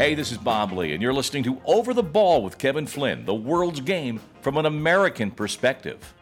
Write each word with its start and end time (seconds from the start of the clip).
Hey, 0.00 0.14
this 0.14 0.32
is 0.32 0.38
Bob 0.38 0.72
Ley, 0.72 0.94
and 0.94 1.02
you're 1.02 1.12
listening 1.12 1.42
to 1.42 1.60
Over 1.66 1.92
the 1.92 2.02
Ball 2.02 2.42
with 2.42 2.56
Kevin 2.56 2.86
Flynn, 2.86 3.26
the 3.26 3.34
world's 3.34 3.82
game 3.82 4.18
from 4.40 4.56
an 4.56 4.64
American 4.64 5.30
perspective. 5.30 6.14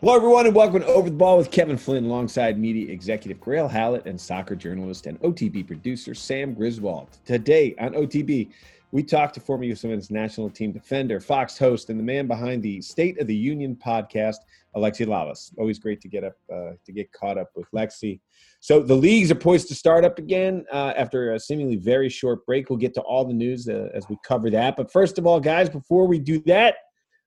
Hello, 0.00 0.16
everyone, 0.16 0.46
and 0.46 0.54
welcome 0.54 0.80
to 0.80 0.86
Over 0.86 1.10
the 1.10 1.16
Ball 1.16 1.36
with 1.36 1.50
Kevin 1.50 1.76
Flynn, 1.76 2.06
alongside 2.06 2.58
media 2.58 2.90
executive 2.90 3.38
Grayle 3.38 3.70
Hallett 3.70 4.06
and 4.06 4.18
soccer 4.18 4.56
journalist 4.56 5.06
and 5.06 5.20
OTB 5.20 5.66
producer 5.66 6.14
Sam 6.14 6.54
Griswold. 6.54 7.18
Today 7.26 7.74
on 7.78 7.92
OTB, 7.92 8.50
we 8.92 9.02
talked 9.02 9.34
to 9.34 9.40
former 9.40 9.64
U.S. 9.64 10.10
National 10.10 10.50
team 10.50 10.72
defender, 10.72 11.20
Fox 11.20 11.56
host, 11.56 11.90
and 11.90 11.98
the 11.98 12.04
man 12.04 12.26
behind 12.26 12.62
the 12.62 12.80
State 12.80 13.20
of 13.20 13.26
the 13.26 13.34
Union 13.34 13.76
podcast, 13.76 14.36
Alexi 14.76 15.06
Lalas. 15.06 15.52
Always 15.58 15.78
great 15.78 16.00
to 16.00 16.08
get 16.08 16.24
up 16.24 16.34
uh, 16.52 16.72
to 16.84 16.92
get 16.92 17.12
caught 17.12 17.38
up 17.38 17.50
with 17.54 17.70
Lexi. 17.70 18.20
So 18.60 18.80
the 18.80 18.94
leagues 18.94 19.30
are 19.30 19.36
poised 19.36 19.68
to 19.68 19.74
start 19.74 20.04
up 20.04 20.18
again 20.18 20.64
uh, 20.72 20.92
after 20.96 21.34
a 21.34 21.40
seemingly 21.40 21.76
very 21.76 22.08
short 22.08 22.44
break. 22.46 22.68
We'll 22.68 22.78
get 22.78 22.94
to 22.94 23.00
all 23.02 23.24
the 23.24 23.34
news 23.34 23.68
uh, 23.68 23.88
as 23.94 24.08
we 24.08 24.16
cover 24.24 24.50
that. 24.50 24.76
But 24.76 24.92
first 24.92 25.18
of 25.18 25.26
all, 25.26 25.40
guys, 25.40 25.70
before 25.70 26.06
we 26.06 26.18
do 26.18 26.40
that, 26.46 26.76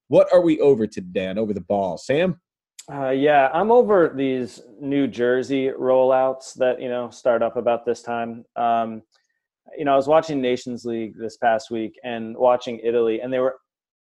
what 0.10 0.32
are 0.34 0.42
we 0.42 0.60
over 0.60 0.86
today 0.86 1.28
on 1.28 1.38
Over 1.38 1.54
the 1.54 1.62
Ball, 1.62 1.98
Sam? 1.98 2.40
Uh, 2.92 3.12
yeah, 3.12 3.50
I'm 3.54 3.72
over 3.72 4.12
these 4.14 4.62
New 4.82 5.08
Jersey 5.08 5.70
rollouts 5.70 6.54
that 6.56 6.82
you 6.82 6.90
know 6.90 7.10
start 7.10 7.42
up 7.42 7.56
about 7.56 7.86
this 7.86 8.02
time. 8.02 8.44
Um, 8.58 9.04
you 9.78 9.86
know, 9.86 9.94
I 9.94 9.96
was 9.96 10.08
watching 10.08 10.42
Nations 10.42 10.86
League 10.86 11.14
this 11.18 11.38
past 11.38 11.72
week 11.72 11.94
and 12.04 12.36
watching 12.38 12.80
Italy, 12.84 13.22
and 13.22 13.32
they 13.32 13.40
were 13.40 13.58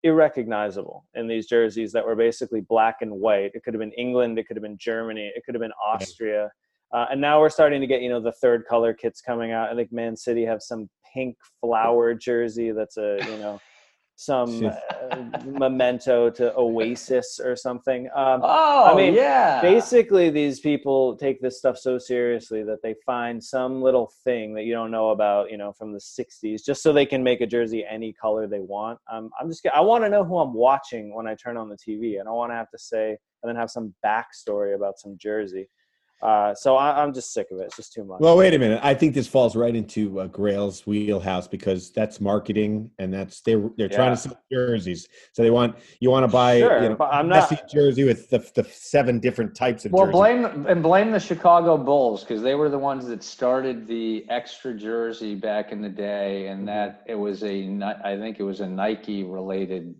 irrecognizable 0.02 1.04
in 1.14 1.26
these 1.26 1.46
jerseys 1.46 1.92
that 1.92 2.04
were 2.04 2.14
basically 2.14 2.60
black 2.60 2.96
and 3.00 3.10
white. 3.10 3.50
It 3.54 3.64
could 3.64 3.74
have 3.74 3.80
been 3.80 3.92
England, 3.92 4.38
it 4.38 4.46
could 4.46 4.56
have 4.56 4.62
been 4.62 4.78
Germany, 4.78 5.32
it 5.34 5.42
could 5.44 5.54
have 5.54 5.62
been 5.62 5.72
Austria, 5.84 6.50
uh, 6.92 7.06
and 7.10 7.20
now 7.20 7.40
we're 7.40 7.50
starting 7.50 7.80
to 7.80 7.86
get 7.86 8.00
you 8.02 8.08
know 8.08 8.20
the 8.20 8.32
third 8.32 8.64
color 8.68 8.94
kits 8.94 9.20
coming 9.20 9.52
out. 9.52 9.70
I 9.70 9.74
think 9.74 9.92
Man 9.92 10.16
City 10.16 10.44
have 10.44 10.62
some 10.62 10.88
pink 11.12 11.36
flower 11.60 12.14
jersey 12.14 12.70
that's 12.70 12.96
a 12.96 13.18
you 13.22 13.38
know 13.38 13.60
some 14.16 14.64
uh, 14.64 15.16
memento 15.44 16.30
to 16.30 16.56
Oasis 16.56 17.38
or 17.38 17.54
something. 17.54 18.06
Um, 18.14 18.40
oh, 18.42 18.90
I 18.90 18.96
mean, 18.96 19.14
yeah. 19.14 19.60
Basically, 19.60 20.30
these 20.30 20.58
people 20.58 21.16
take 21.16 21.40
this 21.40 21.58
stuff 21.58 21.76
so 21.76 21.98
seriously 21.98 22.62
that 22.64 22.82
they 22.82 22.94
find 23.04 23.42
some 23.42 23.82
little 23.82 24.10
thing 24.24 24.54
that 24.54 24.64
you 24.64 24.72
don't 24.72 24.90
know 24.90 25.10
about, 25.10 25.50
you 25.50 25.58
know, 25.58 25.72
from 25.72 25.92
the 25.92 25.98
'60s, 25.98 26.64
just 26.64 26.82
so 26.82 26.92
they 26.92 27.06
can 27.06 27.22
make 27.22 27.42
a 27.42 27.46
jersey 27.46 27.84
any 27.88 28.12
color 28.12 28.46
they 28.46 28.60
want. 28.60 28.98
Um, 29.12 29.30
I'm 29.38 29.48
just, 29.48 29.66
I 29.72 29.82
want 29.82 30.02
to 30.04 30.10
know 30.10 30.24
who 30.24 30.38
I'm 30.38 30.54
watching 30.54 31.14
when 31.14 31.26
I 31.26 31.34
turn 31.34 31.58
on 31.58 31.68
the 31.68 31.76
TV. 31.76 32.18
and 32.18 32.28
I 32.28 32.32
want 32.32 32.50
to 32.50 32.56
have 32.56 32.70
to 32.70 32.78
say 32.78 33.18
and 33.42 33.48
then 33.48 33.56
have 33.56 33.70
some 33.70 33.94
backstory 34.04 34.74
about 34.74 34.98
some 34.98 35.16
jersey. 35.18 35.68
Uh, 36.22 36.54
so 36.54 36.76
I, 36.76 37.02
am 37.02 37.12
just 37.12 37.34
sick 37.34 37.48
of 37.50 37.58
it. 37.58 37.64
It's 37.64 37.76
just 37.76 37.92
too 37.92 38.02
much. 38.02 38.20
Well, 38.20 38.38
wait 38.38 38.54
a 38.54 38.58
minute. 38.58 38.80
I 38.82 38.94
think 38.94 39.14
this 39.14 39.28
falls 39.28 39.54
right 39.54 39.76
into 39.76 40.20
uh, 40.20 40.26
Grayle's 40.28 40.86
wheelhouse 40.86 41.46
because 41.46 41.90
that's 41.90 42.22
marketing, 42.22 42.90
and 42.98 43.12
that's 43.12 43.42
they 43.42 43.54
they're 43.54 43.70
yeah. 43.78 43.88
trying 43.88 44.12
to 44.12 44.16
sell 44.16 44.40
jerseys. 44.50 45.08
So 45.32 45.42
they 45.42 45.50
want 45.50 45.76
you 46.00 46.10
want 46.10 46.24
to 46.24 46.28
buy 46.28 46.60
sure, 46.60 46.82
you 46.82 46.88
know, 46.88 46.94
but 46.94 47.12
I'm 47.12 47.28
not 47.28 47.52
jersey 47.70 48.04
with 48.04 48.30
the, 48.30 48.38
the 48.54 48.64
seven 48.64 49.20
different 49.20 49.54
types 49.54 49.84
of. 49.84 49.92
Well, 49.92 50.06
jersey. 50.06 50.12
blame 50.12 50.66
and 50.66 50.82
blame 50.82 51.10
the 51.10 51.20
Chicago 51.20 51.76
Bulls 51.76 52.22
because 52.22 52.40
they 52.40 52.54
were 52.54 52.70
the 52.70 52.78
ones 52.78 53.06
that 53.08 53.22
started 53.22 53.86
the 53.86 54.24
extra 54.30 54.72
jersey 54.72 55.34
back 55.34 55.70
in 55.70 55.82
the 55.82 55.90
day, 55.90 56.46
and 56.46 56.60
mm-hmm. 56.60 56.66
that 56.66 57.02
it 57.06 57.14
was 57.14 57.42
a 57.42 57.78
I 58.04 58.16
think 58.16 58.40
it 58.40 58.44
was 58.44 58.60
a 58.60 58.66
Nike 58.66 59.22
related 59.22 59.94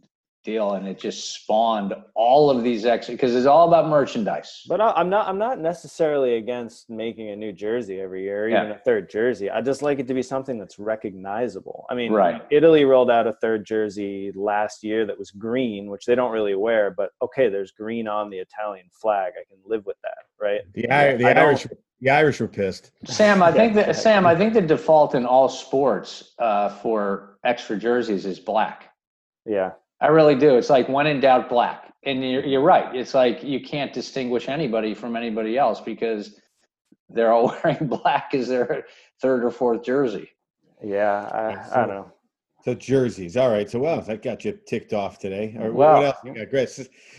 deal 0.46 0.74
and 0.74 0.88
it 0.88 0.98
just 0.98 1.34
spawned 1.34 1.92
all 2.14 2.48
of 2.48 2.64
these 2.64 2.86
extra 2.86 3.12
because 3.14 3.34
it's 3.34 3.46
all 3.46 3.68
about 3.68 3.88
merchandise. 3.88 4.64
But 4.66 4.80
I, 4.80 4.98
am 4.98 5.10
not 5.10 5.28
i'm 5.28 5.36
not 5.36 5.58
necessarily 5.58 6.36
against 6.36 6.88
making 6.88 7.28
a 7.30 7.36
new 7.36 7.52
jersey 7.52 8.00
every 8.00 8.22
year 8.22 8.48
even 8.48 8.70
a 8.70 8.78
third 8.78 9.10
jersey. 9.10 9.50
I 9.50 9.60
just 9.60 9.82
like 9.82 9.98
it 9.98 10.06
to 10.08 10.14
be 10.14 10.22
something 10.22 10.58
that's 10.58 10.78
recognizable. 10.78 11.84
I 11.90 11.94
mean 11.94 12.12
right. 12.12 12.40
italy 12.50 12.84
rolled 12.84 13.10
out 13.10 13.26
a 13.26 13.34
third 13.34 13.66
jersey 13.66 14.32
last 14.34 14.82
year 14.82 15.04
that 15.04 15.18
was 15.18 15.30
green 15.30 15.90
which 15.90 16.06
they 16.06 16.14
don't 16.14 16.32
really 16.32 16.54
wear 16.54 16.90
but 16.90 17.10
okay 17.20 17.48
there's 17.48 17.72
green 17.72 18.08
on 18.08 18.30
the 18.30 18.38
italian 18.38 18.86
flag. 18.92 19.32
I 19.36 19.44
can 19.50 19.58
live 19.66 19.84
with 19.84 19.98
that 20.02 20.24
right? 20.40 20.60
The, 20.74 20.82
the 21.18 21.38
irish 21.38 21.66
the 22.00 22.10
Irish 22.10 22.40
were 22.40 22.48
pissed. 22.48 22.90
Sam, 23.06 23.42
I 23.42 23.50
think 23.50 23.74
that 23.74 23.96
Sam, 23.96 24.26
I 24.26 24.36
think 24.36 24.52
the 24.52 24.60
default 24.60 25.14
in 25.14 25.24
all 25.24 25.48
sports 25.48 26.34
uh, 26.38 26.68
for 26.68 27.38
extra 27.42 27.78
jerseys 27.78 28.26
is 28.26 28.38
black. 28.38 28.90
Yeah, 29.46 29.72
I 30.00 30.08
really 30.08 30.34
do. 30.34 30.56
It's 30.56 30.70
like 30.70 30.88
when 30.88 31.06
in 31.06 31.20
doubt, 31.20 31.48
black. 31.48 31.92
And 32.04 32.22
you're, 32.22 32.44
you're 32.44 32.62
right. 32.62 32.94
It's 32.94 33.14
like 33.14 33.42
you 33.42 33.60
can't 33.60 33.92
distinguish 33.92 34.48
anybody 34.48 34.94
from 34.94 35.16
anybody 35.16 35.58
else 35.58 35.80
because 35.80 36.40
they're 37.08 37.32
all 37.32 37.56
wearing 37.64 37.86
black 37.86 38.32
as 38.34 38.48
their 38.48 38.86
third 39.20 39.44
or 39.44 39.50
fourth 39.50 39.82
jersey. 39.82 40.30
Yeah, 40.82 41.28
I, 41.32 41.74
I 41.74 41.80
don't 41.80 41.88
know. 41.88 42.12
So 42.64 42.74
jerseys. 42.74 43.36
All 43.36 43.50
right. 43.50 43.70
So 43.70 43.78
well, 43.78 44.00
that 44.02 44.22
got 44.22 44.44
you 44.44 44.58
ticked 44.66 44.92
off 44.92 45.18
today. 45.18 45.56
Or 45.58 45.72
well, 45.72 45.94
what 45.94 46.04
else 46.04 46.16
you 46.24 46.34
got? 46.34 46.50
Great. 46.50 46.68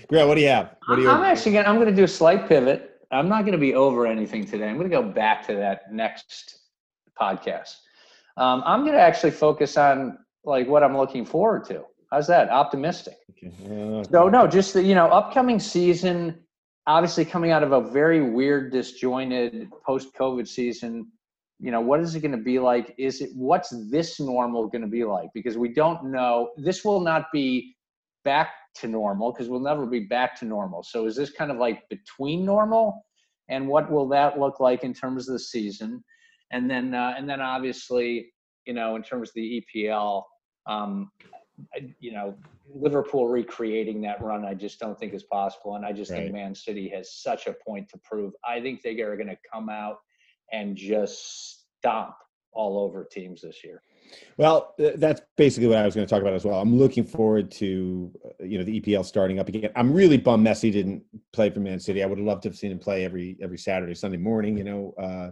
Great. 0.09 0.27
What 0.27 0.35
do 0.35 0.41
you 0.41 0.49
have? 0.49 0.75
What 0.87 0.97
do 0.97 1.03
you 1.03 1.09
I'm 1.09 1.23
actually 1.23 1.53
gonna 1.53 1.69
I'm 1.69 1.79
gonna 1.79 1.95
do 1.95 2.03
a 2.03 2.07
slight 2.07 2.47
pivot. 2.47 2.99
I'm 3.11 3.29
not 3.29 3.45
gonna 3.45 3.57
be 3.57 3.73
over 3.73 4.05
anything 4.05 4.45
today. 4.45 4.67
I'm 4.67 4.75
gonna 4.77 4.89
go 4.89 5.01
back 5.01 5.47
to 5.47 5.55
that 5.55 5.91
next 5.91 6.59
podcast. 7.19 7.75
Um, 8.35 8.61
I'm 8.65 8.85
gonna 8.85 8.97
actually 8.97 9.31
focus 9.31 9.77
on 9.77 10.17
like 10.43 10.67
what 10.67 10.83
I'm 10.83 10.97
looking 10.97 11.25
forward 11.25 11.65
to. 11.65 11.85
How's 12.11 12.27
that? 12.27 12.49
Optimistic. 12.49 13.17
Okay. 13.31 13.53
no, 14.11 14.29
no, 14.29 14.47
just 14.47 14.73
the, 14.73 14.83
you 14.83 14.95
know, 14.95 15.07
upcoming 15.07 15.59
season, 15.59 16.39
obviously 16.85 17.25
coming 17.25 17.51
out 17.51 17.63
of 17.63 17.73
a 17.73 17.81
very 17.81 18.21
weird, 18.21 18.71
disjointed 18.71 19.69
post-COVID 19.85 20.47
season. 20.47 21.11
You 21.59 21.71
know, 21.71 21.81
what 21.81 21.99
is 21.99 22.15
it 22.15 22.21
going 22.21 22.31
to 22.31 22.37
be 22.37 22.59
like? 22.59 22.93
Is 22.97 23.21
it 23.21 23.31
what's 23.35 23.73
this 23.89 24.19
normal 24.19 24.67
going 24.67 24.83
to 24.83 24.87
be 24.87 25.03
like? 25.03 25.29
Because 25.33 25.57
we 25.57 25.73
don't 25.73 26.11
know. 26.11 26.51
This 26.55 26.85
will 26.85 27.01
not 27.01 27.25
be 27.33 27.75
back 28.23 28.51
to 28.75 28.87
normal 28.87 29.31
because 29.31 29.49
we'll 29.49 29.59
never 29.59 29.85
be 29.85 30.01
back 30.01 30.39
to 30.39 30.45
normal. 30.45 30.83
So 30.83 31.07
is 31.07 31.15
this 31.15 31.31
kind 31.31 31.51
of 31.51 31.57
like 31.57 31.87
between 31.89 32.45
normal? 32.45 33.03
And 33.49 33.67
what 33.67 33.91
will 33.91 34.07
that 34.09 34.39
look 34.39 34.59
like 34.59 34.83
in 34.83 34.93
terms 34.93 35.27
of 35.27 35.33
the 35.33 35.39
season? 35.39 36.03
And 36.51 36.69
then, 36.69 36.93
uh, 36.93 37.15
and 37.17 37.29
then 37.29 37.41
obviously, 37.41 38.31
you 38.65 38.73
know, 38.73 38.95
in 38.95 39.03
terms 39.03 39.29
of 39.29 39.33
the 39.35 39.63
EPL, 39.75 40.23
um, 40.67 41.09
you 41.99 42.11
know, 42.11 42.35
Liverpool 42.73 43.27
recreating 43.27 44.01
that 44.01 44.21
run, 44.21 44.45
I 44.45 44.53
just 44.53 44.79
don't 44.79 44.97
think 44.99 45.13
is 45.13 45.23
possible. 45.23 45.75
And 45.75 45.85
I 45.85 45.91
just 45.91 46.11
right. 46.11 46.23
think 46.23 46.33
Man 46.33 46.53
City 46.53 46.89
has 46.89 47.13
such 47.13 47.47
a 47.47 47.53
point 47.53 47.89
to 47.89 47.97
prove. 48.03 48.33
I 48.43 48.61
think 48.61 48.81
they 48.81 48.99
are 49.01 49.15
going 49.15 49.27
to 49.27 49.37
come 49.51 49.69
out 49.69 49.99
and 50.51 50.75
just 50.75 51.65
stomp 51.79 52.15
all 52.53 52.79
over 52.79 53.03
teams 53.03 53.41
this 53.41 53.63
year. 53.63 53.81
Well, 54.37 54.73
that's 54.77 55.21
basically 55.35 55.67
what 55.67 55.77
I 55.77 55.85
was 55.85 55.93
going 55.93 56.07
to 56.07 56.09
talk 56.09 56.21
about 56.21 56.33
as 56.33 56.45
well. 56.45 56.61
I'm 56.61 56.77
looking 56.77 57.03
forward 57.03 57.51
to 57.51 58.11
uh, 58.25 58.43
you 58.43 58.57
know 58.57 58.63
the 58.63 58.79
EPL 58.79 59.05
starting 59.05 59.39
up 59.39 59.49
again. 59.49 59.69
I'm 59.75 59.93
really 59.93 60.17
bummed 60.17 60.47
Messi 60.47 60.71
didn't 60.71 61.03
play 61.33 61.49
for 61.49 61.59
Man 61.59 61.79
City. 61.79 62.03
I 62.03 62.05
would 62.05 62.17
have 62.17 62.27
loved 62.27 62.43
to 62.43 62.49
have 62.49 62.57
seen 62.57 62.71
him 62.71 62.79
play 62.79 63.03
every 63.03 63.37
every 63.41 63.57
Saturday, 63.57 63.93
Sunday 63.93 64.17
morning. 64.17 64.57
You 64.57 64.63
know, 64.63 64.93
uh, 65.01 65.31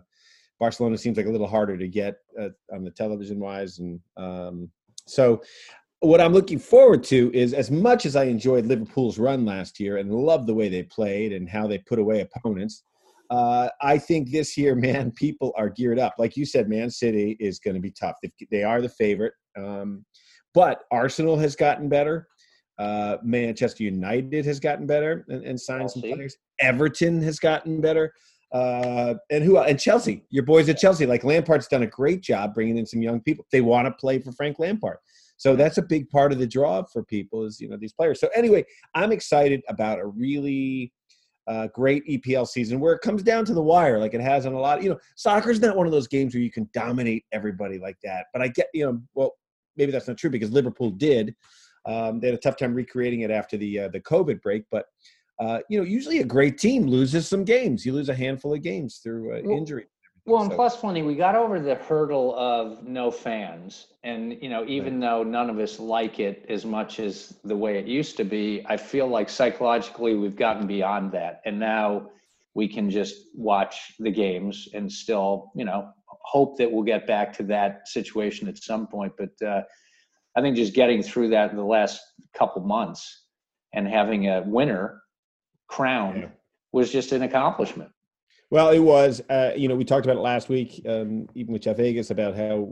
Barcelona 0.59 0.97
seems 0.97 1.17
like 1.17 1.25
a 1.25 1.31
little 1.31 1.47
harder 1.47 1.77
to 1.77 1.87
get 1.87 2.17
uh, 2.39 2.49
on 2.73 2.83
the 2.83 2.91
television 2.91 3.39
wise, 3.39 3.79
and 3.79 3.99
um, 4.17 4.69
so 5.07 5.41
what 6.05 6.21
I'm 6.21 6.33
looking 6.33 6.59
forward 6.59 7.03
to 7.05 7.31
is 7.33 7.53
as 7.53 7.71
much 7.71 8.05
as 8.05 8.15
I 8.15 8.25
enjoyed 8.25 8.65
Liverpool's 8.65 9.17
run 9.17 9.45
last 9.45 9.79
year 9.79 9.97
and 9.97 10.11
love 10.11 10.45
the 10.45 10.53
way 10.53 10.69
they 10.69 10.83
played 10.83 11.33
and 11.33 11.49
how 11.49 11.67
they 11.67 11.79
put 11.79 11.99
away 11.99 12.21
opponents. 12.21 12.83
Uh, 13.29 13.69
I 13.81 13.97
think 13.97 14.31
this 14.31 14.57
year, 14.57 14.75
man, 14.87 15.11
people 15.11 15.53
are 15.57 15.69
geared 15.69 15.99
up. 15.99 16.15
Like 16.17 16.37
you 16.37 16.45
said, 16.45 16.69
Man 16.69 16.89
City 16.89 17.37
is 17.39 17.59
going 17.59 17.75
to 17.75 17.81
be 17.81 17.91
tough. 17.91 18.15
They 18.51 18.63
are 18.63 18.81
the 18.81 18.89
favorite, 18.89 19.33
um, 19.57 20.05
but 20.53 20.81
Arsenal 20.91 21.37
has 21.37 21.55
gotten 21.55 21.89
better. 21.89 22.27
Uh, 22.77 23.17
Manchester 23.23 23.83
United 23.83 24.45
has 24.45 24.59
gotten 24.59 24.85
better 24.85 25.25
and, 25.29 25.45
and 25.45 25.59
signed 25.59 25.89
some 25.89 26.01
players. 26.01 26.35
Everton 26.59 27.21
has 27.21 27.39
gotten 27.39 27.79
better. 27.79 28.11
Uh, 28.51 29.15
and 29.31 29.43
who 29.43 29.57
and 29.57 29.79
Chelsea, 29.79 30.23
your 30.29 30.43
boys 30.43 30.69
at 30.69 30.77
Chelsea, 30.77 31.05
like 31.05 31.23
Lampard's 31.23 31.67
done 31.67 31.83
a 31.83 31.87
great 31.87 32.21
job 32.21 32.53
bringing 32.53 32.77
in 32.77 32.85
some 32.85 33.01
young 33.01 33.21
people. 33.21 33.45
They 33.51 33.61
want 33.61 33.87
to 33.87 33.91
play 33.91 34.19
for 34.19 34.31
Frank 34.33 34.59
Lampard. 34.59 34.97
So 35.37 35.55
that's 35.55 35.77
a 35.77 35.81
big 35.81 36.09
part 36.09 36.31
of 36.31 36.39
the 36.39 36.47
draw 36.47 36.83
for 36.83 37.03
people 37.03 37.43
is 37.45 37.59
you 37.59 37.69
know 37.69 37.77
these 37.77 37.93
players. 37.93 38.19
So 38.19 38.29
anyway, 38.35 38.65
I'm 38.93 39.11
excited 39.11 39.61
about 39.67 39.99
a 39.99 40.05
really 40.05 40.91
uh, 41.47 41.67
great 41.67 42.05
EPL 42.07 42.47
season 42.47 42.79
where 42.79 42.93
it 42.93 43.01
comes 43.01 43.21
down 43.21 43.45
to 43.45 43.53
the 43.53 43.61
wire, 43.61 43.99
like 43.99 44.13
it 44.13 44.21
has 44.21 44.45
on 44.45 44.53
a 44.53 44.59
lot. 44.59 44.79
Of, 44.79 44.83
you 44.83 44.89
know, 44.89 44.99
soccer's 45.15 45.59
not 45.59 45.75
one 45.75 45.85
of 45.85 45.91
those 45.91 46.07
games 46.07 46.33
where 46.33 46.41
you 46.41 46.51
can 46.51 46.69
dominate 46.73 47.25
everybody 47.31 47.77
like 47.77 47.97
that. 48.03 48.27
But 48.33 48.41
I 48.41 48.47
get 48.47 48.67
you 48.73 48.85
know, 48.85 49.01
well, 49.13 49.33
maybe 49.77 49.91
that's 49.91 50.07
not 50.07 50.17
true 50.17 50.29
because 50.29 50.51
Liverpool 50.51 50.91
did. 50.91 51.35
Um, 51.85 52.19
they 52.19 52.27
had 52.27 52.35
a 52.35 52.39
tough 52.39 52.57
time 52.57 52.73
recreating 52.73 53.21
it 53.21 53.31
after 53.31 53.57
the 53.57 53.81
uh, 53.81 53.87
the 53.89 53.99
COVID 53.99 54.41
break, 54.41 54.63
but 54.71 54.85
uh, 55.39 55.59
you 55.69 55.77
know, 55.77 55.83
usually 55.83 56.19
a 56.19 56.25
great 56.25 56.57
team 56.57 56.87
loses 56.87 57.27
some 57.27 57.43
games. 57.43 57.85
You 57.85 57.93
lose 57.93 58.09
a 58.09 58.15
handful 58.15 58.53
of 58.53 58.61
games 58.61 58.99
through 59.03 59.35
uh, 59.35 59.41
injury. 59.51 59.85
Well, 60.25 60.41
and 60.41 60.51
so. 60.51 60.55
plus, 60.55 60.77
plenty, 60.77 61.03
we 61.03 61.15
got 61.15 61.35
over 61.35 61.59
the 61.59 61.75
hurdle 61.75 62.35
of 62.35 62.83
no 62.83 63.11
fans. 63.11 63.87
And, 64.03 64.41
you 64.41 64.49
know, 64.49 64.65
even 64.67 64.99
right. 64.99 65.07
though 65.07 65.23
none 65.23 65.49
of 65.51 65.59
us 65.59 65.79
like 65.79 66.19
it 66.19 66.45
as 66.49 66.65
much 66.65 66.99
as 66.99 67.35
the 67.43 67.55
way 67.55 67.77
it 67.77 67.85
used 67.85 68.17
to 68.17 68.23
be, 68.23 68.63
I 68.67 68.77
feel 68.77 69.07
like 69.07 69.29
psychologically 69.29 70.15
we've 70.15 70.35
gotten 70.35 70.65
beyond 70.65 71.11
that. 71.11 71.41
And 71.45 71.59
now 71.59 72.09
we 72.55 72.67
can 72.67 72.89
just 72.89 73.15
watch 73.35 73.93
the 73.99 74.09
games 74.09 74.67
and 74.73 74.91
still, 74.91 75.51
you 75.55 75.65
know, 75.65 75.91
hope 76.07 76.57
that 76.57 76.71
we'll 76.71 76.83
get 76.83 77.05
back 77.05 77.31
to 77.37 77.43
that 77.43 77.87
situation 77.87 78.47
at 78.47 78.57
some 78.57 78.87
point. 78.87 79.13
But 79.17 79.47
uh, 79.47 79.61
I 80.35 80.41
think 80.41 80.55
just 80.55 80.73
getting 80.73 81.03
through 81.03 81.29
that 81.29 81.51
in 81.51 81.57
the 81.57 81.63
last 81.63 82.01
couple 82.35 82.63
months 82.63 83.25
and 83.73 83.87
having 83.87 84.27
a 84.27 84.41
winner 84.41 85.03
crowned 85.67 86.21
Yeah. 86.23 86.29
was 86.71 86.91
just 86.91 87.11
an 87.11 87.21
accomplishment. 87.21 87.91
Well, 88.51 88.69
it 88.69 88.79
was. 88.79 89.21
Uh, 89.29 89.51
you 89.55 89.67
know, 89.67 89.75
we 89.75 89.83
talked 89.83 90.05
about 90.05 90.17
it 90.17 90.21
last 90.21 90.49
week, 90.49 90.81
um, 90.87 91.27
even 91.35 91.53
with 91.53 91.63
Jeff 91.63 91.77
Vegas, 91.77 92.11
about 92.11 92.35
how 92.35 92.69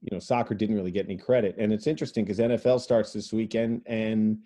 you 0.00 0.10
know 0.10 0.18
soccer 0.18 0.54
didn't 0.54 0.76
really 0.76 0.90
get 0.90 1.06
any 1.06 1.16
credit, 1.16 1.54
and 1.58 1.72
it's 1.72 1.86
interesting 1.86 2.24
because 2.24 2.38
NFL 2.38 2.80
starts 2.80 3.12
this 3.12 3.32
weekend, 3.32 3.82
and 3.86 4.38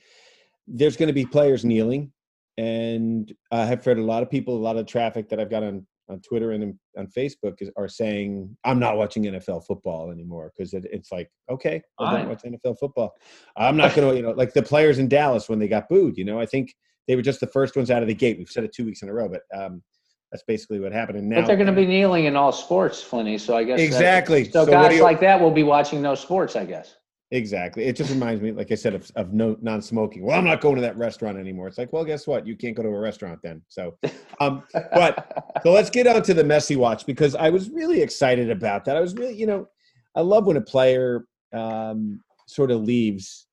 there's 0.66 0.96
going 0.96 1.08
to 1.08 1.12
be 1.12 1.24
players 1.24 1.64
kneeling, 1.64 2.12
and 2.58 3.32
I 3.52 3.64
have 3.64 3.84
heard 3.84 3.98
a 3.98 4.02
lot 4.02 4.22
of 4.22 4.30
people, 4.30 4.56
a 4.56 4.58
lot 4.58 4.76
of 4.76 4.86
traffic 4.86 5.28
that 5.28 5.40
I've 5.40 5.50
got 5.50 5.62
on 5.62 5.86
on 6.08 6.20
Twitter 6.20 6.52
and 6.52 6.78
on 6.96 7.06
Facebook 7.08 7.60
is, 7.60 7.70
are 7.76 7.88
saying 7.88 8.56
I'm 8.64 8.78
not 8.78 8.96
watching 8.96 9.24
NFL 9.24 9.66
football 9.66 10.10
anymore 10.10 10.52
because 10.56 10.72
it, 10.72 10.86
it's 10.92 11.10
like 11.10 11.30
okay, 11.50 11.82
I 11.98 12.18
don't 12.18 12.28
watch 12.28 12.42
NFL 12.42 12.78
football. 12.78 13.14
I'm 13.56 13.76
not 13.76 13.94
going 13.94 14.08
to, 14.08 14.16
you 14.16 14.22
know, 14.22 14.32
like 14.32 14.52
the 14.52 14.62
players 14.62 14.98
in 14.98 15.08
Dallas 15.08 15.48
when 15.48 15.58
they 15.58 15.68
got 15.68 15.88
booed. 15.88 16.16
You 16.16 16.24
know, 16.24 16.40
I 16.40 16.46
think 16.46 16.74
they 17.08 17.16
were 17.16 17.22
just 17.22 17.40
the 17.40 17.46
first 17.46 17.76
ones 17.76 17.90
out 17.90 18.02
of 18.02 18.08
the 18.08 18.14
gate. 18.14 18.38
We've 18.38 18.50
said 18.50 18.64
it 18.64 18.74
two 18.74 18.84
weeks 18.84 19.02
in 19.02 19.08
a 19.08 19.12
row, 19.12 19.28
but 19.28 19.42
um, 19.56 19.82
that's 20.32 20.42
basically 20.44 20.80
what 20.80 20.92
happened. 20.92 21.18
And 21.18 21.28
now 21.28 21.40
but 21.40 21.46
they're 21.46 21.56
going 21.56 21.66
to 21.68 21.72
be 21.72 21.86
kneeling 21.86 22.24
in 22.24 22.36
all 22.36 22.52
sports, 22.52 23.02
Flinny. 23.02 23.38
So 23.38 23.56
I 23.56 23.64
guess 23.64 23.78
that- 23.78 23.84
Exactly. 23.84 24.44
so, 24.44 24.64
So 24.64 24.70
guys 24.72 24.96
you- 24.96 25.02
like 25.02 25.20
that 25.20 25.40
will 25.40 25.50
be 25.50 25.62
watching 25.62 26.02
no 26.02 26.14
sports, 26.14 26.56
I 26.56 26.64
guess. 26.64 26.96
exactly. 27.30 27.84
It 27.84 27.96
just 27.96 28.10
reminds 28.10 28.40
me, 28.42 28.52
like 28.52 28.70
I 28.72 28.74
said, 28.76 28.94
of, 28.94 29.10
of 29.16 29.32
no 29.32 29.56
non-smoking. 29.60 30.24
Well, 30.24 30.38
I'm 30.38 30.44
not 30.44 30.60
going 30.60 30.76
to 30.76 30.80
that 30.82 30.96
restaurant 30.96 31.38
anymore. 31.38 31.68
It's 31.68 31.78
like, 31.78 31.92
well, 31.92 32.04
guess 32.04 32.26
what? 32.26 32.46
You 32.46 32.56
can't 32.56 32.76
go 32.76 32.82
to 32.82 32.88
a 32.88 32.98
restaurant 32.98 33.40
then. 33.42 33.62
So, 33.68 33.96
um, 34.40 34.62
but 34.72 35.60
so 35.62 35.72
let's 35.72 35.90
get 35.90 36.06
on 36.06 36.22
to 36.22 36.34
the 36.34 36.44
Messi 36.44 36.76
watch 36.76 37.04
because 37.06 37.34
I 37.34 37.50
was 37.50 37.70
really 37.70 38.00
excited 38.02 38.50
about 38.50 38.84
that. 38.84 38.96
I 38.96 39.00
was 39.00 39.14
really, 39.14 39.34
you 39.34 39.46
know, 39.46 39.66
I 40.14 40.20
love 40.22 40.46
when 40.46 40.56
a 40.56 40.60
player 40.60 41.24
um, 41.52 42.20
sort 42.48 42.70
of 42.70 42.82
leaves 42.82 43.46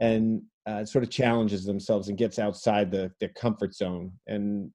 and 0.00 0.42
uh, 0.66 0.84
sort 0.84 1.04
of 1.04 1.10
challenges 1.10 1.64
themselves 1.64 2.08
and 2.08 2.16
gets 2.16 2.38
outside 2.38 2.90
the 2.90 3.10
their 3.20 3.30
comfort 3.30 3.74
zone. 3.74 4.12
And 4.26 4.70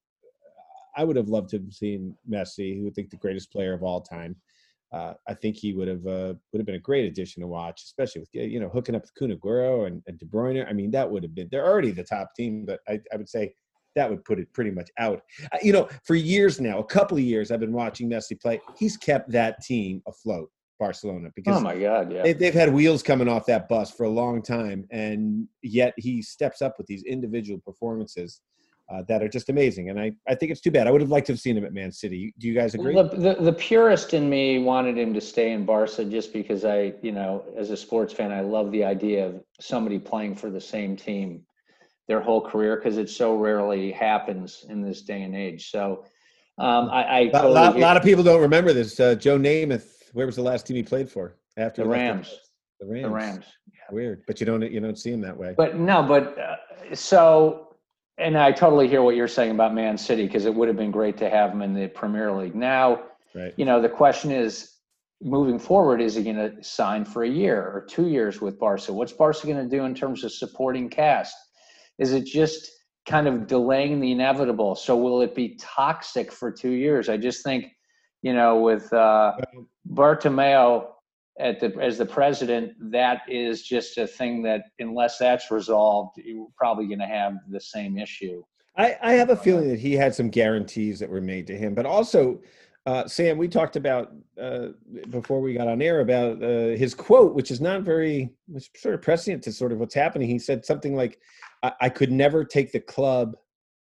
I 0.95 1.03
would 1.03 1.15
have 1.15 1.29
loved 1.29 1.49
to 1.49 1.57
have 1.57 1.73
seen 1.73 2.15
Messi, 2.29 2.79
who 2.79 2.87
I 2.87 2.91
think 2.91 3.09
the 3.09 3.17
greatest 3.17 3.51
player 3.51 3.73
of 3.73 3.83
all 3.83 4.01
time. 4.01 4.35
Uh, 4.91 5.13
I 5.27 5.35
think 5.35 5.55
he 5.55 5.73
would 5.73 5.87
have 5.87 6.05
uh, 6.07 6.33
would 6.51 6.59
have 6.59 6.65
been 6.65 6.75
a 6.75 6.79
great 6.79 7.05
addition 7.05 7.41
to 7.41 7.47
watch, 7.47 7.83
especially 7.83 8.21
with 8.21 8.29
you 8.33 8.59
know 8.59 8.69
hooking 8.69 8.95
up 8.95 9.03
with 9.03 9.13
Kun 9.13 9.31
Aguero 9.31 9.85
and, 9.85 10.01
and 10.07 10.17
De 10.17 10.25
Bruyne. 10.25 10.67
I 10.67 10.73
mean, 10.73 10.89
that 10.91 11.09
would 11.09 11.21
have 11.23 11.35
been 11.35 11.47
they're 11.51 11.65
already 11.67 11.91
the 11.91 12.03
top 12.03 12.33
team, 12.35 12.65
but 12.65 12.79
I, 12.87 12.99
I 13.13 13.17
would 13.17 13.29
say 13.29 13.53
that 13.95 14.09
would 14.09 14.23
put 14.25 14.39
it 14.39 14.51
pretty 14.53 14.71
much 14.71 14.89
out. 14.97 15.21
Uh, 15.51 15.57
You 15.61 15.73
know, 15.73 15.89
for 16.03 16.15
years 16.15 16.59
now, 16.59 16.79
a 16.79 16.83
couple 16.83 17.17
of 17.17 17.23
years, 17.23 17.51
I've 17.51 17.59
been 17.59 17.73
watching 17.73 18.09
Messi 18.09 18.39
play. 18.39 18.61
He's 18.77 18.97
kept 18.97 19.31
that 19.31 19.61
team 19.61 20.01
afloat, 20.07 20.49
Barcelona, 20.79 21.29
because 21.35 21.57
Oh 21.57 21.59
my 21.61 21.77
God! 21.77 22.11
Yeah. 22.11 22.23
they, 22.23 22.33
they've 22.33 22.53
had 22.53 22.73
wheels 22.73 23.03
coming 23.03 23.27
off 23.27 23.45
that 23.45 23.69
bus 23.69 23.91
for 23.91 24.05
a 24.05 24.09
long 24.09 24.41
time, 24.41 24.87
and 24.89 25.47
yet 25.61 25.93
he 25.97 26.23
steps 26.23 26.63
up 26.63 26.75
with 26.79 26.87
these 26.87 27.03
individual 27.03 27.59
performances 27.59 28.41
uh, 28.91 29.03
that 29.07 29.21
are 29.21 29.27
just 29.29 29.49
amazing. 29.49 29.89
And 29.89 29.99
I, 29.99 30.11
I 30.27 30.35
think 30.35 30.51
it's 30.51 30.61
too 30.61 30.71
bad. 30.71 30.87
I 30.87 30.91
would 30.91 31.01
have 31.01 31.09
liked 31.11 31.27
to 31.27 31.33
have 31.33 31.39
seen 31.39 31.55
him 31.57 31.63
at 31.65 31.73
Man 31.73 31.91
City. 31.91 32.33
Do 32.39 32.47
you 32.47 32.53
guys 32.53 32.73
agree? 32.73 32.95
The, 32.95 33.03
the 33.03 33.37
the 33.43 33.53
purist 33.53 34.13
in 34.13 34.29
me 34.29 34.59
wanted 34.59 34.97
him 34.97 35.13
to 35.13 35.21
stay 35.21 35.51
in 35.51 35.65
Barca 35.65 36.03
just 36.05 36.33
because 36.33 36.65
I, 36.65 36.93
you 37.01 37.11
know, 37.11 37.43
as 37.57 37.69
a 37.69 37.77
sports 37.77 38.13
fan, 38.13 38.31
I 38.31 38.41
love 38.41 38.71
the 38.71 38.83
idea 38.83 39.27
of 39.27 39.43
somebody 39.59 39.99
playing 39.99 40.35
for 40.35 40.49
the 40.49 40.61
same 40.61 40.95
team 40.95 41.43
their 42.07 42.19
whole 42.21 42.41
career 42.41 42.75
because 42.77 42.97
it 42.97 43.09
so 43.09 43.35
rarely 43.35 43.91
happens 43.91 44.65
in 44.69 44.81
this 44.81 45.03
day 45.03 45.21
and 45.21 45.35
age. 45.35 45.69
So 45.69 46.05
um, 46.57 46.89
I, 46.89 47.03
I 47.03 47.19
A 47.19 47.23
lot, 47.25 47.31
totally 47.33 47.53
lot, 47.53 47.73
hear- 47.73 47.81
lot 47.83 47.97
of 47.97 48.03
people 48.03 48.23
don't 48.23 48.41
remember 48.41 48.73
this. 48.73 48.99
Uh, 48.99 49.13
Joe 49.13 49.37
Namath, 49.37 49.87
where 50.13 50.25
was 50.25 50.35
the 50.35 50.41
last 50.41 50.65
team 50.65 50.75
he 50.75 50.81
played 50.83 51.07
for? 51.09 51.35
After 51.57 51.83
the 51.83 51.89
Rams, 51.89 52.33
The 52.79 52.87
Rams. 52.87 53.03
the 53.03 53.09
Rams. 53.09 53.45
Weird, 53.91 54.23
but 54.27 54.39
you 54.39 54.45
don't 54.45 54.61
you 54.71 54.79
don't 54.79 54.97
see 54.99 55.11
him 55.11 55.21
that 55.21 55.35
way. 55.35 55.55
But 55.57 55.77
no, 55.77 56.03
but 56.03 56.37
uh, 56.37 56.55
so, 56.93 57.68
and 58.19 58.37
I 58.37 58.51
totally 58.51 58.87
hear 58.87 59.01
what 59.01 59.15
you're 59.15 59.27
saying 59.27 59.51
about 59.51 59.73
Man 59.73 59.97
City 59.97 60.25
because 60.25 60.45
it 60.45 60.53
would 60.53 60.67
have 60.67 60.77
been 60.77 60.91
great 60.91 61.17
to 61.17 61.29
have 61.29 61.51
him 61.51 61.61
in 61.61 61.73
the 61.73 61.87
Premier 61.87 62.31
League. 62.31 62.55
Now, 62.55 63.03
right. 63.33 63.53
you 63.57 63.65
know, 63.65 63.81
the 63.81 63.89
question 63.89 64.31
is 64.31 64.73
moving 65.21 65.59
forward, 65.59 66.01
is 66.01 66.15
he 66.15 66.23
going 66.23 66.35
to 66.35 66.63
sign 66.63 67.05
for 67.05 67.23
a 67.23 67.29
year 67.29 67.61
or 67.61 67.85
two 67.89 68.07
years 68.07 68.41
with 68.41 68.59
Barca? 68.59 68.93
What's 68.93 69.13
Barca 69.13 69.47
going 69.47 69.69
to 69.69 69.77
do 69.77 69.85
in 69.85 69.95
terms 69.95 70.23
of 70.23 70.31
supporting 70.31 70.89
cast? 70.89 71.35
Is 71.97 72.13
it 72.13 72.25
just 72.25 72.69
kind 73.07 73.27
of 73.27 73.47
delaying 73.47 73.99
the 73.99 74.11
inevitable? 74.11 74.75
So 74.75 74.95
will 74.95 75.21
it 75.21 75.35
be 75.35 75.57
toxic 75.59 76.31
for 76.31 76.51
two 76.51 76.71
years? 76.71 77.09
I 77.09 77.17
just 77.17 77.43
think, 77.43 77.65
you 78.21 78.33
know, 78.33 78.59
with 78.59 78.91
uh, 78.93 79.33
Bartomeu 79.91 80.87
at 81.39 81.59
the 81.59 81.73
as 81.81 81.97
the 81.97 82.05
president, 82.05 82.73
that 82.91 83.21
is 83.27 83.63
just 83.63 83.97
a 83.97 84.05
thing 84.05 84.43
that 84.43 84.63
unless 84.79 85.17
that's 85.17 85.49
resolved, 85.49 86.17
you're 86.17 86.47
probably 86.57 86.85
going 86.87 86.99
to 86.99 87.05
have 87.05 87.33
the 87.49 87.59
same 87.59 87.97
issue. 87.97 88.43
I, 88.77 88.97
I 89.01 89.13
have 89.13 89.29
a 89.29 89.35
feeling 89.35 89.67
that 89.69 89.79
he 89.79 89.93
had 89.93 90.13
some 90.13 90.29
guarantees 90.29 90.99
that 90.99 91.09
were 91.09 91.21
made 91.21 91.47
to 91.47 91.57
him, 91.57 91.73
but 91.73 91.85
also, 91.85 92.39
uh, 92.85 93.07
Sam, 93.07 93.37
we 93.37 93.47
talked 93.47 93.75
about 93.75 94.13
uh, 94.41 94.67
before 95.09 95.41
we 95.41 95.53
got 95.53 95.67
on 95.67 95.81
air 95.81 95.99
about 95.99 96.41
uh, 96.41 96.77
his 96.77 96.93
quote, 96.93 97.33
which 97.33 97.51
is 97.51 97.59
not 97.59 97.81
very, 97.81 98.29
was 98.47 98.69
sort 98.77 98.95
of 98.95 99.01
prescient 99.01 99.43
to 99.43 99.51
sort 99.51 99.71
of 99.71 99.79
what's 99.79 99.95
happening. 99.95 100.29
He 100.29 100.39
said 100.39 100.65
something 100.65 100.95
like, 100.95 101.19
I, 101.63 101.73
"I 101.81 101.89
could 101.89 102.11
never 102.11 102.43
take 102.43 102.71
the 102.71 102.79
club 102.79 103.35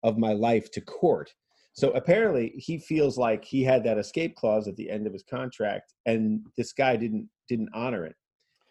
of 0.02 0.16
my 0.16 0.32
life 0.32 0.70
to 0.72 0.80
court." 0.80 1.32
So 1.74 1.90
apparently, 1.90 2.54
he 2.56 2.78
feels 2.78 3.18
like 3.18 3.44
he 3.44 3.62
had 3.62 3.84
that 3.84 3.98
escape 3.98 4.36
clause 4.36 4.66
at 4.68 4.76
the 4.76 4.90
end 4.90 5.06
of 5.06 5.12
his 5.12 5.22
contract, 5.22 5.92
and 6.06 6.40
this 6.56 6.72
guy 6.72 6.96
didn't 6.96 7.28
didn't 7.48 7.70
honor 7.74 8.04
it. 8.06 8.14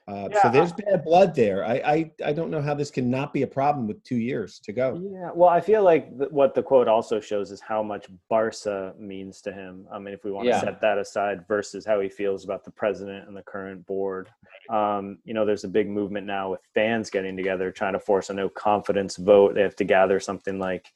Uh, 0.07 0.29
so 0.29 0.39
Yeah, 0.45 0.49
there's 0.51 0.71
bad 0.71 1.03
blood 1.03 1.35
there. 1.35 1.65
I, 1.65 1.73
I 1.73 2.11
I 2.27 2.31
don't 2.31 2.49
know 2.49 2.61
how 2.61 2.73
this 2.73 2.89
can 2.89 3.09
not 3.09 3.33
be 3.33 3.41
a 3.41 3.47
problem 3.47 3.87
with 3.87 4.01
two 4.03 4.15
years 4.15 4.57
to 4.59 4.71
go. 4.71 5.01
Yeah, 5.03 5.31
well, 5.35 5.49
I 5.49 5.59
feel 5.59 5.83
like 5.83 6.17
th- 6.17 6.31
what 6.31 6.55
the 6.55 6.63
quote 6.63 6.87
also 6.87 7.19
shows 7.19 7.51
is 7.51 7.59
how 7.59 7.83
much 7.83 8.07
Barca 8.29 8.93
means 8.97 9.41
to 9.41 9.51
him. 9.51 9.85
I 9.91 9.99
mean, 9.99 10.13
if 10.13 10.23
we 10.23 10.31
want 10.31 10.47
Yeah. 10.47 10.61
to 10.61 10.65
set 10.65 10.79
that 10.79 10.97
aside 10.97 11.45
versus 11.49 11.85
how 11.85 11.99
he 11.99 12.07
feels 12.07 12.45
about 12.45 12.63
the 12.63 12.71
president 12.71 13.27
and 13.27 13.35
the 13.35 13.43
current 13.43 13.85
board, 13.85 14.29
um, 14.69 15.17
you 15.25 15.33
know, 15.33 15.45
there's 15.45 15.65
a 15.65 15.67
big 15.67 15.89
movement 15.89 16.25
now 16.25 16.51
with 16.51 16.61
fans 16.73 17.09
getting 17.09 17.35
together 17.35 17.69
trying 17.69 17.93
to 17.93 17.99
force 17.99 18.29
a 18.29 18.33
no 18.33 18.47
confidence 18.47 19.17
vote. 19.17 19.55
They 19.55 19.61
have 19.61 19.75
to 19.75 19.83
gather 19.83 20.21
something 20.21 20.57
like, 20.57 20.87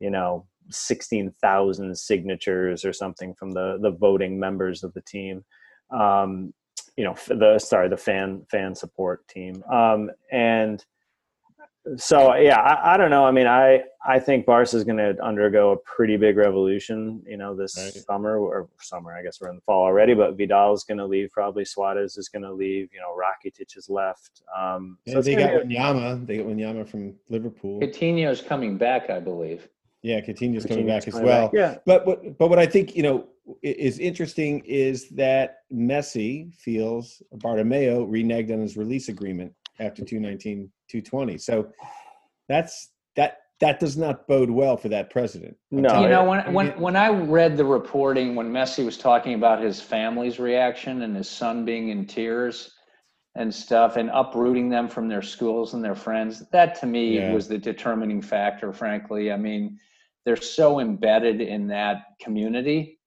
you 0.00 0.08
know, 0.08 0.46
sixteen 0.70 1.30
thousand 1.42 1.98
signatures 1.98 2.82
or 2.86 2.94
something 2.94 3.34
from 3.34 3.52
the 3.52 3.76
the 3.82 3.90
voting 3.90 4.38
members 4.38 4.82
of 4.84 4.94
the 4.94 5.02
team. 5.02 5.44
Um, 5.90 6.54
you 6.96 7.04
know, 7.04 7.14
the 7.28 7.58
sorry, 7.58 7.88
the 7.88 7.96
fan 7.96 8.46
fan 8.50 8.74
support 8.74 9.26
team, 9.28 9.62
um, 9.70 10.10
and 10.30 10.84
so 11.96 12.34
yeah, 12.36 12.58
I, 12.60 12.94
I 12.94 12.96
don't 12.96 13.10
know. 13.10 13.26
I 13.26 13.30
mean, 13.30 13.46
I 13.46 13.82
I 14.06 14.18
think 14.18 14.46
Barca 14.46 14.74
is 14.74 14.84
going 14.84 14.96
to 14.96 15.22
undergo 15.22 15.72
a 15.72 15.76
pretty 15.76 16.16
big 16.16 16.38
revolution. 16.38 17.22
You 17.26 17.36
know, 17.36 17.54
this 17.54 17.76
Right. 17.76 17.92
summer 17.92 18.38
or 18.38 18.68
summer. 18.80 19.12
I 19.12 19.22
guess 19.22 19.38
we're 19.40 19.50
in 19.50 19.56
the 19.56 19.62
fall 19.62 19.82
already. 19.84 20.14
But 20.14 20.36
Vidal 20.38 20.72
is 20.72 20.82
going 20.84 20.96
to 20.98 21.04
leave. 21.04 21.30
Probably 21.30 21.64
Suarez 21.64 22.16
is 22.16 22.28
going 22.30 22.42
to 22.42 22.52
leave. 22.52 22.88
You 22.92 23.00
know, 23.00 23.14
Rakitic 23.14 23.76
is 23.76 23.90
left. 23.90 24.42
Um, 24.56 24.96
Yeah, 25.04 25.18
it's 25.18 25.26
they 25.26 25.34
got 25.34 25.68
be- 25.68 25.74
Wanyama. 25.74 26.26
They 26.26 26.38
got 26.38 26.46
Wanyama 26.46 26.88
from 26.88 27.14
Liverpool. 27.28 27.80
Coutinho's 27.80 28.40
coming 28.40 28.78
back, 28.78 29.10
I 29.10 29.20
believe. 29.20 29.68
Yeah, 30.04 30.20
Coutinho's 30.20 30.66
coming 30.66 30.84
Coutinho's 30.84 31.06
back 31.06 31.08
as 31.08 31.14
well. 31.14 31.46
back. 31.48 31.50
Yeah, 31.54 31.76
But 31.86 32.06
what 32.06 32.36
but 32.38 32.50
what 32.50 32.58
I 32.58 32.66
think 32.66 32.94
you 32.94 33.02
know 33.02 33.26
is 33.62 33.98
interesting 33.98 34.60
is 34.66 35.08
that 35.10 35.60
Messi 35.72 36.54
feels 36.54 37.22
Bartomeu 37.36 38.06
reneged 38.06 38.52
on 38.52 38.60
his 38.60 38.76
release 38.76 39.08
agreement 39.08 39.50
after 39.80 40.04
219 40.04 40.70
220. 40.90 41.38
So 41.38 41.68
that's 42.50 42.90
that 43.16 43.38
that 43.60 43.80
does 43.80 43.96
not 43.96 44.28
bode 44.28 44.50
well 44.50 44.76
for 44.76 44.90
that 44.90 45.08
president. 45.08 45.56
I'm 45.72 45.80
No, 45.80 46.02
you 46.02 46.08
know, 46.10 46.22
when 46.24 46.52
when 46.52 46.68
when 46.78 46.96
I 46.96 47.08
read 47.08 47.56
the 47.56 47.64
reporting 47.64 48.34
when 48.34 48.52
Messi 48.52 48.84
was 48.84 48.98
talking 48.98 49.32
about 49.32 49.62
his 49.62 49.80
family's 49.80 50.38
reaction 50.38 51.00
and 51.00 51.16
his 51.16 51.30
son 51.30 51.64
being 51.64 51.88
in 51.88 52.04
tears 52.06 52.74
and 53.36 53.52
stuff 53.52 53.96
and 53.96 54.10
uprooting 54.12 54.68
them 54.68 54.86
from 54.86 55.08
their 55.08 55.22
schools 55.22 55.72
and 55.72 55.82
their 55.82 55.94
friends, 55.94 56.44
that 56.52 56.74
to 56.80 56.86
me 56.86 57.16
Yeah. 57.16 57.32
was 57.32 57.48
the 57.48 57.56
determining 57.58 58.20
factor. 58.20 58.70
Frankly, 58.70 59.32
I 59.32 59.36
mean, 59.38 59.78
they're 60.24 60.36
so 60.36 60.80
embedded 60.80 61.40
in 61.40 61.66
that 61.68 62.02
community, 62.20 62.98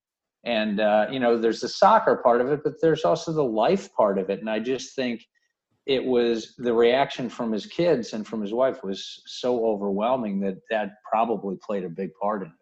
and 0.44 0.80
uh, 0.80 1.08
you 1.12 1.20
know, 1.20 1.38
there's 1.38 1.62
the 1.62 1.70
soccer 1.70 2.18
part 2.18 2.42
of 2.42 2.52
it, 2.52 2.62
but 2.64 2.74
there's 2.82 3.04
also 3.04 3.34
the 3.34 3.44
life 3.44 3.94
part 3.94 4.18
of 4.18 4.30
it, 4.30 4.40
and 4.40 4.50
I 4.50 4.60
just 4.60 4.96
think 4.96 5.26
it 5.88 6.04
was 6.04 6.54
the 6.58 6.74
reaction 6.74 7.30
from 7.30 7.52
his 7.52 7.66
kids 7.66 8.12
and 8.12 8.28
from 8.28 8.42
his 8.42 8.54
wife 8.54 8.84
was 8.84 9.22
so 9.26 9.66
overwhelming 9.66 10.40
that 10.42 10.58
that 10.70 10.92
probably 11.10 11.56
played 11.66 11.86
a 11.86 11.90
big 11.90 12.10
part 12.22 12.42
in 12.42 12.50
it. 12.50 12.54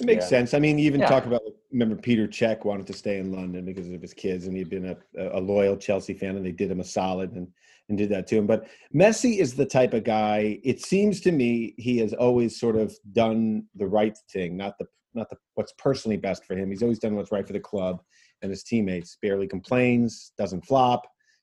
It 0.00 0.06
makes 0.06 0.24
Yeah. 0.24 0.30
sense. 0.30 0.52
I 0.52 0.58
mean, 0.58 0.78
you 0.78 0.86
even 0.86 1.00
Yeah. 1.00 1.08
talk 1.08 1.26
about 1.26 1.42
remember 1.70 1.94
Peter 1.94 2.26
Cech 2.26 2.64
wanted 2.64 2.88
to 2.88 2.92
stay 2.92 3.18
in 3.18 3.30
London 3.32 3.64
because 3.64 3.88
of 3.88 4.02
his 4.02 4.12
kids, 4.12 4.46
and 4.46 4.56
he'd 4.56 4.68
been 4.68 4.86
a, 4.86 4.96
a 5.38 5.40
loyal 5.40 5.76
Chelsea 5.76 6.12
fan, 6.12 6.36
and 6.36 6.44
they 6.44 6.52
did 6.52 6.70
him 6.70 6.80
a 6.80 6.84
solid 6.84 7.32
and 7.32 7.46
and 7.92 7.98
did 7.98 8.08
that 8.10 8.26
to 8.28 8.36
him. 8.36 8.46
But 8.46 8.66
Messi 8.94 9.38
is 9.38 9.54
the 9.54 9.66
type 9.66 9.92
of 9.94 10.04
guy. 10.04 10.58
It 10.64 10.80
seems 10.80 11.20
to 11.22 11.32
me 11.32 11.74
he 11.76 11.98
has 11.98 12.12
always 12.14 12.58
sort 12.58 12.76
of 12.76 12.96
done 13.12 13.64
the 13.76 13.86
right 13.86 14.16
thing, 14.32 14.56
not 14.56 14.78
the 14.78 14.86
not 15.14 15.28
the 15.28 15.36
what's 15.54 15.74
personally 15.78 16.16
best 16.16 16.44
for 16.46 16.56
him. 16.56 16.70
He's 16.70 16.82
always 16.82 16.98
done 16.98 17.14
what's 17.16 17.30
right 17.32 17.46
for 17.46 17.52
the 17.52 17.60
club, 17.60 18.00
and 18.40 18.50
his 18.50 18.62
teammates. 18.62 19.18
Barely 19.20 19.46
complains, 19.46 20.32
doesn't 20.38 20.64
flop. 20.66 21.02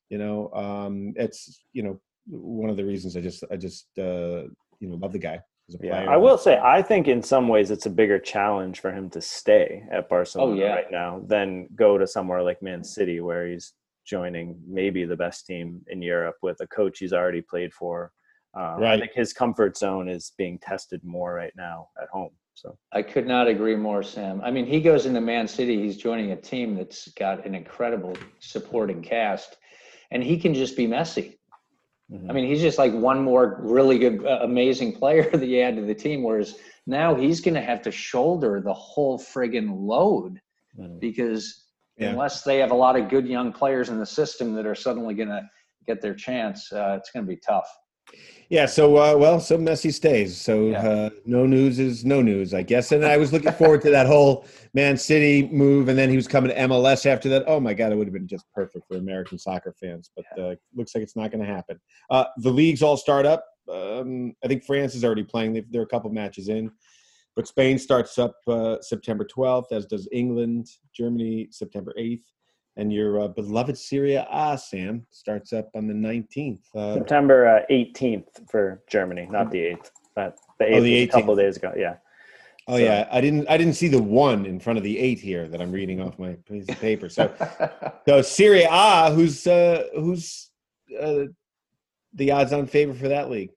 You 0.09 0.17
know, 0.17 0.51
um, 0.53 1.13
it's 1.15 1.63
you 1.73 1.83
know 1.83 1.99
one 2.25 2.69
of 2.69 2.77
the 2.77 2.85
reasons 2.85 3.15
I 3.15 3.21
just 3.21 3.43
I 3.51 3.55
just 3.57 3.85
uh, 3.99 4.43
you 4.79 4.87
know 4.89 4.95
love 4.95 5.13
the 5.13 5.19
guy 5.19 5.39
Yeah. 5.81 6.05
I 6.09 6.17
will 6.17 6.37
say 6.37 6.57
I 6.57 6.81
think 6.81 7.07
in 7.07 7.21
some 7.21 7.47
ways 7.47 7.69
it's 7.71 7.85
a 7.85 7.89
bigger 7.91 8.17
challenge 8.19 8.79
for 8.81 8.91
him 8.91 9.09
to 9.11 9.21
stay 9.21 9.83
at 9.91 10.09
Barcelona 10.09 10.51
Oh, 10.51 10.55
yeah. 10.55 10.73
right 10.73 10.91
now 10.91 11.21
than 11.27 11.67
go 11.75 11.97
to 11.97 12.07
somewhere 12.07 12.41
like 12.43 12.61
Man 12.61 12.83
City 12.83 13.19
where 13.19 13.47
he's 13.47 13.73
joining 14.09 14.59
maybe 14.67 15.05
the 15.05 15.15
best 15.15 15.45
team 15.45 15.81
in 15.87 16.01
Europe 16.01 16.37
with 16.41 16.59
a 16.61 16.67
coach 16.67 16.99
he's 16.99 17.13
already 17.13 17.41
played 17.41 17.73
for. 17.73 18.11
Um, 18.55 18.63
I 18.63 18.79
Right. 18.81 18.99
think 18.99 19.13
his 19.13 19.31
comfort 19.31 19.77
zone 19.77 20.09
is 20.09 20.33
being 20.37 20.57
tested 20.57 21.03
more 21.03 21.33
right 21.33 21.53
now 21.55 21.89
at 22.01 22.09
home. 22.09 22.31
So 22.55 22.77
I 22.91 23.03
could 23.03 23.27
not 23.27 23.47
agree 23.47 23.75
more, 23.75 24.01
Sam. 24.01 24.41
I 24.41 24.49
mean, 24.51 24.65
he 24.65 24.81
goes 24.81 25.05
into 25.05 25.21
Man 25.21 25.47
City. 25.47 25.79
He's 25.79 25.97
joining 25.97 26.31
a 26.31 26.35
team 26.35 26.75
that's 26.75 27.07
got 27.09 27.45
an 27.45 27.53
incredible 27.53 28.17
supporting 28.39 29.01
cast, 29.01 29.57
and 30.11 30.23
he 30.23 30.37
can 30.37 30.53
just 30.53 30.75
be 30.75 30.87
Messi. 30.87 31.37
I 32.27 32.33
mean, 32.33 32.47
he's 32.47 32.61
just 32.61 32.79
like 32.79 32.91
one 32.91 33.23
more 33.23 33.59
really 33.61 33.99
good, 33.99 34.25
uh, 34.25 34.39
amazing 34.41 34.93
player 34.93 35.29
that 35.31 35.45
you 35.45 35.61
add 35.61 35.75
to 35.75 35.83
the 35.83 35.93
team. 35.93 36.23
Whereas 36.23 36.57
now 36.87 37.13
he's 37.13 37.39
going 37.39 37.53
to 37.53 37.61
have 37.61 37.83
to 37.83 37.91
shoulder 37.91 38.61
the 38.61 38.73
whole 38.73 39.19
friggin' 39.19 39.69
load 39.93 40.41
Mhm. 40.77 40.99
because 40.99 41.68
Yeah. 41.99 42.09
unless 42.11 42.43
they 42.43 42.57
have 42.59 42.71
a 42.71 42.75
lot 42.75 42.95
of 42.97 43.09
good 43.09 43.27
young 43.27 43.51
players 43.51 43.89
in 43.89 43.99
the 43.99 44.05
system 44.05 44.53
that 44.53 44.65
are 44.65 44.75
suddenly 44.75 45.13
going 45.13 45.29
to 45.29 45.41
get 45.85 46.01
their 46.01 46.13
chance, 46.13 46.71
uh, 46.71 46.95
it's 46.97 47.11
going 47.11 47.25
to 47.25 47.29
be 47.29 47.37
tough. 47.37 47.67
Yeah, 48.49 48.65
so 48.65 48.97
uh, 48.97 49.15
well, 49.15 49.39
so 49.39 49.57
Messi 49.57 49.93
stays. 49.93 50.35
So 50.39 50.69
Yeah. 50.69 50.87
uh, 50.87 51.09
no 51.25 51.45
news 51.45 51.77
is 51.77 52.03
no 52.03 52.21
news, 52.21 52.53
I 52.55 52.63
guess. 52.63 52.91
And 52.91 53.05
I 53.05 53.17
was 53.17 53.31
looking 53.31 53.51
forward 53.51 53.81
to 53.83 53.91
that 53.91 54.07
whole 54.07 54.45
Man 54.73 54.97
City 54.97 55.47
move, 55.51 55.89
and 55.89 55.97
then 55.99 56.09
he 56.09 56.15
was 56.15 56.27
coming 56.27 56.49
to 56.49 56.57
MLS 56.57 57.05
after 57.05 57.29
that. 57.29 57.43
Oh 57.45 57.59
my 57.59 57.75
God, 57.75 57.91
it 57.91 57.95
would 57.95 58.07
have 58.07 58.13
been 58.13 58.27
just 58.27 58.45
perfect 58.53 58.87
for 58.87 58.97
American 58.97 59.37
soccer 59.37 59.75
fans, 59.79 60.09
but 60.15 60.25
uh, 60.41 60.55
looks 60.75 60.95
like 60.95 61.03
it's 61.03 61.15
not 61.15 61.31
going 61.31 61.45
to 61.45 61.53
happen. 61.53 61.79
Uh, 62.09 62.25
the 62.37 62.49
leagues 62.49 62.81
all 62.81 62.97
start 62.97 63.27
up. 63.27 63.45
Um, 63.71 64.33
I 64.43 64.47
think 64.47 64.63
France 64.63 64.95
is 64.95 65.05
already 65.05 65.23
playing. 65.23 65.63
They're 65.69 65.83
a 65.83 65.87
couple 65.87 66.09
matches 66.09 66.49
in, 66.49 66.71
but 67.39 67.47
Spain 67.47 67.79
starts 67.79 68.19
up 68.19 68.35
uh, 68.49 68.75
September 68.81 69.23
12th, 69.23 69.71
as 69.71 69.85
does 69.85 70.09
England. 70.11 70.67
Germany 70.93 71.47
September 71.51 71.93
8th, 71.97 72.23
and 72.75 72.91
your 72.91 73.21
uh, 73.21 73.27
beloved 73.29 73.77
Syria 73.77 74.27
Ah 74.29 74.57
Sam, 74.57 75.05
starts 75.09 75.53
up 75.53 75.69
on 75.73 75.87
the 75.87 75.93
19th. 75.93 76.59
Uh, 76.75 76.95
September 76.95 77.47
uh, 77.47 77.61
18th 77.73 78.25
for 78.51 78.83
Germany, 78.89 79.25
not 79.31 79.51
the 79.51 79.59
8th, 79.59 79.89
but 80.17 80.37
the 80.59 80.65
8th 80.65 80.75
Oh, 80.75 80.81
the 80.81 80.99
was 80.99 81.03
a 81.03 81.07
couple 81.07 81.33
18th. 81.35 81.37
days 81.37 81.55
ago. 81.55 81.73
Yeah. 81.77 81.95
Oh 82.67 82.73
So- 82.73 82.83
yeah, 82.83 83.07
I 83.09 83.21
didn't. 83.21 83.47
I 83.49 83.55
didn't 83.57 83.75
see 83.75 83.87
the 83.87 84.03
one 84.03 84.45
in 84.45 84.59
front 84.59 84.75
of 84.75 84.83
the 84.83 84.99
eight 84.99 85.19
here 85.19 85.47
that 85.47 85.61
I'm 85.61 85.71
reading 85.71 86.01
off 86.01 86.19
my 86.19 86.33
piece 86.45 86.67
of 86.67 86.77
paper. 86.81 87.07
So, 87.07 87.33
so 88.05 88.21
Serie 88.21 88.67
A, 88.69 89.11
who's 89.13 89.47
uh, 89.47 89.85
who's 89.95 90.51
uh, 91.01 91.23
the 92.15 92.31
odds-on 92.31 92.67
favorite 92.67 92.97
for 92.97 93.07
that 93.07 93.29
league? 93.29 93.51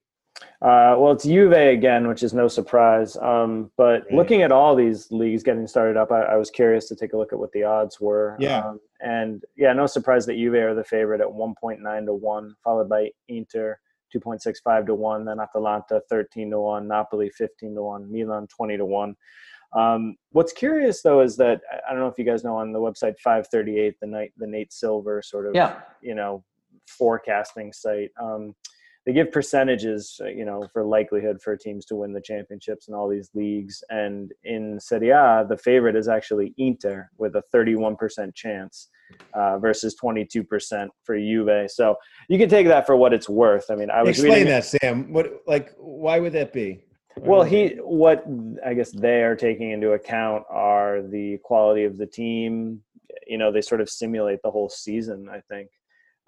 Uh, 0.61 0.95
well, 0.97 1.11
it's 1.11 1.25
Juve 1.25 1.51
again, 1.51 2.07
which 2.07 2.23
is 2.23 2.33
no 2.33 2.47
surprise. 2.47 3.17
Um, 3.17 3.71
but 3.77 4.03
Right. 4.05 4.13
looking 4.13 4.41
at 4.41 4.51
all 4.51 4.75
these 4.75 5.11
leagues 5.11 5.43
getting 5.43 5.67
started 5.67 5.97
up, 5.97 6.11
I, 6.11 6.21
I 6.21 6.35
was 6.37 6.49
curious 6.49 6.87
to 6.87 6.95
take 6.95 7.13
a 7.13 7.17
look 7.17 7.33
at 7.33 7.39
what 7.39 7.51
the 7.51 7.63
odds 7.63 7.99
were. 7.99 8.37
Yeah. 8.39 8.65
Um, 8.65 8.79
and 9.01 9.43
yeah, 9.57 9.73
no 9.73 9.85
surprise 9.85 10.25
that 10.25 10.35
Juve 10.35 10.55
are 10.55 10.73
the 10.73 10.83
favorite 10.83 11.21
at 11.21 11.27
1.9 11.27 12.05
to 12.05 12.13
1, 12.13 12.55
followed 12.63 12.89
by 12.89 13.11
Inter 13.27 13.77
2.65 14.15 14.85
to 14.87 14.95
1, 14.95 15.25
then 15.25 15.39
Atalanta 15.39 16.01
13 16.09 16.51
to 16.51 16.59
1, 16.59 16.87
Napoli 16.87 17.29
15 17.29 17.75
to 17.75 17.83
1, 17.83 18.11
Milan 18.11 18.47
20 18.47 18.77
to 18.77 18.85
1. 18.85 19.15
Um, 19.75 20.15
what's 20.31 20.53
curious 20.53 21.01
though 21.01 21.21
is 21.21 21.35
that 21.37 21.61
I 21.87 21.91
don't 21.91 21.99
know 21.99 22.07
if 22.07 22.19
you 22.19 22.25
guys 22.25 22.43
know 22.43 22.55
on 22.55 22.71
the 22.71 22.79
website 22.79 23.17
538, 23.19 23.95
the 23.99 24.07
night 24.07 24.31
the 24.37 24.45
Nate 24.45 24.71
Silver 24.71 25.21
sort 25.23 25.47
of 25.47 25.55
yeah. 25.55 25.81
you 25.99 26.13
know 26.13 26.43
forecasting 26.87 27.73
site 27.73 28.11
um, 28.21 28.53
they 29.05 29.13
give 29.13 29.31
percentages 29.31 30.19
uh, 30.23 30.27
you 30.27 30.45
know 30.45 30.67
for 30.71 30.83
likelihood 30.85 31.41
for 31.41 31.55
teams 31.57 31.85
to 31.85 31.95
win 31.95 32.13
the 32.13 32.21
championships 32.21 32.87
in 32.87 32.93
all 32.93 33.09
these 33.09 33.29
leagues. 33.33 33.83
And 33.89 34.31
in 34.43 34.79
serie 34.79 35.09
a 35.09 35.45
the 35.47 35.57
favorite 35.57 35.95
is 35.95 36.07
actually 36.07 36.53
inter 36.57 37.09
with 37.17 37.35
a 37.35 37.43
31% 37.53 38.33
chance 38.33 38.89
uh, 39.33 39.59
versus 39.59 39.95
22% 40.01 40.87
for 41.03 41.17
juve. 41.17 41.69
So 41.69 41.95
you 42.29 42.37
can 42.39 42.49
take 42.49 42.67
that 42.67 42.85
for 42.85 42.95
what 42.95 43.13
it's 43.13 43.29
worth. 43.29 43.69
I 43.69 43.75
mean 43.75 43.89
i 43.89 44.01
was 44.01 44.11
Explain 44.11 44.31
reading 44.31 44.47
that, 44.47 44.65
Sam. 44.65 45.11
What 45.11 45.43
like 45.47 45.73
why 45.77 46.19
would 46.19 46.33
that 46.33 46.53
be? 46.53 46.83
Why 47.15 47.27
well 47.27 47.43
he 47.43 47.75
what 47.81 48.25
i 48.65 48.73
guess 48.73 48.91
they 48.91 49.21
are 49.21 49.35
taking 49.35 49.71
into 49.71 49.91
account 49.91 50.43
are 50.49 51.01
the 51.01 51.37
quality 51.43 51.83
of 51.83 51.97
the 51.97 52.07
team. 52.07 52.81
You 53.27 53.37
know 53.37 53.51
they 53.51 53.61
sort 53.61 53.81
of 53.81 53.89
simulate 53.89 54.41
the 54.43 54.51
whole 54.51 54.69
season 54.69 55.29
i 55.29 55.39
think 55.39 55.69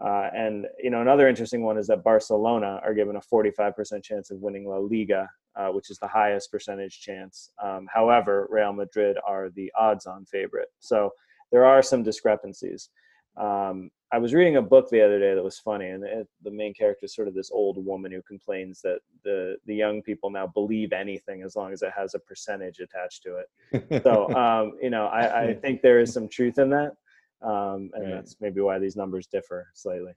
uh, 0.03 0.29
and 0.35 0.65
you 0.81 0.89
know 0.89 1.01
another 1.01 1.27
interesting 1.27 1.63
one 1.63 1.77
is 1.77 1.87
that 1.87 2.03
barcelona 2.03 2.81
are 2.83 2.93
given 2.93 3.15
a 3.15 3.21
45% 3.21 4.03
chance 4.03 4.31
of 4.31 4.39
winning 4.39 4.67
la 4.67 4.77
liga 4.77 5.29
uh, 5.55 5.69
which 5.69 5.89
is 5.89 5.97
the 5.99 6.07
highest 6.07 6.51
percentage 6.51 6.99
chance. 6.99 7.51
Um, 7.63 7.87
however 7.93 8.47
real 8.49 8.73
madrid 8.73 9.17
are 9.25 9.49
the 9.49 9.71
odds 9.77 10.05
on 10.05 10.25
favorite. 10.25 10.69
So 10.79 11.11
there 11.51 11.65
are 11.65 11.81
some 11.81 12.03
discrepancies. 12.03 12.89
Um, 13.37 13.89
I 14.11 14.17
was 14.17 14.33
reading 14.33 14.57
a 14.57 14.61
book 14.61 14.89
the 14.89 15.01
other 15.01 15.19
day 15.19 15.33
that 15.33 15.43
was 15.43 15.59
funny, 15.59 15.89
and 15.89 16.03
it, 16.03 16.27
the 16.43 16.51
main 16.51 16.73
character 16.73 17.05
is 17.05 17.15
sort 17.15 17.27
of 17.27 17.33
this 17.33 17.51
old 17.51 17.83
woman 17.83 18.11
who 18.11 18.21
complains 18.21 18.79
that 18.81 18.99
the 19.23 19.57
the 19.65 19.75
young 19.75 20.01
people 20.01 20.29
now 20.29 20.47
believe 20.47 20.93
anything 20.93 21.41
as 21.43 21.55
long 21.55 21.73
as 21.73 21.81
it 21.81 21.91
has 21.97 22.13
a 22.13 22.19
percentage 22.19 22.79
attached 22.79 23.23
to 23.23 23.37
it. 23.37 24.03
So, 24.03 24.33
um, 24.35 24.73
you 24.81 24.89
know, 24.89 25.07
I, 25.07 25.49
I 25.49 25.53
think 25.61 25.81
there 25.81 25.99
is 25.99 26.13
some 26.13 26.29
truth 26.29 26.59
in 26.59 26.69
that, 26.69 26.93
um, 27.41 27.89
and 27.93 28.03
Right. 28.05 28.11
that's 28.15 28.35
maybe 28.41 28.61
why 28.61 28.79
these 28.79 28.95
numbers 28.95 29.27
differ 29.27 29.67
slightly. 29.73 30.13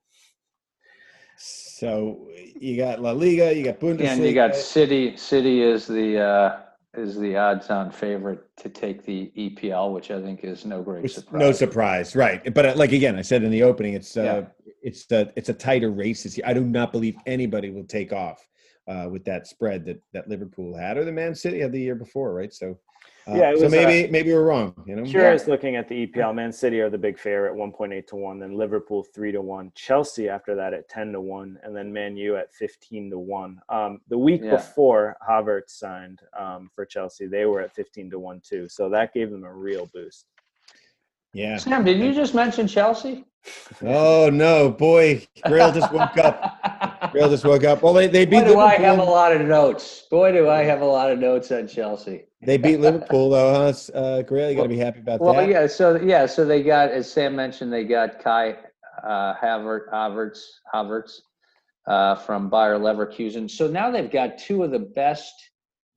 so 1.36 2.28
you 2.60 2.76
got 2.76 3.00
La 3.00 3.12
Liga, 3.12 3.54
you 3.54 3.62
got 3.64 3.78
Bundesliga, 3.78 4.00
And 4.08 4.24
you 4.24 4.34
got 4.34 4.56
City. 4.56 5.16
City 5.16 5.62
is 5.62 5.86
the 5.86 6.18
uh, 6.20 6.60
is 6.94 7.16
the 7.18 7.36
odds-on 7.36 7.90
favorite 7.92 8.40
to 8.56 8.68
take 8.68 9.04
the 9.04 9.30
EPL, 9.36 9.92
which 9.94 10.10
I 10.10 10.20
think 10.20 10.42
is 10.42 10.64
no 10.64 10.82
great 10.82 11.02
Which- 11.02 11.14
surprise. 11.14 11.40
no 11.40 11.52
surprise, 11.52 12.16
right? 12.16 12.52
But 12.54 12.66
uh, 12.66 12.72
like 12.76 12.92
again, 12.92 13.14
I 13.16 13.22
said 13.22 13.42
in 13.44 13.50
the 13.50 13.62
opening, 13.62 13.94
it's 13.94 14.16
uh, 14.16 14.22
Yeah. 14.22 14.72
it's 14.82 15.06
the 15.06 15.32
it's 15.36 15.48
a 15.48 15.54
tighter 15.54 15.90
race 15.90 16.24
this 16.24 16.36
year. 16.36 16.46
I 16.46 16.54
do 16.54 16.64
not 16.64 16.90
believe 16.92 17.16
anybody 17.26 17.70
will 17.70 17.84
take 17.84 18.12
off 18.12 18.44
uh, 18.88 19.06
with 19.10 19.24
that 19.26 19.46
spread 19.46 19.84
that 19.84 20.00
that 20.12 20.28
Liverpool 20.28 20.76
had 20.76 20.96
or 20.96 21.04
the 21.04 21.12
Man 21.12 21.34
City 21.34 21.60
had 21.60 21.70
the 21.72 21.80
year 21.80 21.94
before, 21.94 22.34
right? 22.34 22.52
So, 22.52 22.78
uh, 23.28 23.34
Yeah, 23.36 23.50
it 23.52 23.58
so 23.58 23.64
was, 23.64 23.72
maybe 23.72 24.10
maybe 24.10 24.32
we're 24.32 24.42
wrong. 24.44 24.74
You 24.86 24.96
know, 24.96 25.04
Curious 25.04 25.46
looking 25.46 25.76
at 25.76 25.88
the 25.88 26.06
EPL. 26.06 26.34
Man 26.34 26.52
City 26.52 26.80
are 26.80 26.88
the 26.90 26.98
big 26.98 27.18
favorite, 27.18 27.54
one 27.54 27.72
point 27.72 27.92
eight 27.92 28.06
to 28.08 28.16
one. 28.16 28.38
Then 28.38 28.56
Liverpool 28.56 29.04
three 29.14 29.32
to 29.32 29.40
one. 29.42 29.70
Chelsea 29.74 30.28
after 30.28 30.54
that 30.54 30.72
at 30.74 30.88
ten 30.88 31.12
to 31.12 31.20
one, 31.20 31.58
and 31.62 31.76
then 31.76 31.92
Man 31.92 32.16
U 32.16 32.36
at 32.36 32.52
fifteen 32.54 33.10
to 33.10 33.18
one. 33.18 33.60
Um, 33.68 34.00
the 34.08 34.18
week 34.18 34.40
Yeah. 34.42 34.56
before 34.56 35.16
Havertz 35.28 35.70
signed 35.78 36.20
um, 36.38 36.70
for 36.74 36.84
Chelsea, 36.86 37.26
they 37.26 37.44
were 37.46 37.60
at 37.60 37.74
fifteen 37.74 38.10
to 38.10 38.18
one 38.18 38.40
too. 38.42 38.68
So 38.68 38.88
that 38.90 39.12
gave 39.12 39.30
them 39.30 39.44
a 39.44 39.52
real 39.52 39.86
boost. 39.92 40.26
yeah. 41.34 41.56
Sam, 41.58 41.84
did 41.84 41.98
you 41.98 42.14
just 42.14 42.34
mention 42.34 42.66
Chelsea? 42.66 43.24
Oh 43.82 44.30
no, 44.32 44.70
boy, 44.70 45.26
Grayle 45.46 45.72
just 45.74 45.92
woke 45.92 46.16
up. 46.18 46.54
Grayle 47.12 47.30
just 47.30 47.44
woke 47.44 47.64
up. 47.64 47.82
Well, 47.82 47.92
they 47.92 48.06
they 48.06 48.24
beat 48.24 48.44
Boy, 48.44 48.48
do 48.52 48.58
I 48.60 48.76
have 48.76 48.98
a 48.98 49.02
lot 49.04 49.32
of 49.34 49.42
notes. 49.46 50.04
Boy, 50.10 50.32
do 50.32 50.48
I 50.48 50.62
have 50.64 50.80
a 50.80 50.86
lot 50.86 51.10
of 51.10 51.18
notes 51.18 51.50
on 51.52 51.66
Chelsea. 51.68 52.24
They 52.42 52.56
beat 52.56 52.78
Liverpool 52.80 53.30
though, 53.30 53.52
huh? 53.54 53.64
S- 53.66 53.90
Uh, 53.94 54.22
got 54.22 54.62
to 54.62 54.68
be 54.68 54.78
happy 54.78 55.00
about 55.00 55.20
Well, 55.20 55.34
that. 55.34 55.48
yeah. 55.48 55.66
So 55.66 55.96
yeah, 56.00 56.26
so 56.26 56.44
they 56.44 56.62
got, 56.62 56.90
as 56.90 57.10
Sam 57.10 57.34
mentioned, 57.34 57.72
they 57.72 57.84
got 57.84 58.20
Kai 58.20 58.56
uh, 59.02 59.34
Havert, 59.42 59.90
Havertz, 59.92 60.40
Havertz 60.74 61.20
uh, 61.88 62.14
from 62.16 62.48
Bayer 62.50 62.78
Leverkusen. 62.78 63.50
So 63.50 63.66
now 63.68 63.90
they've 63.90 64.10
got 64.10 64.38
two 64.38 64.62
of 64.62 64.70
the 64.70 64.78
best 64.78 65.34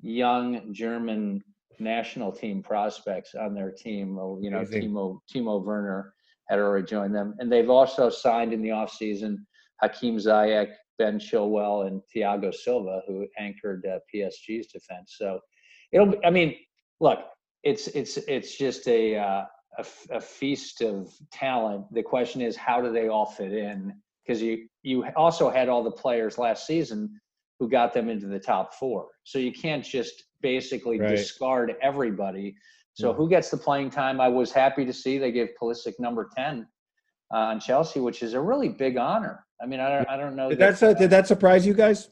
young 0.01 0.73
German 0.73 1.43
national 1.79 2.31
team 2.31 2.61
prospects 2.63 3.35
on 3.35 3.53
their 3.53 3.71
team. 3.71 4.17
Oh, 4.19 4.39
You 4.41 4.49
know. 4.51 4.61
Timo 4.61 5.19
Timo 5.33 5.63
Werner 5.63 6.13
had 6.49 6.59
already 6.59 6.85
joined 6.85 7.15
them, 7.15 7.35
and 7.39 7.51
they've 7.51 7.69
also 7.69 8.09
signed 8.09 8.51
in 8.53 8.61
the 8.61 8.69
offseason 8.69 9.37
Hakim 9.81 10.17
Ziyech, 10.17 10.71
Ben 11.01 11.17
Chilwell, 11.19 11.87
and 11.87 12.01
Thiago 12.15 12.53
Silva, 12.53 13.01
who 13.07 13.27
anchored 13.39 13.83
uh, 13.91 13.97
PSG's 14.13 14.67
defense. 14.67 15.15
So 15.17 15.39
it'll. 15.91 16.11
Be, 16.11 16.17
I 16.23 16.29
mean, 16.29 16.55
look, 16.99 17.19
it's 17.63 17.87
it's 17.87 18.17
it's 18.17 18.55
just 18.55 18.87
a, 18.87 19.17
uh, 19.17 19.43
a 19.79 19.85
a 20.11 20.21
feast 20.21 20.81
of 20.81 21.11
talent. 21.31 21.91
The 21.91 22.03
question 22.03 22.39
is, 22.41 22.55
how 22.55 22.81
do 22.81 22.91
they 22.93 23.07
all 23.07 23.25
fit 23.25 23.51
in? 23.51 23.93
Because 24.23 24.43
you 24.43 24.67
you 24.83 25.05
also 25.15 25.49
had 25.49 25.69
all 25.69 25.83
the 25.83 25.97
players 26.03 26.37
last 26.37 26.67
season 26.67 27.19
who 27.59 27.67
got 27.67 27.93
them 27.93 28.07
into 28.07 28.27
the 28.27 28.39
top 28.39 28.75
four. 28.75 29.07
So 29.23 29.39
you 29.39 29.51
can't 29.51 29.83
just 29.83 30.15
basically 30.41 30.99
Right. 30.99 31.09
discard 31.15 31.75
everybody. 31.81 32.55
So 32.93 33.11
Mhm. 33.11 33.17
who 33.17 33.29
gets 33.29 33.49
the 33.49 33.57
playing 33.57 33.89
time? 33.89 34.19
I 34.21 34.27
was 34.27 34.51
happy 34.51 34.83
to 34.85 34.93
see 34.93 35.17
they 35.17 35.31
gave 35.31 35.49
Pulisic 35.59 35.93
number 35.99 36.29
ten 36.37 36.67
uh, 37.33 37.37
on 37.37 37.59
Chelsea, 37.59 37.99
which 37.99 38.23
is 38.23 38.33
a 38.33 38.39
really 38.41 38.69
big 38.69 38.97
honor. 38.97 39.45
I 39.61 39.65
mean, 39.65 39.79
I 39.79 39.89
don't 39.89 40.09
I 40.09 40.17
don't 40.17 40.35
know. 40.35 40.49
Did 40.49 40.59
that- 40.59 40.79
that, 40.79 40.97
did 40.97 41.09
that 41.11 41.27
surprise 41.27 41.65
you 41.65 41.73
guys? 41.73 42.09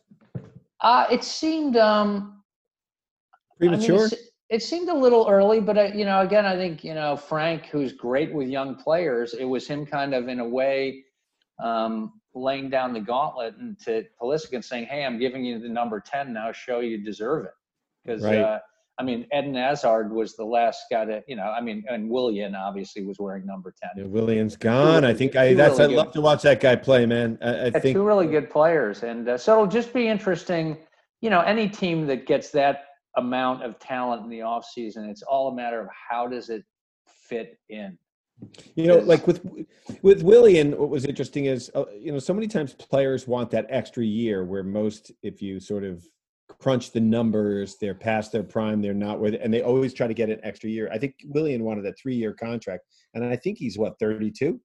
uh, 0.82 1.06
it 1.12 1.24
seemed 1.24 1.76
um, 1.78 2.42
I 3.62 3.66
mean, 3.66 3.72
Premature? 3.80 4.10
it 4.50 4.64
seemed 4.64 4.90
a 4.90 4.94
little 4.94 5.28
early, 5.30 5.60
but 5.60 5.78
I, 5.78 5.88
you 5.88 6.06
know, 6.06 6.22
again, 6.22 6.46
I 6.46 6.56
think 6.56 6.84
you 6.84 6.94
know 6.94 7.16
Frank, 7.18 7.66
who's 7.66 7.92
great 7.94 8.34
with 8.34 8.48
young 8.48 8.76
players, 8.76 9.34
it 9.34 9.46
was 9.46 9.68
him 9.68 9.86
kind 9.86 10.14
of 10.14 10.28
in 10.28 10.40
a 10.40 10.48
way 10.48 11.04
um, 11.62 12.14
laying 12.36 12.70
down 12.70 12.94
the 12.94 13.00
gauntlet 13.02 13.56
and 13.58 13.78
to 13.82 14.06
Pulisic 14.22 14.54
and 14.54 14.64
saying, 14.64 14.86
"Hey, 14.86 15.04
I'm 15.06 15.20
giving 15.20 15.44
you 15.44 15.60
the 15.60 15.68
number 15.70 16.00
ten 16.00 16.32
now. 16.34 16.52
Show 16.52 16.80
you 16.80 17.04
deserve 17.04 17.46
it." 17.46 17.52
Because 18.06 18.24
Right. 18.24 18.38
uh, 18.40 18.60
I 19.00 19.04
mean, 19.04 19.26
Eden 19.34 19.56
Hazard 19.56 20.12
was 20.12 20.36
the 20.36 20.44
last 20.44 20.84
guy 20.92 21.06
to, 21.06 21.24
you 21.26 21.38
know, 21.38 21.44
I 21.44 21.62
mean, 21.62 21.86
and 21.90 22.10
Willian 22.10 22.54
obviously 22.54 23.06
was 23.06 23.18
wearing 23.18 23.46
number 23.46 23.74
ten. 23.82 23.92
Yeah, 23.96 24.10
Williams 24.10 24.58
gone. 24.58 25.06
I 25.06 25.14
think 25.14 25.38
I 25.38 25.52
Two 25.52 25.56
that's 25.56 25.80
really 25.80 25.94
I'd 25.94 25.98
love 25.98 26.12
to 26.12 26.22
watch 26.22 26.42
that 26.42 26.60
guy 26.60 26.76
play, 26.76 27.06
man. 27.06 27.38
I, 27.42 27.68
I 27.68 27.70
think 27.72 27.96
two 27.96 28.06
really 28.06 28.28
good 28.28 28.50
players, 28.50 29.04
and 29.04 29.30
uh, 29.30 29.38
so 29.38 29.54
it'll 29.54 29.68
just 29.68 29.94
be 29.94 30.08
interesting. 30.10 30.78
You 31.22 31.30
know, 31.30 31.40
any 31.40 31.70
team 31.70 32.08
that 32.08 32.28
gets 32.28 32.50
that 32.52 32.88
amount 33.16 33.64
of 33.64 33.80
talent 33.80 34.24
in 34.24 34.30
the 34.30 34.42
off 34.42 34.66
season, 34.66 35.10
it's 35.10 35.22
all 35.22 35.48
a 35.48 35.56
matter 35.56 35.80
of 35.80 35.88
how 36.10 36.28
does 36.28 36.50
it 36.50 36.64
fit 37.30 37.58
in. 37.70 37.98
You 38.76 38.88
know, 38.88 38.98
like 38.98 39.26
with 39.26 39.46
with 40.02 40.24
Willian, 40.24 40.78
what 40.78 40.90
was 40.90 41.06
interesting 41.06 41.46
is 41.46 41.72
uh, 41.74 41.86
you 41.98 42.12
know 42.12 42.20
so 42.20 42.34
many 42.34 42.48
times 42.48 42.74
players 42.74 43.28
want 43.30 43.50
that 43.52 43.66
extra 43.70 44.04
year 44.04 44.44
where 44.44 44.64
most, 44.64 45.14
if 45.24 45.42
you 45.42 45.62
sort 45.62 45.86
of 45.86 46.06
crunch 46.60 46.92
the 46.92 47.00
numbers, 47.00 47.78
they're 47.80 47.96
past 47.96 48.32
their 48.32 48.44
prime, 48.44 48.82
they're 48.82 48.94
not 48.94 49.20
with, 49.20 49.36
and 49.42 49.54
they 49.54 49.62
always 49.62 49.94
try 49.94 50.08
to 50.08 50.14
get 50.14 50.30
an 50.30 50.40
extra 50.44 50.70
year. 50.70 50.90
I 50.92 50.98
think 50.98 51.16
Willian 51.26 51.64
wanted 51.64 51.86
a 51.86 51.94
three 51.94 52.16
year 52.16 52.34
contract, 52.34 52.84
and 53.14 53.24
I 53.24 53.36
think 53.36 53.58
he's 53.58 53.78
what 53.78 53.98
thirty 54.00 54.30
two 54.30 54.60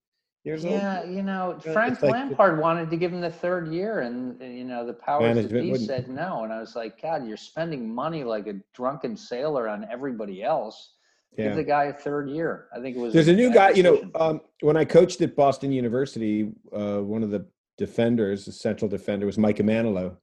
years 0.44 0.64
old. 0.64 0.74
Yeah, 0.74 1.04
you 1.04 1.22
know, 1.22 1.58
Frank 1.72 2.02
like- 2.02 2.12
Lampard 2.12 2.60
wanted 2.60 2.90
to 2.90 2.96
give 2.96 3.12
him 3.12 3.20
the 3.20 3.30
third 3.30 3.68
year, 3.68 4.00
and 4.00 4.40
uh, 4.42 4.44
you 4.44 4.64
know 4.64 4.84
the 4.86 4.92
powers 4.92 5.36
that 5.36 5.52
be 5.52 5.70
wouldn't. 5.70 5.88
said 5.88 6.08
no. 6.08 6.44
And 6.44 6.52
I 6.52 6.60
was 6.60 6.74
like, 6.74 7.00
God, 7.00 7.26
you're 7.26 7.36
spending 7.36 7.92
money 7.92 8.24
like 8.24 8.46
a 8.48 8.54
drunken 8.74 9.16
sailor 9.16 9.68
on 9.68 9.86
everybody 9.90 10.42
else. 10.42 10.92
Give 11.36 11.56
the 11.56 11.64
guy 11.64 11.86
a 11.86 11.92
third 11.92 12.30
year. 12.30 12.68
I 12.72 12.80
think 12.80 12.96
it 12.96 13.00
was. 13.00 13.12
There's 13.12 13.26
a 13.26 13.32
new 13.32 13.52
guy, 13.52 13.70
you 13.70 13.82
know, 13.82 14.08
um, 14.14 14.40
when 14.60 14.76
I 14.76 14.84
coached 14.84 15.20
at 15.20 15.34
Boston 15.34 15.72
University, 15.72 16.52
uh, 16.72 16.98
one 16.98 17.24
of 17.24 17.30
the 17.30 17.44
defenders, 17.76 18.44
the 18.44 18.52
central 18.52 18.88
defender, 18.88 19.26
was 19.26 19.36
Mike 19.36 19.56
Emenalo, 19.56 20.16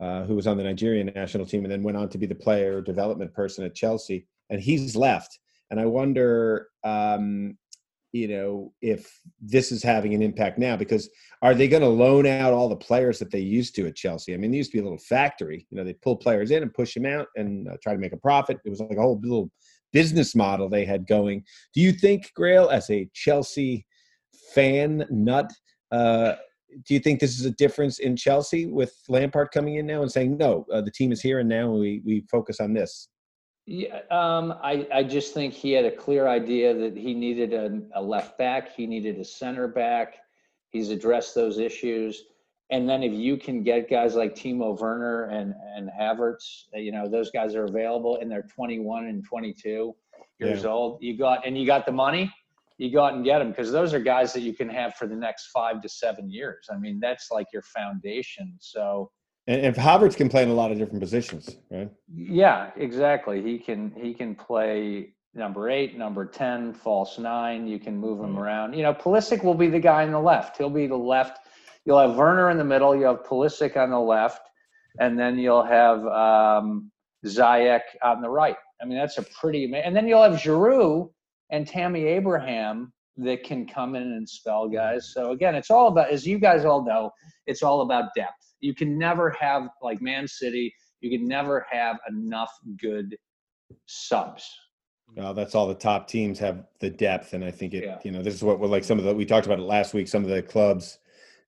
uh, 0.00 0.24
who 0.24 0.34
was 0.34 0.46
on 0.46 0.56
the 0.56 0.64
Nigerian 0.64 1.10
national 1.14 1.46
team 1.46 1.64
and 1.64 1.72
then 1.72 1.82
went 1.82 1.96
on 1.96 2.08
to 2.10 2.18
be 2.18 2.26
the 2.26 2.34
player 2.34 2.80
development 2.80 3.32
person 3.32 3.64
at 3.64 3.74
Chelsea. 3.74 4.26
And 4.50 4.60
he's 4.60 4.94
left. 4.94 5.38
And 5.70 5.80
I 5.80 5.86
wonder, 5.86 6.68
um, 6.84 7.56
you 8.12 8.28
know, 8.28 8.72
if 8.80 9.20
this 9.40 9.72
is 9.72 9.82
having 9.82 10.14
an 10.14 10.22
impact 10.22 10.58
now 10.58 10.76
because 10.76 11.10
are 11.42 11.54
they 11.54 11.68
going 11.68 11.82
to 11.82 11.88
loan 11.88 12.26
out 12.26 12.52
all 12.52 12.68
the 12.68 12.76
players 12.76 13.18
that 13.18 13.30
they 13.30 13.40
used 13.40 13.74
to 13.76 13.86
at 13.86 13.96
Chelsea? 13.96 14.32
I 14.32 14.36
mean, 14.36 14.50
they 14.50 14.56
used 14.58 14.70
to 14.70 14.76
be 14.76 14.80
a 14.80 14.84
little 14.84 14.98
factory. 14.98 15.66
You 15.70 15.76
know, 15.76 15.84
they 15.84 15.94
pull 15.94 16.16
players 16.16 16.50
in 16.50 16.62
and 16.62 16.72
push 16.72 16.94
them 16.94 17.06
out 17.06 17.26
and 17.36 17.68
uh, 17.68 17.76
try 17.82 17.92
to 17.92 17.98
make 17.98 18.12
a 18.12 18.18
profit. 18.18 18.58
It 18.64 18.70
was 18.70 18.80
like 18.80 18.96
a 18.96 19.02
whole 19.02 19.20
little 19.22 19.50
business 19.92 20.34
model 20.34 20.68
they 20.68 20.84
had 20.84 21.06
going. 21.06 21.42
Do 21.74 21.80
you 21.80 21.92
think, 21.92 22.32
Grayle, 22.38 22.70
as 22.70 22.88
a 22.90 23.08
Chelsea 23.12 23.86
fan 24.54 25.04
nut, 25.10 25.52
uh, 25.90 26.34
do 26.84 26.94
you 26.94 27.00
think 27.00 27.20
this 27.20 27.38
is 27.38 27.46
a 27.46 27.50
difference 27.50 27.98
in 27.98 28.16
Chelsea 28.16 28.66
with 28.66 28.94
Lampard 29.08 29.50
coming 29.52 29.76
in 29.76 29.86
now 29.86 30.02
and 30.02 30.10
saying, 30.10 30.36
no, 30.36 30.66
uh, 30.72 30.80
the 30.80 30.90
team 30.90 31.12
is 31.12 31.20
here 31.20 31.38
and 31.38 31.48
now 31.48 31.70
we, 31.70 32.02
we 32.04 32.24
focus 32.30 32.60
on 32.60 32.72
this? 32.72 33.08
Yeah, 33.66 34.00
um, 34.10 34.54
I, 34.62 34.86
I 34.92 35.02
just 35.02 35.34
think 35.34 35.52
he 35.52 35.72
had 35.72 35.84
a 35.84 35.90
clear 35.90 36.28
idea 36.28 36.72
that 36.74 36.96
he 36.96 37.14
needed 37.14 37.52
a, 37.52 37.80
a 37.98 38.02
left 38.02 38.38
back, 38.38 38.74
he 38.74 38.86
needed 38.86 39.18
a 39.18 39.24
center 39.24 39.66
back. 39.66 40.16
He's 40.70 40.90
addressed 40.90 41.34
those 41.34 41.58
issues. 41.58 42.24
And 42.70 42.88
then 42.88 43.02
if 43.02 43.12
you 43.12 43.36
can 43.36 43.62
get 43.62 43.88
guys 43.88 44.14
like 44.14 44.34
Timo 44.34 44.78
Werner 44.78 45.24
and, 45.24 45.54
and 45.76 45.88
Havertz, 45.88 46.64
uh, 46.74 46.78
you 46.78 46.92
know, 46.92 47.08
those 47.08 47.30
guys 47.30 47.54
are 47.54 47.64
available 47.64 48.18
and 48.20 48.30
they're 48.30 48.46
21 48.54 49.06
and 49.06 49.24
22 49.24 49.94
years 50.40 50.62
Yeah. 50.62 50.68
old. 50.68 51.02
You 51.02 51.16
got, 51.16 51.46
and 51.46 51.56
you 51.56 51.64
got 51.64 51.86
the 51.86 51.92
money, 51.92 52.32
you 52.78 52.92
go 52.92 53.04
out 53.04 53.14
and 53.14 53.24
get 53.24 53.38
them 53.38 53.50
because 53.50 53.72
those 53.72 53.94
are 53.94 54.00
guys 54.00 54.32
that 54.34 54.40
you 54.42 54.52
can 54.52 54.68
have 54.68 54.94
for 54.94 55.06
the 55.06 55.16
next 55.16 55.46
five 55.48 55.80
to 55.82 55.88
seven 55.88 56.30
years. 56.30 56.66
I 56.70 56.76
mean, 56.76 57.00
that's 57.00 57.30
like 57.30 57.46
your 57.52 57.62
foundation. 57.62 58.54
So, 58.60 59.10
And 59.46 59.64
if 59.64 59.76
Havertz 59.76 60.16
can 60.16 60.28
play 60.28 60.42
in 60.42 60.50
a 60.50 60.54
lot 60.54 60.72
of 60.72 60.78
different 60.78 61.00
positions, 61.00 61.56
right? 61.70 61.90
yeah, 62.14 62.70
exactly. 62.76 63.42
He 63.42 63.58
can 63.58 63.92
he 63.96 64.12
can 64.12 64.34
play 64.34 65.14
number 65.34 65.68
eight, 65.70 65.96
number 65.96 66.24
ten, 66.26 66.72
false 66.74 67.18
nine. 67.18 67.66
You 67.66 67.78
can 67.78 67.96
move 67.96 68.20
him 68.20 68.34
Mhm. 68.34 68.40
around. 68.40 68.72
You 68.74 68.82
know, 68.82 68.94
Pulisic 68.94 69.44
will 69.44 69.54
be 69.54 69.68
the 69.68 69.78
guy 69.80 70.02
on 70.04 70.10
the 70.12 70.20
left. 70.20 70.56
He'll 70.56 70.70
be 70.70 70.86
the 70.86 70.96
left. 70.96 71.38
You'll 71.84 71.98
have 72.00 72.16
Werner 72.16 72.50
in 72.50 72.58
the 72.58 72.64
middle. 72.64 72.96
You 72.96 73.04
have 73.04 73.22
Pulisic 73.22 73.76
on 73.76 73.90
the 73.90 74.00
left, 74.00 74.42
and 74.98 75.18
then 75.18 75.38
you'll 75.38 75.62
have 75.62 76.04
um, 76.06 76.90
Ziyech 77.24 77.82
on 78.02 78.20
the 78.22 78.28
right. 78.30 78.56
I 78.82 78.84
mean, 78.86 78.98
that's 78.98 79.18
a 79.18 79.22
pretty. 79.22 79.72
And 79.74 79.94
then 79.94 80.06
you'll 80.08 80.22
have 80.22 80.32
Giroud 80.34 81.10
and 81.50 81.66
Tammy 81.66 82.04
Abraham 82.04 82.92
that 83.18 83.44
can 83.44 83.66
come 83.66 83.94
in 83.94 84.02
and 84.02 84.28
spell 84.28 84.68
guys. 84.68 85.12
So 85.12 85.30
again, 85.30 85.54
it's 85.54 85.70
all 85.70 85.88
about, 85.88 86.10
as 86.10 86.26
you 86.26 86.38
guys 86.38 86.64
all 86.64 86.84
know, 86.84 87.10
it's 87.46 87.62
all 87.62 87.80
about 87.82 88.10
depth. 88.14 88.54
You 88.60 88.74
can 88.74 88.98
never 88.98 89.30
have 89.30 89.68
like 89.82 90.02
Man 90.02 90.28
City. 90.28 90.74
You 91.00 91.18
can 91.18 91.26
never 91.26 91.66
have 91.70 91.96
enough 92.08 92.50
good 92.80 93.16
subs. 93.86 94.48
Well, 95.14 95.34
that's 95.34 95.54
all 95.54 95.68
the 95.68 95.74
top 95.74 96.08
teams 96.08 96.38
have 96.40 96.64
the 96.80 96.90
depth, 96.90 97.32
and 97.32 97.44
I 97.44 97.50
think 97.50 97.74
it. 97.74 97.84
Yeah. 97.84 97.98
You 98.02 98.10
know, 98.10 98.22
this 98.22 98.34
is 98.34 98.42
what 98.42 98.60
like 98.60 98.84
some 98.84 98.98
of 98.98 99.04
the 99.04 99.14
we 99.14 99.24
talked 99.24 99.46
about 99.46 99.58
it 99.60 99.62
last 99.62 99.94
week. 99.94 100.08
Some 100.08 100.24
of 100.24 100.30
the 100.30 100.42
clubs, 100.42 100.98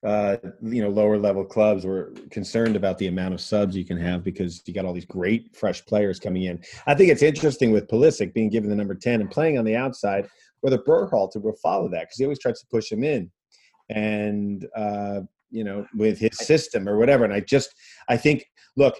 uh, 0.04 0.36
you 0.62 0.80
know, 0.80 0.88
lower 0.88 1.18
level 1.18 1.44
clubs 1.44 1.84
were 1.84 2.12
concerned 2.30 2.76
about 2.76 2.98
the 2.98 3.08
amount 3.08 3.34
of 3.34 3.40
subs 3.40 3.76
you 3.76 3.84
can 3.84 3.98
have 3.98 4.22
because 4.22 4.62
you 4.64 4.72
got 4.72 4.84
all 4.84 4.92
these 4.92 5.04
great 5.04 5.56
fresh 5.56 5.84
players 5.86 6.20
coming 6.20 6.44
in. 6.44 6.62
I 6.86 6.94
think 6.94 7.10
it's 7.10 7.22
interesting 7.22 7.72
with 7.72 7.88
Pulisic 7.88 8.32
being 8.32 8.48
given 8.48 8.70
the 8.70 8.76
number 8.76 8.94
ten 8.94 9.20
and 9.20 9.30
playing 9.30 9.58
on 9.58 9.64
the 9.64 9.74
outside, 9.74 10.28
whether 10.60 10.78
Berhalter 10.78 11.42
will 11.42 11.56
follow 11.62 11.88
that 11.88 12.02
because 12.02 12.18
he 12.18 12.24
always 12.24 12.38
tries 12.38 12.60
to 12.60 12.66
push 12.70 12.92
him 12.92 13.02
in, 13.02 13.30
and 13.88 14.66
uh, 14.76 15.20
you 15.50 15.64
know, 15.64 15.86
with 15.94 16.18
his 16.18 16.36
system 16.38 16.88
or 16.88 16.98
whatever. 16.98 17.24
And 17.24 17.32
I 17.32 17.40
just, 17.40 17.74
I 18.08 18.16
think, 18.16 18.44
look, 18.76 18.94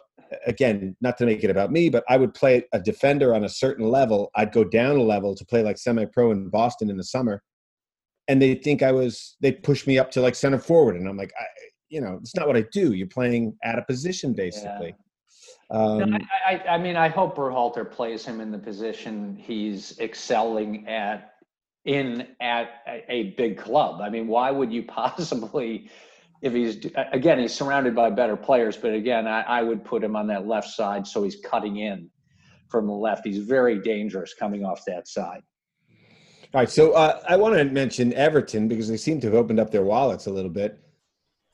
again, 0.46 0.96
not 1.00 1.16
to 1.18 1.26
make 1.26 1.44
it 1.44 1.50
about 1.50 1.70
me, 1.70 1.88
but 1.88 2.04
I 2.08 2.16
would 2.16 2.34
play 2.34 2.64
a 2.72 2.80
defender 2.80 3.34
on 3.34 3.44
a 3.44 3.48
certain 3.48 3.88
level. 3.88 4.30
I'd 4.34 4.52
go 4.52 4.64
down 4.64 4.96
a 4.96 5.02
level 5.02 5.34
to 5.34 5.44
play 5.44 5.62
like 5.62 5.78
semi 5.78 6.06
pro 6.06 6.32
in 6.32 6.48
Boston 6.48 6.90
in 6.90 6.96
the 6.96 7.04
summer. 7.04 7.42
And 8.28 8.40
they 8.40 8.54
think 8.54 8.82
I 8.82 8.92
was, 8.92 9.36
they'd 9.40 9.62
push 9.62 9.86
me 9.86 9.98
up 9.98 10.10
to 10.12 10.20
like 10.20 10.34
center 10.34 10.58
forward. 10.58 10.96
And 10.96 11.08
I'm 11.08 11.16
like, 11.16 11.32
I, 11.40 11.44
you 11.88 12.00
know, 12.00 12.18
it's 12.20 12.36
not 12.36 12.46
what 12.46 12.56
I 12.56 12.64
do. 12.72 12.92
You're 12.92 13.06
playing 13.06 13.56
at 13.64 13.78
a 13.78 13.82
position 13.82 14.34
basically. 14.34 14.94
No, 15.70 15.98
Um, 16.02 16.14
I, 16.14 16.54
I, 16.54 16.74
I 16.74 16.78
mean, 16.78 16.96
I 16.96 17.08
hope 17.08 17.36
Berhalter 17.36 17.90
plays 17.90 18.24
him 18.24 18.40
in 18.40 18.50
the 18.50 18.58
position 18.58 19.36
he's 19.36 19.98
excelling 19.98 20.86
at 20.86 21.34
in 21.84 22.26
at 22.40 22.82
a, 22.86 23.04
a 23.08 23.22
big 23.30 23.56
club. 23.56 24.00
I 24.02 24.10
mean, 24.10 24.28
why 24.28 24.50
would 24.50 24.72
you 24.72 24.82
possibly, 24.88 25.90
if 26.42 26.52
he's 26.52 26.86
again, 27.12 27.38
he's 27.38 27.54
surrounded 27.54 27.94
by 27.94 28.10
better 28.10 28.36
players, 28.36 28.76
but 28.76 28.92
again, 28.92 29.26
I, 29.26 29.40
I 29.42 29.62
would 29.62 29.84
put 29.84 30.04
him 30.04 30.14
on 30.14 30.26
that 30.28 30.46
left 30.46 30.68
side 30.68 31.06
so 31.06 31.22
he's 31.22 31.36
cutting 31.44 31.78
in 31.78 32.10
from 32.68 32.86
the 32.86 32.92
left. 32.92 33.26
He's 33.26 33.38
very 33.38 33.80
dangerous 33.80 34.34
coming 34.34 34.64
off 34.64 34.84
that 34.86 35.08
side. 35.08 35.42
All 36.54 36.60
right. 36.60 36.70
So 36.70 36.92
uh, 36.92 37.20
I 37.28 37.36
want 37.36 37.56
to 37.56 37.64
mention 37.64 38.12
Everton 38.14 38.68
because 38.68 38.88
they 38.88 38.96
seem 38.96 39.20
to 39.20 39.26
have 39.26 39.34
opened 39.34 39.60
up 39.60 39.70
their 39.70 39.84
wallets 39.84 40.26
a 40.26 40.30
little 40.30 40.50
bit. 40.50 40.80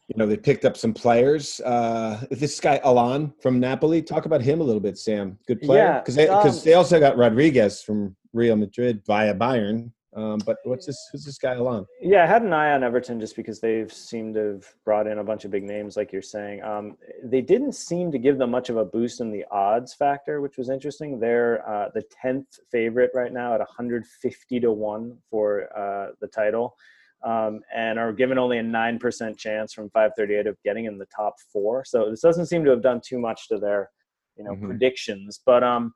You 0.08 0.18
know, 0.18 0.26
they 0.26 0.36
picked 0.36 0.64
up 0.64 0.76
some 0.76 0.92
players. 0.92 1.60
Uh, 1.60 2.24
this 2.30 2.60
guy 2.60 2.78
Alan 2.84 3.32
from 3.40 3.58
Napoli. 3.58 4.02
Talk 4.02 4.26
about 4.26 4.42
him 4.42 4.60
a 4.60 4.64
little 4.64 4.80
bit, 4.80 4.98
Sam. 4.98 5.38
Good 5.48 5.62
player. 5.62 5.84
Yeah, 5.84 6.00
because 6.00 6.58
um, 6.58 6.64
they 6.64 6.74
also 6.74 7.00
got 7.00 7.16
Rodriguez 7.16 7.82
from 7.82 8.14
Real 8.32 8.54
Madrid 8.54 9.02
via 9.06 9.34
Bayern. 9.34 9.90
Um, 10.16 10.38
but 10.46 10.58
what's 10.62 10.86
this? 10.86 10.96
Who's 11.10 11.24
this 11.24 11.38
guy 11.38 11.54
along? 11.54 11.86
Yeah, 12.00 12.22
I 12.22 12.26
had 12.26 12.42
an 12.42 12.52
eye 12.52 12.72
on 12.72 12.84
Everton 12.84 13.18
just 13.18 13.34
because 13.34 13.60
they've 13.60 13.92
seemed 13.92 14.34
to 14.34 14.40
have 14.54 14.64
brought 14.84 15.08
in 15.08 15.18
a 15.18 15.24
bunch 15.24 15.44
of 15.44 15.50
big 15.50 15.64
names, 15.64 15.96
like 15.96 16.12
you're 16.12 16.22
saying. 16.22 16.62
Um, 16.62 16.96
they 17.24 17.40
didn't 17.40 17.72
seem 17.72 18.12
to 18.12 18.18
give 18.18 18.38
them 18.38 18.50
much 18.52 18.70
of 18.70 18.76
a 18.76 18.84
boost 18.84 19.20
in 19.20 19.32
the 19.32 19.44
odds 19.50 19.92
factor, 19.92 20.40
which 20.40 20.56
was 20.56 20.68
interesting. 20.70 21.18
They're 21.18 21.68
uh, 21.68 21.88
the 21.94 22.04
tenth 22.22 22.46
favorite 22.70 23.10
right 23.12 23.32
now 23.32 23.54
at 23.54 23.58
150 23.60 24.60
to 24.60 24.70
one 24.72 25.18
for 25.28 25.68
uh, 25.76 26.12
the 26.20 26.28
title, 26.28 26.76
um, 27.24 27.60
and 27.74 27.98
are 27.98 28.12
given 28.12 28.38
only 28.38 28.58
a 28.58 28.62
nine 28.62 29.00
percent 29.00 29.36
chance 29.36 29.72
from 29.72 29.90
538 29.90 30.46
of 30.46 30.56
getting 30.62 30.84
in 30.84 30.96
the 30.96 31.06
top 31.06 31.34
four. 31.52 31.84
So 31.84 32.08
this 32.08 32.20
doesn't 32.20 32.46
seem 32.46 32.64
to 32.66 32.70
have 32.70 32.82
done 32.82 33.00
too 33.04 33.18
much 33.18 33.48
to 33.48 33.58
their, 33.58 33.90
you 34.36 34.44
know, 34.44 34.52
Mhm. 34.52 34.66
predictions. 34.66 35.40
But 35.44 35.64
um, 35.64 35.92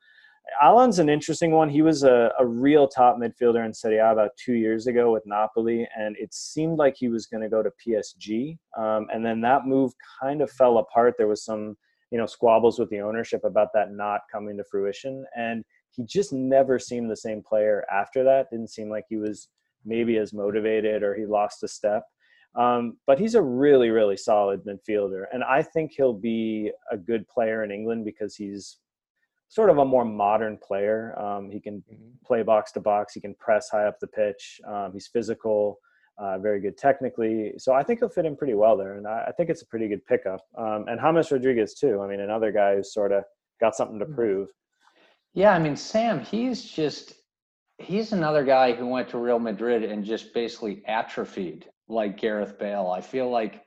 Alan's 0.60 0.98
an 0.98 1.08
interesting 1.08 1.52
one. 1.52 1.68
He 1.68 1.82
was 1.82 2.02
a, 2.02 2.32
a 2.38 2.46
real 2.46 2.88
top 2.88 3.16
midfielder 3.16 3.64
in 3.64 3.72
Serie 3.72 3.98
A 3.98 4.12
about 4.12 4.30
two 4.36 4.54
years 4.54 4.86
ago 4.86 5.12
with 5.12 5.24
Napoli, 5.26 5.86
and 5.96 6.16
it 6.18 6.32
seemed 6.32 6.78
like 6.78 6.96
he 6.96 7.08
was 7.08 7.26
going 7.26 7.42
to 7.42 7.48
go 7.48 7.62
to 7.62 7.70
PSG. 7.86 8.58
Um, 8.76 9.06
and 9.12 9.24
then 9.24 9.40
that 9.42 9.66
move 9.66 9.92
kind 10.20 10.40
of 10.40 10.50
fell 10.50 10.78
apart. 10.78 11.14
There 11.16 11.28
was 11.28 11.44
some, 11.44 11.76
you 12.10 12.18
know, 12.18 12.26
squabbles 12.26 12.78
with 12.78 12.90
the 12.90 13.00
ownership 13.00 13.42
about 13.44 13.68
that 13.74 13.92
not 13.92 14.22
coming 14.30 14.56
to 14.56 14.64
fruition, 14.70 15.24
and 15.36 15.64
he 15.90 16.04
just 16.04 16.32
never 16.32 16.78
seemed 16.78 17.10
the 17.10 17.16
same 17.16 17.42
player 17.42 17.84
after 17.92 18.24
that. 18.24 18.50
Didn't 18.50 18.70
seem 18.70 18.88
like 18.88 19.04
he 19.08 19.16
was 19.16 19.48
maybe 19.84 20.16
as 20.18 20.32
motivated, 20.32 21.02
or 21.02 21.14
he 21.14 21.26
lost 21.26 21.62
a 21.62 21.68
step. 21.68 22.04
Um, 22.54 22.96
but 23.06 23.18
he's 23.18 23.34
a 23.34 23.42
really, 23.42 23.90
really 23.90 24.16
solid 24.16 24.64
midfielder, 24.64 25.24
and 25.32 25.44
I 25.44 25.62
think 25.62 25.92
he'll 25.92 26.14
be 26.14 26.72
a 26.90 26.96
good 26.96 27.28
player 27.28 27.62
in 27.62 27.70
England 27.70 28.04
because 28.04 28.34
he's 28.34 28.78
sort 29.48 29.70
of 29.70 29.78
a 29.78 29.84
more 29.84 30.04
modern 30.04 30.58
player. 30.58 31.18
Um, 31.18 31.50
he 31.50 31.60
can 31.60 31.82
play 32.24 32.42
box 32.42 32.72
to 32.72 32.80
box. 32.80 33.14
He 33.14 33.20
can 33.20 33.34
press 33.34 33.70
high 33.70 33.86
up 33.86 33.98
the 34.00 34.06
pitch. 34.06 34.60
Um, 34.66 34.92
he's 34.92 35.06
physical, 35.06 35.78
uh, 36.18 36.38
very 36.38 36.60
good 36.60 36.76
technically. 36.76 37.54
So 37.58 37.72
I 37.72 37.82
think 37.82 38.00
he'll 38.00 38.08
fit 38.08 38.26
in 38.26 38.36
pretty 38.36 38.54
well 38.54 38.76
there, 38.76 38.94
and 38.96 39.06
I, 39.06 39.26
I 39.28 39.32
think 39.32 39.50
it's 39.50 39.62
a 39.62 39.66
pretty 39.66 39.88
good 39.88 40.04
pickup. 40.06 40.40
Um, 40.56 40.84
and 40.88 41.00
James 41.00 41.30
Rodriguez 41.30 41.74
too. 41.74 42.00
I 42.02 42.08
mean, 42.08 42.20
another 42.20 42.52
guy 42.52 42.76
who's 42.76 42.92
sort 42.92 43.12
of 43.12 43.24
got 43.60 43.74
something 43.74 43.98
to 43.98 44.04
Mm-hmm. 44.04 44.14
prove. 44.14 44.48
Yeah, 45.34 45.52
I 45.52 45.58
mean, 45.58 45.76
Sam, 45.76 46.20
he's 46.20 46.64
just 46.64 47.14
he's 47.78 48.12
another 48.12 48.44
guy 48.44 48.72
who 48.72 48.86
went 48.86 49.08
to 49.10 49.18
Real 49.18 49.38
Madrid 49.38 49.84
and 49.84 50.04
just 50.04 50.34
basically 50.34 50.82
atrophied 50.86 51.66
like 51.88 52.16
Gareth 52.18 52.58
Bale. 52.58 52.88
I 52.88 53.00
feel 53.00 53.30
like 53.30 53.62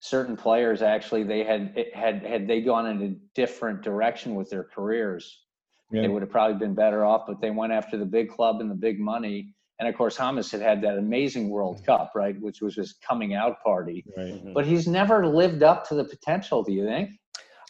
certain 0.00 0.36
players 0.36 0.80
actually 0.82 1.24
they 1.24 1.42
had 1.44 1.86
had 1.94 2.24
had 2.24 2.46
they 2.46 2.60
gone 2.60 2.86
in 2.86 3.02
a 3.02 3.08
different 3.34 3.82
direction 3.82 4.34
with 4.34 4.48
their 4.50 4.64
careers, 4.64 5.44
Yeah. 5.90 6.02
they 6.02 6.08
would 6.08 6.22
have 6.22 6.30
probably 6.30 6.56
been 6.58 6.74
better 6.74 7.04
off. 7.04 7.24
But 7.26 7.40
they 7.40 7.50
went 7.50 7.72
after 7.72 7.96
the 7.96 8.06
big 8.06 8.28
club 8.30 8.60
and 8.60 8.70
the 8.70 8.74
big 8.76 9.00
money. 9.00 9.54
And 9.80 9.88
of 9.88 9.94
course, 9.96 10.16
James 10.16 10.50
had 10.50 10.60
had 10.60 10.82
that 10.82 10.98
amazing 10.98 11.50
World 11.50 11.84
Cup, 11.86 12.12
right, 12.16 12.40
which 12.40 12.60
was 12.60 12.74
his 12.74 12.94
coming 12.94 13.34
out 13.34 13.60
party. 13.62 14.04
Right. 14.16 14.34
Mhm. 14.44 14.52
But 14.54 14.66
he's 14.66 14.88
never 14.88 15.26
lived 15.26 15.62
up 15.62 15.86
to 15.88 15.94
the 15.94 16.04
potential. 16.04 16.62
Do 16.64 16.72
you 16.72 16.84
think? 16.84 17.10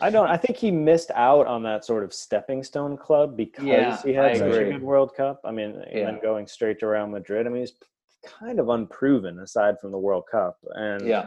I 0.01 0.11
don't. 0.11 0.29
I 0.29 0.37
think 0.37 0.57
he 0.57 0.71
missed 0.71 1.11
out 1.15 1.47
on 1.47 1.63
that 1.65 1.85
sort 1.85 2.05
of 2.05 2.15
stepping 2.15 2.63
stone 2.63 2.97
club 2.97 3.37
because 3.37 3.65
Yeah, 3.65 4.01
he 4.03 4.13
had 4.15 4.37
such 4.37 4.55
a 4.55 4.65
good 4.73 4.83
World 4.83 5.15
Cup. 5.15 5.41
I 5.45 5.51
mean, 5.51 5.71
and 5.73 5.85
Yeah. 5.93 6.05
then 6.07 6.21
going 6.23 6.47
straight 6.47 6.79
to 6.81 6.87
Real 6.87 7.07
Madrid. 7.09 7.47
I 7.47 7.51
mean, 7.51 7.61
he's 7.61 7.79
kind 8.25 8.59
of 8.61 8.69
unproven 8.69 9.41
aside 9.41 9.79
from 9.81 9.91
the 9.93 9.99
World 9.99 10.25
Cup. 10.31 10.57
And 10.75 11.07
Yeah. 11.07 11.27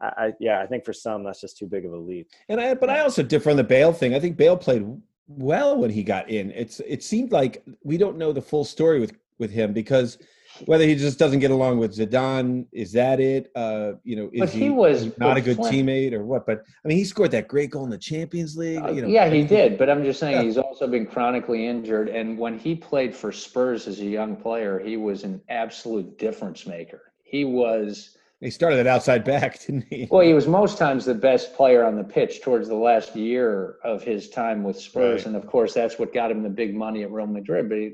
I, 0.00 0.06
I 0.06 0.32
yeah, 0.40 0.60
I 0.60 0.66
think 0.66 0.84
for 0.84 0.92
some 0.92 1.22
that's 1.24 1.40
just 1.40 1.58
too 1.58 1.66
big 1.66 1.84
of 1.84 1.92
a 1.92 1.96
leap. 1.98 2.28
And 2.48 2.60
I, 2.60 2.74
but 2.74 2.90
I 2.90 3.00
also 3.00 3.22
differ 3.22 3.50
on 3.50 3.56
the 3.56 3.64
Bale 3.64 3.92
thing. 3.92 4.14
I 4.14 4.20
think 4.20 4.36
Bale 4.36 4.56
played 4.56 4.84
well 5.28 5.76
when 5.76 5.90
he 5.90 6.02
got 6.02 6.28
in. 6.30 6.50
It's 6.52 6.80
it 6.80 7.02
seemed 7.02 7.32
like 7.32 7.62
we 7.84 7.96
don't 7.96 8.16
know 8.18 8.32
the 8.32 8.42
full 8.42 8.64
story 8.64 9.00
with 9.00 9.12
with 9.38 9.50
him 9.50 9.72
because 9.72 10.18
whether 10.66 10.84
he 10.84 10.94
just 10.94 11.18
doesn't 11.18 11.38
get 11.38 11.50
along 11.52 11.78
with 11.78 11.96
Zidane, 11.96 12.66
is 12.72 12.92
that 12.92 13.18
it? 13.20 13.50
Uh, 13.54 13.92
you 14.04 14.16
know, 14.16 14.28
is 14.32 14.40
But 14.40 14.48
he 14.50 14.68
was- 14.68 15.16
not 15.16 15.38
a 15.38 15.40
good 15.40 15.56
Flynn- 15.56 15.86
teammate 15.86 16.12
or 16.12 16.24
what? 16.24 16.44
But 16.44 16.64
I 16.84 16.88
mean, 16.88 16.98
he 16.98 17.04
scored 17.04 17.30
that 17.30 17.48
great 17.48 17.70
goal 17.70 17.84
in 17.84 17.90
the 17.90 17.96
Champions 17.96 18.56
League. 18.58 18.82
Uh, 18.82 18.90
you 18.90 19.00
know, 19.00 19.08
yeah, 19.08 19.30
he 19.30 19.42
did. 19.44 19.78
But 19.78 19.88
I'm 19.88 20.02
just 20.04 20.20
saying 20.20 20.36
Yeah. 20.36 20.42
he's 20.42 20.58
also 20.58 20.86
been 20.86 21.06
chronically 21.06 21.66
injured. 21.66 22.08
And 22.10 22.36
when 22.36 22.58
he 22.58 22.74
played 22.74 23.14
for 23.14 23.32
Spurs 23.32 23.86
as 23.88 24.00
a 24.00 24.04
young 24.04 24.36
player, 24.36 24.78
he 24.80 24.96
was 24.98 25.24
an 25.24 25.40
absolute 25.48 26.18
difference 26.18 26.66
maker. 26.66 27.12
He 27.22 27.44
was, 27.46 28.16
He 28.40 28.50
started 28.50 28.78
at 28.78 28.86
outside 28.86 29.24
back, 29.24 29.60
didn't 29.66 29.84
he? 29.90 30.08
well, 30.10 30.22
he 30.22 30.32
was 30.32 30.46
most 30.46 30.78
times 30.78 31.04
the 31.04 31.14
best 31.14 31.54
player 31.54 31.84
on 31.84 31.96
the 31.96 32.04
pitch 32.04 32.40
towards 32.42 32.68
the 32.68 32.74
last 32.74 33.14
year 33.14 33.76
of 33.84 34.02
his 34.02 34.30
time 34.30 34.62
with 34.62 34.80
Spurs. 34.80 35.20
Right. 35.20 35.26
And 35.26 35.36
of 35.36 35.46
course, 35.46 35.74
that's 35.74 35.98
what 35.98 36.14
got 36.14 36.30
him 36.30 36.42
the 36.42 36.48
big 36.48 36.74
money 36.74 37.02
at 37.02 37.10
Real 37.10 37.26
Madrid. 37.26 37.68
But 37.68 37.78
he, 37.78 37.92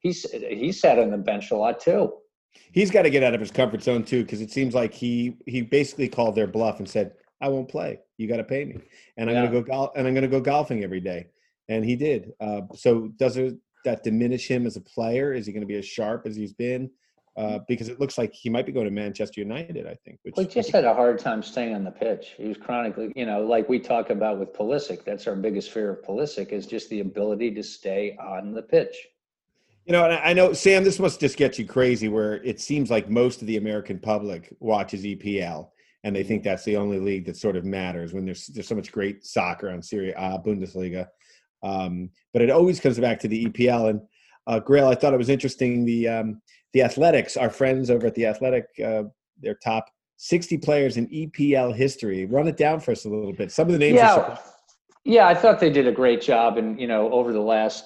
he's, 0.00 0.30
he 0.30 0.70
sat 0.72 0.98
on 0.98 1.10
the 1.10 1.18
bench 1.18 1.50
a 1.50 1.56
lot 1.56 1.80
too. 1.80 2.12
He's 2.72 2.90
got 2.90 3.02
to 3.02 3.10
get 3.10 3.22
out 3.22 3.32
of 3.34 3.40
his 3.40 3.50
comfort 3.50 3.82
zone 3.82 4.04
too, 4.04 4.22
because 4.22 4.40
it 4.40 4.50
seems 4.50 4.74
like 4.74 4.92
he 4.92 5.36
he 5.46 5.62
basically 5.62 6.08
called 6.08 6.34
their 6.34 6.48
bluff 6.48 6.78
and 6.80 6.88
said, 6.88 7.12
"I 7.40 7.48
won't 7.48 7.68
play. 7.68 8.00
You 8.18 8.26
got 8.28 8.38
to 8.38 8.44
pay 8.44 8.64
me, 8.64 8.76
and 9.16 9.30
I'm 9.30 9.36
Yeah. 9.36 9.42
going 9.42 9.52
to 9.52 9.60
go 9.60 9.66
golf 9.66 9.90
and 9.96 10.06
I'm 10.06 10.14
going 10.14 10.22
to 10.22 10.28
go 10.28 10.40
golfing 10.40 10.82
every 10.82 11.00
day." 11.00 11.28
And 11.68 11.84
he 11.84 11.94
did. 11.94 12.32
Uh, 12.40 12.62
so 12.74 13.08
does 13.16 13.36
it, 13.36 13.56
that 13.84 14.02
diminish 14.02 14.48
him 14.50 14.66
as 14.66 14.76
a 14.76 14.80
player? 14.80 15.32
Is 15.32 15.46
he 15.46 15.52
going 15.52 15.60
to 15.62 15.66
be 15.66 15.76
as 15.78 15.86
sharp 15.86 16.26
as 16.26 16.34
he's 16.34 16.52
been? 16.52 16.90
Uh, 17.36 17.60
because 17.68 17.88
it 17.88 18.00
looks 18.00 18.18
like 18.18 18.34
he 18.34 18.50
might 18.50 18.66
be 18.66 18.72
going 18.72 18.86
to 18.86 18.90
Manchester 18.90 19.40
United. 19.40 19.86
I 19.86 19.96
think. 20.04 20.18
Which 20.22 20.34
Well, 20.36 20.46
he 20.46 20.52
just 20.52 20.70
had 20.70 20.84
a 20.84 20.92
hard 20.92 21.18
time 21.18 21.42
staying 21.42 21.74
on 21.74 21.84
the 21.84 21.90
pitch. 21.90 22.34
He 22.36 22.48
was 22.48 22.56
chronically, 22.56 23.12
you 23.14 23.24
know, 23.24 23.44
like 23.44 23.68
we 23.68 23.78
talk 23.78 24.10
about 24.10 24.38
with 24.38 24.52
Pulisic. 24.52 25.04
That's 25.04 25.26
our 25.26 25.36
biggest 25.36 25.70
fear 25.70 25.90
of 25.90 26.02
Pulisic 26.02 26.50
is 26.50 26.66
just 26.66 26.90
the 26.90 27.00
ability 27.00 27.52
to 27.54 27.62
stay 27.62 28.16
on 28.20 28.52
the 28.52 28.62
pitch. 28.62 28.96
You 29.86 29.92
know, 29.92 30.04
and 30.04 30.14
I 30.14 30.30
I 30.30 30.32
know, 30.32 30.52
Sam, 30.52 30.82
this 30.82 30.98
must 30.98 31.20
just 31.20 31.36
get 31.36 31.58
you 31.58 31.66
crazy 31.66 32.08
where 32.08 32.42
it 32.42 32.60
seems 32.60 32.90
like 32.90 33.08
most 33.08 33.40
of 33.40 33.46
the 33.46 33.56
American 33.56 33.98
public 34.00 34.52
watches 34.58 35.04
EPL 35.04 35.68
and 36.04 36.16
they 36.16 36.22
think 36.22 36.42
that's 36.42 36.64
the 36.64 36.76
only 36.76 36.98
league 36.98 37.26
that 37.26 37.36
sort 37.36 37.56
of 37.56 37.64
matters 37.64 38.12
when 38.12 38.24
there's 38.24 38.46
there's 38.48 38.68
so 38.68 38.74
much 38.74 38.92
great 38.92 39.24
soccer 39.24 39.70
on 39.70 39.82
Serie 39.82 40.12
A, 40.16 40.38
Bundesliga. 40.38 41.06
Um, 41.62 42.10
but 42.32 42.42
it 42.42 42.50
always 42.50 42.80
comes 42.80 42.98
back 42.98 43.20
to 43.20 43.28
the 43.28 43.46
EPL. 43.46 43.90
And 43.90 44.00
uh, 44.46 44.60
Grayle, 44.60 44.90
I 44.90 44.94
thought 44.94 45.12
it 45.12 45.18
was 45.18 45.28
interesting. 45.28 45.84
The 45.84 46.08
um, 46.08 46.42
the 46.72 46.82
Athletics, 46.82 47.36
our 47.36 47.50
friends 47.50 47.90
over 47.90 48.06
at 48.06 48.14
the 48.14 48.26
Athletic, 48.26 48.66
uh, 48.84 49.04
their 49.40 49.54
top 49.54 49.86
60 50.16 50.58
players 50.58 50.96
in 50.96 51.06
EPL 51.08 51.74
history. 51.74 52.26
Run 52.26 52.46
it 52.46 52.56
down 52.56 52.80
for 52.80 52.92
us 52.92 53.04
a 53.04 53.08
little 53.08 53.32
bit. 53.32 53.50
Some 53.50 53.68
of 53.68 53.72
the 53.72 53.78
names 53.78 53.98
are 53.98 54.02
Yeah, 54.28 54.38
yeah, 55.04 55.26
I 55.26 55.34
thought 55.34 55.60
they 55.60 55.70
did 55.70 55.86
a 55.86 55.92
great 55.92 56.20
job, 56.20 56.58
and 56.58 56.78
you 56.78 56.86
know, 56.86 57.10
over 57.10 57.32
the 57.32 57.40
last 57.40 57.84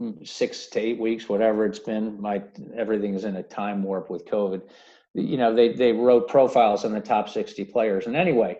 mm, 0.00 0.26
six 0.26 0.66
to 0.68 0.80
eight 0.80 0.98
weeks, 1.00 1.28
whatever 1.28 1.66
it's 1.66 1.80
been, 1.80 2.20
my 2.20 2.42
everything 2.76 3.14
is 3.14 3.24
in 3.24 3.36
a 3.36 3.42
time 3.42 3.82
warp 3.82 4.08
with 4.08 4.24
COVID. 4.26 4.62
You 5.14 5.36
know, 5.36 5.54
they 5.54 5.72
they 5.72 5.92
wrote 5.92 6.28
profiles 6.28 6.84
on 6.84 6.92
the 6.92 7.00
top 7.00 7.28
sixty 7.28 7.64
players, 7.64 8.06
and 8.06 8.14
anyway, 8.14 8.58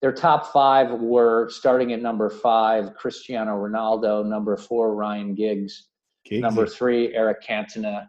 their 0.00 0.12
top 0.12 0.52
five 0.52 0.92
were 0.92 1.50
starting 1.50 1.92
at 1.92 2.00
number 2.00 2.30
five, 2.30 2.94
Cristiano 2.94 3.56
Ronaldo, 3.56 4.24
number 4.24 4.56
four, 4.56 4.94
Ryan 4.94 5.34
Giggs, 5.34 5.88
so 6.26 6.36
number 6.36 6.66
three, 6.66 7.12
Eric 7.12 7.42
Cantona, 7.42 8.06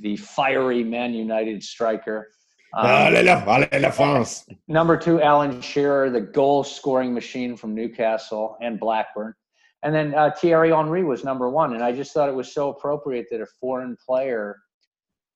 the 0.00 0.16
fiery 0.16 0.82
Man 0.84 1.14
United 1.14 1.62
striker. 1.62 2.28
Um, 2.76 2.86
Allez 2.86 3.24
la, 3.24 3.42
allez 3.46 3.80
la 3.80 3.90
France. 3.90 4.46
Number 4.68 4.96
two, 4.96 5.20
Alan 5.20 5.60
Shearer, 5.60 6.10
the 6.10 6.20
goal 6.20 6.62
scoring 6.62 7.12
machine 7.12 7.56
from 7.56 7.74
Newcastle 7.74 8.56
and 8.60 8.78
Blackburn. 8.78 9.34
And 9.82 9.94
then 9.94 10.14
uh, 10.14 10.30
Thierry 10.38 10.70
Henry 10.70 11.02
was 11.04 11.24
number 11.24 11.48
one. 11.50 11.74
And 11.74 11.82
I 11.82 11.90
just 11.92 12.12
thought 12.12 12.28
it 12.28 12.34
was 12.34 12.52
so 12.52 12.68
appropriate 12.68 13.26
that 13.30 13.40
a 13.40 13.46
foreign 13.60 13.96
player, 14.06 14.56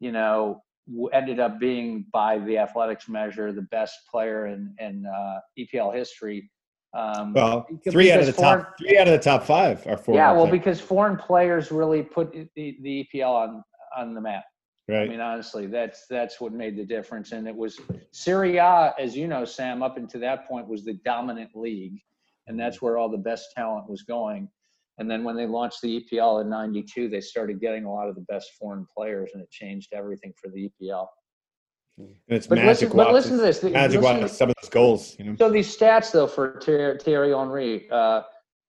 you 0.00 0.12
know, 0.12 0.62
ended 1.12 1.40
up 1.40 1.59
being, 1.59 2.05
by 2.12 2.38
the 2.38 2.59
athletics 2.59 3.09
measure, 3.09 3.53
the 3.53 3.62
best 3.62 3.94
player 4.11 4.46
in, 4.46 4.74
in 4.79 5.05
uh, 5.07 5.40
EPL 5.59 5.94
history. 5.94 6.50
Um, 6.96 7.33
Well, 7.33 7.66
three 7.90 8.12
out 8.12 8.20
of 8.20 8.27
the 8.27 8.33
foreign- 8.33 8.61
top 8.64 8.79
three 8.79 8.98
out 8.98 9.09
of 9.09 9.12
the 9.12 9.18
top 9.18 9.42
five 9.44 9.85
are 9.87 9.96
four. 9.96 10.14
Yeah, 10.14 10.31
well, 10.33 10.46
because 10.46 10.81
foreign 10.81 11.16
players 11.16 11.72
really 11.72 12.03
put 12.03 12.33
the, 12.33 12.77
the 12.83 13.09
EPL 13.12 13.31
on, 13.31 13.64
on 13.96 14.14
the 14.14 14.20
map. 14.20 14.44
I 14.90 15.07
mean, 15.07 15.20
honestly, 15.20 15.66
that's 15.66 16.07
that's 16.09 16.40
what 16.40 16.53
made 16.53 16.77
the 16.77 16.85
difference. 16.85 17.33
And 17.33 17.49
it 17.49 17.57
was 17.57 17.81
Serie 18.12 18.59
A, 18.59 18.92
as 18.99 19.16
you 19.16 19.27
know, 19.27 19.44
Sam, 19.44 19.83
up 19.83 19.97
until 19.97 20.20
that 20.20 20.47
point 20.47 20.68
was 20.68 20.85
the 20.85 20.94
dominant 21.05 21.51
league, 21.55 22.01
and 22.47 22.61
that's 22.61 22.83
where 22.83 22.99
all 22.99 23.09
the 23.09 23.16
best 23.16 23.49
talent 23.57 23.88
was 23.88 24.03
going. 24.03 24.49
And 24.99 25.11
then 25.11 25.25
when 25.25 25.37
they 25.37 25.47
launched 25.47 25.81
the 25.81 26.05
EPL 26.12 26.42
in 26.42 26.51
'92, 26.51 27.09
they 27.09 27.23
started 27.23 27.61
getting 27.61 27.85
a 27.85 27.92
lot 27.92 28.09
of 28.09 28.14
the 28.14 28.20
best 28.23 28.53
foreign 28.61 28.87
players, 28.94 29.31
and 29.33 29.42
it 29.42 29.51
changed 29.51 29.92
everything 29.94 30.35
for 30.40 30.51
the 30.51 30.70
EPL. 30.83 31.07
And 31.97 32.09
it's 32.29 32.47
But 32.47 32.57
magic. 32.57 32.92
listen, 32.92 32.97
but 32.97 33.12
listen 33.12 33.37
to 33.38 33.42
this. 33.42 33.62
Magic 33.62 34.03
listen 34.03 34.29
some 34.29 34.51
of 34.51 34.57
those 34.61 34.68
goals. 34.68 35.16
You 35.18 35.25
know. 35.27 35.37
so 35.37 35.49
these 35.51 35.75
stats, 35.75 36.12
though, 36.12 36.27
for 36.27 36.61
Thierry, 36.61 36.99
Thierry 36.99 37.33
Henry, 37.33 37.88
uh, 37.90 38.23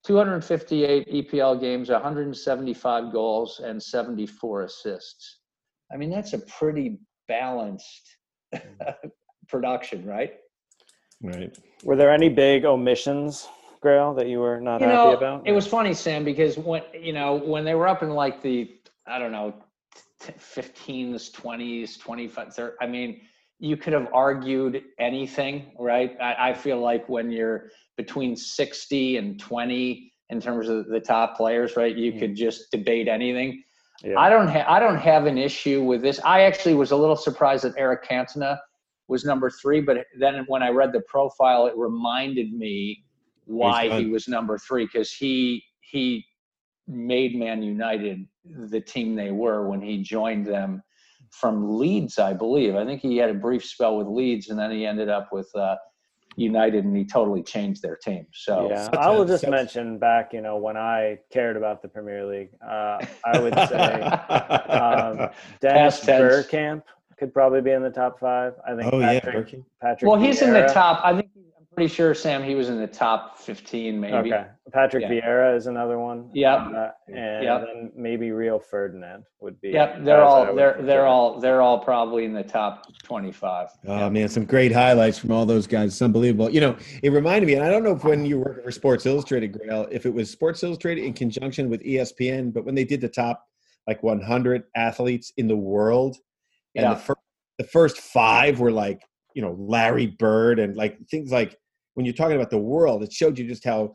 258 0.06 1.08
EPL 1.08 1.60
games, 1.60 1.90
175 1.90 3.12
goals, 3.12 3.60
and 3.60 3.82
74 3.82 4.64
assists. 4.64 5.40
I 5.96 5.98
mean, 5.98 6.10
that's 6.10 6.34
a 6.34 6.40
pretty 6.40 7.00
balanced 7.30 8.18
production, 9.48 10.06
right? 10.06 10.34
Right. 11.24 11.58
Were 11.86 11.96
there 11.96 12.12
any 12.12 12.28
big 12.28 12.66
omissions, 12.66 13.48
Grayle, 13.82 14.14
that 14.18 14.28
you 14.28 14.40
were 14.40 14.60
not 14.60 14.82
you 14.82 14.88
happy 14.88 15.08
know, 15.08 15.14
about? 15.14 15.48
it 15.48 15.54
was 15.54 15.66
funny, 15.66 15.94
Sam, 15.94 16.26
because 16.26 16.58
when 16.58 16.82
you 16.94 17.14
know 17.14 17.36
when 17.36 17.64
they 17.64 17.76
were 17.76 17.88
up 17.88 18.04
in 18.04 18.10
like 18.10 18.42
the 18.44 18.76
I 19.08 19.20
don't 19.20 19.32
know, 19.32 19.54
15s, 20.22 21.32
20s, 21.32 21.98
25, 21.98 22.72
I 22.82 22.88
mean, 22.88 23.22
you 23.60 23.78
could 23.78 23.94
have 23.94 24.10
argued 24.14 24.84
anything, 25.00 25.72
right? 25.80 26.18
I, 26.20 26.50
I 26.50 26.54
feel 26.54 26.82
like 26.82 27.08
when 27.08 27.32
you're 27.32 27.70
between 27.96 28.36
60 28.36 29.16
and 29.16 29.40
20 29.40 30.12
in 30.30 30.42
terms 30.42 30.68
of 30.68 30.88
the 30.88 31.00
top 31.00 31.38
players, 31.38 31.78
right? 31.78 31.96
You 31.96 32.12
Mm. 32.12 32.20
could 32.20 32.36
just 32.36 32.70
debate 32.72 33.08
anything. 33.08 33.64
Yeah. 34.04 34.20
I 34.20 34.30
don't 34.30 34.48
have 34.48 34.66
I 34.68 34.80
don't 34.80 34.98
have 34.98 35.26
an 35.26 35.38
issue 35.38 35.84
with 35.84 36.02
this. 36.02 36.20
I 36.24 36.42
actually 36.42 36.76
was 36.76 36.92
a 36.92 36.96
little 36.96 37.16
surprised 37.16 37.64
that 37.64 37.74
Eric 37.78 38.06
Cantona 38.06 38.60
was 39.08 39.24
number 39.24 39.50
three, 39.50 39.82
but 39.82 40.06
then 40.20 40.44
when 40.48 40.64
I 40.64 40.70
read 40.70 40.92
the 40.92 41.02
profile, 41.02 41.68
it 41.68 41.78
reminded 41.78 42.52
me 42.54 43.04
why 43.46 44.00
he 44.00 44.08
was 44.08 44.28
number 44.28 44.58
three 44.58 44.86
because 44.86 45.12
he 45.12 45.64
he 45.82 46.26
made 46.88 47.36
Man 47.36 47.64
United 47.64 48.26
the 48.46 48.82
team 48.82 49.16
they 49.16 49.32
were 49.32 49.68
when 49.68 49.82
he 49.82 50.02
joined 50.02 50.46
them 50.46 50.82
from 51.32 51.78
Leeds, 51.78 52.20
I 52.20 52.34
believe. 52.34 52.76
I 52.76 52.86
think 52.86 53.02
he 53.02 53.18
had 53.18 53.30
a 53.30 53.34
brief 53.34 53.64
spell 53.64 53.98
with 53.98 54.08
Leeds, 54.08 54.50
and 54.50 54.58
then 54.58 54.72
he 54.72 54.86
ended 54.86 55.10
up 55.10 55.30
with 55.32 55.50
uh, 55.56 55.76
United, 56.36 56.84
and 56.84 56.96
he 56.96 57.06
totally 57.06 57.42
changed 57.42 57.82
their 57.82 57.96
team. 57.96 58.26
So 58.34 58.70
yeah, 58.70 58.86
Such 58.86 58.96
I 58.96 59.14
a- 59.14 59.18
will 59.18 59.26
just 59.26 59.48
mention 59.48 59.98
back, 59.98 60.34
you 60.34 60.42
know, 60.42 60.58
when 60.58 60.78
I 60.78 61.20
cared 61.32 61.56
about 61.58 61.82
the 61.82 61.88
Premier 61.88 62.26
League, 62.26 62.50
uh, 62.66 63.00
I 63.24 63.40
would 63.40 63.54
say 63.54 64.02
um, 64.70 65.30
Dennis 65.62 66.02
Bergkamp 66.02 66.84
could 67.18 67.34
probably 67.34 67.62
be 67.62 67.72
in 67.72 67.82
the 67.82 67.90
top 67.90 68.20
five. 68.20 68.54
I 68.68 68.76
think 68.76 68.94
oh 68.94 69.00
yeah, 69.00 69.20
Patrick, 69.20 69.48
Berkey. 69.48 69.66
Patrick 69.82 70.12
well, 70.12 70.20
he's 70.20 70.42
in 70.42 70.52
the 70.52 70.66
top. 70.66 71.02
I 71.04 71.14
think 71.14 71.30
he's, 71.34 71.35
I'm 71.35 71.35
pretty 71.76 71.94
sure 71.94 72.14
Sam 72.16 72.42
he 72.42 72.56
was 72.56 72.70
in 72.70 72.80
the 72.80 72.88
top 72.88 73.38
fifteen, 73.38 74.00
maybe. 74.00 74.34
Okay. 74.34 74.46
Patrick 74.74 75.04
Yeah. 75.04 75.10
Vieira 75.10 75.56
is 75.56 75.68
another 75.68 76.00
one. 76.00 76.30
Yep. 76.34 76.60
Uh, 76.76 76.88
and 77.08 77.44
Yep. 77.44 77.62
then 77.66 77.92
maybe 77.96 78.32
Rio 78.32 78.58
Ferdinand 78.58 79.24
would 79.42 79.60
be. 79.62 79.70
Yep, 79.70 79.98
they're 79.98 79.98
guys 79.98 80.06
that 80.06 80.20
I 80.20 80.22
all 80.24 80.56
they're 80.56 80.72
consider. 80.72 80.88
they're 80.88 81.06
all 81.06 81.40
they're 81.40 81.62
all 81.62 81.80
probably 81.80 82.26
in 82.26 82.34
the 82.34 82.44
top 82.44 82.86
twenty-five. 83.04 83.68
Oh 83.88 84.10
man, 84.10 84.28
some 84.30 84.46
great 84.46 84.72
highlights 84.72 85.18
from 85.20 85.32
all 85.32 85.46
those 85.46 85.68
guys. 85.68 85.92
It's 85.92 86.02
unbelievable. 86.02 86.50
You 86.50 86.62
know, 86.62 86.78
it 87.04 87.12
reminded 87.12 87.48
me, 87.48 87.54
and 87.56 87.64
I 87.64 87.70
don't 87.70 87.84
know 87.84 87.92
if 87.96 88.04
when 88.04 88.26
you 88.26 88.40
worked 88.40 88.64
for 88.64 88.72
Sports 88.72 89.06
Illustrated, 89.06 89.54
Grayle, 89.54 89.88
if 89.92 90.06
it 90.06 90.14
was 90.14 90.30
Sports 90.32 90.64
Illustrated 90.64 91.04
in 91.04 91.14
conjunction 91.14 91.70
with 91.70 91.84
ESPN, 91.84 92.52
but 92.54 92.66
when 92.66 92.74
they 92.76 92.86
did 92.86 93.02
the 93.02 93.10
top 93.10 93.46
like 93.88 94.02
100 94.02 94.64
athletes 94.76 95.32
in 95.38 95.48
the 95.48 95.56
world, 95.56 96.18
and 96.76 96.84
Yeah. 96.84 96.94
the 96.96 97.00
first 97.00 97.20
the 97.60 97.64
first 97.66 97.98
five 98.00 98.60
were 98.60 98.72
like 98.72 99.02
you 99.36 99.42
know 99.42 99.56
Larry 99.60 100.08
Bird 100.08 100.60
and 100.60 100.76
like 100.76 100.98
things 101.10 101.32
like 101.32 101.58
when 101.96 102.06
you're 102.06 102.14
talking 102.14 102.36
about 102.36 102.50
the 102.52 102.58
world, 102.58 103.04
it 103.04 103.12
showed 103.12 103.38
you 103.40 103.48
just 103.48 103.64
how 103.66 103.94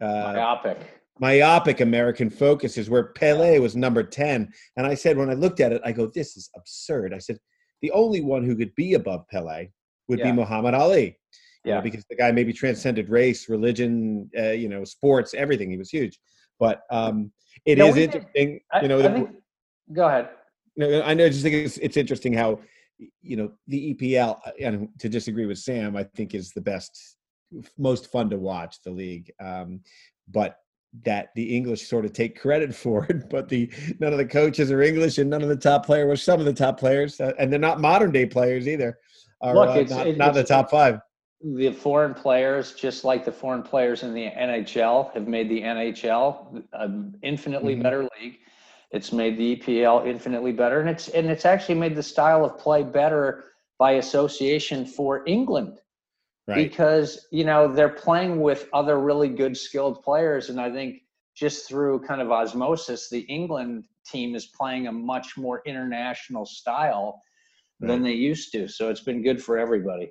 uh, 0.00 0.32
Myopic. 0.34 0.78
myopic 1.18 1.80
American 1.80 2.30
focus 2.30 2.78
is 2.78 2.88
where 2.88 3.12
Pele 3.12 3.58
was 3.58 3.76
number 3.76 4.02
10. 4.02 4.50
And 4.76 4.86
I 4.86 4.94
said, 4.94 5.16
when 5.18 5.28
I 5.30 5.34
looked 5.34 5.60
at 5.60 5.72
it, 5.72 5.82
I 5.84 5.92
go, 5.92 6.06
this 6.06 6.36
is 6.36 6.48
absurd. 6.56 7.12
I 7.12 7.18
said, 7.18 7.38
the 7.82 7.90
only 7.92 8.20
one 8.22 8.44
who 8.44 8.56
could 8.56 8.74
be 8.76 8.94
above 8.94 9.28
Pele 9.28 9.68
would 10.08 10.18
Yeah. 10.20 10.26
be 10.26 10.32
Muhammad 10.32 10.74
Ali. 10.74 11.16
You 11.64 11.72
know, 11.72 11.76
Yeah. 11.76 11.80
because 11.82 12.04
the 12.08 12.16
guy 12.16 12.32
maybe 12.32 12.52
transcended 12.52 13.08
race, 13.10 13.48
religion, 13.48 14.30
uh, 14.38 14.50
you 14.52 14.68
know, 14.68 14.84
sports, 14.84 15.34
everything. 15.34 15.70
He 15.70 15.76
was 15.76 15.90
huge. 15.90 16.18
But 16.58 16.82
um, 16.90 17.32
it 17.66 17.78
No, 17.78 17.88
is 17.88 17.94
did- 17.96 18.14
interesting, 18.14 18.60
you 18.82 18.88
know, 18.88 19.00
I 19.00 19.12
think, 19.12 19.30
go 19.92 20.06
ahead. 20.06 20.28
you 20.76 20.88
know, 20.88 21.02
I 21.02 21.14
know. 21.14 21.26
I 21.26 21.28
just 21.28 21.42
think 21.42 21.54
it's, 21.56 21.76
it's 21.78 21.96
interesting 21.98 22.32
how, 22.32 22.60
you 23.22 23.36
know, 23.36 23.52
the 23.66 23.94
EPL. 23.94 24.40
uh, 24.46 24.50
And 24.60 24.88
to 25.00 25.08
disagree 25.08 25.46
with 25.46 25.58
Sam, 25.58 25.96
I 25.96 26.04
think 26.04 26.34
is 26.34 26.52
the 26.52 26.60
best, 26.60 27.16
most 27.78 28.10
fun 28.10 28.30
to 28.30 28.36
watch 28.36 28.82
the 28.82 28.90
league. 28.90 29.30
Um, 29.40 29.80
but 30.28 30.58
that 31.04 31.28
the 31.36 31.56
English 31.56 31.88
sort 31.88 32.04
of 32.04 32.12
take 32.12 32.40
credit 32.40 32.74
for 32.84 33.04
it, 33.06 33.28
but 33.30 33.48
the 33.48 33.70
none 34.00 34.12
of 34.12 34.18
the 34.18 34.24
coaches 34.26 34.70
are 34.72 34.82
English, 34.82 35.18
and 35.18 35.30
none 35.30 35.42
of 35.42 35.48
the 35.48 35.56
top 35.56 35.86
players. 35.86 36.06
were 36.06 36.16
some 36.16 36.40
of 36.40 36.46
the 36.46 36.52
top 36.52 36.78
players, 36.78 37.20
uh, 37.20 37.32
and 37.38 37.52
they're 37.52 37.60
not 37.60 37.80
modern 37.80 38.10
day 38.12 38.26
players 38.26 38.66
either. 38.66 38.98
Are 39.40 39.54
Look, 39.54 39.68
uh, 39.70 39.80
it's- 39.80 39.90
not, 39.90 40.06
it- 40.06 40.16
not 40.18 40.34
the 40.34 40.44
top 40.44 40.70
five. 40.70 41.00
The 41.42 41.72
foreign 41.72 42.12
players, 42.12 42.74
just 42.74 43.02
like 43.02 43.24
the 43.24 43.32
foreign 43.32 43.62
players 43.62 44.02
in 44.02 44.12
the 44.12 44.26
NHL, 44.26 45.10
have 45.14 45.26
made 45.26 45.48
the 45.48 45.62
NHL 45.62 46.62
an 46.74 47.16
infinitely 47.22 47.76
Mhm. 47.76 47.82
better 47.82 48.02
league. 48.20 48.40
It's 48.90 49.10
made 49.10 49.38
the 49.38 49.56
EPL 49.56 50.04
infinitely 50.06 50.52
better, 50.52 50.80
and 50.80 50.90
it's 50.90 51.08
and 51.08 51.30
it's 51.30 51.46
actually 51.46 51.76
made 51.76 51.94
the 51.96 52.02
style 52.02 52.44
of 52.44 52.58
play 52.58 52.82
better 52.82 53.44
by 53.78 53.92
association 53.92 54.84
for 54.84 55.22
England. 55.26 55.78
Right. 56.50 56.68
because 56.68 57.26
you 57.30 57.44
know 57.44 57.72
they're 57.72 57.88
playing 58.06 58.40
with 58.40 58.68
other 58.72 58.98
really 58.98 59.28
good 59.28 59.56
skilled 59.56 60.02
players 60.02 60.50
and 60.50 60.60
i 60.60 60.70
think 60.70 61.02
just 61.36 61.68
through 61.68 62.00
kind 62.00 62.20
of 62.20 62.30
osmosis 62.30 63.08
the 63.08 63.20
england 63.20 63.84
team 64.06 64.34
is 64.34 64.46
playing 64.46 64.86
a 64.88 64.92
much 64.92 65.36
more 65.36 65.62
international 65.64 66.44
style 66.44 67.22
than 67.80 68.02
they 68.02 68.12
used 68.12 68.52
to 68.52 68.68
so 68.68 68.90
it's 68.90 69.00
been 69.00 69.22
good 69.22 69.42
for 69.42 69.56
everybody 69.58 70.10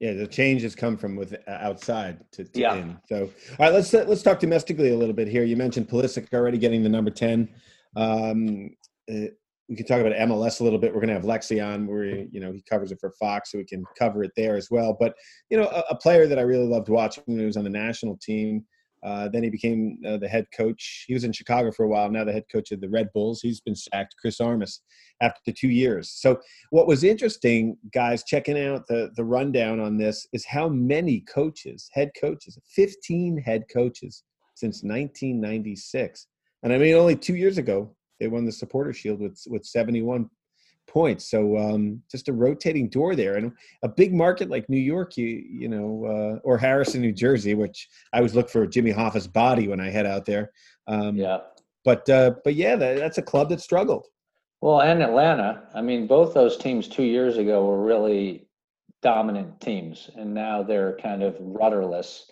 Yeah, 0.00 0.14
the 0.14 0.26
changes 0.26 0.74
come 0.74 0.96
from 0.96 1.12
with 1.16 1.34
uh, 1.34 1.50
outside 1.68 2.14
to, 2.32 2.44
to 2.44 2.58
Yeah. 2.60 2.76
in. 2.80 2.98
So, 3.10 3.16
all 3.58 3.66
right, 3.66 3.72
let's 3.74 3.92
uh, 3.92 4.06
let's 4.08 4.22
talk 4.22 4.38
domestically 4.40 4.90
a 4.92 4.96
little 4.96 5.14
bit 5.20 5.28
here. 5.28 5.44
You 5.44 5.56
mentioned 5.64 5.86
Pulisic 5.90 6.32
already 6.32 6.56
getting 6.56 6.82
the 6.82 6.88
number 6.88 7.10
ten. 7.10 7.38
Um, 7.96 8.70
uh, 9.12 9.28
we 9.70 9.76
can 9.76 9.86
talk 9.86 10.00
about 10.00 10.12
MLS 10.12 10.60
a 10.60 10.64
little 10.64 10.80
bit. 10.80 10.92
We're 10.92 11.00
going 11.00 11.08
to 11.08 11.14
have 11.14 11.22
Lexi 11.22 11.64
on, 11.64 11.86
where 11.86 12.04
you 12.04 12.40
know 12.40 12.52
he 12.52 12.62
covers 12.68 12.90
it 12.90 12.98
for 13.00 13.12
Fox, 13.12 13.52
so 13.52 13.58
we 13.58 13.64
can 13.64 13.84
cover 13.96 14.24
it 14.24 14.32
there 14.36 14.56
as 14.56 14.68
well. 14.68 14.96
But 14.98 15.14
you 15.48 15.56
know, 15.56 15.68
a, 15.68 15.84
a 15.90 15.96
player 15.96 16.26
that 16.26 16.40
I 16.40 16.42
really 16.42 16.66
loved 16.66 16.88
watching 16.88 17.22
when 17.26 17.38
he 17.38 17.46
was 17.46 17.56
on 17.56 17.64
the 17.64 17.70
national 17.70 18.18
team. 18.20 18.66
Uh, 19.02 19.28
then 19.28 19.42
he 19.42 19.48
became 19.48 19.98
uh, 20.06 20.18
the 20.18 20.28
head 20.28 20.44
coach. 20.54 21.06
He 21.06 21.14
was 21.14 21.24
in 21.24 21.32
Chicago 21.32 21.72
for 21.72 21.84
a 21.84 21.88
while. 21.88 22.10
Now 22.10 22.22
the 22.22 22.32
head 22.32 22.44
coach 22.52 22.70
of 22.70 22.82
the 22.82 22.88
Red 22.90 23.08
Bulls. 23.14 23.40
He's 23.40 23.60
been 23.60 23.74
sacked. 23.74 24.14
Chris 24.20 24.42
Armas 24.42 24.82
after 25.22 25.52
two 25.52 25.70
years. 25.70 26.10
So 26.10 26.38
what 26.68 26.86
was 26.86 27.02
interesting, 27.02 27.78
guys, 27.94 28.24
checking 28.24 28.58
out 28.58 28.86
the 28.88 29.10
the 29.14 29.24
rundown 29.24 29.78
on 29.78 29.96
this 29.96 30.26
is 30.32 30.44
how 30.44 30.68
many 30.68 31.20
coaches, 31.20 31.88
head 31.92 32.10
coaches, 32.20 32.58
15 32.74 33.38
head 33.38 33.64
coaches 33.72 34.24
since 34.56 34.82
1996. 34.82 36.26
And 36.64 36.72
I 36.72 36.78
mean, 36.78 36.94
only 36.94 37.16
two 37.16 37.36
years 37.36 37.56
ago 37.56 37.94
they 38.20 38.28
won 38.28 38.44
the 38.44 38.52
Supporter 38.52 38.92
Shield 38.92 39.20
with 39.20 39.42
with 39.48 39.64
71 39.64 40.28
points. 40.86 41.30
So 41.30 41.56
um, 41.56 42.02
just 42.10 42.28
a 42.28 42.32
rotating 42.32 42.88
door 42.88 43.14
there, 43.16 43.36
and 43.36 43.52
a 43.82 43.88
big 43.88 44.12
market 44.14 44.50
like 44.50 44.68
New 44.68 44.78
York, 44.80 45.16
you 45.16 45.26
you 45.26 45.68
know, 45.68 46.04
uh, 46.04 46.40
or 46.44 46.58
Harrison, 46.58 47.00
New 47.00 47.12
Jersey, 47.12 47.54
which 47.54 47.88
I 48.12 48.18
always 48.18 48.34
look 48.34 48.50
for 48.50 48.66
Jimmy 48.66 48.90
Hoffa's 48.90 49.26
body 49.28 49.68
when 49.68 49.80
I 49.80 49.90
head 49.90 50.06
out 50.06 50.24
there. 50.26 50.52
Um, 50.86 51.16
yeah 51.16 51.38
But 51.84 52.08
uh, 52.08 52.34
but 52.44 52.54
yeah, 52.54 52.76
that, 52.76 52.98
that's 52.98 53.18
a 53.18 53.22
club 53.22 53.48
that 53.50 53.60
struggled. 53.60 54.06
well 54.62 54.80
and 54.82 55.02
atlanta 55.02 55.62
i 55.74 55.80
mean 55.80 56.06
both 56.06 56.34
those 56.34 56.56
teams 56.58 56.86
two 56.88 57.02
years 57.16 57.38
ago 57.38 57.64
were 57.64 57.82
really 57.82 58.46
dominant 59.02 59.58
teams 59.60 60.10
and 60.16 60.34
now 60.34 60.62
they're 60.62 60.96
kind 60.98 61.22
of 61.22 61.34
rudderless 61.40 62.30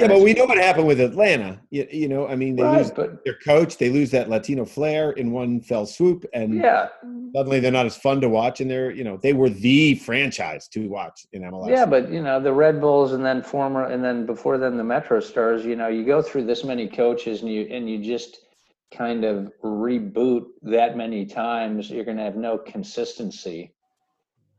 Yeah, 0.00 0.08
but 0.08 0.20
we 0.20 0.32
know 0.32 0.46
what 0.46 0.58
happened 0.58 0.86
with 0.86 1.00
Atlanta. 1.00 1.60
You, 1.70 1.86
you 1.90 2.08
know, 2.08 2.26
I 2.26 2.36
mean, 2.36 2.56
they 2.56 2.62
right, 2.62 2.78
lose 2.78 2.90
but 2.90 3.24
their 3.24 3.36
coach, 3.44 3.78
they 3.78 3.90
lose 3.90 4.10
that 4.10 4.28
Latino 4.28 4.64
flair 4.64 5.12
in 5.12 5.30
one 5.30 5.60
fell 5.60 5.86
swoop, 5.86 6.24
and 6.32 6.54
yeah 6.54 6.88
suddenly 7.34 7.60
they're 7.60 7.72
not 7.72 7.86
as 7.86 7.96
fun 7.96 8.20
to 8.20 8.28
watch. 8.28 8.60
And 8.60 8.70
they're, 8.70 8.90
you 8.90 9.04
know, 9.04 9.16
they 9.16 9.32
were 9.32 9.50
the 9.50 9.94
franchise 9.96 10.68
to 10.68 10.88
watch 10.88 11.26
in 11.32 11.42
MLS. 11.42 11.70
Yeah, 11.70 11.86
but 11.86 12.10
you 12.10 12.22
know 12.22 12.40
the 12.40 12.52
Red 12.52 12.80
Bulls, 12.80 13.12
and 13.12 13.24
then 13.24 13.42
former, 13.42 13.84
and 13.86 14.02
then 14.02 14.26
before 14.26 14.58
them 14.58 14.76
the 14.76 14.84
Metro 14.84 15.20
Stars. 15.20 15.64
You 15.64 15.76
know, 15.76 15.88
you 15.88 16.04
go 16.04 16.22
through 16.22 16.44
this 16.44 16.64
many 16.64 16.88
coaches, 16.88 17.42
and 17.42 17.52
you 17.52 17.62
and 17.70 17.88
you 17.88 18.02
just 18.02 18.38
kind 18.92 19.24
of 19.24 19.52
reboot 19.62 20.46
that 20.62 20.96
many 20.96 21.24
times. 21.24 21.90
You're 21.90 22.04
going 22.04 22.16
to 22.16 22.24
have 22.24 22.36
no 22.36 22.58
consistency 22.58 23.72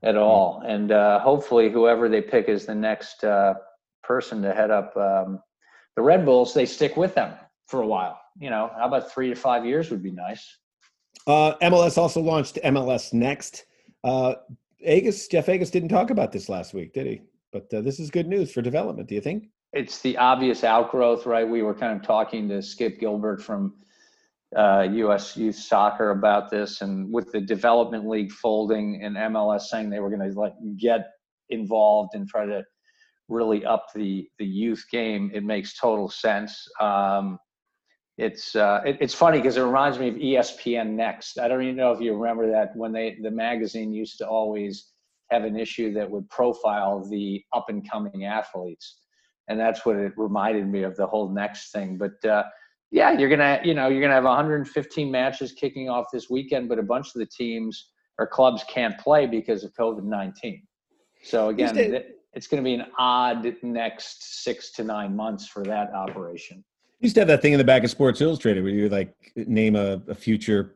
at 0.04 0.16
all, 0.16 0.64
and 0.66 0.92
uh, 0.92 1.20
hopefully, 1.20 1.70
whoever 1.70 2.10
they 2.10 2.22
pick 2.22 2.48
is 2.48 2.66
the 2.66 2.76
next 2.76 3.24
uh, 3.24 3.54
person 4.14 4.42
to 4.42 4.54
head 4.54 4.72
up 4.72 4.96
um, 4.98 5.40
the 5.96 6.02
Red 6.02 6.26
Bulls, 6.26 6.54
they 6.54 6.66
stick 6.66 6.98
with 6.98 7.14
them 7.16 7.34
for 7.68 7.82
a 7.82 7.88
while. 7.88 8.20
You 8.40 8.50
know, 8.50 8.72
how 8.78 8.88
about 8.88 9.12
three 9.12 9.30
to 9.30 9.36
five 9.36 9.66
years 9.66 9.90
would 9.92 10.04
be 10.04 10.12
nice. 10.12 10.44
uh, 11.28 11.54
MLS 11.62 11.98
also 11.98 12.22
launched 12.22 12.60
MLS 12.64 13.14
Next. 13.14 13.66
Uh, 14.04 14.36
Agoos, 14.86 15.30
Jeff 15.30 15.46
Agoos 15.48 15.72
didn't 15.72 15.90
talk 15.90 16.10
about 16.10 16.32
this 16.32 16.50
last 16.50 16.74
week, 16.74 16.94
did 16.94 17.06
he? 17.08 17.22
But 17.54 17.74
uh, 17.74 17.82
this 17.82 18.00
is 18.00 18.10
good 18.10 18.28
news 18.28 18.52
for 18.52 18.62
development. 18.62 19.08
Do 19.10 19.16
you 19.16 19.22
think? 19.22 19.50
it's 19.74 20.02
the 20.02 20.18
obvious 20.18 20.64
outgrowth, 20.64 21.26
right? 21.26 21.48
We 21.48 21.62
were 21.62 21.74
kind 21.74 21.98
of 21.98 22.06
talking 22.06 22.50
to 22.50 22.62
Skip 22.62 23.00
Gilbert 23.00 23.42
from 23.42 23.76
uh, 24.56 24.86
U.S. 24.92 25.38
Youth 25.38 25.56
Soccer 25.56 26.12
about 26.12 26.50
this, 26.50 26.82
and 26.82 27.12
with 27.12 27.32
the 27.32 27.40
development 27.40 28.08
league 28.08 28.32
folding 28.32 29.02
and 29.04 29.16
MLS 29.16 29.62
saying 29.62 29.90
they 29.90 30.00
were 30.00 30.10
going 30.10 30.30
to 30.30 30.38
like 30.38 30.54
get 30.78 31.12
involved 31.50 32.16
and 32.16 32.28
try 32.28 32.46
to 32.46 32.64
really 33.32 33.66
up 33.66 33.88
the 33.96 34.28
the 34.38 34.46
youth 34.46 34.86
game, 34.92 35.32
it 35.34 35.44
makes 35.44 35.78
total 35.80 36.10
sense. 36.10 36.68
Um, 36.80 37.40
it's 38.18 38.56
uh, 38.56 38.82
it, 38.86 38.98
it's 39.02 39.14
funny 39.14 39.38
because 39.40 39.58
it 39.58 39.64
reminds 39.64 39.98
me 39.98 40.10
of 40.10 40.16
ESPN 40.16 40.92
Next. 40.92 41.40
I 41.40 41.48
don't 41.48 41.64
even 41.64 41.76
know 41.76 41.92
if 41.92 42.02
you 42.02 42.16
remember 42.16 42.52
that 42.52 42.76
when 42.76 42.92
they 42.92 43.18
the 43.22 43.32
magazine 43.32 43.94
used 43.94 44.18
to 44.20 44.28
always 44.28 44.92
have 45.32 45.46
an 45.46 45.58
issue 45.58 45.94
that 45.94 46.12
would 46.12 46.30
profile 46.30 47.04
the 47.10 47.44
up 47.54 47.70
and 47.70 47.90
coming 47.90 48.26
athletes 48.26 48.98
and 49.52 49.60
that's 49.60 49.86
what 49.86 49.98
it 49.98 50.14
reminded 50.16 50.68
me 50.68 50.84
of 50.84 50.96
the 50.96 51.06
whole 51.06 51.30
next 51.30 51.72
thing. 51.72 51.98
But 51.98 52.24
uh, 52.28 52.44
yeah, 52.90 53.12
you're 53.12 53.30
gonna 53.30 53.60
you 53.64 53.74
know 53.74 53.90
you're 53.90 54.02
gonna 54.02 54.14
have 54.14 54.24
115 54.24 55.12
matches 55.12 55.52
kicking 55.52 55.90
off 55.90 56.06
this 56.12 56.30
weekend, 56.30 56.70
but 56.70 56.80
a 56.80 56.84
bunch 56.84 57.08
of 57.08 57.20
the 57.20 57.26
teams 57.26 57.92
or 58.18 58.28
clubs 58.28 58.64
can't 58.70 58.98
play 58.98 59.26
because 59.26 59.64
of 59.64 59.74
COVID 59.74 60.04
19. 60.04 60.64
So 61.24 61.50
again, 61.50 62.04
it's 62.34 62.48
going 62.48 62.64
to 62.64 62.68
be 62.68 62.74
an 62.74 62.86
odd 62.98 63.56
next 63.62 64.44
six 64.44 64.72
to 64.72 64.84
nine 64.84 65.16
months 65.16 65.48
for 65.48 65.64
that 65.64 65.94
operation. 65.94 66.64
You 67.00 67.06
used 67.08 67.16
to 67.16 67.22
have 67.22 67.28
that 67.28 67.42
thing 67.42 67.54
in 67.54 67.58
the 67.58 67.64
back 67.64 67.84
of 67.84 67.90
Sports 67.90 68.22
Illustrated 68.22 68.64
where 68.64 68.72
you 68.72 68.84
would 68.84 68.92
like 68.92 69.16
name 69.36 69.76
a, 69.76 70.02
a 70.08 70.16
future, 70.16 70.76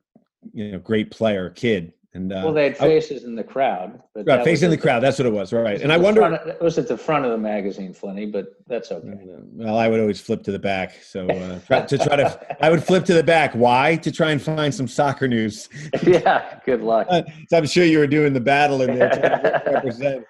you 0.53 0.71
know, 0.71 0.79
great 0.79 1.11
player, 1.11 1.51
kid, 1.51 1.93
and 2.15 2.31
uh, 2.31 2.41
well, 2.45 2.53
they 2.53 2.69
had 2.69 2.75
I- 2.75 2.87
faces 2.87 3.25
in 3.25 3.35
the 3.35 3.43
crowd, 3.43 4.01
but 4.13 4.25
right, 4.25 4.37
that 4.37 4.45
facing 4.45 4.69
was 4.69 4.77
the 4.77 4.81
crowd. 4.81 5.01
That's 5.01 5.19
what 5.19 5.25
it 5.25 5.33
was, 5.33 5.51
right? 5.51 5.75
it 5.75 5.81
And 5.81 5.91
I 5.91 5.97
wonder. 5.97 6.23
of- 6.23 6.47
it 6.47 6.61
was 6.61 6.77
at 6.77 6.87
the 6.87 6.97
front 6.97 7.25
of 7.25 7.31
the 7.31 7.37
magazine, 7.37 7.93
Flinny, 7.93 8.31
but 8.31 8.53
that's 8.67 8.91
okay. 8.91 9.19
Well, 9.53 9.77
I 9.77 9.89
would 9.89 9.99
always 9.99 10.21
flip 10.21 10.41
to 10.43 10.51
the 10.51 10.59
back. 10.59 11.03
So 11.03 11.27
uh, 11.29 11.59
try, 11.67 11.81
to 11.81 11.97
try 11.97 12.15
to, 12.15 12.65
I 12.65 12.69
would 12.69 12.83
flip 12.83 13.03
to 13.05 13.13
the 13.13 13.23
back. 13.23 13.53
Why? 13.53 13.97
To 13.97 14.11
try 14.11 14.31
and 14.31 14.41
find 14.41 14.73
some 14.73 14.87
soccer 14.87 15.27
news. 15.27 15.67
yeah, 16.03 16.59
good 16.65 16.81
luck. 16.81 17.07
Uh, 17.09 17.23
so 17.49 17.57
I'm 17.57 17.67
sure 17.67 17.83
you 17.83 17.99
were 17.99 18.07
doing 18.07 18.31
the 18.31 18.39
battle 18.39 18.81
in 18.81 18.97
there, 18.97 19.09
to 19.09 19.63
represent. 19.73 20.25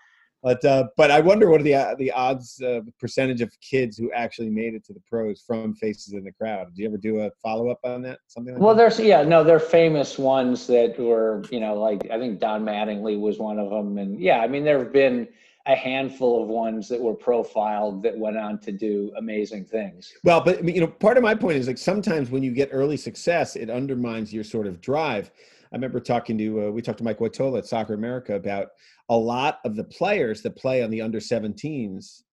But 0.45 0.63
uh, 0.63 0.89
but 0.95 1.09
I 1.09 1.21
wonder 1.21 1.49
what 1.49 1.61
are 1.61 1.63
the 1.63 1.73
uh, 1.73 1.95
the 1.95 2.11
odds 2.11 2.61
uh, 2.61 2.81
percentage 2.99 3.41
of 3.41 3.49
kids 3.61 3.97
who 3.97 4.11
actually 4.11 4.51
made 4.51 4.75
it 4.75 4.85
to 4.85 4.93
the 4.93 4.99
pros 5.09 5.41
from 5.41 5.73
faces 5.73 6.13
in 6.13 6.23
the 6.23 6.31
crowd. 6.31 6.67
Did 6.67 6.77
you 6.83 6.87
ever 6.87 6.97
do 6.97 7.21
a 7.21 7.31
follow 7.41 7.69
up 7.69 7.79
on 7.83 8.03
that? 8.03 8.19
Something 8.27 8.53
like 8.53 8.61
Well, 8.61 8.75
that? 8.75 8.95
there's 8.95 8.99
yeah, 8.99 9.23
no, 9.23 9.43
they're 9.43 9.59
famous 9.59 10.19
ones 10.19 10.67
that 10.67 10.99
were 10.99 11.43
you 11.49 11.59
know 11.59 11.73
like 11.73 12.11
I 12.11 12.19
think 12.19 12.39
Don 12.39 12.63
Mattingly 12.63 13.19
was 13.19 13.39
one 13.39 13.57
of 13.57 13.71
them, 13.71 13.97
and 13.97 14.19
yeah, 14.21 14.41
I 14.41 14.47
mean 14.47 14.63
there 14.63 14.77
have 14.77 14.93
been 14.93 15.27
a 15.65 15.75
handful 15.75 16.43
of 16.43 16.47
ones 16.47 16.87
that 16.89 17.01
were 17.01 17.15
profiled 17.15 18.03
that 18.03 18.15
went 18.15 18.37
on 18.37 18.59
to 18.59 18.71
do 18.71 19.11
amazing 19.17 19.65
things. 19.65 20.13
Well, 20.23 20.41
but 20.41 20.63
you 20.63 20.79
know, 20.79 20.85
part 20.85 21.17
of 21.17 21.23
my 21.23 21.33
point 21.33 21.57
is 21.57 21.65
like 21.65 21.79
sometimes 21.79 22.29
when 22.29 22.43
you 22.43 22.51
get 22.51 22.69
early 22.71 22.97
success, 22.97 23.55
it 23.55 23.71
undermines 23.71 24.31
your 24.31 24.43
sort 24.43 24.67
of 24.67 24.79
drive. 24.79 25.31
I 25.71 25.75
remember 25.75 25.99
talking 25.99 26.37
to 26.37 26.67
uh, 26.67 26.69
we 26.69 26.83
talked 26.83 26.99
to 26.99 27.03
Mike 27.03 27.17
Woitalla 27.17 27.57
at 27.57 27.65
Soccer 27.65 27.95
America 27.95 28.35
about 28.35 28.67
a 29.09 29.17
lot 29.17 29.59
of 29.65 29.75
the 29.75 29.83
players 29.83 30.41
that 30.41 30.55
play 30.55 30.83
on 30.83 30.89
the 30.89 31.01
under 31.01 31.19
17s 31.19 32.23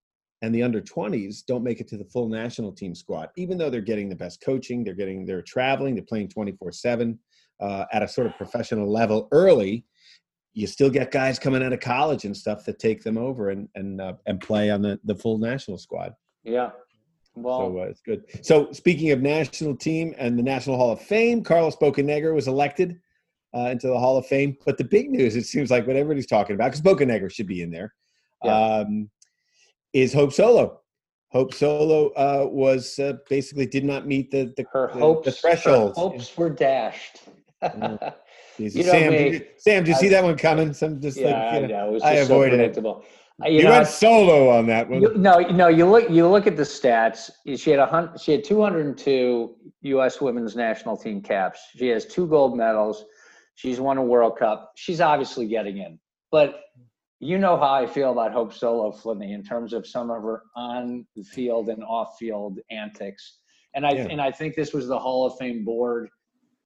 and 0.42 0.54
the 0.54 0.62
under 0.62 0.80
20s 0.80 1.44
don't 1.46 1.62
make 1.62 1.80
it 1.80 1.88
to 1.88 1.96
the 1.96 2.04
full 2.04 2.28
national 2.28 2.72
team 2.72 2.94
squad, 2.94 3.28
even 3.36 3.56
though 3.56 3.70
they're 3.70 3.80
getting 3.80 4.08
the 4.08 4.16
best 4.16 4.42
coaching, 4.44 4.82
they're 4.82 4.94
getting 4.94 5.24
they're 5.24 5.42
traveling, 5.42 5.94
they're 5.94 6.04
playing 6.04 6.28
24 6.28 6.68
uh, 6.68 6.72
seven 6.72 7.18
at 7.60 8.02
a 8.02 8.08
sort 8.08 8.26
of 8.26 8.36
professional 8.36 8.90
level 8.90 9.28
early. 9.32 9.84
You 10.54 10.66
still 10.66 10.90
get 10.90 11.10
guys 11.10 11.38
coming 11.38 11.62
out 11.62 11.72
of 11.72 11.80
college 11.80 12.24
and 12.24 12.36
stuff 12.36 12.64
that 12.66 12.78
take 12.78 13.02
them 13.02 13.16
over 13.16 13.50
and 13.50 13.68
and 13.74 14.00
uh, 14.00 14.14
and 14.26 14.40
play 14.40 14.70
on 14.70 14.82
the 14.82 14.98
the 15.04 15.14
full 15.14 15.38
national 15.38 15.78
squad. 15.78 16.14
Yeah. 16.44 16.70
Well, 17.34 17.58
so 17.58 17.78
uh, 17.78 17.84
it's 17.84 18.02
good. 18.02 18.24
So 18.44 18.70
speaking 18.72 19.10
of 19.12 19.22
national 19.22 19.76
team 19.76 20.14
and 20.18 20.38
the 20.38 20.42
National 20.42 20.76
Hall 20.76 20.92
of 20.92 21.00
Fame, 21.00 21.42
Carlos 21.42 21.76
Bocanegra 21.76 22.34
was 22.34 22.46
elected 22.46 23.00
uh, 23.54 23.68
into 23.70 23.88
the 23.88 23.98
Hall 23.98 24.16
of 24.16 24.26
Fame. 24.26 24.56
But 24.64 24.78
the 24.78 24.84
big 24.84 25.10
news, 25.10 25.36
it 25.36 25.46
seems 25.46 25.70
like 25.70 25.86
what 25.86 25.96
everybody's 25.96 26.26
talking 26.26 26.54
about, 26.54 26.72
because 26.72 26.80
Bocanegra 26.80 27.30
should 27.30 27.46
be 27.46 27.62
in 27.62 27.70
there, 27.70 27.94
yeah. 28.44 28.54
um, 28.54 29.10
is 29.92 30.12
Hope 30.12 30.32
Solo. 30.32 30.80
Hope 31.32 31.54
Solo 31.54 32.08
uh, 32.10 32.46
was 32.46 32.98
uh, 32.98 33.14
basically 33.28 33.66
did 33.66 33.84
not 33.84 34.06
meet 34.06 34.30
the 34.30 34.52
the, 34.56 34.66
her 34.72 34.90
the, 34.92 35.00
hopes, 35.00 35.24
the 35.24 35.32
threshold. 35.32 35.94
hopes 35.96 36.36
were 36.36 36.50
dashed. 36.50 37.22
Mm. 37.62 38.14
you 38.58 38.84
know, 38.84 38.90
Sam, 38.92 39.12
me, 39.12 39.18
did 39.18 39.32
you, 39.32 39.46
Sam, 39.56 39.84
did 39.84 39.88
you 39.88 39.94
I, 39.94 39.98
see 39.98 40.08
that 40.08 40.22
one 40.22 40.36
coming? 40.36 40.74
Some 40.74 41.00
just 41.00 41.16
yeah, 41.16 41.52
like, 41.52 41.62
you 41.62 41.68
know, 41.68 41.74
I 41.74 41.80
know. 41.80 41.88
It 41.88 41.92
was 41.92 42.02
just 42.02 42.12
I 42.12 42.16
avoided 42.16 42.50
so 42.50 42.56
predictable. 42.56 43.00
It. 43.00 43.08
You, 43.50 43.58
you 43.58 43.64
know, 43.64 43.70
went 43.70 43.88
solo 43.88 44.50
on 44.50 44.66
that 44.66 44.88
one. 44.88 45.00
You, 45.00 45.14
no, 45.16 45.38
no. 45.38 45.68
You 45.68 45.86
look. 45.86 46.10
You 46.10 46.28
look 46.28 46.46
at 46.46 46.56
the 46.56 46.62
stats. 46.62 47.30
She 47.56 47.70
had 47.70 47.80
a 47.80 47.86
hundred. 47.86 48.20
She 48.20 48.32
had 48.32 48.44
202 48.44 49.56
U.S. 49.82 50.20
Women's 50.20 50.54
National 50.54 50.96
Team 50.98 51.22
caps. 51.22 51.60
She 51.74 51.88
has 51.88 52.04
two 52.04 52.26
gold 52.26 52.56
medals. 52.56 53.06
She's 53.62 53.78
won 53.78 53.96
a 53.96 54.02
World 54.02 54.36
Cup. 54.40 54.72
She's 54.74 55.00
obviously 55.00 55.46
getting 55.46 55.78
in. 55.78 55.96
But 56.32 56.62
you 57.20 57.38
know 57.38 57.56
how 57.56 57.72
I 57.72 57.86
feel 57.86 58.10
about 58.10 58.32
Hope 58.32 58.52
Solo 58.52 58.90
Flinney 58.90 59.34
in 59.34 59.44
terms 59.44 59.72
of 59.72 59.86
some 59.86 60.10
of 60.10 60.20
her 60.24 60.42
on 60.56 61.06
the 61.14 61.22
field 61.22 61.68
and 61.68 61.84
off 61.84 62.16
field 62.18 62.58
antics. 62.72 63.38
And 63.76 63.86
I 63.86 63.92
yeah. 63.92 64.08
and 64.10 64.20
I 64.20 64.32
think 64.32 64.56
this 64.56 64.72
was 64.72 64.88
the 64.88 64.98
Hall 64.98 65.26
of 65.26 65.38
Fame 65.38 65.64
board, 65.64 66.08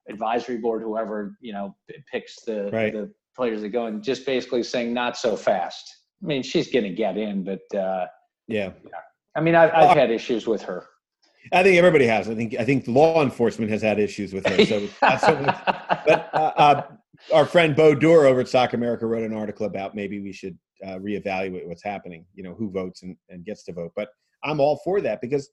advisory 0.09 0.56
board, 0.56 0.80
whoever 0.80 1.37
you 1.42 1.52
know 1.52 1.76
picks 2.11 2.42
the 2.46 2.70
right. 2.72 2.94
the 2.94 3.12
players 3.37 3.61
that 3.61 3.68
go, 3.68 3.85
and 3.85 4.02
just 4.02 4.24
basically 4.24 4.62
saying 4.62 4.94
not 4.94 5.18
so 5.18 5.37
fast. 5.37 5.94
I 6.22 6.26
mean, 6.26 6.42
she's 6.42 6.70
going 6.70 6.87
to 6.87 6.94
get 6.94 7.18
in, 7.18 7.44
but 7.44 7.78
uh, 7.78 8.06
yeah. 8.48 8.70
yeah. 8.85 9.00
I 9.35 9.42
mean, 9.42 9.54
I've, 9.54 9.70
I've 9.74 9.94
had 9.94 10.11
issues 10.11 10.46
with 10.46 10.62
her. 10.62 10.87
I 11.52 11.62
think 11.62 11.76
everybody 11.76 12.06
has. 12.06 12.28
I 12.28 12.35
think 12.35 12.54
I 12.59 12.64
think 12.64 12.87
law 12.87 13.22
enforcement 13.22 13.70
has 13.70 13.82
had 13.82 13.98
issues 13.98 14.32
with 14.32 14.46
her. 14.46 14.64
So, 14.64 14.88
but 15.00 16.30
uh, 16.32 16.52
uh, 16.56 16.82
our 17.32 17.46
friend 17.46 17.74
Bo 17.74 17.94
Dur 17.94 18.26
over 18.26 18.40
at 18.40 18.48
Soccer 18.48 18.76
America 18.76 19.06
wrote 19.06 19.22
an 19.22 19.35
article 19.35 19.66
about 19.66 19.94
maybe 19.94 20.20
we 20.20 20.32
should 20.32 20.59
uh, 20.85 20.98
reevaluate 20.98 21.66
what's 21.66 21.82
happening. 21.82 22.24
You 22.35 22.42
know, 22.42 22.54
who 22.54 22.70
votes 22.70 23.02
and, 23.02 23.16
and 23.28 23.44
gets 23.44 23.64
to 23.64 23.72
vote. 23.72 23.92
But 23.94 24.09
I'm 24.44 24.61
all 24.61 24.80
for 24.85 25.00
that 25.00 25.20
because 25.20 25.50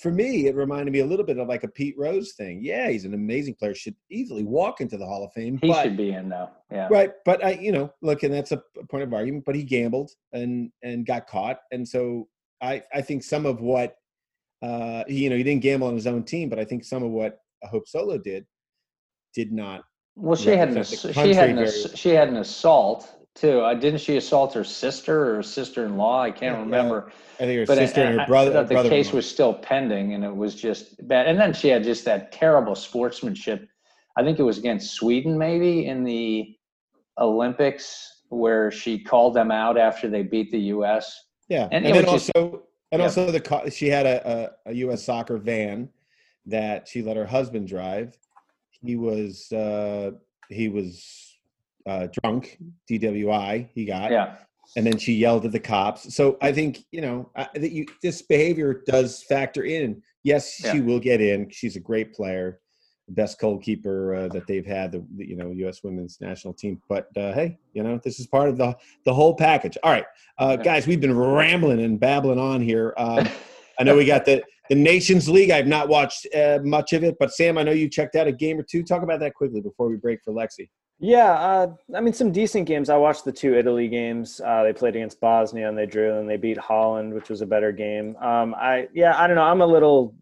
for 0.00 0.10
me, 0.10 0.46
it 0.46 0.56
reminded 0.56 0.92
me 0.92 1.00
a 1.00 1.06
little 1.06 1.24
bit 1.24 1.38
of 1.38 1.48
like 1.48 1.62
a 1.62 1.68
Pete 1.68 1.94
Rose 1.96 2.32
thing. 2.32 2.60
Yeah, 2.62 2.88
he's 2.90 3.04
an 3.04 3.14
amazing 3.14 3.54
player. 3.54 3.74
Should 3.74 3.94
easily 4.10 4.44
walk 4.44 4.80
into 4.80 4.96
the 4.96 5.06
Hall 5.06 5.24
of 5.24 5.32
Fame. 5.32 5.58
He 5.62 5.68
but, 5.68 5.84
should 5.84 5.96
be 5.96 6.10
in 6.10 6.28
though. 6.28 6.50
Yeah. 6.70 6.88
Right, 6.90 7.12
but 7.24 7.44
I, 7.44 7.52
you 7.52 7.72
know, 7.72 7.92
look, 8.02 8.22
and 8.22 8.34
that's 8.34 8.52
a 8.52 8.62
point 8.90 9.04
of 9.04 9.14
argument. 9.14 9.44
But 9.44 9.54
he 9.54 9.62
gambled 9.62 10.10
and 10.32 10.70
and 10.82 11.06
got 11.06 11.26
caught, 11.26 11.58
and 11.70 11.86
so 11.86 12.28
I 12.60 12.82
I 12.92 13.02
think 13.02 13.22
some 13.22 13.46
of 13.46 13.60
what 13.60 13.94
uh, 14.62 15.04
you 15.06 15.30
know, 15.30 15.36
he 15.36 15.42
didn't 15.42 15.62
gamble 15.62 15.88
on 15.88 15.94
his 15.94 16.06
own 16.06 16.24
team, 16.24 16.48
but 16.48 16.58
I 16.58 16.64
think 16.64 16.84
some 16.84 17.02
of 17.02 17.10
what 17.10 17.38
Hope 17.64 17.88
Solo 17.88 18.18
did 18.18 18.46
did 19.34 19.52
not. 19.52 19.82
Well, 20.16 20.36
she 20.36 20.50
had 20.50 20.70
an 20.70 20.84
she 20.84 21.34
had 21.34 21.50
an 21.50 21.68
she 21.94 22.10
had 22.10 22.28
an 22.28 22.36
assault 22.38 23.18
too. 23.34 23.60
Uh, 23.60 23.74
didn't 23.74 24.00
she 24.00 24.16
assault 24.16 24.52
her 24.54 24.64
sister 24.64 25.38
or 25.38 25.42
sister-in-law? 25.42 26.22
I 26.22 26.30
can't 26.30 26.56
yeah, 26.56 26.60
remember. 26.60 27.12
I 27.36 27.44
think 27.44 27.60
her 27.60 27.66
but 27.66 27.78
sister 27.78 28.02
and 28.02 28.20
her 28.20 28.26
brother. 28.26 28.58
I, 28.58 28.62
the 28.64 28.88
case 28.88 29.12
was 29.12 29.28
still 29.28 29.54
pending, 29.54 30.14
and 30.14 30.24
it 30.24 30.34
was 30.34 30.54
just 30.54 31.06
bad. 31.06 31.28
And 31.28 31.38
then 31.38 31.52
she 31.52 31.68
had 31.68 31.84
just 31.84 32.04
that 32.06 32.32
terrible 32.32 32.74
sportsmanship. 32.74 33.68
I 34.16 34.24
think 34.24 34.40
it 34.40 34.42
was 34.42 34.58
against 34.58 34.94
Sweden, 34.94 35.38
maybe 35.38 35.86
in 35.86 36.02
the 36.02 36.56
Olympics, 37.18 38.22
where 38.30 38.72
she 38.72 38.98
called 38.98 39.34
them 39.34 39.52
out 39.52 39.78
after 39.78 40.08
they 40.08 40.22
beat 40.22 40.50
the 40.50 40.58
U.S. 40.58 41.16
Yeah, 41.48 41.68
and, 41.70 41.86
and 41.86 41.94
then 41.94 42.06
also 42.06 42.64
and 42.90 43.00
yeah. 43.00 43.06
also, 43.06 43.30
the 43.30 43.70
she 43.70 43.88
had 43.88 44.06
a, 44.06 44.52
a, 44.66 44.70
a, 44.70 44.74
U.S. 44.74 45.04
soccer 45.04 45.36
van 45.36 45.88
that 46.46 46.88
she 46.88 47.02
let 47.02 47.16
her 47.16 47.26
husband 47.26 47.68
drive. 47.68 48.16
He 48.70 48.96
was 48.96 49.52
uh, 49.52 50.12
he 50.48 50.68
was 50.68 51.36
uh, 51.86 52.08
drunk, 52.22 52.58
DWI. 52.90 53.68
He 53.74 53.84
got 53.84 54.10
yeah, 54.10 54.36
and 54.76 54.86
then 54.86 54.96
she 54.98 55.14
yelled 55.14 55.44
at 55.44 55.52
the 55.52 55.60
cops. 55.60 56.14
So 56.14 56.38
I 56.40 56.52
think 56.52 56.84
you 56.90 57.02
know 57.02 57.30
that 57.36 57.72
you 57.72 57.86
this 58.02 58.22
behavior 58.22 58.82
does 58.86 59.22
factor 59.22 59.64
in. 59.64 60.02
Yes, 60.24 60.62
yeah. 60.62 60.72
she 60.72 60.80
will 60.80 61.00
get 61.00 61.20
in. 61.20 61.50
She's 61.50 61.76
a 61.76 61.80
great 61.80 62.14
player 62.14 62.60
best 63.10 63.40
goalkeeper 63.40 64.14
uh, 64.14 64.28
that 64.28 64.46
they've 64.46 64.66
had, 64.66 64.92
the, 64.92 65.04
the, 65.16 65.26
you 65.26 65.36
know 65.36 65.50
U.S. 65.50 65.82
Women's 65.82 66.20
National 66.20 66.54
Team. 66.54 66.80
But 66.88 67.08
uh, 67.16 67.32
hey, 67.32 67.58
you 67.72 67.82
know 67.82 68.00
this 68.02 68.20
is 68.20 68.26
part 68.26 68.48
of 68.48 68.56
the 68.56 68.76
the 69.04 69.14
whole 69.14 69.34
package. 69.34 69.76
All 69.82 69.92
right, 69.92 70.06
uh, 70.38 70.56
guys, 70.56 70.86
we've 70.86 71.00
been 71.00 71.16
rambling 71.16 71.80
and 71.80 71.98
babbling 71.98 72.38
on 72.38 72.60
here. 72.60 72.94
Um, 72.96 73.28
I 73.80 73.84
know 73.84 73.96
we 73.96 74.04
got 74.04 74.24
the 74.24 74.42
the 74.68 74.74
Nations 74.74 75.28
League. 75.28 75.50
I've 75.50 75.66
not 75.66 75.88
watched 75.88 76.26
uh, 76.34 76.58
much 76.62 76.92
of 76.92 77.04
it, 77.04 77.16
but 77.18 77.32
Sam, 77.32 77.58
I 77.58 77.62
know 77.62 77.72
you 77.72 77.88
checked 77.88 78.16
out 78.16 78.26
a 78.26 78.32
game 78.32 78.58
or 78.58 78.64
two. 78.64 78.82
Talk 78.82 79.02
about 79.02 79.20
that 79.20 79.34
quickly 79.34 79.60
before 79.60 79.88
we 79.88 79.96
break 79.96 80.20
for 80.24 80.32
Lexi. 80.32 80.68
Yeah, 81.00 81.32
uh, 81.32 81.68
I 81.94 82.00
mean 82.00 82.12
some 82.12 82.32
decent 82.32 82.66
games. 82.66 82.90
I 82.90 82.96
watched 82.96 83.24
the 83.24 83.32
two 83.32 83.54
Italy 83.54 83.86
games. 83.88 84.40
Uh, 84.44 84.64
they 84.64 84.72
played 84.72 84.96
against 84.96 85.20
Bosnia 85.20 85.68
and 85.68 85.78
they 85.78 85.86
drew, 85.86 86.18
and 86.18 86.28
they 86.28 86.36
beat 86.36 86.58
Holland, 86.58 87.14
which 87.14 87.30
was 87.30 87.40
a 87.40 87.46
better 87.46 87.70
game. 87.70 88.16
Um, 88.16 88.54
I 88.54 88.88
yeah, 88.92 89.16
I 89.16 89.26
don't 89.28 89.36
know. 89.36 89.44
I'm 89.44 89.60
a 89.60 89.66
little 89.66 90.14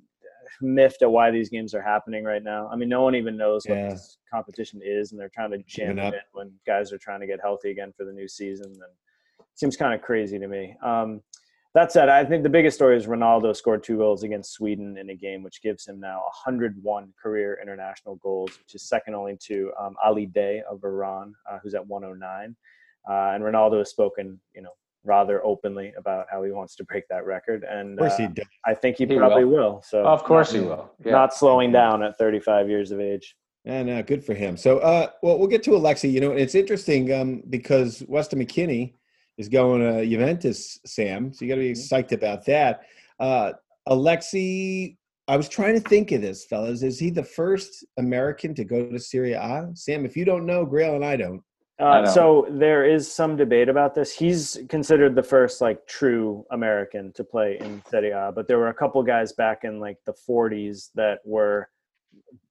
miffed 0.60 1.02
at 1.02 1.10
why 1.10 1.30
these 1.30 1.48
games 1.48 1.74
are 1.74 1.82
happening 1.82 2.24
right 2.24 2.42
now. 2.42 2.68
I 2.72 2.76
mean, 2.76 2.88
no 2.88 3.02
one 3.02 3.14
even 3.14 3.36
knows 3.36 3.64
what 3.66 3.78
yeah. 3.78 3.90
this 3.90 4.18
competition 4.32 4.80
is, 4.84 5.12
and 5.12 5.20
they're 5.20 5.30
trying 5.30 5.50
to 5.52 5.58
jam 5.66 5.98
it 5.98 6.14
in 6.14 6.20
when 6.32 6.52
guys 6.66 6.92
are 6.92 6.98
trying 6.98 7.20
to 7.20 7.26
get 7.26 7.40
healthy 7.40 7.70
again 7.70 7.92
for 7.96 8.04
the 8.04 8.12
new 8.12 8.28
season. 8.28 8.66
And 8.66 8.82
it 9.40 9.58
seems 9.58 9.76
kind 9.76 9.94
of 9.94 10.02
crazy 10.02 10.38
to 10.38 10.48
me. 10.48 10.76
Um, 10.82 11.22
that 11.76 11.92
said, 11.92 12.08
I 12.08 12.24
think 12.24 12.42
the 12.42 12.48
biggest 12.48 12.74
story 12.74 12.96
is 12.96 13.04
Ronaldo 13.06 13.54
scored 13.54 13.84
two 13.84 13.98
goals 13.98 14.22
against 14.22 14.54
Sweden 14.54 14.96
in 14.96 15.10
a 15.10 15.14
game, 15.14 15.42
which 15.42 15.60
gives 15.60 15.86
him 15.86 16.00
now 16.00 16.20
101 16.46 17.12
career 17.22 17.58
international 17.60 18.16
goals, 18.16 18.58
which 18.58 18.74
is 18.74 18.88
second 18.88 19.14
only 19.14 19.36
to 19.42 19.70
um, 19.78 19.94
Ali 20.02 20.26
Daei 20.26 20.62
of 20.62 20.82
Iran, 20.84 21.34
uh, 21.50 21.58
who's 21.62 21.74
at 21.74 21.86
109. 21.86 22.56
Uh, 23.08 23.12
and 23.34 23.44
Ronaldo 23.44 23.78
has 23.78 23.90
spoken, 23.90 24.40
you 24.54 24.62
know, 24.62 24.70
rather 25.06 25.44
openly 25.44 25.92
about 25.96 26.26
how 26.30 26.42
he 26.42 26.50
wants 26.50 26.76
to 26.76 26.84
break 26.84 27.04
that 27.08 27.24
record, 27.24 27.64
and 27.64 28.00
uh, 28.00 28.04
I 28.66 28.74
think 28.74 28.96
he, 28.96 29.06
he 29.06 29.16
probably 29.16 29.44
will. 29.44 29.74
will. 29.74 29.82
So 29.82 30.04
of 30.04 30.24
course 30.24 30.52
not, 30.52 30.60
he 30.60 30.66
will. 30.66 30.90
Yeah. 31.04 31.12
Not 31.12 31.34
slowing 31.34 31.72
down 31.72 32.02
at 32.02 32.18
35 32.18 32.68
years 32.68 32.90
of 32.90 33.00
age. 33.00 33.34
And 33.64 33.90
uh, 33.90 34.02
good 34.02 34.24
for 34.24 34.32
him. 34.32 34.56
So, 34.56 34.78
uh, 34.78 35.08
well, 35.22 35.38
we'll 35.38 35.48
get 35.48 35.64
to 35.64 35.70
Alexi. 35.70 36.10
You 36.10 36.20
know, 36.20 36.30
it's 36.30 36.54
interesting 36.54 37.12
um, 37.12 37.42
because 37.50 38.04
Weston 38.06 38.38
McKennie 38.38 38.94
is 39.38 39.48
going 39.48 39.80
to 39.80 40.06
Juventus, 40.06 40.78
Sam. 40.86 41.32
So 41.32 41.44
you 41.44 41.50
got 41.50 41.56
to 41.56 41.62
be 41.62 41.72
mm-hmm. 41.72 41.94
psyched 41.94 42.12
about 42.12 42.44
that. 42.46 42.82
Uh, 43.18 43.52
Alexi, 43.88 44.96
I 45.26 45.36
was 45.36 45.48
trying 45.48 45.74
to 45.74 45.88
think 45.88 46.12
of 46.12 46.22
this, 46.22 46.44
fellas. 46.44 46.82
Is 46.82 47.00
he 47.00 47.10
the 47.10 47.24
first 47.24 47.84
American 47.98 48.54
to 48.54 48.64
go 48.64 48.88
to 48.88 48.98
Serie 49.00 49.32
A? 49.32 49.68
Sam, 49.74 50.04
if 50.04 50.16
you 50.16 50.24
don't 50.24 50.46
know, 50.46 50.64
Grayle 50.64 50.94
and 50.94 51.04
I 51.04 51.16
don't. 51.16 51.42
Uh, 51.78 52.06
so 52.06 52.46
there 52.50 52.86
is 52.86 53.10
some 53.10 53.36
debate 53.36 53.68
about 53.68 53.94
this. 53.94 54.12
He's 54.12 54.58
considered 54.68 55.14
the 55.14 55.22
first 55.22 55.60
like 55.60 55.86
true 55.86 56.46
American 56.50 57.12
to 57.12 57.24
play 57.24 57.58
in 57.60 57.82
Serie 57.90 58.12
A, 58.12 58.32
but 58.34 58.48
there 58.48 58.58
were 58.58 58.68
a 58.68 58.74
couple 58.74 59.02
guys 59.02 59.32
back 59.32 59.64
in 59.64 59.78
like 59.78 59.98
the 60.06 60.14
40s 60.14 60.88
that 60.94 61.18
were 61.24 61.68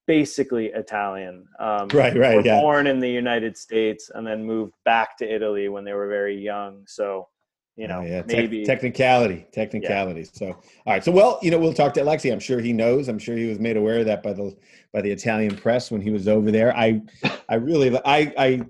basically 0.06 0.68
Italian. 0.68 1.48
Um, 1.60 1.88
right, 1.94 2.16
right, 2.16 2.46
yeah. 2.46 2.62
Born 2.62 2.86
in 2.86 3.00
the 3.00 3.10
United 3.10 3.58
States 3.58 4.12
and 4.14 4.26
then 4.26 4.44
moved 4.44 4.74
back 4.84 5.18
to 5.18 5.26
Italy 5.26 5.70
when 5.70 5.84
they 5.84 5.94
were 5.94 6.08
very 6.08 6.38
young. 6.38 6.84
So, 6.86 7.28
you 7.76 7.88
know, 7.88 8.00
oh, 8.00 8.06
yeah. 8.06 8.22
maybe 8.28 8.60
Te- 8.60 8.66
technicality, 8.66 9.48
technicality. 9.52 10.22
Yeah. 10.22 10.30
So, 10.34 10.46
all 10.48 10.94
right. 10.94 11.04
So, 11.04 11.12
well, 11.12 11.40
you 11.42 11.50
know, 11.50 11.58
we'll 11.58 11.74
talk 11.74 11.96
to 11.96 12.02
Alexi. 12.02 12.32
I'm 12.32 12.40
sure 12.40 12.60
he 12.60 12.74
knows. 12.74 13.08
I'm 13.08 13.20
sure 13.20 13.36
he 13.36 13.50
was 13.50 13.60
made 13.60 13.76
aware 13.76 14.00
of 14.00 14.06
that 14.06 14.22
by 14.22 14.34
the 14.34 14.56
by 14.94 15.02
the 15.02 15.12
Italian 15.12 15.58
press 15.58 15.92
when 15.92 16.00
he 16.00 16.12
was 16.12 16.28
over 16.28 16.52
there. 16.52 16.76
I, 16.78 17.02
I 17.50 17.56
really, 17.56 17.98
I, 18.06 18.34
I 18.38 18.62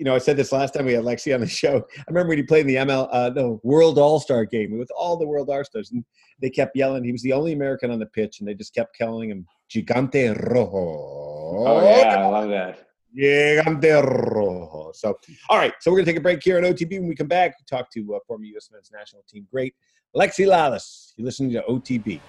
you 0.00 0.04
know, 0.04 0.14
I 0.14 0.18
said 0.18 0.38
this 0.38 0.50
last 0.50 0.72
time 0.72 0.86
we 0.86 0.94
had 0.94 1.04
Lexi 1.04 1.34
on 1.34 1.42
the 1.42 1.46
show. 1.62 1.86
I 1.98 2.04
remember 2.08 2.30
when 2.30 2.38
he 2.38 2.42
played 2.42 2.62
in 2.62 2.68
the 2.68 2.76
ML, 2.76 3.08
uh, 3.12 3.28
the 3.28 3.60
World 3.62 3.98
All 3.98 4.18
Star 4.18 4.46
game 4.46 4.78
with 4.78 4.90
all 4.96 5.18
the 5.18 5.26
World 5.26 5.50
All 5.50 5.62
Stars, 5.62 5.90
and 5.90 6.02
they 6.40 6.48
kept 6.48 6.74
yelling. 6.74 7.04
He 7.04 7.12
was 7.12 7.20
the 7.20 7.34
only 7.34 7.52
American 7.52 7.90
on 7.90 7.98
the 7.98 8.06
pitch, 8.06 8.40
and 8.40 8.48
they 8.48 8.54
just 8.54 8.74
kept 8.74 8.96
calling 8.98 9.28
him 9.28 9.46
Gigante 9.70 10.34
Rojo. 10.50 10.70
Oh 10.72 11.82
yeah, 11.84 12.16
I 12.16 12.26
love 12.26 12.48
that. 12.48 12.88
Gigante 13.14 14.02
Rojo. 14.02 14.90
So, 14.94 15.18
all 15.50 15.58
right. 15.58 15.74
So 15.80 15.90
we're 15.90 15.98
going 15.98 16.06
to 16.06 16.12
take 16.12 16.18
a 16.18 16.22
break 16.22 16.42
here 16.42 16.56
on 16.56 16.62
OTB. 16.62 16.98
When 16.98 17.08
we 17.08 17.14
come 17.14 17.28
back, 17.28 17.56
we 17.60 17.64
talk 17.68 17.90
to 17.92 18.14
uh, 18.14 18.20
former 18.26 18.44
U.S. 18.44 18.70
men's 18.72 18.90
national 18.90 19.22
team 19.28 19.46
great 19.52 19.74
Lexi 20.16 20.46
Lalas. 20.46 21.12
You're 21.16 21.26
listening 21.26 21.52
to 21.52 21.62
OTB. 21.68 22.20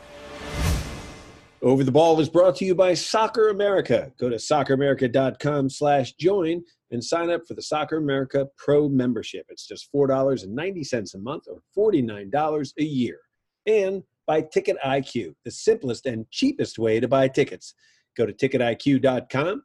Over 1.61 1.85
the 1.85 1.91
Ball 1.91 2.19
is 2.19 2.27
brought 2.27 2.57
to 2.57 2.65
you 2.65 2.75
by 2.75 2.95
Soccer 2.95 3.49
America. 3.49 4.11
Go 4.19 4.29
to 4.29 4.37
socceramerica.com 4.37 5.69
slash 5.69 6.13
join 6.13 6.63
and 6.91 7.03
sign 7.03 7.29
up 7.29 7.47
for 7.47 7.53
the 7.53 7.61
Soccer 7.61 7.97
America 7.97 8.47
Pro 8.57 8.89
membership. 8.89 9.45
It's 9.49 9.67
just 9.67 9.91
$4.90 9.93 11.15
a 11.15 11.17
month 11.17 11.43
or 11.47 11.61
$49 11.93 12.73
a 12.77 12.83
year. 12.83 13.19
And 13.65 14.03
by 14.27 14.41
Ticket 14.41 14.77
IQ, 14.85 15.35
the 15.45 15.51
simplest 15.51 16.05
and 16.05 16.29
cheapest 16.31 16.79
way 16.79 16.99
to 16.99 17.07
buy 17.07 17.27
tickets. 17.27 17.73
Go 18.15 18.25
to 18.25 18.33
ticketiq.com 18.33 19.63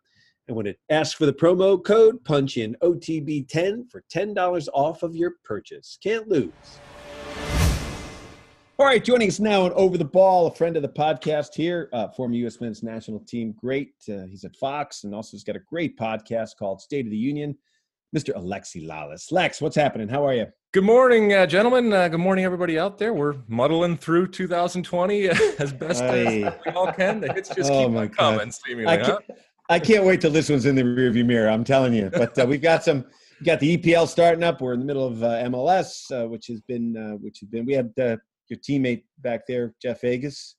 and 0.49 0.57
when 0.57 0.67
it 0.67 0.79
asks 0.91 1.15
for 1.15 1.27
the 1.27 1.33
promo 1.33 1.83
code, 1.83 2.25
punch 2.25 2.57
in 2.57 2.77
OTB10 2.83 3.91
for 3.91 4.05
$10 4.13 4.69
off 4.73 5.03
of 5.03 5.17
your 5.17 5.35
purchase. 5.45 5.99
Can't 6.03 6.29
lose. 6.29 6.53
All 8.79 8.85
right, 8.85 9.03
joining 9.03 9.29
us 9.29 9.41
now 9.41 9.63
on 9.65 9.73
Over 9.73 9.97
the 9.97 10.05
Ball, 10.05 10.49
a 10.49 10.55
friend 10.55 10.77
of 10.77 10.83
the 10.83 10.89
podcast 10.91 11.55
here, 11.55 11.89
uh, 11.95 12.09
former 12.09 12.35
U.S. 12.35 12.61
men's 12.61 12.83
national 12.83 13.21
team 13.21 13.55
great. 13.59 13.95
Uh, 14.07 14.27
he's 14.29 14.45
at 14.45 14.55
Fox 14.57 15.05
and 15.05 15.15
also 15.15 15.35
has 15.35 15.43
got 15.45 15.57
a 15.57 15.61
great 15.61 15.99
podcast 15.99 16.57
called 16.59 16.83
State 16.83 17.07
of 17.07 17.11
the 17.11 17.17
Union. 17.17 17.57
Mr. 18.15 18.35
Alexi 18.37 18.87
Lalas. 18.87 19.33
Lex, 19.33 19.63
what's 19.63 19.77
happening? 19.77 20.09
How 20.09 20.27
are 20.27 20.35
you? 20.35 20.47
Good 20.75 20.85
morning, 20.85 21.33
uh, 21.33 21.47
gentlemen. 21.47 21.91
Uh, 21.91 22.09
good 22.09 22.21
morning, 22.21 22.45
everybody 22.45 22.79
out 22.79 22.99
there. 22.99 23.15
We're 23.15 23.37
muddling 23.49 23.97
through 23.97 24.29
2020 24.29 25.29
as 25.59 25.73
best 25.73 26.03
as 26.03 26.55
we 26.67 26.73
all 26.73 26.93
can. 26.93 27.21
The 27.21 27.33
hits 27.33 27.49
just 27.55 27.71
Oh, 27.73 27.85
keep 27.87 27.93
my 27.95 28.01
on 28.03 28.09
God. 28.09 28.17
coming, 28.17 28.53
seemingly. 28.53 28.93
I 28.93 28.99
can't, 28.99 29.25
I 29.71 29.79
can't 29.79 30.05
wait 30.05 30.21
till 30.21 30.31
this 30.31 30.51
one's 30.51 30.67
in 30.67 30.75
the 30.75 30.83
rearview 30.83 31.25
mirror. 31.25 31.49
I'm 31.49 31.65
telling 31.65 31.95
you. 31.95 32.11
But 32.13 32.39
uh, 32.39 32.45
we've 32.47 32.61
got 32.63 32.85
some. 32.85 33.07
We 33.41 33.47
got 33.47 33.59
the 33.61 33.77
EPL 33.79 34.07
starting 34.07 34.45
up. 34.45 34.61
We're 34.61 34.75
in 34.75 34.81
the 34.81 34.87
middle 34.87 35.07
of 35.07 35.23
uh, 35.23 35.45
MLS, 35.45 36.11
uh, 36.13 36.29
which 36.29 36.47
has 36.49 36.61
been, 36.61 36.95
uh, 36.97 37.17
which 37.17 37.41
has 37.41 37.49
been. 37.49 37.65
We 37.67 37.73
had 37.73 37.93
uh, 37.99 38.17
your 38.49 38.59
teammate 38.59 39.05
back 39.19 39.47
there, 39.47 39.75
Jeff 39.81 40.03
Agoos. 40.03 40.55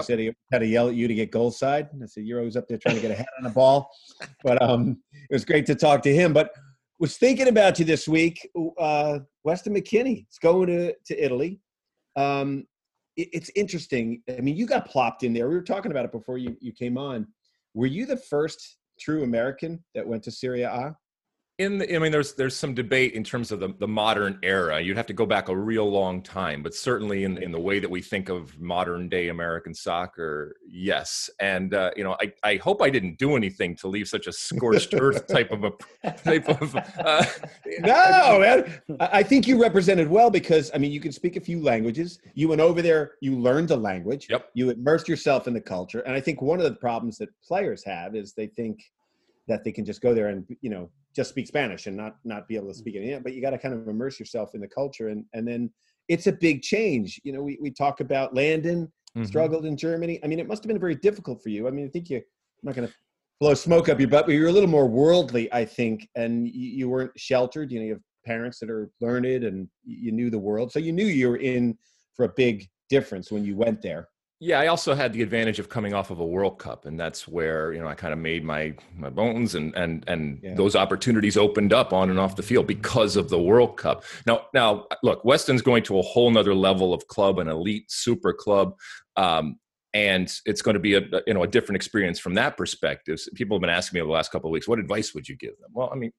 He 0.00 0.04
said 0.04 0.18
he 0.18 0.32
had 0.52 0.58
to 0.58 0.66
yell 0.66 0.88
at 0.88 0.94
you 0.94 1.08
to 1.08 1.14
get 1.14 1.30
goal 1.30 1.50
side. 1.50 1.88
I 2.02 2.06
said 2.06 2.24
you're 2.24 2.38
always 2.38 2.56
up 2.56 2.68
there 2.68 2.78
trying 2.78 2.96
to 2.96 3.00
get 3.00 3.10
a 3.10 3.14
head 3.14 3.26
on 3.38 3.44
the 3.44 3.50
ball. 3.50 3.90
But 4.44 4.62
um, 4.62 5.02
it 5.12 5.32
was 5.32 5.44
great 5.44 5.66
to 5.66 5.74
talk 5.74 6.02
to 6.02 6.14
him. 6.14 6.32
But 6.32 6.52
was 6.98 7.16
thinking 7.16 7.48
about 7.48 7.78
you 7.78 7.84
this 7.84 8.06
week. 8.06 8.48
Uh, 8.78 9.20
Weston 9.44 9.74
McKennie 9.74 10.26
is 10.30 10.38
going 10.40 10.66
to 10.68 10.94
to 11.06 11.24
Italy. 11.24 11.60
Um, 12.16 12.66
it, 13.16 13.28
it's 13.32 13.50
interesting. 13.56 14.22
I 14.28 14.40
mean, 14.40 14.56
you 14.56 14.66
got 14.66 14.86
plopped 14.86 15.22
in 15.22 15.32
there. 15.32 15.48
We 15.48 15.54
were 15.54 15.62
talking 15.62 15.90
about 15.90 16.04
it 16.04 16.12
before 16.12 16.38
you, 16.38 16.56
you 16.60 16.72
came 16.72 16.98
on. 16.98 17.26
Were 17.74 17.86
you 17.86 18.06
the 18.06 18.16
first 18.16 18.76
true 19.00 19.24
American 19.24 19.82
that 19.94 20.06
went 20.06 20.22
to 20.24 20.30
Serie 20.30 20.62
A? 20.62 20.94
In 21.60 21.76
the, 21.76 21.94
I 21.94 21.98
mean, 21.98 22.10
there's 22.10 22.32
there's 22.32 22.56
some 22.56 22.72
debate 22.72 23.12
in 23.12 23.22
terms 23.22 23.52
of 23.52 23.60
the, 23.60 23.74
the 23.78 23.86
modern 23.86 24.38
era. 24.42 24.80
You'd 24.80 24.96
have 24.96 25.06
to 25.06 25.12
go 25.12 25.26
back 25.26 25.50
a 25.50 25.56
real 25.56 25.88
long 25.90 26.22
time, 26.22 26.62
but 26.62 26.74
certainly 26.74 27.24
in, 27.24 27.36
in 27.36 27.52
the 27.52 27.60
way 27.60 27.78
that 27.78 27.90
we 27.90 28.00
think 28.00 28.30
of 28.30 28.58
modern 28.58 29.10
day 29.10 29.28
American 29.28 29.74
soccer, 29.74 30.56
yes. 30.66 31.28
And 31.38 31.74
uh, 31.74 31.90
you 31.96 32.02
know, 32.02 32.16
I, 32.18 32.32
I 32.42 32.56
hope 32.56 32.80
I 32.80 32.88
didn't 32.88 33.18
do 33.18 33.36
anything 33.36 33.76
to 33.76 33.88
leave 33.88 34.08
such 34.08 34.26
a 34.26 34.32
scorched 34.32 34.94
earth 34.94 35.26
type 35.32 35.52
of 35.52 35.64
a 35.64 36.10
type 36.12 36.48
of. 36.48 36.74
Uh, 36.74 37.24
No, 37.80 38.40
man. 38.40 38.80
I 38.98 39.22
think 39.22 39.46
you 39.46 39.60
represented 39.60 40.08
well 40.08 40.30
because 40.30 40.70
I 40.74 40.78
mean, 40.78 40.92
you 40.92 41.00
can 41.00 41.12
speak 41.12 41.36
a 41.36 41.40
few 41.40 41.62
languages. 41.62 42.18
You 42.34 42.48
went 42.48 42.60
over 42.60 42.82
there, 42.82 43.12
you 43.20 43.38
learned 43.38 43.70
a 43.70 43.76
language. 43.76 44.26
Yep. 44.28 44.50
You 44.54 44.70
immersed 44.70 45.08
yourself 45.08 45.46
in 45.46 45.54
the 45.54 45.60
culture, 45.60 46.00
and 46.00 46.14
I 46.14 46.20
think 46.20 46.42
one 46.42 46.58
of 46.58 46.64
the 46.64 46.74
problems 46.74 47.18
that 47.18 47.28
players 47.46 47.84
have 47.84 48.16
is 48.16 48.32
they 48.32 48.46
think 48.46 48.82
that 49.46 49.62
they 49.62 49.72
can 49.72 49.84
just 49.84 50.00
go 50.00 50.14
there 50.14 50.28
and 50.28 50.44
you 50.62 50.70
know 50.70 50.90
just 51.14 51.30
speak 51.30 51.46
Spanish 51.46 51.86
and 51.86 51.96
not 51.96 52.16
not 52.24 52.48
be 52.48 52.56
able 52.56 52.68
to 52.68 52.74
speak 52.74 52.94
it. 52.94 53.22
But 53.22 53.34
you 53.34 53.42
got 53.42 53.50
to 53.50 53.58
kind 53.58 53.74
of 53.74 53.88
immerse 53.88 54.18
yourself 54.18 54.54
in 54.54 54.60
the 54.60 54.68
culture, 54.68 55.08
and 55.08 55.24
and 55.32 55.46
then 55.46 55.70
it's 56.08 56.26
a 56.26 56.32
big 56.32 56.62
change. 56.62 57.20
You 57.24 57.32
know, 57.32 57.42
we 57.42 57.58
we 57.60 57.70
talk 57.70 58.00
about 58.00 58.34
Landon 58.34 58.90
Mhm. 59.16 59.26
struggled 59.26 59.66
in 59.66 59.76
Germany. 59.76 60.20
I 60.22 60.28
mean, 60.28 60.38
it 60.38 60.46
must 60.46 60.62
have 60.62 60.68
been 60.68 60.78
very 60.78 60.94
difficult 60.94 61.42
for 61.42 61.48
you. 61.48 61.66
I 61.66 61.72
mean, 61.72 61.84
I 61.86 61.88
think 61.88 62.10
you. 62.10 62.18
I'm 62.18 62.22
not 62.62 62.76
going 62.76 62.86
to 62.86 62.94
blow 63.40 63.54
smoke 63.54 63.88
up 63.88 63.98
your 63.98 64.08
butt, 64.08 64.26
but 64.26 64.32
you're 64.36 64.48
a 64.48 64.52
little 64.52 64.68
more 64.68 64.86
worldly, 64.86 65.52
I 65.52 65.64
think, 65.64 66.08
and 66.14 66.46
you, 66.46 66.70
you 66.70 66.88
weren't 66.88 67.10
sheltered. 67.18 67.72
You 67.72 67.80
know, 67.80 67.86
you 67.86 67.92
have 67.94 68.02
parents 68.24 68.60
that 68.60 68.70
are 68.70 68.88
learned, 69.00 69.26
and 69.44 69.68
you 69.84 70.12
knew 70.12 70.30
the 70.30 70.38
world, 70.38 70.70
so 70.70 70.78
you 70.78 70.92
knew 70.92 71.06
you 71.06 71.28
were 71.28 71.38
in 71.38 71.76
for 72.14 72.24
a 72.24 72.28
big 72.28 72.68
difference 72.88 73.32
when 73.32 73.44
you 73.44 73.56
went 73.56 73.82
there. 73.82 74.09
Yeah, 74.42 74.58
I 74.58 74.68
also 74.68 74.94
had 74.94 75.12
the 75.12 75.20
advantage 75.20 75.58
of 75.58 75.68
coming 75.68 75.92
off 75.92 76.10
of 76.10 76.18
a 76.18 76.24
World 76.24 76.58
Cup, 76.58 76.86
and 76.86 76.98
that's 76.98 77.28
where 77.28 77.74
you 77.74 77.78
know 77.78 77.86
I 77.86 77.94
kind 77.94 78.14
of 78.14 78.18
made 78.18 78.42
my 78.42 78.74
my 78.96 79.10
bones, 79.10 79.54
and 79.54 79.74
and 79.76 80.02
and 80.08 80.40
Yeah. 80.42 80.54
those 80.54 80.74
opportunities 80.74 81.36
opened 81.36 81.74
up 81.74 81.92
on 81.92 82.08
and 82.08 82.18
off 82.18 82.36
the 82.36 82.42
field 82.42 82.66
because 82.66 83.16
of 83.16 83.28
the 83.28 83.38
World 83.38 83.76
Cup. 83.76 84.02
Now, 84.26 84.46
now 84.54 84.86
look, 85.02 85.22
Weston's 85.26 85.60
going 85.60 85.82
to 85.84 85.98
a 85.98 86.02
whole 86.02 86.30
nother 86.30 86.54
level 86.54 86.94
of 86.94 87.06
club, 87.06 87.38
an 87.38 87.48
elite 87.48 87.90
super 87.90 88.32
club, 88.32 88.78
um, 89.16 89.58
and 89.92 90.32
it's 90.46 90.62
going 90.62 90.74
to 90.74 90.80
be 90.80 90.94
a 90.94 91.02
you 91.26 91.34
know 91.34 91.42
a 91.42 91.46
different 91.46 91.76
experience 91.76 92.18
from 92.18 92.32
that 92.34 92.56
perspective. 92.56 93.20
People 93.34 93.58
have 93.58 93.60
been 93.60 93.68
asking 93.68 93.98
me 93.98 94.00
over 94.00 94.08
the 94.08 94.14
last 94.14 94.32
couple 94.32 94.48
of 94.48 94.52
weeks, 94.52 94.66
what 94.66 94.78
advice 94.78 95.12
would 95.12 95.28
you 95.28 95.36
give 95.36 95.58
them? 95.58 95.68
Well, 95.74 95.90
I 95.92 95.96
mean, 95.96 96.12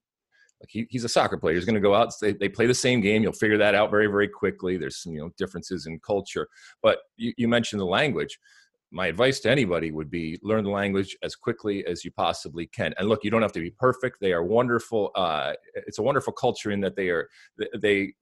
like 0.62 0.70
he, 0.70 0.86
he's 0.90 1.04
a 1.04 1.08
soccer 1.08 1.36
player. 1.36 1.54
He's 1.54 1.64
going 1.64 1.74
to 1.74 1.80
go 1.80 1.94
out. 1.94 2.12
They, 2.20 2.32
they 2.32 2.48
play 2.48 2.66
the 2.66 2.74
same 2.74 3.00
game. 3.00 3.22
You'll 3.22 3.32
figure 3.32 3.58
that 3.58 3.74
out 3.74 3.90
very, 3.90 4.06
very 4.06 4.28
quickly. 4.28 4.76
There's 4.76 5.02
some 5.02 5.12
you 5.12 5.20
know 5.20 5.30
differences 5.36 5.86
in 5.86 5.98
culture, 6.00 6.48
but 6.82 6.98
you, 7.16 7.32
you 7.36 7.48
mentioned 7.48 7.80
the 7.80 7.86
language. 7.86 8.38
My 8.94 9.06
advice 9.06 9.40
to 9.40 9.50
anybody 9.50 9.90
would 9.90 10.10
be 10.10 10.38
learn 10.42 10.64
the 10.64 10.70
language 10.70 11.16
as 11.22 11.34
quickly 11.34 11.84
as 11.86 12.04
you 12.04 12.10
possibly 12.12 12.66
can. 12.66 12.94
And 12.98 13.08
look, 13.08 13.24
you 13.24 13.30
don't 13.30 13.40
have 13.42 13.52
to 13.52 13.60
be 13.60 13.70
perfect. 13.70 14.18
They 14.20 14.32
are 14.32 14.44
wonderful. 14.44 15.10
Uh, 15.14 15.54
it's 15.74 15.98
a 15.98 16.02
wonderful 16.02 16.32
culture 16.32 16.70
in 16.70 16.80
that 16.82 16.94
they 16.94 17.08
are 17.08 17.28
they 17.80 18.14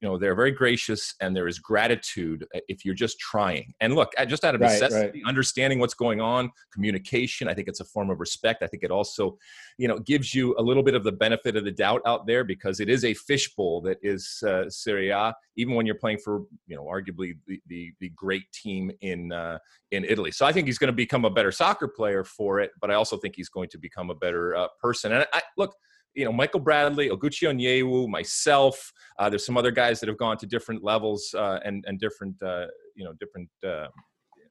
you 0.00 0.08
know 0.08 0.18
they're 0.18 0.34
very 0.34 0.50
gracious 0.50 1.14
and 1.20 1.36
there 1.36 1.48
is 1.48 1.58
gratitude 1.58 2.46
uh, 2.54 2.60
if 2.68 2.84
you're 2.84 2.94
just 2.94 3.18
trying 3.18 3.72
and 3.80 3.94
look 3.94 4.12
just 4.26 4.44
out 4.44 4.54
of 4.54 4.60
Right, 4.60 4.72
necessity 4.72 5.22
understanding 5.26 5.78
what's 5.78 5.94
going 5.94 6.20
on 6.20 6.50
communication 6.72 7.48
i 7.48 7.54
think 7.54 7.68
it's 7.68 7.80
a 7.80 7.84
form 7.84 8.10
of 8.10 8.20
respect 8.20 8.62
i 8.62 8.66
think 8.66 8.82
it 8.82 8.90
also 8.90 9.36
you 9.78 9.88
know 9.88 9.98
gives 9.98 10.34
you 10.34 10.54
a 10.58 10.62
little 10.62 10.82
bit 10.82 10.94
of 10.94 11.04
the 11.04 11.12
benefit 11.12 11.56
of 11.56 11.64
the 11.64 11.70
doubt 11.70 12.02
out 12.06 12.26
there 12.26 12.44
because 12.44 12.80
it 12.80 12.88
is 12.88 13.04
a 13.04 13.14
fishbowl 13.14 13.80
that 13.80 13.98
is 14.02 14.42
uh, 14.46 14.68
Serie 14.68 15.10
A, 15.10 15.34
even 15.56 15.74
when 15.74 15.86
you're 15.86 15.96
playing 15.96 16.18
for 16.18 16.42
you 16.66 16.76
know 16.76 16.84
arguably 16.84 17.34
the 17.46 17.60
the, 17.66 17.92
the 18.00 18.08
great 18.10 18.50
team 18.52 18.90
in 19.00 19.32
uh, 19.32 19.58
in 19.90 20.04
Italy. 20.04 20.30
So 20.30 20.46
I 20.46 20.52
think 20.52 20.66
he's 20.66 20.78
going 20.78 20.88
to 20.88 20.96
become 20.96 21.24
a 21.24 21.30
better 21.30 21.52
soccer 21.52 21.88
player 21.88 22.24
for 22.24 22.60
it, 22.60 22.70
but 22.80 22.90
I 22.90 22.94
also 22.94 23.16
think 23.16 23.34
he's 23.36 23.48
going 23.48 23.68
to 23.70 23.78
become 23.78 24.10
a 24.10 24.14
better 24.14 24.56
uh, 24.56 24.68
person. 24.80 25.12
And 25.12 25.26
I, 25.32 25.42
look, 25.56 25.74
you 26.14 26.24
know, 26.24 26.32
Michael 26.32 26.60
Bradley, 26.60 27.08
Oguchi 27.08 27.48
Onyewu, 27.48 28.08
myself. 28.08 28.92
Uh, 29.18 29.28
there's 29.28 29.46
some 29.46 29.56
other 29.56 29.70
guys 29.70 30.00
that 30.00 30.08
have 30.08 30.18
gone 30.18 30.36
to 30.38 30.46
different 30.46 30.82
levels 30.82 31.34
uh, 31.36 31.58
and 31.64 31.84
and 31.86 31.98
different 31.98 32.40
uh, 32.42 32.66
you 32.94 33.04
know 33.04 33.12
different. 33.18 33.48
Uh, 33.66 33.88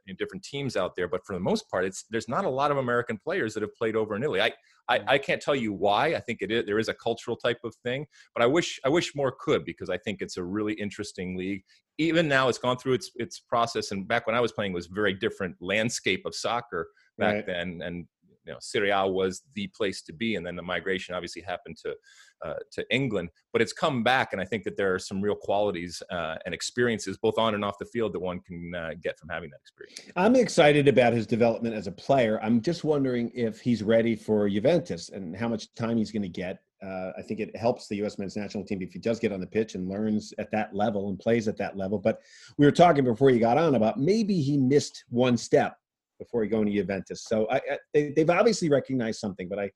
in 0.07 0.15
different 0.15 0.43
teams 0.43 0.75
out 0.75 0.95
there, 0.95 1.07
but 1.07 1.23
for 1.25 1.33
the 1.33 1.39
most 1.39 1.69
part, 1.69 1.85
it's 1.85 2.05
there's 2.09 2.27
not 2.27 2.43
a 2.43 2.49
lot 2.49 2.71
of 2.71 2.77
American 2.77 3.19
players 3.19 3.53
that 3.53 3.61
have 3.61 3.73
played 3.75 3.95
over 3.95 4.15
in 4.15 4.23
Italy. 4.23 4.41
I 4.41 4.51
I, 4.89 4.99
I 5.07 5.17
can't 5.19 5.41
tell 5.41 5.55
you 5.55 5.73
why. 5.73 6.15
I 6.15 6.19
think 6.19 6.39
it 6.41 6.51
is 6.51 6.65
there 6.65 6.79
is 6.79 6.89
a 6.89 6.93
cultural 6.93 7.37
type 7.37 7.59
of 7.63 7.75
thing, 7.83 8.07
but 8.33 8.43
I 8.43 8.47
wish 8.47 8.79
I 8.83 8.89
wish 8.89 9.15
more 9.15 9.33
could 9.39 9.63
because 9.63 9.89
I 9.89 9.97
think 9.97 10.21
it's 10.21 10.37
a 10.37 10.43
really 10.43 10.73
interesting 10.73 11.37
league. 11.37 11.63
Even 11.99 12.27
now, 12.27 12.49
it's 12.49 12.57
gone 12.57 12.77
through 12.77 12.93
its 12.93 13.11
its 13.15 13.39
process, 13.39 13.91
and 13.91 14.07
back 14.07 14.25
when 14.25 14.35
I 14.35 14.41
was 14.41 14.51
playing, 14.51 14.71
it 14.71 14.75
was 14.75 14.87
a 14.87 14.93
very 14.93 15.13
different 15.13 15.55
landscape 15.61 16.25
of 16.25 16.33
soccer 16.33 16.89
back 17.17 17.35
Right. 17.35 17.45
then, 17.45 17.81
and 17.83 18.07
you 18.45 18.51
know, 18.51 18.57
Serie 18.59 18.89
A 18.89 19.07
was 19.07 19.43
the 19.55 19.67
place 19.75 20.01
to 20.03 20.13
be, 20.13 20.35
and 20.35 20.45
then 20.45 20.55
the 20.55 20.61
migration 20.61 21.15
obviously 21.15 21.41
happened 21.41 21.77
to 21.83 21.95
uh, 22.43 22.55
to 22.71 22.85
England. 22.89 23.29
But 23.53 23.61
it's 23.61 23.73
come 23.73 24.03
back, 24.03 24.29
and 24.33 24.41
I 24.41 24.45
think 24.45 24.63
that 24.63 24.77
there 24.77 24.93
are 24.93 24.99
some 24.99 25.21
real 25.21 25.35
qualities 25.35 26.01
uh, 26.11 26.37
and 26.45 26.53
experiences, 26.53 27.17
both 27.17 27.37
on 27.37 27.53
and 27.53 27.63
off 27.63 27.77
the 27.77 27.85
field, 27.85 28.13
that 28.13 28.19
one 28.19 28.39
can 28.39 28.73
uh, 28.73 28.91
get 29.01 29.19
from 29.19 29.29
having 29.29 29.49
that 29.51 29.59
experience. 29.61 30.11
I'm 30.15 30.35
excited 30.35 30.87
about 30.87 31.13
his 31.13 31.27
development 31.27 31.75
as 31.75 31.87
a 31.87 31.91
player. 31.91 32.39
I'm 32.41 32.61
just 32.61 32.83
wondering 32.83 33.31
if 33.35 33.59
he's 33.59 33.83
ready 33.83 34.15
for 34.15 34.49
Juventus 34.49 35.09
and 35.09 35.35
how 35.35 35.47
much 35.47 35.73
time 35.75 35.97
he's 35.97 36.11
going 36.11 36.23
to 36.23 36.29
get. 36.29 36.59
Uh, 36.83 37.11
I 37.15 37.21
think 37.21 37.39
it 37.39 37.55
helps 37.55 37.87
the 37.87 37.97
U.S. 37.97 38.17
men's 38.17 38.35
national 38.35 38.65
team 38.65 38.81
if 38.81 38.91
he 38.91 38.97
does 38.97 39.19
get 39.19 39.31
on 39.31 39.39
the 39.39 39.45
pitch 39.45 39.75
and 39.75 39.87
learns 39.87 40.33
at 40.39 40.49
that 40.51 40.73
level 40.73 41.09
and 41.09 41.19
plays 41.19 41.47
at 41.47 41.57
that 41.57 41.77
level. 41.77 41.99
But 41.99 42.21
we 42.57 42.65
were 42.65 42.71
talking 42.71 43.03
before 43.03 43.29
you 43.29 43.39
got 43.39 43.59
on 43.59 43.75
about 43.75 43.99
maybe 43.99 44.41
he 44.41 44.57
missed 44.57 45.03
one 45.09 45.37
step 45.37 45.77
before 46.21 46.45
going 46.45 46.67
to 46.67 46.73
Juventus. 46.73 47.25
So 47.27 47.47
I, 47.49 47.55
I, 47.55 47.77
they, 47.93 48.13
they've 48.15 48.29
obviously 48.29 48.69
recognized 48.69 49.19
something, 49.19 49.49
but 49.49 49.59
I, 49.59 49.71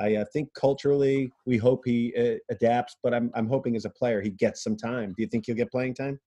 I 0.00 0.16
uh, 0.16 0.24
think 0.32 0.48
culturally 0.54 1.30
we 1.44 1.58
hope 1.58 1.82
he 1.84 2.14
uh, 2.18 2.38
adapts. 2.50 2.96
But 3.02 3.12
I'm, 3.12 3.30
I'm 3.34 3.48
hoping 3.48 3.76
as 3.76 3.84
a 3.84 3.90
player 3.90 4.20
he 4.20 4.30
gets 4.30 4.64
some 4.64 4.76
time. 4.76 5.12
Do 5.16 5.22
you 5.22 5.28
think 5.28 5.44
he'll 5.46 5.54
get 5.54 5.70
playing 5.70 5.94
time? 5.94 6.18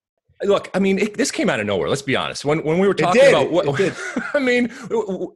Look, 0.43 0.69
I 0.73 0.79
mean, 0.79 0.99
it, 0.99 1.15
this 1.15 1.31
came 1.31 1.49
out 1.49 1.59
of 1.59 1.65
nowhere. 1.65 1.87
Let's 1.87 2.01
be 2.01 2.15
honest. 2.15 2.43
When 2.43 2.63
when 2.63 2.79
we 2.79 2.87
were 2.87 2.93
talking 2.93 3.27
about 3.29 3.51
what. 3.51 3.65
I 4.33 4.39
mean, 4.39 4.71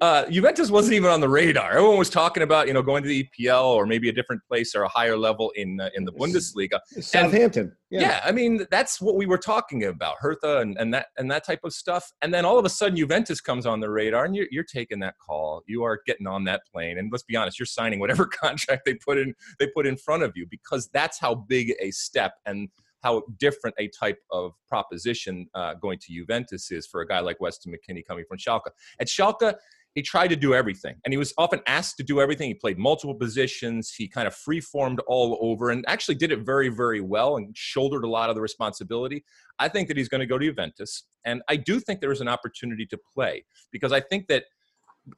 uh, 0.02 0.26
Juventus 0.30 0.70
wasn't 0.70 0.96
even 0.96 1.10
on 1.10 1.22
the 1.22 1.30
radar. 1.30 1.72
Everyone 1.72 1.98
was 1.98 2.10
talking 2.10 2.44
about 2.44 2.68
you 2.68 2.74
know 2.74 2.82
going 2.82 3.04
to 3.04 3.10
the 3.10 3.28
EPL 3.40 3.66
or 3.66 3.86
maybe 3.86 4.10
a 4.10 4.12
different 4.14 4.42
place 4.48 4.76
or 4.76 4.84
a 4.84 4.88
higher 4.88 5.18
level 5.18 5.52
in 5.56 5.80
uh, 5.80 5.90
in 5.96 6.04
the 6.04 6.12
Bundesliga. 6.12 6.80
Southampton. 7.00 7.76
Yeah. 7.90 8.20
I 8.24 8.32
mean 8.32 8.66
that's 8.70 9.00
what 9.00 9.16
we 9.16 9.26
were 9.26 9.38
talking 9.38 9.86
about, 9.86 10.16
Hertha 10.20 10.58
and, 10.60 10.78
and 10.78 10.94
that 10.94 11.08
and 11.18 11.32
that 11.32 11.46
type 11.46 11.62
of 11.64 11.74
stuff. 11.74 12.12
And 12.22 12.34
then 12.34 12.44
all 12.44 12.60
of 12.60 12.66
a 12.66 12.70
sudden, 12.70 12.98
Juventus 12.98 13.40
comes 13.40 13.66
on 13.66 13.80
the 13.80 13.90
radar, 13.90 14.26
and 14.26 14.36
you're, 14.36 14.48
you're 14.52 14.64
taking 14.64 15.00
that 15.00 15.16
call. 15.20 15.64
You 15.68 15.84
are 15.84 16.02
getting 16.06 16.28
on 16.28 16.44
that 16.46 16.62
plane, 16.72 16.98
and 16.98 17.12
let's 17.12 17.24
be 17.24 17.36
honest, 17.36 17.60
you're 17.60 17.66
signing 17.66 18.00
whatever 18.00 18.26
contract 18.42 18.84
they 18.86 18.96
put 18.96 19.18
in 19.18 19.34
they 19.60 19.68
put 19.68 19.88
in 19.88 19.96
front 19.96 20.24
of 20.24 20.34
you 20.36 20.46
because 20.50 20.90
that's 20.90 21.20
how 21.20 21.36
big 21.36 21.74
a 21.80 21.92
step 21.92 22.34
and 22.46 22.70
how 23.04 23.24
different 23.40 23.76
a 23.80 23.88
type 23.90 24.20
of 24.32 24.54
proposition 24.68 25.48
uh, 25.54 25.74
going 25.76 26.00
to 26.00 26.14
Juventus 26.14 26.72
is 26.72 26.88
for 26.88 27.02
a 27.02 27.08
guy 27.08 27.20
like 27.20 27.40
Weston 27.40 27.74
McKennie 27.74 28.06
coming 28.06 28.26
from 28.28 28.38
Schalke. 28.38 28.70
At 29.00 29.08
Schalke, 29.08 29.56
he 29.96 30.04
tried 30.04 30.28
to 30.28 30.36
do 30.36 30.54
everything, 30.54 30.96
and 31.04 31.12
he 31.12 31.18
was 31.18 31.34
often 31.40 31.60
asked 31.66 31.98
to 31.98 32.04
do 32.04 32.22
everything. 32.22 32.50
He 32.50 32.54
played 32.54 32.78
multiple 32.78 33.16
positions. 33.16 33.92
He 33.92 34.08
kind 34.08 34.28
of 34.28 34.36
free-formed 34.36 35.00
all 35.08 35.40
over, 35.42 35.72
and 35.72 35.84
actually 35.88 36.16
did 36.16 36.32
it 36.32 36.46
very, 36.46 36.70
very 36.70 37.02
well, 37.02 37.38
and 37.38 37.56
shouldered 37.58 38.04
a 38.04 38.08
lot 38.08 38.30
of 38.30 38.36
the 38.36 38.42
responsibility. 38.42 39.24
I 39.58 39.70
think 39.70 39.88
that 39.88 39.98
he's 39.98 40.08
going 40.08 40.20
to 40.20 40.28
go 40.28 40.38
to 40.38 40.46
Juventus, 40.46 41.06
and 41.26 41.42
I 41.50 41.56
do 41.56 41.80
think 41.80 42.00
there 42.00 42.12
is 42.12 42.22
an 42.22 42.28
opportunity 42.28 42.86
to 42.86 43.00
play 43.12 43.44
because 43.72 43.92
I 43.92 44.00
think 44.00 44.28
that 44.28 44.44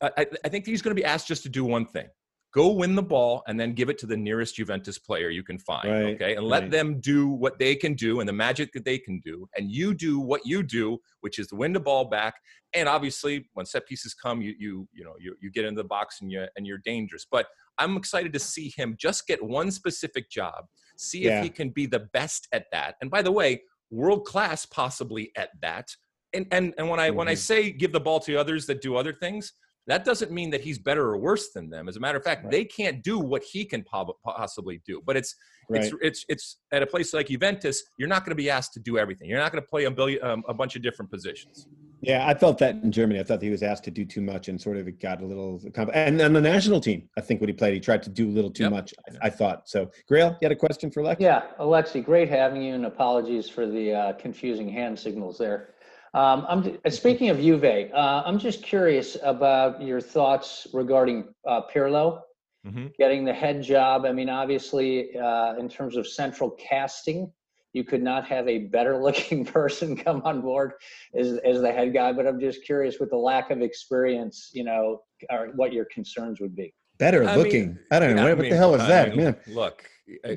I, 0.02 0.26
I 0.46 0.50
think 0.50 0.66
he's 0.66 0.82
going 0.82 0.96
to 0.96 1.02
be 1.02 1.06
asked 1.06 1.28
just 1.28 1.44
to 1.44 1.50
do 1.50 1.66
one 1.66 1.86
thing: 1.86 2.08
go 2.52 2.72
win 2.72 2.95
the 2.95 3.04
ball 3.04 3.43
and 3.47 3.60
then 3.60 3.74
give 3.74 3.89
it 3.89 3.97
to 4.00 4.08
the 4.08 4.18
nearest 4.18 4.56
Juventus 4.56 4.97
player 4.97 5.30
you 5.30 5.43
can 5.43 5.60
find. 5.60 5.89
Right, 5.89 6.16
okay, 6.16 6.36
and 6.36 6.45
let 6.45 6.64
right. 6.64 6.72
them 6.72 7.00
do 7.00 7.28
what 7.28 7.60
they 7.60 7.76
can 7.76 7.93
do 7.93 8.20
and 8.20 8.28
the 8.30 8.34
magic 8.34 8.72
that 8.74 8.86
they 8.86 8.97
can 8.97 9.20
do, 9.20 9.47
and 9.58 9.72
you 9.72 9.93
do 9.93 10.20
what 10.20 10.41
you 10.45 10.64
do, 10.64 10.97
which 11.22 11.39
is 11.39 11.47
to 11.47 11.56
win 11.56 11.74
the 11.74 11.80
ball 11.80 12.06
back. 12.06 12.36
And 12.74 12.88
obviously, 12.89 13.50
when 13.54 13.66
set 13.66 13.88
pieces 13.88 14.14
come, 14.14 14.41
you 14.41 14.56
you 14.60 14.88
you 14.93 15.04
know 15.04 15.14
you, 15.20 15.36
you 15.41 15.52
get 15.52 15.66
into 15.66 15.82
the 15.82 15.88
box 15.88 16.22
and 16.22 16.32
you 16.32 16.45
and 16.56 16.66
you're 16.66 16.80
dangerous. 16.80 17.26
But 17.30 17.47
I'm 17.78 17.95
excited 17.97 18.34
to 18.34 18.39
see 18.39 18.74
him 18.76 18.95
just 19.00 19.26
get 19.28 19.41
one 19.43 19.72
specific 19.72 20.30
job, 20.30 20.66
see 20.97 21.24
Yeah. 21.24 21.38
if 21.39 21.43
he 21.43 21.50
can 21.50 21.70
be 21.70 21.86
the 21.86 22.02
best 22.14 22.47
at 22.52 22.66
that. 22.72 22.95
And 23.02 23.10
by 23.10 23.22
the 23.22 23.32
way, 23.32 23.62
world 23.89 24.26
class 24.26 24.66
possibly 24.66 25.32
at 25.38 25.50
that. 25.62 25.88
And 26.34 26.45
and 26.52 26.74
and 26.78 26.89
when 26.89 27.00
I 27.00 27.10
when 27.10 27.28
I 27.28 27.34
Mhm. 27.34 27.38
say 27.38 27.72
give 27.72 27.91
the 27.91 28.00
ball 28.00 28.20
to 28.22 28.36
others 28.36 28.66
that 28.68 28.82
do 28.82 28.95
other 28.95 29.14
things, 29.14 29.54
that 29.90 30.06
doesn't 30.06 30.32
mean 30.32 30.50
that 30.52 30.62
he's 30.62 30.78
better 30.80 31.04
or 31.10 31.18
worse 31.18 31.50
than 31.52 31.70
them. 31.70 31.90
As 31.90 31.98
a 31.98 32.00
matter 32.00 32.18
of 32.18 32.24
fact, 32.24 32.44
Right. 32.44 32.52
they 32.52 32.66
can't 32.66 33.04
do 33.04 33.18
what 33.20 33.44
he 33.44 33.66
can 33.66 33.84
po- 33.84 34.18
possibly 34.24 34.82
do. 34.86 35.02
But 35.06 35.18
it's 35.18 35.36
Right. 35.72 35.84
it's 35.84 35.94
it's 36.02 36.26
it's 36.30 36.58
at 36.72 36.82
a 36.82 36.88
place 36.88 37.14
like 37.14 37.28
Juventus, 37.28 37.84
you're 37.98 38.08
not 38.08 38.24
going 38.26 38.32
to 38.32 38.36
be 38.44 38.50
asked 38.50 38.74
to 38.74 38.80
do 38.80 38.98
everything. 38.98 39.30
You're 39.30 39.40
not 39.40 39.52
going 39.52 39.62
to 39.64 39.68
play 39.68 39.84
a 39.86 39.92
billion 39.92 40.24
um, 40.24 40.44
a 40.48 40.54
bunch 40.54 40.76
of 40.76 40.82
different 40.82 41.12
positions. 41.12 41.68
Yeah, 42.02 42.26
I 42.26 42.34
felt 42.34 42.58
that 42.60 42.76
in 42.76 42.92
Germany. 42.92 43.20
I 43.20 43.24
thought 43.24 43.42
he 43.42 43.50
was 43.50 43.62
asked 43.62 43.84
to 43.84 43.92
do 43.92 44.06
too 44.06 44.22
much 44.22 44.48
and 44.48 44.60
sort 44.60 44.78
of 44.78 44.88
it 44.88 45.00
got 45.02 45.22
a 45.22 45.26
little. 45.26 45.62
And 45.94 46.18
then 46.20 46.32
the 46.34 46.40
national 46.42 46.80
team, 46.80 47.10
I 47.18 47.22
think 47.22 47.42
when 47.42 47.50
he 47.50 47.54
played, 47.54 47.74
he 47.74 47.80
tried 47.82 48.02
to 48.04 48.10
do 48.10 48.28
a 48.30 48.32
little 48.32 48.50
too 48.50 48.64
Yep. 48.64 48.72
much. 48.72 48.94
I, 49.22 49.28
I 49.28 49.30
thought 49.30 49.68
so. 49.68 49.92
Grayle, 50.10 50.32
you 50.42 50.46
had 50.48 50.52
a 50.54 50.56
question 50.56 50.90
for 50.92 51.04
Lex? 51.04 51.20
Yeah, 51.22 51.42
Alexi, 51.60 52.04
great 52.04 52.30
having 52.30 52.62
you, 52.64 52.74
and 52.74 52.86
apologies 52.86 53.50
for 53.50 53.68
the 53.68 53.94
uh, 53.94 54.14
confusing 54.14 54.70
hand 54.70 54.98
signals 54.98 55.38
there. 55.38 55.74
Um, 56.14 56.45
I'm 56.49 56.78
uh, 56.86 56.89
speaking 56.89 57.30
of 57.30 57.38
Juve. 57.39 57.64
Uh, 57.93 58.24
I'm 58.26 58.39
just 58.39 58.64
curious 58.64 59.18
about 59.24 59.82
your 59.82 60.01
thoughts 60.01 60.68
regarding 60.74 61.34
uh, 61.47 61.62
Pirlo 61.74 62.22
Mhm. 62.68 62.93
getting 62.97 63.24
the 63.24 63.34
head 63.34 63.62
job. 63.64 64.03
I 64.05 64.12
mean, 64.12 64.28
obviously, 64.30 65.16
uh, 65.18 65.55
in 65.55 65.70
terms 65.70 65.95
of 65.95 66.05
central 66.05 66.51
casting, 66.51 67.32
you 67.72 67.86
could 67.86 68.03
not 68.03 68.26
have 68.26 68.49
a 68.49 68.57
better 68.57 68.97
looking 69.03 69.45
person 69.45 69.95
come 69.95 70.22
on 70.26 70.41
board 70.41 70.74
as, 71.16 71.38
as 71.45 71.62
the 71.62 71.72
head 71.72 71.93
guy. 71.93 72.12
But 72.12 72.28
I'm 72.28 72.39
just 72.39 72.66
curious, 72.66 72.99
with 72.99 73.12
the 73.12 73.18
lack 73.18 73.49
of 73.51 73.62
experience, 73.62 74.49
you 74.53 74.64
know, 74.66 75.03
or 75.30 75.51
what 75.55 75.72
your 75.72 75.86
concerns 75.86 76.41
would 76.41 76.55
be. 76.55 76.74
Better 76.97 77.24
I 77.24 77.36
mean, 77.36 77.45
looking. 77.45 77.80
I 77.91 77.99
don't 77.99 78.16
know. 78.16 78.24
Yeah, 78.24 78.30
what 78.30 78.39
I 78.39 78.41
mean, 78.41 78.51
the 78.51 78.57
hell 78.57 78.76
is 78.76 78.82
I 78.82 78.88
that, 78.88 79.10
mean, 79.16 79.24
man? 79.24 79.36
Look, 79.47 79.89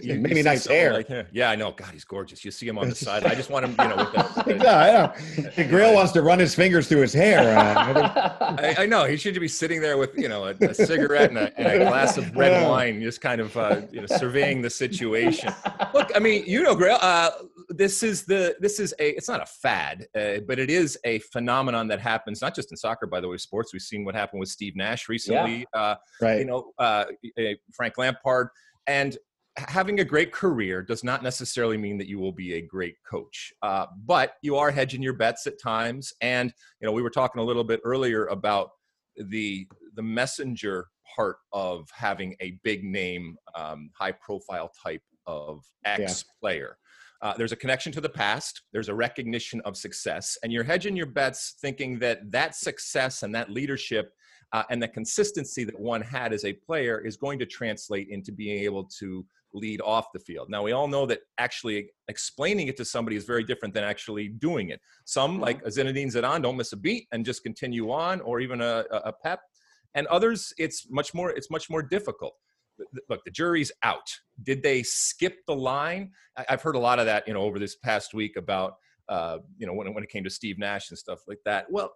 you- 0.02 0.14
Maybe 0.20 0.42
nice 0.42 0.66
hair. 0.66 0.92
like 0.92 1.08
yeah, 1.32 1.50
I 1.50 1.56
know. 1.56 1.72
God, 1.72 1.90
he's 1.92 2.04
gorgeous. 2.04 2.44
You 2.44 2.50
see 2.50 2.66
him 2.68 2.78
on 2.78 2.88
the 2.88 2.94
side. 3.06 3.24
I 3.24 3.34
just 3.34 3.50
want 3.50 3.64
him, 3.64 3.70
you 3.78 3.88
know, 3.88 3.96
with 4.04 4.12
that. 4.12 4.46
yeah, 4.62 5.12
yeah. 5.36 5.50
The 5.56 5.64
Grayle 5.64 5.94
wants 5.94 6.12
to 6.12 6.22
run 6.22 6.38
his 6.38 6.54
fingers 6.54 6.88
through 6.88 7.00
his 7.02 7.12
hair. 7.12 7.58
Uh, 7.58 8.56
I, 8.58 8.74
I 8.82 8.86
know 8.86 9.04
he 9.04 9.16
should 9.16 9.38
be 9.40 9.48
sitting 9.48 9.80
there 9.80 9.96
with 9.98 10.16
you 10.16 10.28
know 10.28 10.44
a, 10.46 10.54
a 10.60 10.74
cigarette 10.74 11.30
and 11.30 11.38
a, 11.38 11.58
and 11.58 11.82
a 11.82 11.84
glass 11.88 12.16
of 12.18 12.34
red 12.36 12.52
Yeah. 12.52 12.68
wine, 12.68 13.00
just 13.02 13.20
kind 13.20 13.40
of 13.40 13.56
uh, 13.56 13.82
you 13.90 14.00
know 14.00 14.06
surveying 14.06 14.62
the 14.62 14.70
situation. 14.70 15.52
Look, 15.94 16.10
I 16.14 16.18
mean, 16.18 16.44
you 16.46 16.62
know, 16.62 16.74
Grayle, 16.76 16.98
uh, 17.00 17.30
this 17.68 18.02
is 18.02 18.24
the 18.24 18.54
this 18.60 18.78
is 18.80 18.92
a 18.98 19.10
it's 19.16 19.28
not 19.28 19.40
a 19.42 19.46
fad, 19.46 20.06
uh, 20.14 20.38
but 20.46 20.58
it 20.58 20.70
is 20.70 20.98
a 21.04 21.18
phenomenon 21.20 21.88
that 21.88 22.00
happens 22.00 22.40
not 22.42 22.54
just 22.54 22.70
in 22.70 22.76
soccer, 22.76 23.06
by 23.06 23.20
the 23.20 23.28
way, 23.28 23.36
sports. 23.38 23.72
We've 23.72 23.82
seen 23.82 24.04
what 24.04 24.14
happened 24.14 24.40
with 24.40 24.48
Steve 24.48 24.76
Nash 24.76 25.08
recently. 25.08 25.66
Uh, 25.72 25.94
right. 26.20 26.38
you 26.40 26.44
know, 26.44 26.72
uh, 26.78 27.04
Frank 27.72 27.96
Lampard, 27.98 28.48
and 28.86 29.16
having 29.56 30.00
a 30.00 30.04
great 30.04 30.32
career 30.32 30.82
does 30.82 31.04
not 31.04 31.22
necessarily 31.22 31.76
mean 31.76 31.98
that 31.98 32.08
you 32.08 32.18
will 32.18 32.32
be 32.32 32.54
a 32.54 32.60
great 32.62 32.96
coach. 33.08 33.52
Uh, 33.62 33.86
but 34.04 34.34
you 34.42 34.56
are 34.56 34.70
hedging 34.70 35.02
your 35.02 35.12
bets 35.12 35.46
at 35.46 35.60
times, 35.60 36.12
and 36.20 36.52
you 36.80 36.86
know, 36.86 36.92
we 36.92 37.02
were 37.02 37.10
talking 37.10 37.40
a 37.40 37.44
little 37.44 37.64
bit 37.64 37.80
earlier 37.84 38.26
about 38.26 38.70
the 39.16 39.66
the 39.94 40.02
messenger 40.02 40.86
part 41.14 41.36
of 41.52 41.88
having 41.92 42.34
a 42.40 42.58
big 42.64 42.84
name, 42.84 43.36
um, 43.54 43.90
high 43.94 44.12
profile 44.12 44.70
type 44.82 45.02
of 45.26 45.64
ex 45.84 46.24
player. 46.40 46.78
Uh, 47.20 47.34
there's 47.36 47.52
a 47.52 47.56
connection 47.56 47.92
to 47.92 48.00
the 48.00 48.08
past. 48.08 48.62
There's 48.72 48.88
a 48.88 48.94
recognition 48.94 49.60
of 49.64 49.76
success, 49.76 50.36
and 50.42 50.52
you're 50.52 50.64
hedging 50.64 50.96
your 50.96 51.06
bets, 51.06 51.56
thinking 51.60 51.98
that 51.98 52.30
that 52.32 52.56
success 52.56 53.22
and 53.22 53.34
that 53.34 53.50
leadership 53.50 54.12
uh, 54.52 54.64
and 54.70 54.82
the 54.82 54.88
consistency 54.88 55.64
that 55.64 55.78
one 55.78 56.00
had 56.00 56.32
as 56.32 56.44
a 56.44 56.52
player 56.52 57.00
is 57.00 57.16
going 57.16 57.38
to 57.38 57.46
translate 57.46 58.08
into 58.10 58.32
being 58.32 58.62
able 58.64 58.84
to 58.84 59.24
lead 59.54 59.80
off 59.80 60.06
the 60.12 60.18
field. 60.18 60.48
Now, 60.48 60.62
we 60.62 60.72
all 60.72 60.88
know 60.88 61.06
that 61.06 61.20
actually 61.38 61.90
explaining 62.08 62.68
it 62.68 62.76
to 62.78 62.84
somebody 62.84 63.16
is 63.16 63.24
very 63.24 63.44
different 63.44 63.74
than 63.74 63.84
actually 63.84 64.28
doing 64.28 64.70
it. 64.70 64.80
Some, 65.04 65.40
like 65.40 65.60
a 65.62 65.68
Zinedine 65.68 66.12
Zidane, 66.12 66.42
don't 66.42 66.56
miss 66.56 66.72
a 66.72 66.76
beat 66.76 67.06
and 67.12 67.24
just 67.24 67.42
continue 67.42 67.90
on, 67.90 68.20
or 68.22 68.40
even 68.40 68.60
a, 68.60 68.84
a 68.90 69.12
Pep. 69.22 69.40
And 69.94 70.06
others, 70.06 70.52
it's 70.56 70.90
much 70.90 71.12
more. 71.12 71.30
It's 71.30 71.50
much 71.50 71.68
more 71.68 71.82
difficult. 71.82 72.32
Look, 73.10 73.20
the 73.24 73.30
jury's 73.30 73.70
out. 73.82 74.08
Did 74.42 74.62
they 74.62 74.82
skip 74.82 75.36
the 75.46 75.54
line? 75.54 76.10
I've 76.48 76.62
heard 76.62 76.76
a 76.76 76.80
lot 76.80 76.98
of 76.98 77.06
that, 77.06 77.28
you 77.28 77.34
know, 77.34 77.42
over 77.42 77.58
this 77.58 77.76
past 77.76 78.14
week 78.14 78.36
about, 78.36 78.74
uh, 79.10 79.38
you 79.58 79.66
know, 79.66 79.74
when 79.74 79.92
when 79.92 80.02
it 80.02 80.08
came 80.08 80.24
to 80.24 80.30
Steve 80.30 80.58
Nash 80.58 80.90
and 80.90 80.98
stuff 80.98 81.20
like 81.28 81.40
that. 81.44 81.66
Well, 81.70 81.92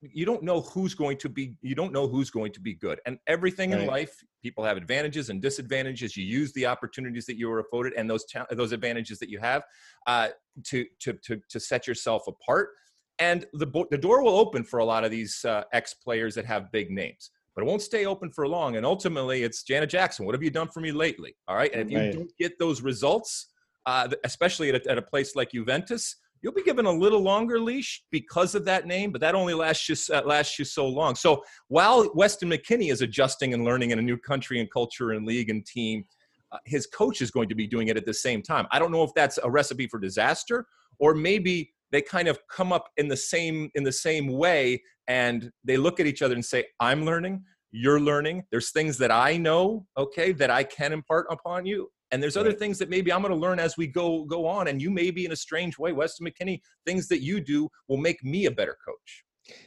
you 0.00 0.26
don't 0.26 0.42
know 0.42 0.60
who's 0.60 0.94
going 0.94 1.16
to 1.16 1.28
be 1.28 1.56
you 1.62 1.74
don't 1.74 1.92
know 1.92 2.06
who's 2.06 2.30
going 2.30 2.52
to 2.52 2.60
be 2.60 2.74
good. 2.74 3.00
And 3.06 3.18
everything 3.26 3.72
in 3.72 3.86
life 3.86 4.14
people 4.42 4.62
have 4.64 4.76
advantages 4.76 5.30
and 5.30 5.40
disadvantages. 5.40 6.16
You 6.16 6.24
use 6.24 6.52
the 6.52 6.66
opportunities 6.66 7.26
that 7.26 7.36
you 7.38 7.48
were 7.48 7.60
afforded 7.60 7.94
and 7.96 8.08
those 8.08 8.24
cha- 8.26 8.46
those 8.50 8.72
advantages 8.72 9.18
that 9.18 9.30
you 9.30 9.38
have 9.38 9.62
uh, 10.06 10.28
to, 10.64 10.84
to 11.00 11.14
to 11.24 11.40
to 11.48 11.60
set 11.60 11.86
yourself 11.86 12.26
apart. 12.28 12.70
And 13.18 13.46
the 13.54 13.66
bo- 13.66 13.86
the 13.90 13.98
door 13.98 14.22
will 14.22 14.36
open 14.36 14.64
for 14.64 14.80
a 14.80 14.84
lot 14.84 15.04
of 15.04 15.10
these 15.10 15.44
uh, 15.44 15.62
ex 15.72 15.94
players 15.94 16.34
that 16.34 16.44
have 16.46 16.70
big 16.72 16.90
names 16.90 17.30
but 17.54 17.62
it 17.62 17.66
won't 17.68 17.82
stay 17.82 18.04
open 18.04 18.32
for 18.32 18.48
long. 18.48 18.74
And 18.74 18.84
ultimately 18.84 19.44
it's 19.44 19.62
Janet 19.62 19.88
Jackson. 19.88 20.26
What 20.26 20.34
have 20.34 20.42
you 20.42 20.50
done 20.50 20.66
for 20.66 20.80
me 20.80 20.90
lately? 20.90 21.36
All 21.46 21.54
right. 21.54 21.72
And 21.72 21.82
if 21.82 21.90
you 21.92 21.98
Right. 21.98 22.12
don't 22.12 22.32
get 22.36 22.58
those 22.58 22.82
results 22.82 23.52
uh, 23.86 24.08
especially 24.24 24.70
at 24.70 24.86
a, 24.86 24.90
at 24.90 24.98
a 24.98 25.02
place 25.02 25.36
like 25.36 25.50
Juventus 25.52 26.16
you'll 26.44 26.52
be 26.52 26.62
given 26.62 26.84
a 26.84 26.92
little 26.92 27.22
longer 27.22 27.58
leash 27.58 28.04
because 28.10 28.54
of 28.54 28.66
that 28.66 28.86
name, 28.86 29.10
but 29.10 29.20
that 29.22 29.34
only 29.34 29.54
lasts 29.54 29.88
you 29.88 29.96
uh, 30.14 30.22
lasts 30.26 30.58
you 30.58 30.64
so 30.64 30.86
long. 30.86 31.14
So 31.14 31.42
while 31.68 32.08
Weston 32.14 32.50
McKennie 32.50 32.92
is 32.92 33.00
adjusting 33.00 33.54
and 33.54 33.64
learning 33.64 33.90
in 33.90 33.98
a 33.98 34.02
new 34.02 34.18
country 34.18 34.60
and 34.60 34.70
culture 34.70 35.12
and 35.12 35.26
league 35.26 35.48
and 35.48 35.64
team, 35.64 36.04
uh, 36.52 36.58
his 36.66 36.86
coach 36.86 37.22
is 37.22 37.30
going 37.30 37.48
to 37.48 37.54
be 37.54 37.66
doing 37.66 37.88
it 37.88 37.96
at 37.96 38.04
the 38.04 38.12
same 38.12 38.42
time. 38.42 38.66
I 38.70 38.78
don't 38.78 38.92
know 38.92 39.02
if 39.02 39.14
that's 39.14 39.38
a 39.42 39.50
recipe 39.50 39.88
for 39.88 39.98
disaster 39.98 40.66
or 40.98 41.14
maybe 41.14 41.72
they 41.90 42.02
kind 42.02 42.28
of 42.28 42.38
come 42.48 42.72
up 42.72 42.90
in 42.98 43.08
the 43.08 43.16
same 43.16 43.70
in 43.74 43.82
the 43.82 43.92
same 43.92 44.28
way 44.28 44.82
and 45.08 45.50
they 45.64 45.78
look 45.78 45.98
at 45.98 46.06
each 46.06 46.20
other 46.20 46.34
and 46.34 46.44
say, 46.44 46.66
"I'm 46.78 47.04
learning." 47.04 47.42
You're 47.76 47.98
learning. 47.98 48.44
There's 48.52 48.70
things 48.70 48.98
that 48.98 49.10
I 49.10 49.36
know, 49.36 49.84
okay, 49.96 50.30
that 50.30 50.48
I 50.48 50.62
can 50.62 50.92
impart 50.92 51.26
upon 51.28 51.66
you, 51.66 51.90
and 52.14 52.22
there's 52.22 52.36
other 52.36 52.52
things 52.52 52.78
that 52.78 52.88
maybe 52.88 53.12
I'm 53.12 53.22
going 53.22 53.34
to 53.34 53.38
learn 53.38 53.58
as 53.58 53.76
we 53.76 53.88
go 53.88 54.24
go 54.24 54.46
on. 54.46 54.68
And 54.68 54.80
you 54.80 54.88
may 54.88 55.10
be 55.10 55.24
in 55.24 55.32
a 55.32 55.36
strange 55.36 55.78
way, 55.80 55.90
Weston 55.92 56.24
McKennie. 56.24 56.60
Things 56.86 57.08
that 57.08 57.20
you 57.22 57.40
do 57.40 57.68
will 57.88 57.96
make 57.96 58.22
me 58.22 58.46
a 58.46 58.52
better 58.52 58.76
coach. 58.86 59.24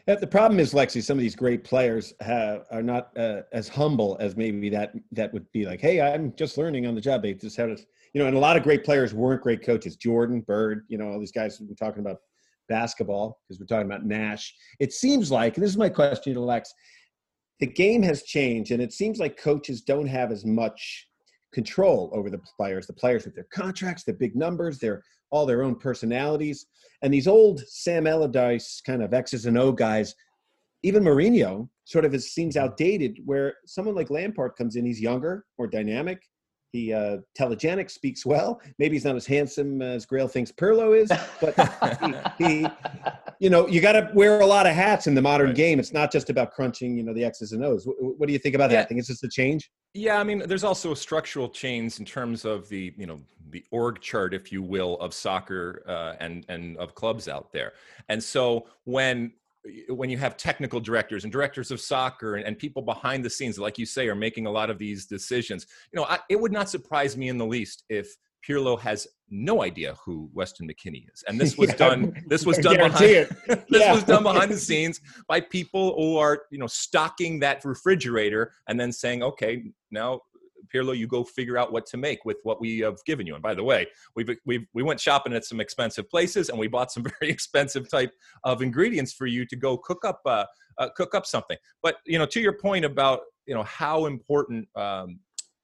Uh, 0.08 0.16
The 0.16 0.28
problem 0.28 0.62
is, 0.62 0.74
Lexi, 0.74 1.04
some 1.04 1.18
of 1.18 1.22
these 1.22 1.36
great 1.36 1.66
players 1.66 2.14
have, 2.22 2.64
are 2.72 2.82
not 2.82 3.16
uh, 3.18 3.42
as 3.52 3.68
humble 3.68 4.16
as 4.22 4.38
maybe 4.38 4.70
that 4.70 4.94
that 5.12 5.34
would 5.34 5.46
be 5.52 5.66
like, 5.66 5.82
hey, 5.82 6.00
I'm 6.00 6.34
just 6.38 6.58
learning 6.58 6.88
on 6.88 6.96
the 6.96 7.02
job. 7.02 7.22
They 7.22 7.34
just 7.34 7.58
have, 7.58 7.70
you 8.14 8.22
know, 8.22 8.28
and 8.28 8.38
a 8.38 8.40
lot 8.40 8.56
of 8.56 8.64
great 8.64 8.86
players 8.86 9.14
weren't 9.14 9.42
great 9.44 9.62
coaches. 9.62 9.98
Jordan, 9.98 10.40
Bird, 10.40 10.86
you 10.88 10.98
know, 10.98 11.10
all 11.10 11.20
these 11.20 11.34
guys 11.34 11.62
we're 11.62 11.76
talking 11.76 12.00
about 12.00 12.18
basketball 12.70 13.42
because 13.44 13.60
we're 13.60 13.66
talking 13.66 13.92
about 13.92 14.06
Nash. 14.06 14.56
It 14.80 14.94
seems 14.94 15.32
like, 15.32 15.58
and 15.58 15.64
this 15.64 15.72
is 15.72 15.78
my 15.78 15.90
question 15.90 16.34
to 16.34 16.40
Lex, 16.40 16.74
the 17.60 17.68
game 17.68 18.04
has 18.04 18.24
changed, 18.24 18.72
and 18.72 18.82
it 18.82 18.94
seems 18.94 19.20
like 19.20 19.36
coaches 19.36 19.82
don't 19.82 20.08
have 20.08 20.32
as 20.32 20.46
much 20.46 21.08
control 21.54 22.10
over 22.14 22.30
the 22.30 22.42
players, 22.58 22.88
the 22.88 22.94
players 22.94 23.26
with 23.26 23.36
their 23.36 23.48
contracts, 23.54 24.04
their 24.04 24.16
big 24.16 24.36
numbers, 24.36 24.80
their 24.80 25.04
all 25.30 25.46
their 25.46 25.64
own 25.64 25.76
personalities. 25.76 26.66
And 27.02 27.14
these 27.14 27.28
old 27.28 27.62
Sam 27.68 28.08
Allardyce 28.08 28.82
kind 28.86 29.04
of 29.04 29.14
X's 29.14 29.46
and 29.46 29.58
O 29.58 29.72
guys, 29.72 30.16
even 30.84 31.04
Mourinho 31.04 31.70
sort 31.86 32.06
of 32.06 32.14
is, 32.14 32.32
seems 32.34 32.56
outdated, 32.56 33.20
where 33.26 33.56
someone 33.66 33.96
like 33.96 34.10
Lampard 34.10 34.54
comes 34.58 34.76
in, 34.76 34.86
he's 34.86 35.02
younger, 35.02 35.46
more 35.58 35.68
dynamic. 35.68 36.22
He 36.72 36.92
uh, 36.94 37.18
telegenic, 37.38 37.90
speaks 37.90 38.26
well. 38.26 38.60
Maybe 38.78 38.96
he's 38.96 39.06
not 39.06 39.16
as 39.16 39.26
handsome 39.26 39.82
as 39.82 40.06
Grayle 40.06 40.30
thinks 40.30 40.52
Pirlo 40.52 40.98
is, 40.98 41.10
but 41.40 41.56
he, 42.40 42.46
he 42.46 42.68
you 43.40 43.50
know, 43.50 43.68
you 43.68 43.80
got 43.82 43.94
to 43.94 44.10
wear 44.14 44.42
a 44.42 44.46
lot 44.46 44.68
of 44.68 44.74
hats 44.74 45.08
in 45.08 45.16
the 45.16 45.22
modern 45.22 45.48
Right. 45.48 45.56
game. 45.56 45.80
It's 45.80 45.94
not 45.94 46.12
just 46.12 46.30
about 46.30 46.52
crunching, 46.52 46.98
you 46.98 47.04
know, 47.04 47.14
the 47.14 47.24
X's 47.24 47.52
and 47.54 47.64
O's. 47.64 47.86
What, 47.86 47.96
what 48.20 48.28
do 48.28 48.34
you 48.34 48.40
think 48.40 48.56
about 48.56 48.70
that? 48.70 48.76
Yeah. 48.76 48.82
I 48.82 48.86
think 48.86 49.00
it's 49.00 49.08
just 49.08 49.24
a 49.24 49.30
change. 49.30 49.70
Yeah, 49.94 50.20
I 50.20 50.24
mean, 50.24 50.40
there's 50.46 50.64
also 50.64 50.94
structural 50.94 51.50
change 51.50 52.00
in 52.00 52.06
terms 52.06 52.46
of 52.46 52.68
the 52.70 52.94
you 52.98 53.08
know 53.08 53.20
the 53.50 53.64
org 53.72 54.02
chart, 54.02 54.34
if 54.34 54.52
you 54.52 54.62
will, 54.62 54.96
of 55.00 55.14
soccer 55.14 55.84
uh, 55.88 56.16
and 56.20 56.46
and 56.50 56.78
of 56.78 56.94
clubs 56.96 57.28
out 57.28 57.52
there. 57.54 57.74
And 58.10 58.22
so 58.22 58.68
when 58.84 59.32
when 59.90 60.10
you 60.10 60.18
have 60.18 60.38
technical 60.38 60.80
directors 60.80 61.24
and 61.24 61.32
directors 61.32 61.72
of 61.72 61.80
soccer 61.82 62.36
and, 62.36 62.46
and 62.46 62.58
people 62.58 62.82
behind 62.82 63.24
the 63.24 63.30
scenes, 63.30 63.58
like 63.60 63.78
you 63.78 63.86
say, 63.86 64.08
are 64.08 64.16
making 64.16 64.46
a 64.46 64.52
lot 64.52 64.70
of 64.70 64.78
these 64.78 65.06
decisions, 65.06 65.68
you 65.92 66.00
know, 66.00 66.06
I, 66.06 66.20
it 66.30 66.40
would 66.40 66.52
not 66.52 66.70
surprise 66.70 67.18
me 67.18 67.30
in 67.30 67.38
the 67.38 67.46
least 67.46 67.84
if 67.90 68.16
Pirlo 68.48 68.80
has 68.80 69.08
no 69.30 69.64
idea 69.64 69.96
who 70.06 70.30
Weston 70.34 70.68
McKennie 70.70 71.06
is, 71.14 71.24
and 71.28 71.40
this 71.40 71.58
was 71.62 71.70
Yeah, 71.72 71.76
done. 71.76 72.14
This 72.28 72.46
was 72.46 72.58
done 72.68 72.78
behind. 72.78 73.10
this 73.48 73.66
Yeah. 73.70 73.94
was 73.94 74.04
done 74.04 74.24
behind 74.24 74.52
the 74.52 74.58
scenes 74.58 75.02
by 75.28 75.42
people 75.42 75.96
who 75.96 76.18
are 76.18 76.44
you 76.52 76.58
know 76.60 76.68
stocking 76.68 77.40
that 77.40 77.64
refrigerator 77.66 78.54
and 78.68 78.80
then 78.80 78.92
saying 78.92 79.24
okay 79.24 79.64
now 79.92 80.22
Pirlo, 80.74 80.98
you 80.98 81.08
go 81.08 81.24
figure 81.24 81.58
out 81.58 81.72
what 81.72 81.86
to 81.88 81.98
make 81.98 82.26
with 82.26 82.38
what 82.44 82.60
we 82.62 82.80
have 82.80 82.98
given 83.06 83.26
you. 83.28 83.34
And 83.34 83.44
by 83.44 83.54
the 83.54 83.64
way, 83.64 83.88
we've 84.16 84.30
we've 84.46 84.66
we 84.74 84.84
went 84.84 85.00
shopping 85.00 85.34
at 85.34 85.46
some 85.46 85.60
expensive 85.60 86.10
places, 86.10 86.50
and 86.50 86.58
we 86.58 86.68
bought 86.68 86.92
some 86.92 87.04
very 87.20 87.32
expensive 87.32 87.90
type 87.90 88.12
of 88.44 88.62
ingredients 88.62 89.14
for 89.14 89.26
you 89.26 89.46
to 89.46 89.56
go 89.56 89.78
cook 89.78 90.06
up 90.06 90.22
uh, 90.26 90.46
uh, 90.78 90.90
cook 90.96 91.16
up 91.16 91.26
something. 91.26 91.58
But 91.82 91.98
you 92.06 92.18
know, 92.18 92.26
to 92.28 92.40
your 92.40 92.54
point 92.54 92.86
about 92.86 93.22
you 93.46 93.56
know 93.56 93.64
how 93.64 94.06
important 94.06 94.68
um, 94.76 95.20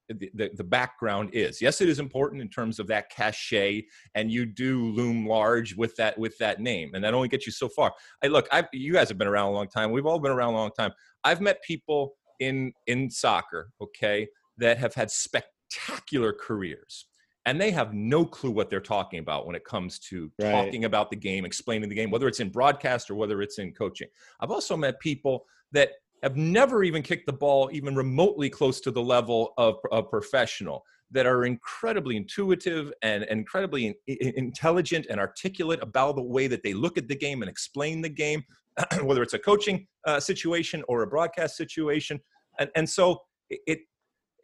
the, 0.10 0.52
the 0.56 0.64
background 0.64 1.30
is. 1.34 1.62
Yes, 1.62 1.82
it 1.82 1.90
is 1.90 2.00
important 2.00 2.42
in 2.42 2.50
terms 2.50 2.80
of 2.80 2.88
that 2.88 3.10
cachet, 3.10 3.84
and 4.16 4.32
you 4.32 4.46
do 4.46 4.90
loom 4.92 5.28
large 5.28 5.76
with 5.76 5.96
that 5.96 6.18
with 6.18 6.38
that 6.40 6.60
name, 6.60 6.92
and 6.94 7.04
that 7.04 7.14
only 7.14 7.28
gets 7.28 7.46
you 7.46 7.52
so 7.52 7.70
far. 7.70 7.94
I 8.24 8.28
look, 8.28 8.48
I 8.52 8.66
you 8.74 8.94
guys 8.94 9.10
have 9.10 9.18
been 9.18 9.28
around 9.28 9.50
a 9.50 9.56
long 9.56 9.68
time. 9.68 9.92
We've 9.92 10.06
all 10.06 10.20
been 10.20 10.32
around 10.32 10.54
a 10.54 10.58
long 10.58 10.72
time. 10.78 10.92
I've 11.24 11.42
met 11.42 11.64
people 11.64 12.14
in 12.40 12.74
in 12.88 13.10
soccer, 13.10 13.70
okay, 13.82 14.28
that 14.58 14.78
have 14.78 14.94
had 14.94 15.10
spectacular 15.12 16.34
careers 16.34 17.06
and 17.46 17.60
they 17.60 17.72
have 17.72 17.94
no 17.94 18.26
clue 18.26 18.52
what 18.52 18.70
they're 18.70 18.80
talking 18.80 19.20
about 19.20 19.46
when 19.46 19.56
it 19.56 19.66
comes 19.66 20.00
to 20.00 20.32
Right. 20.40 20.52
talking 20.52 20.86
about 20.86 21.10
the 21.10 21.16
game 21.16 21.46
explaining 21.46 21.90
the 21.90 21.96
game 21.96 22.12
whether 22.12 22.28
it's 22.28 22.40
in 22.40 22.50
broadcast 22.50 23.10
or 23.10 23.16
whether 23.16 23.42
it's 23.42 23.60
in 23.60 23.74
coaching 23.74 24.08
i've 24.40 24.52
also 24.52 24.78
met 24.78 25.00
people 25.00 25.46
that 25.72 25.92
have 26.22 26.38
never 26.38 26.84
even 26.84 27.02
kicked 27.02 27.26
the 27.26 27.34
ball 27.34 27.70
even 27.74 27.96
remotely 27.96 28.50
close 28.50 28.80
to 28.82 28.92
the 28.92 29.02
level 29.02 29.54
of 29.58 29.76
a 29.92 30.02
professional 30.02 30.84
that 31.12 31.26
are 31.26 31.46
incredibly 31.46 32.16
intuitive 32.16 32.92
and 33.02 33.24
incredibly 33.26 33.96
in- 34.08 34.34
intelligent 34.36 35.06
and 35.10 35.20
articulate 35.20 35.80
about 35.82 36.16
the 36.16 36.24
way 36.24 36.48
that 36.48 36.64
they 36.64 36.74
look 36.74 36.98
at 36.98 37.08
the 37.08 37.16
game 37.16 37.42
and 37.42 37.50
explain 37.50 38.02
the 38.02 38.10
game 38.10 38.44
whether 39.04 39.22
it's 39.22 39.34
a 39.34 39.40
coaching 39.40 39.86
uh, 40.08 40.20
situation 40.20 40.84
or 40.88 41.04
a 41.04 41.08
broadcast 41.08 41.56
situation 41.58 42.20
and, 42.60 42.70
and 42.76 42.90
so 42.90 43.20
it 43.50 43.82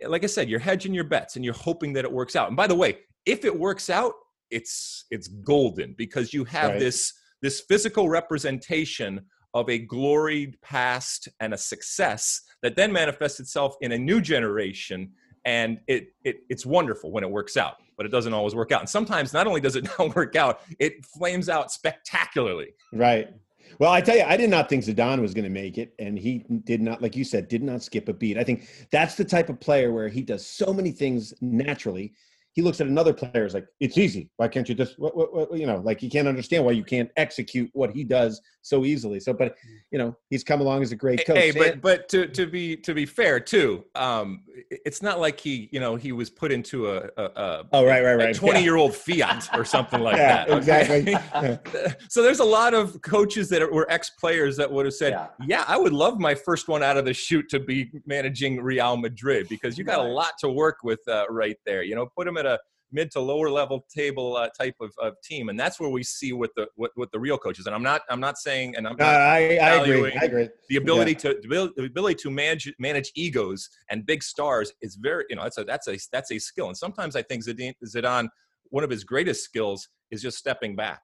like 0.07 0.23
I 0.23 0.27
said, 0.27 0.49
you're 0.49 0.59
hedging 0.59 0.93
your 0.93 1.03
bets 1.03 1.35
and 1.35 1.43
you're 1.43 1.53
hoping 1.53 1.93
that 1.93 2.05
it 2.05 2.11
works 2.11 2.35
out. 2.35 2.47
And 2.47 2.57
by 2.57 2.67
the 2.67 2.75
way, 2.75 2.99
if 3.25 3.45
it 3.45 3.57
works 3.57 3.89
out, 3.89 4.13
it's 4.51 5.05
it's 5.11 5.27
golden 5.27 5.93
because 5.97 6.33
you 6.33 6.43
have 6.45 6.71
Right. 6.71 6.79
this 6.79 7.13
this 7.41 7.61
physical 7.61 8.09
representation 8.09 9.21
of 9.53 9.69
a 9.69 9.77
gloried 9.79 10.59
past 10.61 11.27
and 11.39 11.53
a 11.53 11.57
success 11.57 12.41
that 12.61 12.75
then 12.75 12.91
manifests 12.91 13.39
itself 13.39 13.75
in 13.81 13.91
a 13.93 13.97
new 13.97 14.21
generation 14.21 15.11
and 15.45 15.79
it, 15.87 16.07
it 16.23 16.37
it's 16.49 16.65
wonderful 16.65 17.11
when 17.11 17.23
it 17.23 17.29
works 17.29 17.57
out 17.57 17.75
but 17.95 18.05
it 18.05 18.09
doesn't 18.09 18.33
always 18.33 18.53
work 18.55 18.71
out 18.71 18.81
and 18.81 18.89
sometimes 18.89 19.33
not 19.33 19.47
only 19.47 19.61
does 19.61 19.75
it 19.75 19.87
not 19.99 20.15
work 20.15 20.35
out 20.35 20.61
it 20.79 21.05
flames 21.05 21.47
out 21.49 21.71
spectacularly 21.71 22.69
Right. 22.91 23.29
Well, 23.77 23.91
I 23.91 24.01
tell 24.01 24.17
you, 24.17 24.23
I 24.23 24.35
did 24.37 24.49
not 24.49 24.67
think 24.67 24.83
Zidane 24.83 25.21
was 25.21 25.33
going 25.33 25.43
to 25.43 25.49
make 25.49 25.77
it, 25.77 25.93
and 25.99 26.17
he 26.17 26.45
did 26.63 26.81
not, 26.81 27.01
like 27.01 27.15
you 27.15 27.23
said, 27.23 27.47
did 27.47 27.63
not 27.63 27.83
skip 27.83 28.09
a 28.09 28.13
beat. 28.13 28.37
I 28.37 28.43
think 28.43 28.67
that's 28.91 29.15
the 29.15 29.25
type 29.25 29.49
of 29.49 29.59
player 29.59 29.91
where 29.91 30.09
he 30.09 30.21
does 30.21 30.45
so 30.45 30.73
many 30.73 30.91
things 30.91 31.33
naturally. 31.41 32.13
He 32.53 32.61
looks 32.61 32.81
at 32.81 32.87
another 32.87 33.13
player 33.13 33.45
as 33.45 33.53
like, 33.53 33.67
it's 33.79 33.97
easy. 33.97 34.29
Why 34.37 34.47
can't 34.47 34.67
you 34.67 34.75
just, 34.75 34.99
what, 34.99 35.15
what, 35.15 35.33
what, 35.33 35.57
you 35.57 35.65
know, 35.65 35.77
like 35.77 35.99
he 35.99 36.09
can't 36.09 36.27
understand 36.27 36.65
why 36.65 36.71
you 36.71 36.83
can't 36.83 37.09
execute 37.15 37.69
what 37.73 37.91
he 37.91 38.03
does 38.03 38.41
so 38.61 38.85
easily. 38.85 39.19
So, 39.19 39.33
but 39.33 39.55
you 39.91 39.97
know, 39.99 40.15
he's 40.29 40.43
come 40.43 40.61
along 40.61 40.81
as 40.83 40.91
a 40.91 40.95
great 40.95 41.25
coach. 41.25 41.37
Hey, 41.37 41.51
but 41.51 41.81
but 41.81 42.09
to 42.09 42.27
to 42.27 42.45
be 42.45 42.75
to 42.77 42.93
be 42.93 43.05
fair 43.05 43.39
too, 43.39 43.83
um, 43.95 44.43
it's 44.69 45.01
not 45.01 45.19
like 45.19 45.39
he 45.39 45.69
you 45.71 45.79
know 45.79 45.95
he 45.95 46.11
was 46.11 46.29
put 46.29 46.51
into 46.51 46.89
a 46.91 47.09
a, 47.17 47.23
a 47.23 47.63
oh, 47.73 47.85
right, 47.85 48.03
right, 48.03 48.15
right. 48.15 48.35
twenty 48.35 48.63
year 48.63 48.75
old 48.75 48.95
Fiat 48.95 49.49
or 49.53 49.65
something 49.65 50.01
like 50.01 50.17
Yeah, 50.17 50.45
that. 50.45 50.49
okay? 50.49 51.11
exactly. 51.11 51.95
so 52.09 52.21
there's 52.21 52.39
a 52.39 52.45
lot 52.45 52.73
of 52.73 53.01
coaches 53.01 53.49
that 53.49 53.69
were 53.71 53.89
ex 53.89 54.11
players 54.11 54.57
that 54.57 54.71
would 54.71 54.85
have 54.85 54.93
said, 54.93 55.13
Yeah. 55.13 55.27
yeah. 55.45 55.65
I 55.67 55.77
would 55.77 55.93
love 55.93 56.19
my 56.19 56.35
first 56.35 56.67
one 56.67 56.83
out 56.83 56.97
of 56.97 57.05
the 57.05 57.13
chute 57.13 57.49
to 57.49 57.59
be 57.59 57.91
managing 58.05 58.61
Real 58.61 58.97
Madrid 58.97 59.47
because 59.49 59.77
you 59.77 59.83
got 59.83 59.99
a 59.99 60.03
lot 60.03 60.33
to 60.39 60.49
work 60.49 60.77
with 60.83 60.99
uh, 61.07 61.25
right 61.29 61.57
there. 61.65 61.83
You 61.83 61.95
know, 61.95 62.07
put 62.15 62.27
him 62.27 62.37
at 62.37 62.45
a 62.45 62.48
mid 62.91 63.11
to 63.11 63.19
lower 63.19 63.49
level 63.51 63.85
table 63.93 64.35
uh, 64.35 64.49
type 64.57 64.75
of, 64.81 64.91
of 65.01 65.13
team, 65.21 65.49
and 65.49 65.59
that's 65.59 65.79
where 65.79 65.89
we 65.89 66.03
see 66.03 66.33
what 66.33 66.51
the 66.55 66.67
what, 66.75 66.91
what 66.95 67.11
the 67.11 67.19
real 67.19 67.37
coaches. 67.37 67.65
And 67.67 67.75
I'm 67.75 67.83
not 67.83 68.01
I'm 68.09 68.19
not 68.19 68.37
saying, 68.37 68.75
and 68.75 68.87
I'm 68.87 68.95
No, 68.97 69.05
not 69.05 69.15
I, 69.15 69.57
I 69.57 69.71
agree. 69.83 70.17
I 70.21 70.25
agree. 70.25 70.49
the 70.69 70.77
ability 70.77 71.15
to 71.15 71.35
the 71.77 71.83
ability 71.85 72.15
to 72.23 72.29
manage 72.29 72.71
manage 72.79 73.11
egos 73.15 73.69
and 73.89 74.05
big 74.05 74.23
stars 74.23 74.71
is 74.81 74.95
very 74.95 75.25
you 75.29 75.35
know 75.35 75.43
that's 75.43 75.57
a 75.57 75.63
that's 75.63 75.87
a 75.87 75.97
that's 76.11 76.31
a 76.31 76.39
skill 76.39 76.67
and 76.67 76.77
sometimes 76.77 77.15
i 77.15 77.21
think 77.21 77.43
zidane, 77.43 77.73
zidane 77.85 78.27
one 78.69 78.83
of 78.83 78.89
his 78.89 79.03
greatest 79.03 79.43
skills 79.43 79.89
is 80.11 80.21
just 80.21 80.37
stepping 80.37 80.75
back 80.75 81.01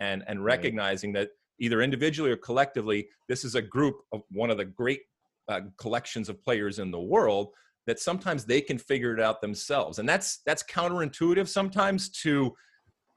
and 0.00 0.22
and 0.28 0.38
Right. 0.38 0.56
recognizing 0.56 1.12
that 1.14 1.30
either 1.58 1.82
individually 1.82 2.30
or 2.30 2.36
collectively 2.36 3.08
this 3.28 3.44
is 3.44 3.54
a 3.56 3.62
group 3.62 3.96
of 4.12 4.22
one 4.30 4.50
of 4.50 4.56
the 4.56 4.64
great 4.64 5.00
uh, 5.48 5.62
collections 5.78 6.28
of 6.28 6.42
players 6.44 6.78
in 6.78 6.90
the 6.90 7.00
world 7.00 7.48
that 7.88 7.98
sometimes 7.98 8.44
they 8.44 8.60
can 8.60 8.78
figure 8.78 9.14
it 9.14 9.20
out 9.20 9.40
themselves 9.40 9.98
and 9.98 10.08
that's 10.08 10.42
that's 10.46 10.62
counterintuitive 10.62 11.48
sometimes 11.48 12.10
to 12.10 12.54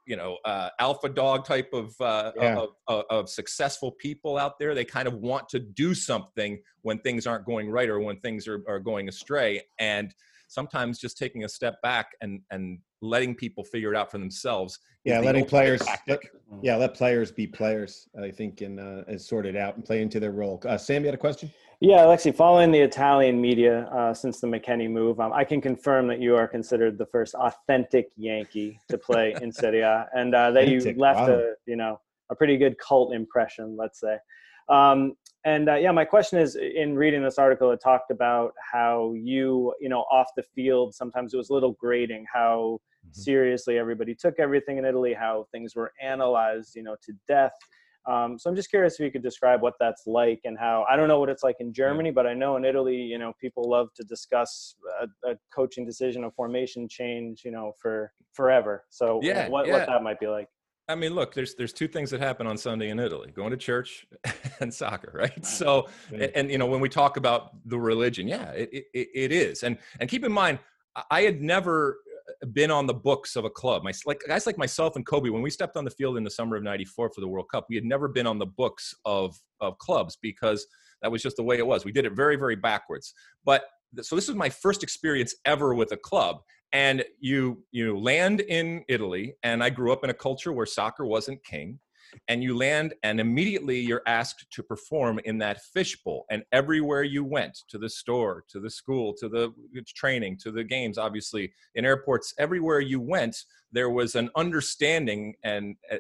you 0.08 0.16
know 0.16 0.38
uh, 0.46 0.70
alpha 0.80 1.10
dog 1.10 1.46
type 1.46 1.70
of, 1.74 1.94
uh, 2.00 2.32
Yeah. 2.36 2.58
of, 2.58 2.70
of 2.88 3.04
of 3.10 3.30
successful 3.30 3.92
people 3.92 4.38
out 4.38 4.58
there 4.58 4.74
they 4.74 4.86
kind 4.86 5.08
of 5.08 5.16
want 5.16 5.48
to 5.50 5.60
do 5.60 5.94
something 5.94 6.60
when 6.82 6.98
things 7.00 7.28
aren't 7.28 7.46
going 7.46 7.70
right 7.70 7.90
or 7.90 8.00
when 8.00 8.18
things 8.22 8.48
are, 8.48 8.64
are 8.68 8.80
going 8.80 9.10
astray 9.10 9.62
and 9.78 10.16
sometimes 10.48 11.00
just 11.00 11.18
taking 11.18 11.44
a 11.44 11.50
step 11.50 11.76
back 11.84 12.08
and 12.22 12.42
and 12.50 12.80
letting 13.02 13.36
people 13.36 13.64
figure 13.64 13.94
it 13.94 13.98
out 13.98 14.10
for 14.10 14.20
themselves 14.20 14.80
Yeah, 15.04 15.20
letting 15.20 15.46
players, 15.46 15.84
let, 16.08 16.20
yeah, 16.62 16.76
let 16.78 16.94
players 16.94 17.32
be 17.32 17.48
players. 17.48 18.08
I 18.28 18.32
think 18.32 18.62
and 18.62 18.80
uh, 18.80 19.04
and 19.08 19.20
sort 19.20 19.46
it 19.46 19.56
out 19.56 19.76
and 19.76 19.84
play 19.84 20.02
into 20.02 20.20
their 20.20 20.32
role. 20.32 20.62
Uh, 20.66 20.78
Sam, 20.78 21.02
you 21.02 21.08
had 21.08 21.16
a 21.16 21.18
question? 21.18 21.52
Yeah, 21.84 22.04
Alexi, 22.06 22.34
following 22.34 22.72
the 22.72 22.80
Italian 22.80 23.42
media 23.42 23.86
uh, 23.86 24.14
since 24.14 24.40
the 24.40 24.46
McKennie 24.46 24.88
move, 24.88 25.20
um, 25.20 25.34
I 25.34 25.44
can 25.44 25.60
confirm 25.60 26.08
that 26.10 26.20
you 26.20 26.36
are 26.36 26.48
considered 26.48 27.00
the 27.00 27.08
first 27.08 27.34
authentic 27.34 28.12
Yankee 28.16 28.80
to 28.90 29.00
play 29.00 29.36
in 29.42 29.52
Serie 29.52 29.82
A, 29.82 30.08
and 30.14 30.36
uh, 30.36 30.52
that 30.52 30.68
you 30.68 30.80
left 30.96 31.22
wow. 31.22 31.40
a 31.40 31.54
you 31.66 31.76
know 31.76 32.00
a 32.30 32.36
pretty 32.36 32.56
good 32.58 32.78
cult 32.78 33.16
impression, 33.16 33.76
let's 33.76 34.00
say. 34.00 34.18
Um, 34.70 35.14
and 35.44 35.70
uh, 35.70 35.74
yeah, 35.74 35.92
my 35.92 36.06
question 36.06 36.38
is: 36.38 36.56
in 36.56 36.96
reading 36.96 37.24
this 37.24 37.40
article, 37.40 37.72
it 37.72 37.82
talked 37.84 38.12
about 38.12 38.54
how 38.72 39.14
you 39.18 39.74
you 39.82 39.90
know 39.90 40.02
off 40.12 40.28
the 40.38 40.44
field 40.54 40.94
sometimes 40.94 41.34
it 41.34 41.38
was 41.38 41.50
a 41.50 41.54
little 41.54 41.74
grating 41.80 42.28
how 42.32 42.78
Mhm. 43.04 43.16
seriously 43.16 43.80
everybody 43.80 44.14
took 44.14 44.38
everything 44.38 44.78
in 44.78 44.86
Italy, 44.86 45.14
how 45.14 45.48
things 45.52 45.76
were 45.76 45.92
analyzed 46.00 46.76
you 46.76 46.84
know 46.84 46.96
to 47.02 47.14
death. 47.28 47.54
Um, 48.10 48.40
so 48.40 48.50
I'm 48.50 48.56
just 48.56 48.70
curious 48.70 48.96
if 48.96 49.00
you 49.02 49.12
could 49.12 49.24
describe 49.24 49.62
what 49.62 49.76
that's 49.80 50.04
like 50.08 50.42
and 50.44 50.58
how 50.58 50.86
I 50.90 50.96
don't 50.96 51.08
know 51.08 51.20
what 51.20 51.30
it's 51.30 51.44
like 51.44 51.58
in 51.60 51.74
Germany, 51.74 52.12
but 52.12 52.26
I 52.26 52.34
know 52.34 52.58
in 52.58 52.66
Italy, 52.66 52.96
you 52.96 53.18
know, 53.20 53.34
people 53.40 53.70
love 53.70 53.90
to 53.96 54.04
discuss 54.04 54.76
a, 55.02 55.32
a 55.32 55.36
coaching 55.54 55.86
decision, 55.86 56.24
a 56.24 56.32
formation 56.32 56.88
change, 56.90 57.44
you 57.46 57.52
know, 57.52 57.74
for 57.80 58.12
forever. 58.34 58.86
So 58.90 59.20
Yeah, 59.22 59.50
what, 59.50 59.68
yeah. 59.68 59.74
what 59.74 59.86
that 59.88 60.02
might 60.04 60.20
be 60.20 60.28
like. 60.28 60.48
I 60.88 60.96
mean, 60.96 61.14
look, 61.14 61.34
there's 61.34 61.56
there's 61.56 61.72
two 61.72 61.88
things 61.88 62.10
that 62.10 62.20
happen 62.20 62.48
on 62.48 62.58
Sunday 62.58 62.90
in 62.90 63.00
Italy: 63.00 63.32
going 63.32 63.52
to 63.52 63.58
church 63.58 64.06
and 64.60 64.74
soccer, 64.74 65.12
right? 65.14 65.46
So, 65.46 65.88
and, 66.12 66.24
and, 66.36 66.52
you 66.52 66.58
know, 66.58 66.66
when 66.66 66.82
we 66.82 66.90
talk 66.90 67.18
about 67.18 67.52
the 67.66 67.80
religion, 67.80 68.28
yeah, 68.28 68.52
it, 68.52 68.70
it, 68.94 69.08
it 69.14 69.32
is. 69.32 69.64
And 69.64 69.78
and 70.00 70.10
keep 70.10 70.26
in 70.26 70.32
mind, 70.32 70.60
I- 71.10 71.22
had 71.22 71.42
never 71.42 72.00
been 72.54 72.72
on 72.72 72.88
the 72.88 72.94
books 72.94 73.36
of 73.36 73.46
a 73.46 73.50
club. 73.50 73.84
My 73.84 73.92
like 74.06 74.22
guys 74.28 74.46
like 74.46 74.58
myself 74.58 74.96
and 74.96 75.06
Cobi, 75.06 75.30
when 75.30 75.42
we 75.42 75.50
stepped 75.50 75.78
on 75.78 75.86
the 75.86 75.92
field 75.92 76.18
in 76.18 76.24
the 76.24 76.32
summer 76.32 76.56
of 76.56 76.64
'94 76.64 77.12
for 77.14 77.22
the 77.22 77.28
World 77.28 77.48
Cup, 77.52 77.66
we 77.70 77.76
had 77.76 77.86
never 77.86 78.08
been 78.08 78.28
on 78.28 78.40
the 78.40 78.46
books 78.46 78.94
of 79.06 79.36
of 79.60 79.78
clubs 79.78 80.18
because 80.22 80.66
that 81.02 81.12
was 81.12 81.22
just 81.22 81.38
the 81.38 81.44
way 81.44 81.58
it 81.58 81.66
was. 81.66 81.86
We 81.86 81.92
did 81.92 82.06
it 82.06 82.14
very 82.14 82.36
very 82.36 82.56
backwards. 82.56 83.14
But 83.46 83.64
so 84.02 84.16
this 84.16 84.28
was 84.28 84.38
my 84.38 84.50
first 84.50 84.84
experience 84.84 85.36
ever 85.46 85.74
with 85.74 85.92
a 85.92 85.98
club, 85.98 86.38
and 86.72 87.04
you 87.20 87.64
you 87.72 87.98
land 87.98 88.42
in 88.42 88.84
Italy, 88.88 89.36
and 89.44 89.64
I 89.64 89.70
grew 89.70 89.92
up 89.92 90.04
in 90.04 90.10
a 90.10 90.16
culture 90.16 90.54
where 90.54 90.66
soccer 90.66 91.06
wasn't 91.06 91.44
king. 91.44 91.80
And 92.28 92.44
you 92.44 92.58
land, 92.58 92.94
and 93.04 93.20
immediately 93.20 93.80
you're 93.80 94.04
asked 94.06 94.46
to 94.52 94.64
perform 94.64 95.20
in 95.26 95.38
that 95.40 95.62
fishbowl. 95.74 96.26
And 96.30 96.44
everywhere 96.52 97.04
you 97.04 97.24
went, 97.24 97.60
to 97.70 97.78
the 97.78 97.90
store, 97.90 98.44
to 98.50 98.60
the 98.60 98.70
school, 98.70 99.14
to 99.20 99.30
the 99.30 99.54
training, 99.96 100.38
to 100.44 100.52
the 100.52 100.64
games, 100.64 100.98
obviously 100.98 101.52
in 101.76 101.86
airports, 101.86 102.34
everywhere 102.38 102.80
you 102.80 103.00
went, 103.00 103.36
there 103.72 103.90
was 103.90 104.16
an 104.16 104.30
understanding 104.36 105.36
and 105.44 105.76
uh, 105.92 105.98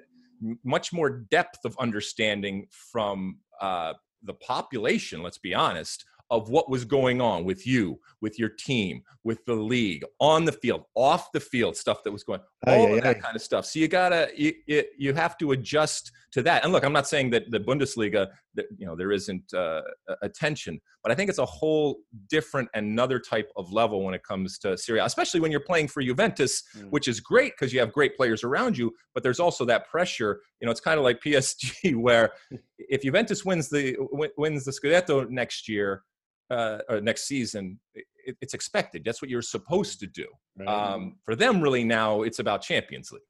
much 0.63 0.91
more 0.91 1.09
depth 1.09 1.65
of 1.65 1.75
understanding 1.79 2.67
from 2.71 3.37
uh, 3.61 3.93
the 4.23 4.33
population. 4.35 5.21
Let's 5.23 5.37
be 5.37 5.53
honest 5.53 6.05
of 6.31 6.49
what 6.49 6.69
was 6.69 6.85
going 6.85 7.21
on 7.21 7.43
with 7.43 7.67
you, 7.67 7.99
with 8.21 8.39
your 8.39 8.49
team, 8.49 9.03
with 9.23 9.43
the 9.45 9.53
league, 9.53 10.03
on 10.19 10.45
the 10.45 10.51
field, 10.51 10.85
off 10.95 11.31
the 11.33 11.39
field, 11.39 11.75
stuff 11.75 12.03
that 12.03 12.11
was 12.11 12.23
going, 12.23 12.39
all 12.65 12.95
of 12.95 13.03
that 13.03 13.21
kind 13.21 13.35
of 13.35 13.41
stuff. 13.41 13.65
So 13.65 13.79
you 13.79 13.89
gotta, 13.89 14.29
you, 14.35 14.53
you 14.97 15.13
have 15.13 15.37
to 15.39 15.51
adjust 15.51 16.11
to 16.31 16.41
that. 16.43 16.63
And 16.63 16.71
look, 16.71 16.85
I'm 16.85 16.93
not 16.93 17.07
saying 17.07 17.31
that 17.31 17.51
the 17.51 17.59
Bundesliga, 17.59 18.27
that 18.55 18.65
you 18.77 18.85
know, 18.85 18.95
there 18.95 19.11
isn't 19.11 19.53
uh, 19.53 19.81
attention, 20.21 20.79
but 21.03 21.11
I 21.11 21.15
think 21.15 21.29
it's 21.29 21.39
a 21.39 21.45
whole 21.45 21.97
different, 22.29 22.69
another 22.73 23.19
type 23.19 23.51
of 23.57 23.71
level 23.73 24.03
when 24.03 24.13
it 24.13 24.23
comes 24.23 24.57
to 24.59 24.77
Serie 24.77 24.99
A, 24.99 25.05
especially 25.05 25.41
when 25.41 25.51
you're 25.51 25.59
playing 25.59 25.89
for 25.89 26.01
Juventus, 26.01 26.63
mm. 26.77 26.89
which 26.91 27.07
is 27.07 27.19
great 27.19 27.53
because 27.53 27.73
you 27.73 27.79
have 27.81 27.91
great 27.91 28.15
players 28.15 28.43
around 28.43 28.77
you. 28.77 28.93
But 29.13 29.23
there's 29.23 29.39
also 29.39 29.65
that 29.65 29.89
pressure. 29.89 30.41
You 30.61 30.65
know, 30.65 30.71
it's 30.71 30.81
kind 30.81 30.97
of 30.97 31.03
like 31.03 31.21
PSG, 31.25 31.95
where 31.95 32.31
if 32.79 33.01
Juventus 33.01 33.43
wins 33.43 33.69
the 33.69 33.97
wins 34.37 34.63
the 34.63 34.71
Scudetto 34.71 35.29
next 35.29 35.67
year 35.67 36.03
uh, 36.51 36.79
or 36.89 37.01
next 37.01 37.23
season, 37.27 37.79
it, 37.95 38.35
it's 38.41 38.53
expected. 38.53 39.03
That's 39.05 39.21
what 39.21 39.29
you're 39.31 39.41
supposed 39.41 39.99
to 40.01 40.07
do. 40.07 40.27
Right. 40.57 40.67
Um, 40.67 41.15
for 41.23 41.35
them, 41.35 41.61
really, 41.61 41.83
now 41.83 42.23
it's 42.23 42.39
about 42.39 42.61
Champions 42.61 43.11
League. 43.11 43.21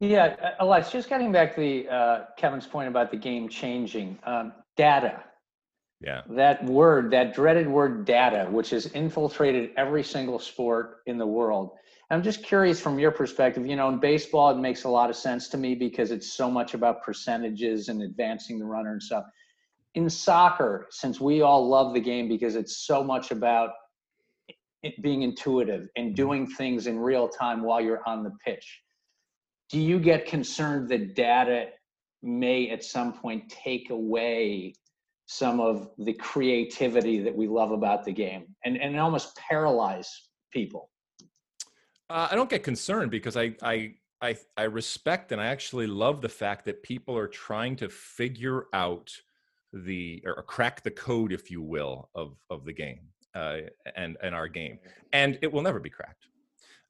Yeah, 0.00 0.36
uh, 0.42 0.50
Alex, 0.60 0.90
just 0.90 1.08
getting 1.08 1.32
back 1.32 1.54
to 1.56 1.60
the, 1.60 1.88
uh, 1.88 2.24
Kevin's 2.36 2.66
point 2.66 2.88
about 2.88 3.10
the 3.10 3.16
game 3.16 3.48
changing 3.48 4.18
um, 4.24 4.52
data. 4.76 5.22
Yeah. 6.00 6.22
That 6.30 6.64
word, 6.64 7.12
that 7.12 7.34
dreaded 7.34 7.68
word 7.68 8.04
data, 8.04 8.48
which 8.50 8.70
has 8.70 8.86
infiltrated 8.86 9.70
every 9.76 10.02
single 10.02 10.38
sport 10.38 10.98
in 11.06 11.18
the 11.18 11.26
world. 11.26 11.70
I'm 12.10 12.22
just 12.22 12.42
curious 12.42 12.80
from 12.80 12.98
your 12.98 13.10
perspective, 13.10 13.66
you 13.66 13.76
know, 13.76 13.88
in 13.88 13.98
baseball, 13.98 14.50
it 14.50 14.58
makes 14.58 14.84
a 14.84 14.88
lot 14.88 15.08
of 15.08 15.16
sense 15.16 15.48
to 15.48 15.56
me 15.56 15.74
because 15.74 16.10
it's 16.10 16.32
so 16.32 16.50
much 16.50 16.74
about 16.74 17.02
percentages 17.02 17.88
and 17.88 18.02
advancing 18.02 18.58
the 18.58 18.66
runner 18.66 18.92
and 18.92 19.02
stuff 19.02 19.24
in 19.94 20.08
soccer, 20.08 20.86
since 20.90 21.20
we 21.20 21.42
all 21.42 21.68
love 21.68 21.94
the 21.94 22.00
game 22.00 22.28
because 22.28 22.56
it's 22.56 22.86
so 22.86 23.04
much 23.04 23.30
about 23.30 23.70
it 24.82 25.00
being 25.02 25.22
intuitive 25.22 25.88
and 25.96 26.08
mm-hmm. 26.08 26.14
doing 26.14 26.46
things 26.46 26.86
in 26.86 26.98
real 26.98 27.28
time 27.28 27.62
while 27.62 27.80
you're 27.80 28.06
on 28.06 28.24
the 28.24 28.32
pitch, 28.44 28.80
do 29.70 29.78
you 29.78 29.98
get 29.98 30.26
concerned 30.26 30.88
that 30.90 31.14
data 31.14 31.66
may 32.22 32.70
at 32.70 32.84
some 32.84 33.12
point 33.12 33.48
take 33.48 33.90
away 33.90 34.74
some 35.26 35.60
of 35.60 35.88
the 35.98 36.12
creativity 36.14 37.20
that 37.20 37.34
we 37.34 37.46
love 37.46 37.70
about 37.70 38.04
the 38.04 38.12
game 38.12 38.44
and, 38.64 38.76
and 38.76 38.98
almost 38.98 39.36
paralyze 39.36 40.10
people? 40.52 40.90
Uh, 42.10 42.28
I 42.30 42.34
don't 42.34 42.50
get 42.50 42.62
concerned 42.62 43.10
because 43.10 43.36
I, 43.36 43.54
I 43.62 43.94
I 44.20 44.36
I 44.56 44.64
respect 44.64 45.32
and 45.32 45.40
I 45.40 45.46
actually 45.46 45.86
love 45.86 46.20
the 46.20 46.28
fact 46.28 46.64
that 46.66 46.82
people 46.82 47.16
are 47.16 47.26
trying 47.26 47.76
to 47.76 47.88
figure 47.88 48.66
out 48.72 49.10
the 49.72 50.22
or 50.24 50.42
crack 50.42 50.82
the 50.82 50.90
code, 50.90 51.32
if 51.32 51.50
you 51.50 51.62
will, 51.62 52.10
of 52.14 52.36
of 52.50 52.64
the 52.64 52.72
game 52.72 53.00
uh, 53.34 53.58
and 53.96 54.16
and 54.22 54.34
our 54.34 54.48
game, 54.48 54.78
and 55.12 55.38
it 55.42 55.52
will 55.52 55.62
never 55.62 55.80
be 55.80 55.90
cracked. 55.90 56.26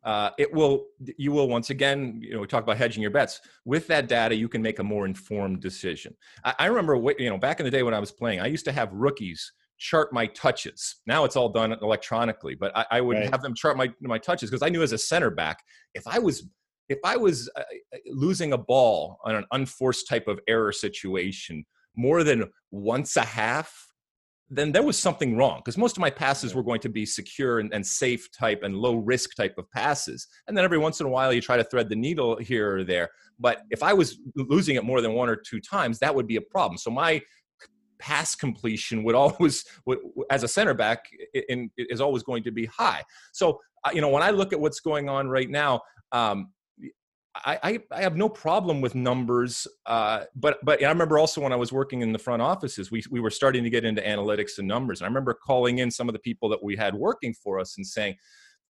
Uh, 0.05 0.31
it 0.37 0.53
will 0.53 0.87
you 0.99 1.31
will 1.31 1.49
once 1.49 1.71
again 1.71 2.19
you 2.21 2.35
know 2.35 2.41
we 2.41 2.47
talk 2.47 2.65
about 2.65 2.77
hedging 2.77 3.03
your 3.03 3.11
bets. 3.11 3.41
With 3.65 3.87
that 3.87 4.09
data 4.09 4.35
you 4.35 4.49
can 4.49 4.61
make 4.61 4.81
a 4.81 4.85
more 4.85 5.07
informed 5.07 5.61
decision. 5.61 6.17
I, 6.45 6.55
I 6.59 6.67
remember 6.67 7.01
you 7.19 7.31
know 7.31 7.39
back 7.39 7.61
in 7.61 7.65
the 7.65 7.71
day 7.71 7.85
when 7.85 7.95
i 7.95 8.01
was 8.01 8.11
playing 8.11 8.41
i 8.41 8.47
used 8.47 8.65
to 8.65 8.73
have 8.73 8.93
rookies 8.93 9.53
chart 9.79 10.13
my 10.13 10.27
touches. 10.27 10.97
Now 11.07 11.25
it's 11.25 11.37
all 11.37 11.49
done 11.49 11.73
electronically 11.73 12.57
but 12.57 12.77
i, 12.77 12.85
I 12.91 13.01
would 13.01 13.17
right. 13.17 13.31
have 13.31 13.43
them 13.43 13.55
chart 13.55 13.77
my 13.77 13.93
my 14.01 14.19
touches 14.19 14.51
because 14.51 14.63
i 14.63 14.69
knew 14.69 14.83
as 14.83 14.91
a 14.91 14.99
center 14.99 15.31
back 15.31 15.63
if 15.95 16.05
i 16.09 16.19
was 16.19 16.49
if 16.89 16.99
i 17.05 17.17
was 17.17 17.49
uh, 17.55 17.63
losing 18.09 18.55
a 18.55 18.59
ball 18.59 19.19
on 19.25 19.37
an 19.37 19.45
unforced 19.53 20.09
type 20.09 20.27
of 20.27 20.41
error 20.49 20.73
situation 20.73 21.65
more 21.97 22.25
than 22.25 22.45
once 22.71 23.17
a 23.17 23.23
half, 23.23 23.89
then 24.53 24.71
there 24.71 24.83
was 24.83 24.99
something 24.99 25.35
wrong 25.37 25.61
because 25.61 25.79
most 25.79 25.97
of 25.97 26.01
my 26.01 26.11
passes 26.11 26.55
were 26.55 26.63
going 26.63 26.81
to 26.81 26.91
be 26.91 27.07
secure 27.07 27.59
and, 27.59 27.73
and, 27.73 27.87
safe 27.87 28.31
type 28.33 28.63
and 28.63 28.77
low 28.77 28.97
risk 28.97 29.35
type 29.35 29.55
of 29.57 29.71
passes. 29.71 30.29
And 30.47 30.57
then 30.57 30.63
every 30.63 30.77
once 30.77 31.01
in 31.01 31.07
a 31.07 31.09
while, 31.09 31.33
you 31.33 31.41
try 31.41 31.57
to 31.57 31.65
thread 31.65 31.89
the 31.89 31.97
needle 31.97 32.37
here 32.37 32.77
or 32.77 32.85
there. 32.85 33.09
But 33.39 33.63
if 33.71 33.83
I 33.83 33.95
was 33.95 34.19
losing 34.37 34.77
it 34.77 34.85
more 34.85 35.01
than 35.01 35.15
one 35.15 35.31
or 35.31 35.37
two 35.37 35.59
times, 35.59 35.99
that 36.01 36.15
would 36.15 36.27
be 36.27 36.37
a 36.37 36.43
problem. 36.43 36.77
So 36.77 36.91
my 36.91 37.23
pass 37.99 38.35
completion 38.35 39.05
would 39.05 39.15
always, 39.23 39.65
would, 39.87 40.01
as 40.31 40.43
a 40.43 40.49
center 40.49 40.75
back, 40.75 41.07
in, 41.49 41.71
is 41.79 42.03
always 42.03 42.23
going 42.23 42.43
to 42.43 42.51
be 42.51 42.67
high. 42.67 43.03
So, 43.33 43.59
uh, 43.85 43.91
you 43.95 44.03
know, 44.03 44.11
when 44.11 44.23
I 44.23 44.31
look 44.31 44.53
at 44.53 44.61
what's 44.61 44.81
going 44.81 45.09
on 45.09 45.29
right 45.29 45.49
now, 45.49 45.81
um, 46.13 46.53
I, 47.35 47.81
I, 47.91 48.03
have 48.03 48.17
no 48.17 48.29
problem 48.29 48.83
with 48.83 48.95
numbers, 48.95 49.67
uh, 49.87 50.25
but 50.37 50.59
but 50.65 50.85
I 50.85 50.89
remember 50.89 51.19
also 51.19 51.41
when 51.41 51.53
I 51.53 51.57
was 51.57 51.73
working 51.73 52.03
in 52.03 52.13
the 52.13 52.19
front 52.19 52.43
offices, 52.43 52.91
we 52.91 53.03
we 53.11 53.21
were 53.21 53.31
starting 53.31 53.65
to 53.65 53.71
get 53.71 53.85
into 53.87 54.03
analytics 54.03 54.59
and 54.59 54.69
numbers. 54.69 55.01
And 55.01 55.07
I 55.07 55.09
remember 55.09 55.33
calling 55.33 55.79
in 55.79 55.91
some 55.91 56.09
of 56.09 56.13
the 56.13 56.19
people 56.19 56.51
that 56.51 56.63
we 56.63 56.77
had 56.77 56.95
working 56.95 57.33
for 57.33 57.59
us 57.59 57.79
and 57.79 57.87
saying, 57.87 58.17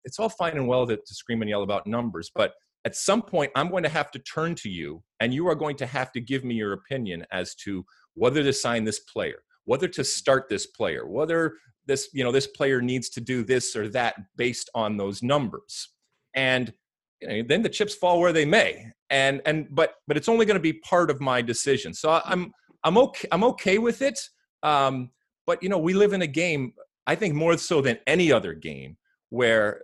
"It's 0.03 0.19
all 0.19 0.27
fine 0.27 0.57
and 0.57 0.67
well 0.67 0.85
to, 0.87 0.97
to 0.97 1.15
scream 1.15 1.41
and 1.41 1.49
yell 1.49 1.63
about 1.63 1.87
numbers, 1.87 2.31
but 2.35 2.53
at 2.83 2.97
some 2.97 3.21
point, 3.21 3.51
I'm 3.55 3.69
going 3.69 3.83
to 3.83 3.89
have 3.89 4.11
to 4.11 4.19
turn 4.19 4.55
to 4.55 4.69
you, 4.69 5.03
and 5.21 5.33
you 5.33 5.47
are 5.47 5.55
going 5.55 5.77
to 5.77 5.85
have 5.85 6.11
to 6.13 6.21
give 6.21 6.43
me 6.43 6.55
your 6.55 6.73
opinion 6.73 7.25
as 7.31 7.55
to 7.55 7.85
whether 8.15 8.43
to 8.43 8.53
sign 8.53 8.83
this 8.83 8.99
player, 8.99 9.43
whether 9.65 9.87
to 9.87 10.03
start 10.03 10.49
this 10.49 10.65
player, 10.65 11.07
whether 11.07 11.53
this 11.85 12.09
you 12.13 12.25
know 12.25 12.33
this 12.33 12.47
player 12.47 12.81
needs 12.81 13.07
to 13.11 13.21
do 13.21 13.41
this 13.45 13.73
or 13.73 13.87
that 13.87 14.15
based 14.35 14.69
on 14.75 14.97
those 14.97 15.23
numbers." 15.23 15.89
And 16.35 16.73
you 17.21 17.27
know, 17.27 17.43
then 17.47 17.61
the 17.61 17.69
chips 17.69 17.95
fall 17.95 18.19
where 18.19 18.33
they 18.33 18.45
may. 18.45 18.91
And 19.09 19.41
and 19.45 19.67
but 19.71 19.95
but 20.07 20.17
it's 20.17 20.29
only 20.29 20.45
going 20.45 20.55
to 20.55 20.61
be 20.61 20.73
part 20.73 21.09
of 21.09 21.19
my 21.19 21.41
decision. 21.41 21.93
So 21.93 22.21
i'm 22.25 22.51
i'm 22.83 22.97
okay 22.97 23.27
i'm 23.31 23.43
okay 23.43 23.77
with 23.77 24.01
it. 24.01 24.19
Um 24.63 25.09
but 25.47 25.61
you 25.63 25.69
know 25.69 25.79
we 25.79 25.93
live 25.93 26.13
in 26.13 26.21
a 26.21 26.27
game 26.27 26.73
i 27.07 27.15
think 27.15 27.33
more 27.33 27.57
so 27.57 27.81
than 27.81 27.97
any 28.05 28.31
other 28.31 28.53
game 28.53 28.97
where 29.29 29.83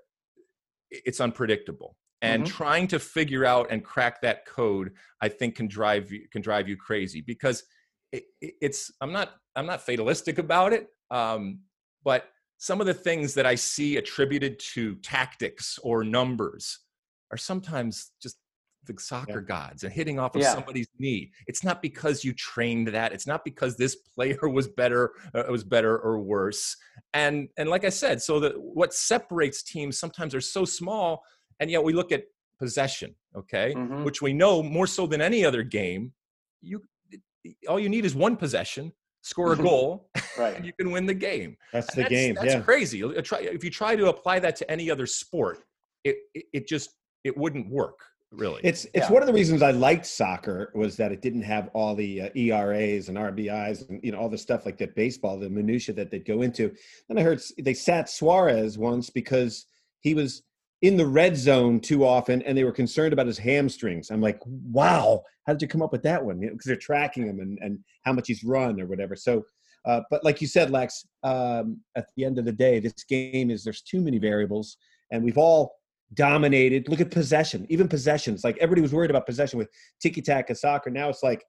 it's 0.91 1.19
unpredictable. 1.19 1.95
And 2.21 2.43
mm-hmm. 2.43 2.55
trying 2.55 2.87
to 2.87 2.99
figure 2.99 3.45
out 3.45 3.67
and 3.71 3.83
crack 3.83 4.21
that 4.21 4.45
code 4.45 4.91
i 5.21 5.27
think 5.27 5.55
can 5.55 5.67
drive 5.67 6.11
you 6.11 6.27
can 6.31 6.41
drive 6.41 6.69
you 6.69 6.77
crazy. 6.77 7.21
Because 7.21 7.63
it, 8.11 8.23
it's 8.39 8.91
i'm 9.01 9.11
not 9.11 9.31
i'm 9.55 9.65
not 9.65 9.81
fatalistic 9.81 10.37
about 10.37 10.71
it 10.71 10.87
um 11.09 11.59
but 12.03 12.29
some 12.57 12.79
of 12.79 12.87
the 12.87 12.93
things 12.93 13.33
that 13.33 13.45
i 13.45 13.55
see 13.55 13.97
attributed 13.97 14.59
to 14.59 14.95
tactics 14.97 15.79
or 15.83 16.03
numbers 16.03 16.84
are 17.31 17.37
sometimes 17.37 18.11
just 18.21 18.37
the 18.85 18.93
soccer 18.99 19.39
yeah. 19.39 19.47
gods 19.47 19.83
and 19.83 19.91
hitting 19.91 20.19
off 20.19 20.35
of 20.35 20.41
yeah. 20.41 20.53
somebody's 20.53 20.87
knee. 20.99 21.31
It's 21.47 21.63
not 21.63 21.81
because 21.81 22.23
you 22.23 22.33
trained 22.33 22.87
that. 22.89 23.13
It's 23.13 23.27
not 23.27 23.43
because 23.43 23.77
this 23.77 23.95
player 23.95 24.37
was 24.49 24.67
better 24.67 25.11
uh, 25.33 25.43
was 25.49 25.63
better 25.63 25.97
or 25.97 26.19
worse. 26.19 26.75
And 27.13 27.49
and 27.57 27.69
like 27.69 27.85
I 27.85 27.89
said, 27.89 28.21
so 28.21 28.39
that 28.41 28.59
what 28.59 28.93
separates 28.93 29.63
teams 29.63 29.97
sometimes 29.97 30.35
are 30.35 30.41
so 30.41 30.65
small, 30.65 31.23
and 31.59 31.69
yet 31.69 31.83
we 31.83 31.93
look 31.93 32.11
at 32.11 32.23
possession, 32.59 33.15
okay, 33.35 33.73
mm-hmm. 33.75 34.03
which 34.03 34.21
we 34.21 34.33
know 34.33 34.63
more 34.63 34.87
so 34.87 35.07
than 35.07 35.21
any 35.21 35.45
other 35.45 35.63
game. 35.63 36.13
You 36.61 36.81
all 37.67 37.79
you 37.79 37.89
need 37.89 38.05
is 38.05 38.15
one 38.15 38.35
possession, 38.35 38.91
score 39.21 39.53
a 39.53 39.55
goal, 39.69 40.09
right. 40.37 40.55
and 40.55 40.65
you 40.65 40.73
can 40.79 40.91
win 40.91 41.05
the 41.05 41.13
game. 41.13 41.57
That's 41.73 41.93
the 41.93 42.01
that's, 42.01 42.09
game. 42.09 42.35
That's 42.35 42.53
yeah. 42.53 42.61
crazy. 42.61 43.01
If 43.01 43.63
you 43.63 43.69
try 43.69 43.95
to 43.95 44.09
apply 44.09 44.39
that 44.39 44.55
to 44.57 44.71
any 44.71 44.89
other 44.89 45.05
sport, 45.05 45.59
it, 46.03 46.17
it, 46.33 46.45
it 46.53 46.67
just 46.67 46.89
it 47.25 47.35
wouldn't 47.37 47.69
work 47.69 47.99
really. 48.31 48.61
It's 48.63 48.85
it's 48.93 49.07
yeah. 49.07 49.11
one 49.11 49.21
of 49.21 49.27
the 49.27 49.33
reasons 49.33 49.61
I 49.61 49.71
liked 49.71 50.05
soccer 50.05 50.71
was 50.75 50.95
that 50.97 51.11
it 51.11 51.21
didn't 51.21 51.43
have 51.43 51.69
all 51.73 51.95
the 51.95 52.23
uh, 52.23 52.29
ERAs 52.35 53.09
and 53.09 53.17
RBIs 53.17 53.89
and 53.89 53.99
you 54.03 54.11
know 54.11 54.19
all 54.19 54.29
the 54.29 54.37
stuff 54.37 54.65
like 54.65 54.77
that 54.79 54.95
baseball, 54.95 55.39
the 55.39 55.49
minutia 55.49 55.95
that 55.95 56.11
they'd 56.11 56.25
go 56.25 56.41
into. 56.41 56.73
Then 57.07 57.17
I 57.17 57.21
heard 57.21 57.41
they 57.59 57.73
sat 57.73 58.09
Suarez 58.09 58.77
once 58.77 59.09
because 59.09 59.65
he 60.01 60.13
was 60.13 60.43
in 60.81 60.97
the 60.97 61.05
red 61.05 61.35
zone 61.37 61.79
too 61.79 62.05
often 62.05 62.41
and 62.43 62.57
they 62.57 62.63
were 62.63 62.71
concerned 62.71 63.13
about 63.13 63.27
his 63.27 63.37
hamstrings. 63.37 64.11
I'm 64.11 64.21
like, 64.21 64.39
wow, 64.45 65.23
how 65.47 65.53
did 65.53 65.61
you 65.61 65.67
come 65.67 65.81
up 65.81 65.91
with 65.91 66.03
that 66.03 66.23
one? 66.23 66.39
Because 66.39 66.51
you 66.51 66.51
know, 66.51 66.59
they're 66.65 66.75
tracking 66.75 67.25
him 67.25 67.39
and, 67.39 67.57
and 67.61 67.79
how 68.03 68.13
much 68.13 68.27
he's 68.27 68.43
run 68.43 68.79
or 68.79 68.85
whatever. 68.85 69.15
So, 69.15 69.43
uh, 69.85 70.01
but 70.11 70.23
like 70.23 70.41
you 70.41 70.47
said, 70.47 70.71
Lex, 70.71 71.05
um, 71.23 71.79
at 71.95 72.07
the 72.15 72.25
end 72.25 72.37
of 72.37 72.45
the 72.45 72.51
day, 72.51 72.79
this 72.79 73.03
game 73.07 73.49
is 73.49 73.63
there's 73.63 73.81
too 73.81 74.01
many 74.01 74.19
variables 74.19 74.77
and 75.11 75.23
we've 75.23 75.37
all 75.37 75.75
dominated. 76.13 76.87
Look 76.87 77.01
at 77.01 77.11
possession, 77.11 77.65
even 77.69 77.87
possessions. 77.87 78.43
Like 78.43 78.57
everybody 78.57 78.81
was 78.81 78.93
worried 78.93 79.09
about 79.09 79.25
possession 79.25 79.57
with 79.57 79.69
tiki 80.01 80.21
taka 80.21 80.55
soccer. 80.55 80.89
Now 80.89 81.09
it's 81.09 81.23
like 81.23 81.43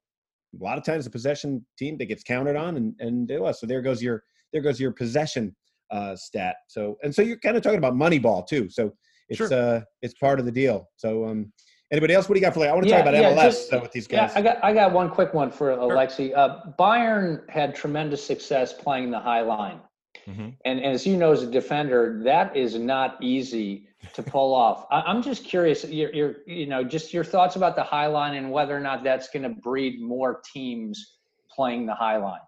a 0.59 0.63
lot 0.63 0.77
of 0.77 0.83
times 0.83 1.05
the 1.05 1.11
possession 1.11 1.65
team 1.77 1.97
that 1.97 2.05
gets 2.05 2.23
counted 2.23 2.55
on, 2.55 2.77
and 2.77 2.95
and 2.99 3.29
it 3.31 3.41
was. 3.41 3.59
So 3.59 3.67
there 3.67 3.81
goes 3.81 4.01
your 4.01 4.23
there 4.53 4.61
goes 4.61 4.79
your 4.79 4.91
possession 4.91 5.55
uh, 5.91 6.15
stat. 6.15 6.55
So 6.67 6.97
and 7.03 7.13
so 7.13 7.21
you're 7.21 7.37
kind 7.39 7.55
of 7.57 7.63
talking 7.63 7.77
about 7.77 7.95
money 7.95 8.19
ball 8.19 8.43
too. 8.43 8.69
So 8.69 8.93
it's 9.29 9.37
Sure. 9.37 9.53
uh 9.53 9.81
it's 10.01 10.13
part 10.15 10.39
of 10.39 10.45
the 10.45 10.51
deal. 10.51 10.89
So 10.95 11.25
um, 11.25 11.51
anybody 11.91 12.13
else? 12.13 12.27
What 12.27 12.35
do 12.35 12.39
you 12.39 12.45
got 12.45 12.53
for? 12.53 12.61
Like, 12.61 12.69
I 12.69 12.73
want 12.73 12.85
to 12.85 12.89
Yeah, 12.89 12.97
talk 13.03 13.07
about 13.07 13.21
yeah, 13.21 13.31
MLS 13.33 13.69
just- 13.69 13.81
with 13.81 13.91
these 13.91 14.07
guys. 14.07 14.31
Yeah. 14.33 14.39
I 14.39 14.41
got 14.41 14.63
I 14.63 14.73
got 14.73 14.91
one 14.93 15.09
quick 15.09 15.33
one 15.33 15.51
for 15.51 15.75
Alexi. 15.75 16.35
Uh, 16.35 16.61
Bayern 16.79 17.47
had 17.49 17.75
tremendous 17.75 18.25
success 18.25 18.73
playing 18.73 19.11
the 19.11 19.19
high 19.19 19.41
line, 19.41 19.79
Mhm. 20.27 20.55
and, 20.65 20.79
and 20.79 20.93
as 20.93 21.07
you 21.07 21.15
know, 21.15 21.31
as 21.31 21.41
a 21.41 21.47
defender, 21.47 22.19
that 22.23 22.55
is 22.55 22.75
not 22.75 23.17
easy 23.23 23.87
to 24.13 24.23
pull 24.33 24.53
off. 24.53 24.85
I, 24.91 25.01
I'm 25.01 25.21
just 25.21 25.45
curious, 25.45 25.85
your, 25.85 26.13
your 26.13 26.35
you 26.45 26.67
know, 26.67 26.83
just 26.83 27.13
your 27.13 27.23
thoughts 27.23 27.55
about 27.55 27.75
the 27.75 27.83
high 27.83 28.07
line 28.07 28.35
and 28.35 28.51
whether 28.51 28.75
or 28.75 28.81
not 28.81 29.03
that's 29.03 29.29
going 29.29 29.43
to 29.43 29.49
breed 29.49 30.01
more 30.01 30.41
teams 30.53 31.17
playing 31.49 31.85
the 31.85 31.95
high 31.95 32.17
line. 32.17 32.41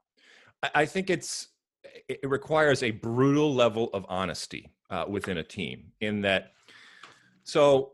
I- 0.76 0.86
think 0.86 1.10
it's 1.10 1.48
it 2.08 2.20
it 2.24 2.30
requires 2.30 2.84
a 2.84 2.92
brutal 2.92 3.54
level 3.56 3.90
of 3.94 4.06
honesty 4.10 4.72
uh, 4.90 5.06
within 5.08 5.38
a 5.38 5.44
team. 5.44 5.92
In 6.02 6.22
that, 6.22 6.52
so 7.44 7.94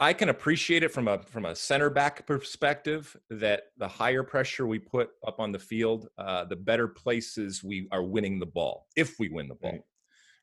I- 0.00 0.12
can 0.12 0.28
appreciate 0.30 0.82
it 0.82 0.90
from 0.92 1.06
a 1.08 1.18
from 1.22 1.44
a 1.44 1.54
center 1.54 1.90
back 1.90 2.26
perspective 2.26 3.16
that 3.30 3.64
the 3.76 3.86
higher 3.88 4.22
pressure 4.22 4.66
we 4.66 4.78
put 4.78 5.10
up 5.26 5.38
on 5.38 5.52
the 5.52 5.58
field, 5.58 6.08
uh, 6.18 6.44
the 6.44 6.56
better 6.56 6.88
places 6.88 7.62
we 7.62 7.86
are 7.92 8.02
winning 8.02 8.38
the 8.40 8.46
ball 8.46 8.86
if 8.96 9.18
we 9.18 9.28
win 9.28 9.48
the 9.48 9.54
ball. 9.54 9.72
Right. 9.72 9.80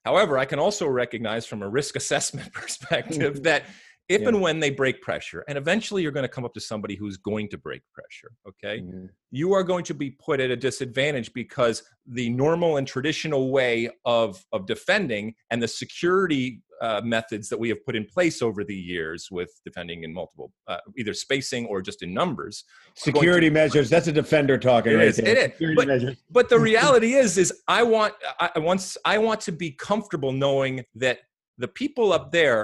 However, 0.06 0.38
I 0.38 0.46
can 0.46 0.60
also 0.60 0.88
recognize 0.88 1.46
from 1.46 1.62
a 1.62 1.70
risk 1.70 1.96
assessment 2.04 2.54
perspective 2.54 3.44
that 3.44 3.64
if 4.10 4.22
Yeah. 4.22 4.30
and 4.30 4.41
when 4.41 4.60
they 4.60 4.70
break 4.70 5.02
pressure, 5.02 5.46
and 5.48 5.58
eventually 5.58 6.04
you're 6.04 6.12
going 6.12 6.26
to 6.26 6.36
come 6.36 6.44
up 6.44 6.54
to 6.56 6.60
somebody 6.60 6.96
who's 6.96 7.16
going 7.18 7.48
to 7.50 7.58
break 7.58 7.82
pressure, 7.94 8.32
okay? 8.48 8.82
Mhm. 8.82 9.10
you 9.32 9.54
are 9.54 9.64
going 9.64 9.84
to 9.86 9.94
be 9.94 10.12
put 10.12 10.39
at 10.39 10.52
a 10.52 10.56
disadvantage 10.56 11.34
because 11.34 11.84
the 12.06 12.30
normal 12.30 12.78
and 12.78 12.88
traditional 12.88 13.52
way 13.52 13.89
of 14.06 14.46
of 14.54 14.66
defending 14.68 15.34
and 15.50 15.62
the 15.62 15.68
security 15.68 16.62
uh, 16.84 16.99
methods 17.03 17.47
that 17.47 17.57
we 17.57 17.69
have 17.69 17.84
put 17.86 17.95
in 17.95 18.03
place 18.05 18.41
over 18.41 18.63
the 18.65 18.75
years 18.75 19.29
with 19.31 19.49
defending 19.63 20.03
in 20.03 20.13
multiple 20.13 20.51
uh, 20.67 20.77
either 20.97 21.13
spacing 21.13 21.65
or 21.67 21.81
just 21.81 22.03
in 22.03 22.13
numbers 22.13 22.65
going 23.05 23.13
to- 23.13 23.19
Security 23.19 23.49
measures. 23.49 23.89
That's 23.89 24.07
a 24.07 24.11
defender 24.11 24.57
talking 24.57 24.91
It 24.91 24.95
right 24.97 25.07
is, 25.07 25.17
there. 25.17 25.27
it 25.27 25.38
is. 25.38 25.51
Security 25.57 26.05
But- 26.05 26.17
but 26.29 26.49
the 26.49 26.59
reality 26.59 27.13
is 27.13 27.38
is 27.38 27.49
i 27.69 27.81
want 27.95 28.13
i 28.39 28.49
I 28.55 28.59
once 28.59 28.97
i 29.05 29.17
want 29.17 29.39
to 29.47 29.51
be 29.53 29.69
comfortable 29.71 30.31
knowing 30.45 30.73
that 31.03 31.19
the 31.57 31.69
people 31.81 32.07
up 32.17 32.25
there 32.39 32.59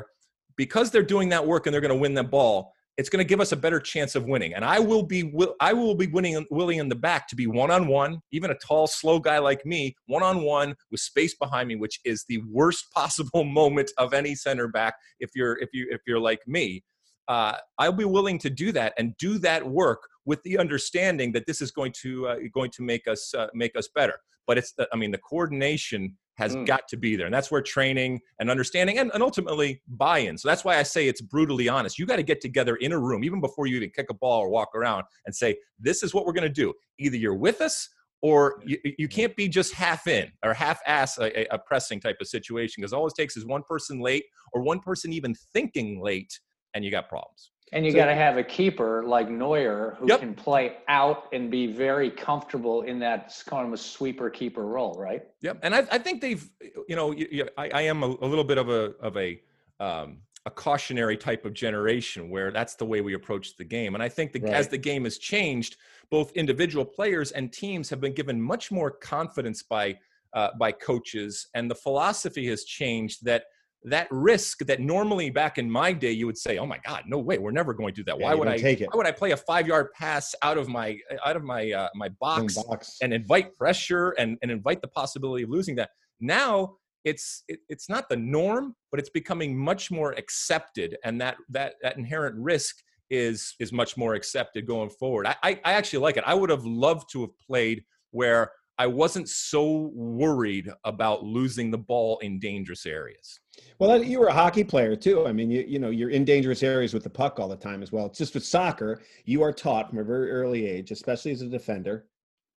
because 0.58 0.92
they're 0.92 1.12
doing 1.16 1.30
that 1.30 1.46
work 1.52 1.62
and 1.66 1.72
they're 1.74 1.86
going 1.88 1.98
to 2.00 2.04
win 2.06 2.14
the 2.14 2.24
ball 2.38 2.74
it's 3.00 3.08
going 3.08 3.26
to 3.26 3.28
give 3.28 3.40
us 3.40 3.54
a 3.54 3.56
better 3.56 3.80
chance 3.80 4.14
of 4.14 4.26
winning 4.26 4.54
and 4.54 4.66
i 4.66 4.78
will 4.78 5.02
be 5.02 5.24
will 5.24 5.56
i 5.62 5.72
will 5.72 5.96
be 5.96 6.08
winning 6.08 6.46
willing 6.52 6.80
in 6.80 6.90
the 6.90 6.96
back 6.96 7.30
to 7.30 7.36
be 7.36 7.48
one 7.48 7.72
on 7.72 7.88
one 7.88 8.22
even 8.34 8.52
a 8.52 8.56
tall 8.56 8.88
slow 8.88 9.20
guy 9.20 9.40
like 9.40 9.66
me 9.66 9.96
one 10.08 10.22
on 10.22 10.42
one 10.42 10.76
with 10.92 11.00
space 11.00 11.34
behind 11.36 11.70
me 11.70 11.78
which 11.78 12.02
is 12.04 12.26
the 12.28 12.42
worst 12.52 12.92
possible 12.94 13.46
moment 13.46 13.90
of 13.98 14.14
any 14.14 14.36
center 14.36 14.68
back 14.68 14.96
if 15.22 15.30
you're 15.34 15.58
if 15.60 15.70
you 15.72 15.88
if 15.90 16.02
you're 16.06 16.20
like 16.20 16.42
me 16.46 16.84
uh, 17.30 17.56
I'll 17.78 17.92
be 17.92 18.06
willing 18.06 18.40
to 18.40 18.50
do 18.50 18.72
that 18.72 18.94
and 18.98 19.16
do 19.18 19.38
that 19.38 19.64
work 19.64 20.02
with 20.26 20.42
the 20.42 20.58
understanding 20.58 21.32
that 21.34 21.46
this 21.46 21.62
is 21.62 21.70
going 21.70 21.94
to 22.02 22.28
uh, 22.28 22.36
going 22.52 22.72
to 22.72 22.82
make 22.82 23.08
us 23.08 23.34
uh, 23.36 23.48
make 23.54 23.78
us 23.78 23.88
better. 23.94 24.16
But 24.48 24.58
it's 24.58 24.72
the, 24.74 24.90
I 24.92 24.96
mean 24.96 25.12
the 25.12 25.20
coordination 25.20 26.18
has 26.40 26.56
Mm. 26.56 26.66
got 26.66 26.88
to 26.88 26.98
be 26.98 27.16
there, 27.16 27.26
and 27.28 27.34
that's 27.36 27.52
where 27.52 27.62
training 27.62 28.22
and 28.40 28.50
understanding 28.50 28.98
and, 28.98 29.12
and 29.14 29.22
ultimately 29.22 29.82
buy-in. 29.88 30.38
So 30.38 30.48
that's 30.48 30.64
why 30.64 30.78
I 30.78 30.84
say 30.84 31.08
it's 31.08 31.22
brutally 31.22 31.68
honest. 31.70 32.00
You 32.00 32.06
got 32.06 32.16
to 32.16 32.24
get 32.24 32.40
together 32.42 32.78
in 32.78 32.94
a 32.94 32.98
room 33.00 33.24
even 33.24 33.42
before 33.42 33.68
you 33.68 33.76
even 33.76 33.92
kick 33.92 34.08
a 34.10 34.14
ball 34.14 34.40
or 34.42 34.50
walk 34.50 34.70
around 34.74 35.04
and 35.26 35.36
say 35.36 35.58
this 35.78 36.02
is 36.02 36.14
what 36.14 36.26
we're 36.26 36.34
going 36.34 36.48
to 36.48 36.62
do. 36.64 36.74
Either 36.98 37.18
you're 37.18 37.36
with 37.36 37.60
us 37.62 37.90
or 38.22 38.62
you, 38.66 38.78
you 38.98 39.08
can't 39.08 39.36
be 39.36 39.48
just 39.48 39.74
half 39.74 40.08
in 40.08 40.32
or 40.44 40.54
half 40.54 40.80
ass 40.88 41.18
a- 41.20 41.46
a 41.52 41.60
pressing 41.60 42.00
type 42.00 42.18
of 42.22 42.28
situation 42.28 42.76
because 42.82 42.94
all 42.94 43.06
it 43.08 43.14
takes 43.16 43.38
is 43.38 43.46
one 43.46 43.64
person 43.64 44.00
late 44.00 44.26
or 44.54 44.62
one 44.62 44.80
person 44.80 45.14
even 45.14 45.36
thinking 45.54 46.02
late 46.02 46.40
and 46.74 46.84
you 46.86 46.92
got 46.92 47.08
problems. 47.10 47.52
And 47.72 47.86
you 47.86 47.92
So- 47.92 47.98
got 47.98 48.06
to 48.08 48.16
have 48.16 48.38
a 48.38 48.44
keeper 48.44 49.04
like 49.04 49.30
Neuer 49.30 49.96
who 50.00 50.08
Yep. 50.08 50.20
can 50.20 50.34
play 50.34 50.78
out 50.88 51.28
and 51.34 51.52
be 51.52 51.68
very 51.68 52.10
comfortable 52.10 52.82
in 52.82 53.00
that 53.00 53.42
kind 53.46 53.68
of 53.68 53.74
a 53.74 53.78
sweeper 53.78 54.30
keeper 54.30 54.66
role, 54.66 54.96
right? 55.00 55.24
Yep, 55.42 55.60
and 55.62 55.76
I, 55.76 55.80
I 55.92 55.98
think 56.00 56.22
they've, 56.22 56.50
you 56.88 56.96
know, 56.96 57.14
I, 57.58 57.70
I 57.70 57.82
am 57.84 58.04
a, 58.04 58.08
a 58.08 58.28
little 58.28 58.44
bit 58.44 58.58
of 58.58 58.70
a 58.70 58.94
of 59.00 59.18
a 59.18 59.40
um, 59.80 60.20
a 60.46 60.52
cautionary 60.52 61.18
type 61.18 61.46
of 61.46 61.54
generation 61.54 62.30
where 62.30 62.50
that's 62.52 62.76
the 62.76 62.86
way 62.86 63.02
we 63.02 63.14
approach 63.14 63.56
the 63.58 63.64
game, 63.64 63.94
and 63.94 64.02
I 64.04 64.10
think 64.10 64.32
that 64.34 64.44
as 64.46 64.68
the 64.68 64.78
game 64.78 65.04
has 65.04 65.18
changed, 65.18 65.78
both 66.10 66.32
individual 66.32 66.86
players 66.86 67.32
and 67.32 67.52
teams 67.54 67.90
have 67.90 68.02
been 68.02 68.14
given 68.14 68.42
much 68.42 68.72
more 68.72 68.90
confidence 68.90 69.62
by 69.64 70.00
uh, 70.34 70.50
by 70.60 70.72
coaches, 70.72 71.48
and 71.54 71.70
the 71.70 71.76
philosophy 71.76 72.48
has 72.48 72.64
changed 72.64 73.26
that 73.26 73.44
that 73.86 74.08
risk 74.12 74.60
that 74.66 74.80
normally 74.82 75.30
back 75.30 75.58
in 75.58 75.70
my 75.70 75.94
day 75.94 76.12
you 76.12 76.26
would 76.26 76.38
say, 76.38 76.58
oh 76.58 76.66
my 76.66 76.80
God, 76.86 77.04
no 77.08 77.18
way, 77.18 77.38
we're 77.38 77.52
never 77.52 77.74
going 77.74 77.94
to 77.94 78.02
do 78.02 78.04
that. 78.06 78.20
Yeah, 78.20 78.26
Why 78.26 78.36
would 78.36 78.48
I 78.48 78.58
take 78.58 78.82
it? 78.82 78.90
Why 78.92 78.98
would 78.98 79.08
I 79.08 79.12
play 79.12 79.32
a 79.32 79.38
five 79.38 79.68
yard 79.68 79.88
pass 79.94 80.36
out 80.42 80.58
of 80.58 80.68
my 80.68 80.98
out 81.26 81.36
of 81.36 81.44
my 81.44 81.72
uh, 81.72 81.90
my 81.96 82.10
box? 82.20 82.56
box. 82.56 82.98
and 83.02 83.14
invite 83.14 83.56
pressure 83.56 84.12
and, 84.12 84.38
and 84.42 84.52
invite 84.52 84.82
the 84.82 84.88
possibility 84.90 85.44
of 85.44 85.50
losing 85.50 85.76
that. 85.76 85.92
Now 86.20 86.76
it's 87.06 87.44
it, 87.48 87.60
it's 87.70 87.90
not 87.90 88.10
the 88.10 88.18
norm, 88.18 88.76
but 88.92 89.00
it's 89.00 89.10
becoming 89.10 89.58
much 89.58 89.92
more 89.92 90.12
accepted, 90.14 90.98
and 91.04 91.20
that 91.22 91.38
that 91.50 91.76
that 91.82 91.98
inherent 91.98 92.36
risk 92.36 92.76
is 93.10 93.56
is 93.60 93.72
much 93.72 93.98
more 93.98 94.14
accepted 94.14 94.68
going 94.68 94.90
forward. 94.90 95.26
I 95.26 95.36
I, 95.42 95.60
I 95.64 95.74
actually 95.74 96.00
like 96.00 96.18
it. 96.18 96.24
I 96.28 96.34
would 96.34 96.50
have 96.50 96.66
loved 96.66 97.10
to 97.14 97.22
have 97.22 97.40
played 97.48 97.84
where 98.12 98.52
I 98.80 98.88
wasn't 98.88 99.28
so 99.28 99.92
worried 99.94 100.72
about 100.86 101.24
losing 101.24 101.70
the 101.70 101.78
ball 101.78 102.18
in 102.20 102.40
dangerous 102.40 102.86
areas. 102.86 103.42
Well, 103.78 104.02
you 104.02 104.20
were 104.20 104.28
a 104.28 104.34
hockey 104.34 104.64
player 104.64 104.96
too. 104.96 105.28
I 105.28 105.34
mean, 105.34 105.52
you 105.52 105.66
you 105.68 105.80
know, 105.80 105.90
you're 105.90 106.10
in 106.10 106.24
dangerous 106.24 106.64
areas 106.64 106.94
with 106.94 107.04
the 107.04 107.10
puck 107.10 107.40
all 107.40 107.50
the 107.50 107.58
time 107.58 107.84
as 107.84 107.92
well. 107.92 108.06
It's 108.06 108.18
just 108.18 108.34
with 108.34 108.46
soccer, 108.46 109.02
you 109.26 109.44
are 109.44 109.52
taught 109.52 109.90
from 109.90 110.00
a 110.00 110.04
very 110.04 110.32
early 110.32 110.66
age, 110.66 110.92
especially 110.92 111.32
as 111.32 111.42
a 111.42 111.48
defender, 111.48 112.06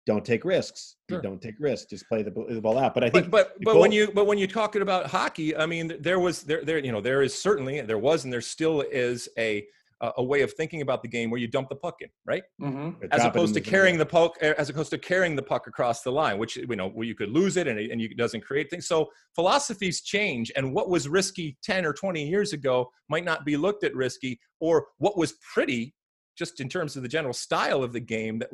don't 0.05 0.23
take 0.23 0.45
risks. 0.45 0.95
Sure. 1.09 1.21
don't 1.21 1.41
take 1.41 1.55
risks. 1.59 1.89
Just 1.89 2.07
play 2.07 2.21
the, 2.21 2.31
the 2.49 2.61
ball 2.61 2.77
out. 2.77 2.93
But 2.93 3.03
I 3.03 3.09
think 3.09 3.31
but 3.31 3.55
but, 3.57 3.73
but 3.73 3.79
when 3.79 3.91
you 3.91 4.11
but 4.13 4.27
when 4.27 4.37
you're 4.37 4.47
talking 4.47 4.83
about 4.83 5.07
hockey, 5.07 5.55
I 5.55 5.65
mean, 5.65 5.93
there 5.99 6.19
was 6.19 6.43
there 6.43 6.63
there 6.63 6.77
you 6.77 6.91
know 6.91 7.01
there 7.01 7.23
is 7.23 7.39
certainly 7.39 7.81
there 7.81 7.97
was 7.97 8.23
and 8.23 8.31
there 8.31 8.41
still 8.41 8.81
is 8.81 9.27
a 9.37 9.65
a 10.01 10.11
a 10.17 10.23
way 10.23 10.41
of 10.41 10.51
thinking 10.53 10.81
about 10.81 11.01
the 11.01 11.07
game 11.07 11.29
where 11.29 11.39
you 11.39 11.47
dump 11.47 11.69
the 11.69 11.75
puck 11.75 11.95
in, 12.01 12.09
right? 12.25 12.43
Mm-hmm. 12.61 13.05
as 13.11 13.23
opposed 13.23 13.53
to 13.53 13.61
carrying 13.61 13.97
the 13.97 14.05
puck 14.05 14.35
as 14.41 14.69
opposed 14.69 14.89
to 14.91 14.97
carrying 14.97 15.35
the 15.35 15.43
puck 15.43 15.67
across 15.67 16.01
the 16.01 16.11
line 16.11 16.37
which 16.37 16.57
you 16.57 16.75
know 16.75 16.89
where 16.89 17.07
you 17.07 17.15
could 17.15 17.29
lose 17.29 17.57
it 17.57 17.67
and 17.67 17.79
it, 17.79 17.91
and 17.91 18.01
you, 18.01 18.07
it 18.11 18.17
doesn't 18.17 18.41
create 18.41 18.69
things 18.69 18.87
so 18.87 19.09
philosophies 19.35 20.01
change 20.01 20.51
and 20.55 20.73
what 20.73 20.89
was 20.89 21.07
risky 21.07 21.57
10 21.63 21.85
or 21.85 21.93
20 21.93 22.27
years 22.27 22.53
ago 22.53 22.89
might 23.09 23.25
not 23.25 23.45
be 23.45 23.55
looked 23.57 23.83
at 23.83 23.95
risky 23.95 24.39
or 24.59 24.87
what 24.97 25.17
was 25.17 25.33
pretty 25.53 25.93
just 26.37 26.61
in 26.61 26.69
terms 26.69 26.95
of 26.95 27.03
the 27.03 27.09
general 27.09 27.33
style 27.33 27.83
of 27.83 27.91
the 27.93 27.99
game 27.99 28.39
that 28.39 28.49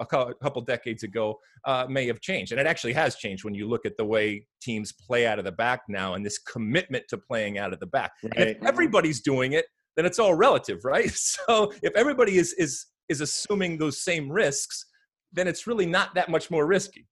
a 0.00 0.34
couple 0.42 0.60
decades 0.62 1.02
ago 1.04 1.38
uh, 1.64 1.86
may 1.88 2.06
have 2.06 2.20
changed 2.20 2.52
and 2.52 2.60
it 2.60 2.66
actually 2.66 2.92
has 2.92 3.16
changed 3.16 3.44
when 3.44 3.54
you 3.54 3.68
look 3.68 3.86
at 3.86 3.96
the 3.96 4.04
way 4.04 4.44
teams 4.60 4.92
play 4.92 5.26
out 5.26 5.38
of 5.38 5.44
the 5.44 5.52
back 5.52 5.82
now 5.88 6.14
and 6.14 6.24
this 6.26 6.38
commitment 6.38 7.04
to 7.08 7.16
playing 7.16 7.56
out 7.58 7.72
of 7.72 7.80
the 7.80 7.86
back 7.86 8.12
and 8.22 8.32
Right. 8.36 8.48
if 8.48 8.62
everybody's 8.64 9.20
doing 9.20 9.52
it, 9.52 9.66
then 9.96 10.06
it's 10.06 10.18
all 10.18 10.34
relative, 10.34 10.84
right? 10.84 11.10
So 11.14 11.72
if 11.82 11.92
everybody 11.96 12.38
is 12.38 12.52
is 12.54 12.86
is 13.08 13.20
assuming 13.20 13.76
those 13.76 14.02
same 14.02 14.30
risks, 14.30 14.86
then 15.32 15.48
it's 15.48 15.66
really 15.66 15.86
not 15.86 16.14
that 16.14 16.28
much 16.28 16.50
more 16.50 16.66
risky. 16.66 17.06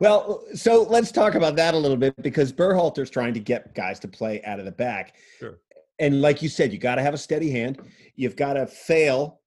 Well, 0.00 0.44
so 0.54 0.82
let's 0.82 1.12
talk 1.12 1.34
about 1.34 1.56
that 1.56 1.74
a 1.74 1.78
little 1.78 1.96
bit 1.96 2.14
because 2.22 2.52
Berhalter's 2.52 3.10
trying 3.10 3.34
to 3.34 3.40
get 3.40 3.74
guys 3.74 3.98
to 4.00 4.08
play 4.08 4.42
out 4.44 4.58
of 4.58 4.64
the 4.64 4.72
back. 4.72 5.14
Sure. 5.38 5.58
And 5.98 6.20
like 6.20 6.42
you 6.42 6.48
said, 6.48 6.72
you 6.72 6.78
got 6.78 6.96
to 6.96 7.02
have 7.02 7.14
a 7.14 7.18
steady 7.18 7.50
hand. 7.50 7.80
You've 8.16 8.36
got 8.36 8.54
to 8.54 8.66
fail. 8.66 9.40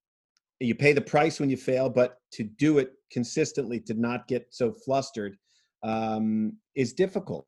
You 0.59 0.75
pay 0.75 0.93
the 0.93 1.01
price 1.01 1.39
when 1.39 1.49
you 1.49 1.57
fail, 1.57 1.89
but 1.89 2.17
to 2.33 2.43
do 2.43 2.79
it 2.79 2.93
consistently, 3.11 3.79
to 3.81 3.93
not 3.93 4.27
get 4.27 4.47
so 4.49 4.73
flustered, 4.73 5.37
um, 5.83 6.53
is 6.75 6.93
difficult. 6.93 7.47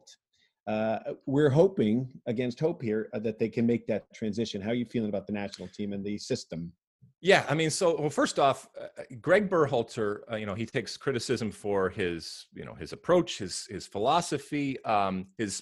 Uh, 0.72 1.14
we're 1.26 1.50
hoping 1.50 2.08
against 2.28 2.60
hope 2.60 2.82
here 2.82 3.10
uh, 3.14 3.20
that 3.20 3.38
they 3.38 3.50
can 3.50 3.66
make 3.66 3.86
that 3.88 4.14
transition. 4.14 4.62
How 4.62 4.70
are 4.70 4.80
you 4.84 4.86
feeling 4.86 5.10
about 5.10 5.28
the 5.28 5.34
national 5.34 5.68
team 5.68 5.92
and 5.92 6.04
the 6.04 6.18
system? 6.18 6.72
Yeah, 7.20 7.46
I 7.50 7.54
mean, 7.56 7.70
so 7.70 8.00
well, 8.00 8.10
first 8.10 8.40
off, 8.40 8.70
uh, 8.80 8.88
Greg 9.22 9.50
Berhalter, 9.50 10.22
uh, 10.32 10.38
you 10.38 10.46
know, 10.46 10.56
he 10.56 10.66
takes 10.66 10.98
criticism 10.98 11.52
for 11.52 11.90
his, 11.90 12.48
you 12.54 12.66
know, 12.66 12.74
his 12.74 12.94
approach, 12.94 13.38
his 13.38 13.68
his 13.70 13.86
philosophy, 13.86 14.84
um, 14.86 15.28
his 15.38 15.62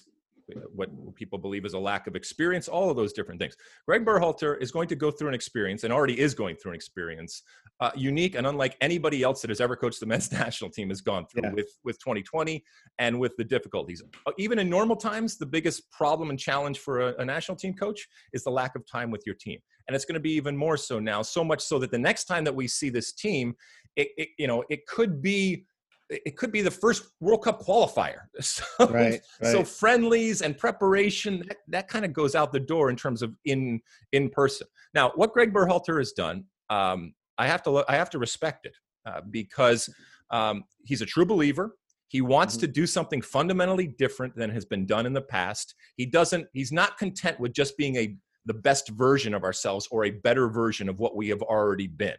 what 0.74 0.88
people 1.14 1.38
believe 1.38 1.64
is 1.64 1.74
a 1.74 1.78
lack 1.78 2.06
of 2.06 2.16
experience, 2.16 2.68
all 2.68 2.90
of 2.90 2.96
those 2.96 3.12
different 3.12 3.40
things. 3.40 3.56
Greg 3.86 4.04
Berhalter 4.04 4.60
is 4.60 4.70
going 4.70 4.88
to 4.88 4.96
go 4.96 5.10
through 5.10 5.28
an 5.28 5.34
experience, 5.34 5.84
and 5.84 5.92
already 5.92 6.18
is 6.18 6.34
going 6.34 6.56
through 6.56 6.72
an 6.72 6.76
experience, 6.76 7.42
uh, 7.80 7.90
unique 7.96 8.34
and 8.34 8.46
unlike 8.46 8.76
anybody 8.80 9.22
else 9.22 9.40
that 9.42 9.50
has 9.50 9.60
ever 9.60 9.76
coached 9.76 10.00
the 10.00 10.06
men's 10.06 10.30
national 10.44 10.70
team 10.70 10.88
has 10.88 11.00
gone 11.00 11.26
through 11.26 11.42
Yeah. 11.44 11.52
with 11.52 11.70
with 11.84 11.98
2020 12.00 12.62
and 12.98 13.18
with 13.18 13.36
the 13.36 13.44
difficulties. 13.44 14.02
Uh, 14.26 14.32
Even 14.38 14.58
in 14.58 14.68
normal 14.68 14.96
times, 14.96 15.38
the 15.38 15.46
biggest 15.46 15.90
problem 15.90 16.30
and 16.30 16.38
challenge 16.38 16.78
for 16.78 17.00
a, 17.00 17.14
a 17.18 17.24
national 17.24 17.56
team 17.56 17.74
coach 17.74 18.06
is 18.32 18.44
the 18.44 18.50
lack 18.50 18.74
of 18.76 18.84
time 18.86 19.10
with 19.10 19.22
your 19.26 19.34
team 19.34 19.58
and 19.88 19.94
it's 19.96 20.04
going 20.04 20.14
to 20.14 20.20
be 20.20 20.32
even 20.32 20.56
more 20.56 20.76
so 20.76 21.00
now 21.00 21.20
so 21.20 21.42
much 21.42 21.60
so 21.60 21.78
that 21.78 21.90
the 21.90 21.98
next 21.98 22.26
time 22.26 22.44
that 22.44 22.54
we 22.54 22.68
see 22.68 22.90
this 22.90 23.12
team 23.12 23.54
it, 23.96 24.08
it 24.16 24.28
you 24.38 24.46
know 24.46 24.62
it 24.70 24.86
could 24.86 25.20
be 25.20 25.64
it 26.10 26.36
could 26.36 26.50
be 26.52 26.60
the 26.60 26.70
first 26.70 27.04
World 27.20 27.44
Cup 27.44 27.62
qualifier. 27.62 28.22
So, 28.40 28.64
Right, 28.88 29.20
so 29.42 29.62
friendlies 29.64 30.42
and 30.42 30.56
preparation 30.58 31.44
that, 31.48 31.58
that 31.68 31.88
kind 31.88 32.04
of 32.04 32.12
goes 32.12 32.34
out 32.34 32.52
the 32.52 32.60
door 32.60 32.90
in 32.90 32.96
terms 32.96 33.22
of 33.22 33.34
in 33.44 33.80
in 34.12 34.28
person. 34.30 34.66
Now, 34.94 35.12
what 35.14 35.32
Greg 35.32 35.52
Berhalter 35.52 35.98
has 35.98 36.12
done, 36.12 36.44
um, 36.68 37.14
I 37.38 37.46
have 37.46 37.62
to 37.64 37.84
I 37.88 37.96
have 37.96 38.10
to 38.10 38.18
respect 38.18 38.66
it 38.66 38.74
uh, 39.06 39.20
because 39.30 39.88
um, 40.30 40.64
he's 40.84 41.02
a 41.02 41.06
true 41.06 41.26
believer. 41.26 41.76
He 42.08 42.22
wants 42.22 42.56
Mhm. 42.56 42.60
to 42.60 42.66
do 42.66 42.86
something 42.86 43.22
fundamentally 43.22 43.86
different 43.86 44.34
than 44.34 44.50
has 44.50 44.64
been 44.64 44.84
done 44.86 45.06
in 45.06 45.12
the 45.12 45.22
past. 45.22 45.74
He 45.96 46.06
doesn't. 46.06 46.46
He's 46.52 46.72
not 46.72 46.98
content 46.98 47.38
with 47.38 47.52
just 47.52 47.76
being 47.76 47.96
a 47.96 48.16
the 48.46 48.54
best 48.54 48.88
version 48.88 49.34
of 49.34 49.44
ourselves 49.44 49.86
or 49.90 50.04
a 50.06 50.10
better 50.10 50.48
version 50.48 50.88
of 50.88 50.98
what 50.98 51.14
we 51.14 51.28
have 51.28 51.42
already 51.42 51.86
been. 51.86 52.16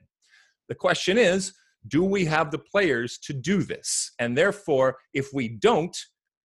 The 0.70 0.76
question 0.76 1.18
is, 1.18 1.54
do 1.88 2.04
we 2.04 2.26
have 2.26 2.52
the 2.52 2.60
players 2.60 3.18
to 3.20 3.34
do 3.34 3.64
this? 3.64 4.12
And 4.20 4.38
therefore, 4.38 4.98
if 5.14 5.34
we 5.34 5.48
don't, 5.50 5.96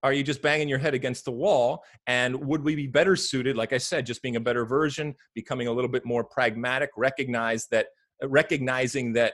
are 0.03 0.13
you 0.13 0.23
just 0.23 0.41
banging 0.41 0.69
your 0.69 0.77
head 0.77 0.93
against 0.93 1.25
the 1.25 1.31
wall? 1.31 1.83
And 2.05 2.35
would 2.47 2.63
we 2.63 2.75
be 2.75 2.87
better 2.87 3.15
suited, 3.15 3.57
like 3.57 3.73
I 3.73 3.79
said, 3.79 4.05
just 4.05 4.21
being 4.21 4.35
a 4.35 4.39
better 4.39 4.65
version, 4.65 5.15
becoming 5.33 5.67
a 5.67 5.71
little 5.71 5.89
bit 5.89 6.05
more 6.05 6.23
pragmatic, 6.23 6.91
recognize 6.95 7.67
that, 7.71 7.87
recognizing 8.23 9.13
that 9.13 9.33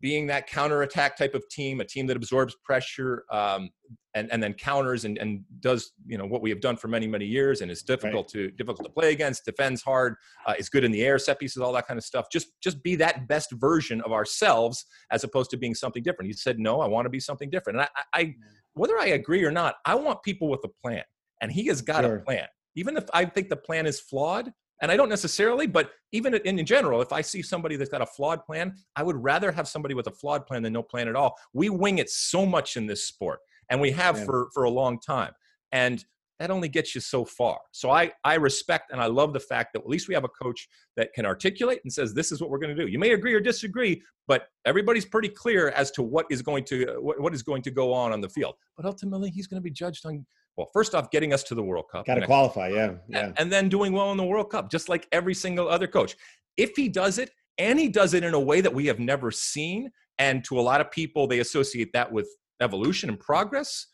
being 0.00 0.26
that 0.26 0.46
counterattack 0.46 1.16
type 1.16 1.34
of 1.34 1.48
team, 1.48 1.80
a 1.80 1.84
team 1.84 2.06
that 2.06 2.16
absorbs 2.16 2.54
pressure 2.64 3.24
um, 3.30 3.70
and, 4.14 4.30
and 4.32 4.42
then 4.42 4.52
counters 4.54 5.04
and, 5.04 5.18
and 5.18 5.42
does 5.60 5.92
you 6.06 6.18
know 6.18 6.26
what 6.26 6.42
we 6.42 6.50
have 6.50 6.60
done 6.60 6.76
for 6.76 6.88
many 6.88 7.06
many 7.06 7.24
years 7.24 7.60
and 7.60 7.70
is 7.70 7.82
difficult 7.82 8.28
to 8.28 8.50
difficult 8.52 8.86
to 8.86 8.92
play 8.92 9.12
against, 9.12 9.44
defends 9.44 9.82
hard, 9.82 10.14
uh, 10.46 10.54
is 10.58 10.68
good 10.68 10.84
in 10.84 10.92
the 10.92 11.02
air, 11.02 11.18
set 11.18 11.38
pieces, 11.38 11.62
all 11.62 11.72
that 11.72 11.86
kind 11.86 11.98
of 11.98 12.04
stuff. 12.04 12.26
Just 12.30 12.48
just 12.62 12.82
be 12.82 12.94
that 12.96 13.28
best 13.28 13.52
version 13.52 14.00
of 14.02 14.12
ourselves 14.12 14.84
as 15.10 15.24
opposed 15.24 15.50
to 15.50 15.56
being 15.56 15.74
something 15.74 16.02
different. 16.02 16.28
He 16.28 16.32
said, 16.34 16.58
no, 16.58 16.80
I 16.80 16.86
want 16.86 17.06
to 17.06 17.10
be 17.10 17.20
something 17.20 17.50
different. 17.50 17.78
And 17.78 17.88
I, 17.94 18.00
I, 18.14 18.20
I 18.20 18.34
whether 18.74 18.98
I 18.98 19.06
agree 19.06 19.44
or 19.44 19.50
not, 19.50 19.76
I 19.86 19.94
want 19.94 20.22
people 20.22 20.48
with 20.48 20.60
a 20.64 20.68
plan, 20.82 21.04
and 21.40 21.50
he 21.50 21.66
has 21.66 21.80
got 21.80 22.04
Sure. 22.04 22.16
a 22.16 22.20
plan. 22.20 22.46
Even 22.74 22.96
if 22.98 23.04
I 23.14 23.24
think 23.24 23.48
the 23.48 23.56
plan 23.56 23.86
is 23.86 24.00
flawed, 24.00 24.52
and 24.82 24.90
I 24.92 24.96
don't 24.96 25.08
necessarily, 25.08 25.66
but 25.66 25.90
even 26.12 26.34
in, 26.34 26.58
in 26.58 26.66
general, 26.66 27.00
if 27.02 27.12
I 27.12 27.20
see 27.20 27.42
somebody 27.42 27.76
that's 27.76 27.90
got 27.90 28.02
a 28.02 28.06
flawed 28.06 28.44
plan, 28.44 28.76
I 28.94 29.02
would 29.02 29.16
rather 29.16 29.50
have 29.52 29.66
somebody 29.68 29.94
with 29.94 30.06
a 30.06 30.10
flawed 30.10 30.46
plan 30.46 30.62
than 30.62 30.72
no 30.72 30.82
plan 30.82 31.08
at 31.08 31.16
all. 31.16 31.36
We 31.52 31.70
wing 31.70 31.98
it 31.98 32.10
so 32.10 32.44
much 32.44 32.76
in 32.76 32.86
this 32.86 33.04
sport, 33.06 33.40
and 33.70 33.80
we 33.80 33.90
have 33.92 34.18
Yeah. 34.18 34.24
for 34.26 34.48
for 34.52 34.64
a 34.64 34.70
long 34.70 35.00
time, 35.00 35.32
and 35.72 36.04
that 36.38 36.50
only 36.50 36.68
gets 36.68 36.94
you 36.94 37.00
so 37.00 37.24
far. 37.24 37.58
So 37.72 37.90
I 37.90 38.12
I 38.24 38.34
respect 38.34 38.92
and 38.92 39.00
I 39.00 39.06
love 39.06 39.32
the 39.32 39.40
fact 39.40 39.72
that 39.72 39.80
at 39.80 39.88
least 39.88 40.08
we 40.08 40.14
have 40.14 40.24
a 40.24 40.28
coach 40.28 40.68
that 40.96 41.12
can 41.14 41.26
articulate 41.26 41.80
and 41.84 41.92
says 41.92 42.14
this 42.14 42.32
is 42.32 42.40
what 42.40 42.50
we're 42.50 42.58
going 42.58 42.74
to 42.74 42.82
do. 42.82 42.90
You 42.90 42.98
may 42.98 43.12
agree 43.12 43.34
or 43.34 43.40
disagree, 43.40 44.02
but 44.26 44.48
everybody's 44.64 45.04
pretty 45.04 45.28
clear 45.28 45.70
as 45.70 45.90
to 45.92 46.02
what 46.02 46.26
is 46.30 46.42
going 46.42 46.64
to 46.64 46.96
what, 47.00 47.20
what 47.20 47.34
is 47.34 47.42
going 47.42 47.62
to 47.62 47.70
go 47.70 47.92
on 47.92 48.12
on 48.12 48.20
the 48.20 48.28
field. 48.28 48.54
But 48.76 48.86
ultimately, 48.86 49.30
he's 49.30 49.46
going 49.46 49.60
to 49.60 49.64
be 49.64 49.70
judged 49.70 50.04
on 50.06 50.26
well, 50.56 50.68
first 50.72 50.94
off, 50.94 51.10
getting 51.10 51.34
us 51.34 51.42
to 51.44 51.54
the 51.54 51.62
World 51.62 51.84
Cup. 51.92 52.06
Got 52.06 52.14
to 52.14 52.26
qualify. 52.26 52.68
Yeah, 52.68 52.94
yeah. 53.08 53.26
and, 53.26 53.34
and 53.38 53.52
then 53.52 53.68
doing 53.68 53.92
well 53.92 54.10
in 54.12 54.16
the 54.16 54.24
World 54.24 54.50
Cup, 54.50 54.70
just 54.70 54.88
like 54.88 55.06
every 55.12 55.34
single 55.34 55.68
other 55.68 55.86
coach. 55.86 56.16
If 56.56 56.74
he 56.76 56.88
does 56.88 57.18
it, 57.18 57.30
and 57.58 57.78
he 57.78 57.88
does 57.88 58.14
it 58.14 58.24
in 58.24 58.34
a 58.34 58.40
way 58.40 58.60
that 58.60 58.72
we 58.72 58.86
have 58.86 58.98
never 58.98 59.30
seen, 59.30 59.90
and 60.18 60.42
to 60.44 60.58
a 60.58 60.62
lot 60.62 60.80
of 60.80 60.90
people, 60.90 61.26
they 61.26 61.40
associate 61.40 61.90
that 61.92 62.10
with 62.10 62.28
evolution 62.60 63.10
and 63.10 63.20
progress, 63.20 63.86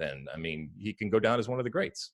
then 0.00 0.26
I 0.34 0.38
mean, 0.38 0.70
he 0.78 0.92
can 0.92 1.10
go 1.10 1.20
down 1.20 1.38
as 1.38 1.48
one 1.48 1.58
of 1.58 1.64
the 1.64 1.70
greats. 1.70 2.12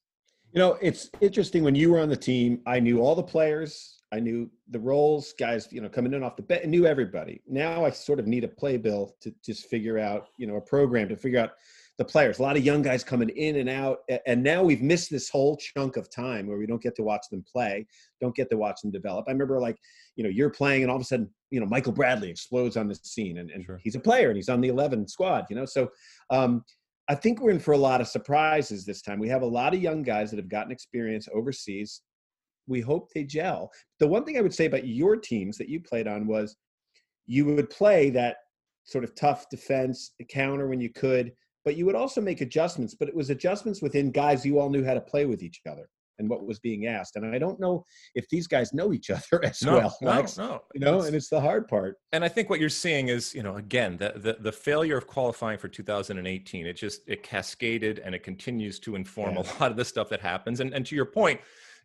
You 0.53 0.61
know, 0.61 0.79
it's 0.81 1.11
interesting 1.21 1.65
when 1.65 1.75
you 1.75 1.91
were 1.93 2.01
on 2.01 2.09
the 2.09 2.17
team, 2.17 2.61
I 2.67 2.81
knew 2.81 3.01
all 3.01 3.15
the 3.15 3.23
players, 3.23 3.97
I 4.13 4.21
knew 4.21 4.49
the 4.71 4.79
roles, 4.79 5.35
guys, 5.39 5.69
you 5.73 5.81
know, 5.81 5.89
coming 5.89 6.15
in 6.15 6.23
off 6.23 6.37
the 6.37 6.43
bench, 6.43 6.65
knew 6.67 6.87
everybody. 6.87 7.43
Now 7.47 7.85
I 7.85 7.91
sort 7.91 8.21
of 8.21 8.27
need 8.27 8.45
a 8.45 8.49
playbill 8.49 9.17
to 9.21 9.35
just 9.45 9.67
figure 9.67 9.99
out, 9.99 10.29
you 10.39 10.47
know, 10.47 10.57
a 10.57 10.61
program 10.61 11.09
to 11.09 11.17
figure 11.17 11.41
out 11.41 11.51
the 11.99 12.05
players. 12.05 12.39
A 12.39 12.43
lot 12.43 12.57
of 12.57 12.65
young 12.65 12.83
guys 12.83 13.03
coming 13.03 13.31
in 13.31 13.57
and 13.57 13.69
out. 13.69 14.01
And 14.27 14.43
now 14.43 14.63
we've 14.63 14.83
missed 14.83 15.11
this 15.11 15.29
whole 15.29 15.57
chunk 15.57 15.97
of 15.97 16.11
time 16.11 16.47
where 16.47 16.59
we 16.59 16.67
don't 16.67 16.83
get 16.83 16.95
to 16.97 17.03
watch 17.03 17.27
them 17.31 17.45
play, 17.51 17.87
don't 18.21 18.35
get 18.35 18.51
to 18.51 18.57
watch 18.57 18.83
them 18.83 18.91
develop. 18.91 19.25
I 19.29 19.33
remember 19.33 19.59
like, 19.61 19.79
you 20.15 20.23
know, 20.23 20.31
you're 20.31 20.51
playing 20.51 20.83
and 20.83 20.91
all 20.91 20.97
of 20.97 21.03
a 21.03 21.07
sudden, 21.07 21.31
you 21.51 21.61
know, 21.61 21.67
Michael 21.67 21.93
Bradley 21.93 22.31
explodes 22.31 22.77
on 22.77 22.89
the 22.89 22.95
scene 22.95 23.39
and, 23.39 23.51
and 23.51 23.65
Sure. 23.65 23.81
he's 23.83 23.95
a 23.95 24.01
player 24.01 24.29
and 24.29 24.37
he's 24.37 24.49
on 24.49 24.61
the 24.61 24.69
11 24.69 25.09
squad, 25.09 25.47
you 25.49 25.57
know? 25.57 25.65
So, 25.65 25.89
um, 26.31 26.65
I 27.09 27.15
think 27.15 27.41
we're 27.41 27.51
in 27.51 27.61
for 27.61 27.73
a 27.73 27.79
lot 27.79 28.01
of 28.01 28.09
surprises 28.09 28.85
this 28.85 29.03
time. 29.03 29.21
We 29.21 29.29
have 29.29 29.43
a 29.43 29.47
lot 29.47 29.75
of 29.75 29.83
young 29.83 30.03
guys 30.03 30.31
that 30.31 30.39
have 30.39 30.49
gotten 30.49 30.73
experience 30.73 31.29
overseas. 31.33 32.03
We 32.67 32.81
hope 32.81 33.11
they 33.15 33.23
gel. 33.23 33.71
The 34.01 34.09
one 34.09 34.25
thing 34.25 34.37
I 34.37 34.41
would 34.41 34.55
say 34.55 34.67
about 34.67 34.89
your 34.89 35.17
teams 35.17 35.57
that 35.59 35.69
you 35.69 35.81
played 35.81 36.09
on 36.09 36.27
was 36.27 36.57
you 37.27 37.45
would 37.45 37.71
play 37.71 38.11
that 38.11 38.39
sort 38.85 39.05
of 39.05 39.15
tough 39.15 39.49
defense 39.51 40.13
counter 40.29 40.69
when 40.69 40.81
you 40.81 40.91
could, 40.91 41.33
but 41.65 41.77
you 41.77 41.87
would 41.87 41.95
also 41.95 42.21
make 42.21 42.41
adjustments. 42.41 42.97
But 42.99 43.09
it 43.09 43.15
was 43.15 43.31
adjustments 43.31 43.83
within 43.83 44.11
guys 44.11 44.45
you 44.45 44.59
all 44.59 44.71
knew 44.71 44.85
how 44.85 44.95
to 44.95 45.01
play 45.01 45.27
with 45.27 45.43
each 45.43 45.61
other 45.69 45.89
and 46.19 46.29
what 46.29 46.45
was 46.47 46.59
being 46.59 46.87
asked. 46.87 47.17
And 47.17 47.35
I 47.35 47.39
don't 47.39 47.59
know 47.61 47.85
if 48.15 48.29
these 48.29 48.47
guys 48.47 48.73
know 48.73 48.93
each 48.93 49.11
other 49.17 49.45
as 49.45 49.63
No, 49.63 49.75
well. 49.77 49.99
no, 50.03 50.09
Lex, 50.11 50.39
no. 50.39 50.61
You 50.75 50.81
know, 50.81 50.95
It's- 50.95 51.07
and 51.07 51.17
it's 51.17 51.29
the 51.29 51.41
hard 51.41 51.69
part. 51.69 51.97
and 52.13 52.25
I 52.25 52.29
think 52.29 52.49
what 52.51 52.61
you're 52.61 52.69
seeing 52.69 53.09
is, 53.09 53.35
you 53.35 53.43
know, 53.43 53.57
again, 53.57 53.97
the, 53.97 54.13
the 54.17 54.37
the 54.41 54.53
failure 54.53 54.97
of 54.97 55.07
qualifying 55.07 55.59
for 55.59 55.69
2018. 55.69 56.67
It 56.67 56.75
just 56.75 57.03
it 57.07 57.23
cascaded 57.23 57.99
and 58.01 58.15
it 58.15 58.23
continues 58.23 58.79
to 58.81 58.95
inform 58.95 59.35
Yeah. 59.35 59.43
a 59.43 59.47
lot 59.61 59.71
of 59.71 59.77
the 59.77 59.85
stuff 59.85 60.09
that 60.11 60.21
happens. 60.21 60.61
And 60.61 60.73
and 60.75 60.85
to 60.87 60.95
your 60.95 61.07
point, 61.07 61.41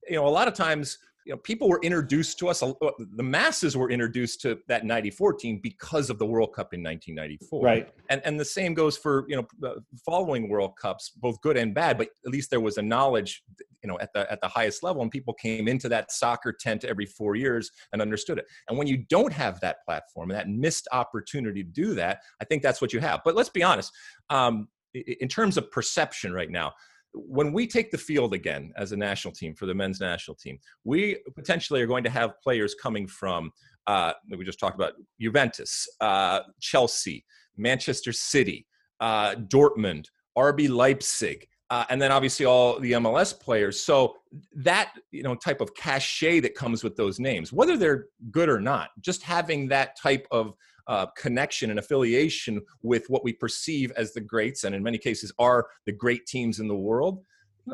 you 0.10 0.16
know, 0.16 0.28
a 0.28 0.30
lot 0.30 0.48
of 0.48 0.54
times, 0.54 0.98
you 1.26 1.32
know, 1.34 1.38
people 1.38 1.70
were 1.70 1.80
introduced 1.84 2.40
to 2.40 2.48
us. 2.50 2.64
uh, 2.64 2.74
The 3.16 3.22
masses 3.24 3.78
were 3.78 3.92
introduced 3.92 4.42
to 4.42 4.58
that 4.68 4.86
'94 4.86 5.34
team 5.34 5.60
because 5.62 6.10
of 6.10 6.18
the 6.18 6.26
World 6.26 6.54
Cup 6.56 6.74
in 6.74 6.82
1994. 6.82 7.64
Right. 7.64 7.90
And 8.10 8.22
and 8.26 8.40
the 8.40 8.46
same 8.46 8.74
goes 8.74 8.98
for 8.98 9.26
you 9.30 9.36
know 9.38 9.76
following 10.04 10.50
World 10.50 10.76
Cups, 10.82 11.12
both 11.16 11.40
good 11.42 11.58
and 11.58 11.76
bad. 11.76 11.98
But 12.00 12.08
at 12.26 12.32
least 12.32 12.50
there 12.50 12.60
was 12.60 12.78
a 12.78 12.82
knowledge, 12.82 13.44
you 13.84 13.90
know, 13.90 13.98
at 14.00 14.14
the 14.14 14.32
at 14.32 14.42
the 14.42 14.48
highest 14.48 14.84
level, 14.84 15.02
and 15.02 15.12
people 15.12 15.34
came 15.34 15.68
into 15.68 15.90
that 15.90 16.12
soccer 16.12 16.54
tent 16.54 16.84
every 16.84 17.06
four 17.06 17.36
years 17.36 17.72
and 17.94 18.02
understood 18.02 18.38
it. 18.38 18.46
And 18.70 18.78
when 18.78 18.88
you 18.88 18.98
don't 19.10 19.34
have 19.34 19.60
that 19.62 19.78
platform 19.86 20.32
and 20.32 20.40
that 20.40 20.50
missed 20.50 20.88
opportunity 20.92 21.64
to 21.64 21.70
do 21.70 21.94
that, 21.96 22.20
I 22.42 22.46
think 22.46 22.62
that's 22.62 22.82
what 22.82 22.94
you 22.94 23.00
have. 23.00 23.22
But 23.24 23.36
let's 23.36 23.50
be 23.50 23.64
honest, 23.64 23.92
um, 24.30 24.68
in 24.94 25.28
terms 25.28 25.58
of 25.58 25.72
perception 25.72 26.34
right 26.34 26.50
now, 26.50 26.74
when 27.14 27.52
we 27.52 27.68
take 27.68 27.92
the 27.92 27.98
field 27.98 28.34
again 28.34 28.72
as 28.78 28.92
a 28.92 28.98
national 28.98 29.34
team 29.34 29.54
for 29.54 29.66
the 29.66 29.74
men's 29.74 30.00
national 30.00 30.36
team, 30.36 30.58
we 30.84 31.18
potentially 31.36 31.82
are 31.82 31.88
going 31.88 32.04
to 32.04 32.10
have 32.10 32.40
players 32.42 32.76
coming 32.82 33.08
from, 33.08 33.52
uh, 33.88 34.14
we 34.38 34.46
just 34.46 34.60
talked 34.60 34.76
about 34.76 34.94
Juventus, 35.20 35.88
uh, 36.00 36.42
Chelsea, 36.60 37.26
Manchester 37.58 38.14
City, 38.14 38.66
uh, 39.00 39.36
Dortmund, 39.36 40.06
RB 40.38 40.70
Leipzig. 40.70 41.48
Uh, 41.72 41.86
and 41.90 42.02
then 42.02 42.12
obviously 42.12 42.46
all 42.46 42.78
the 42.82 42.92
MLS 42.92 43.38
players. 43.40 43.80
So 43.80 44.18
that 44.56 44.92
you 45.12 45.24
know 45.24 45.36
type 45.36 45.62
of 45.62 45.74
cachet 45.74 46.42
that 46.42 46.54
comes 46.54 46.84
with 46.84 46.98
those 46.98 47.18
names, 47.18 47.54
whether 47.54 47.78
they're 47.78 48.08
good 48.30 48.50
or 48.50 48.60
not, 48.60 48.90
just 49.00 49.24
having 49.24 49.70
that 49.70 49.98
type 49.98 50.28
of 50.32 50.54
uh, 50.88 51.06
connection 51.16 51.70
and 51.70 51.80
affiliation 51.80 52.62
with 52.84 53.06
what 53.08 53.24
we 53.24 53.32
perceive 53.32 53.92
as 53.96 54.12
the 54.14 54.20
greats, 54.20 54.66
and 54.66 54.76
in 54.76 54.84
many 54.84 54.98
cases 54.98 55.32
are 55.40 55.68
the 55.86 55.94
great 55.94 56.26
teams 56.26 56.60
in 56.60 56.68
the 56.68 56.76
world. 56.76 57.24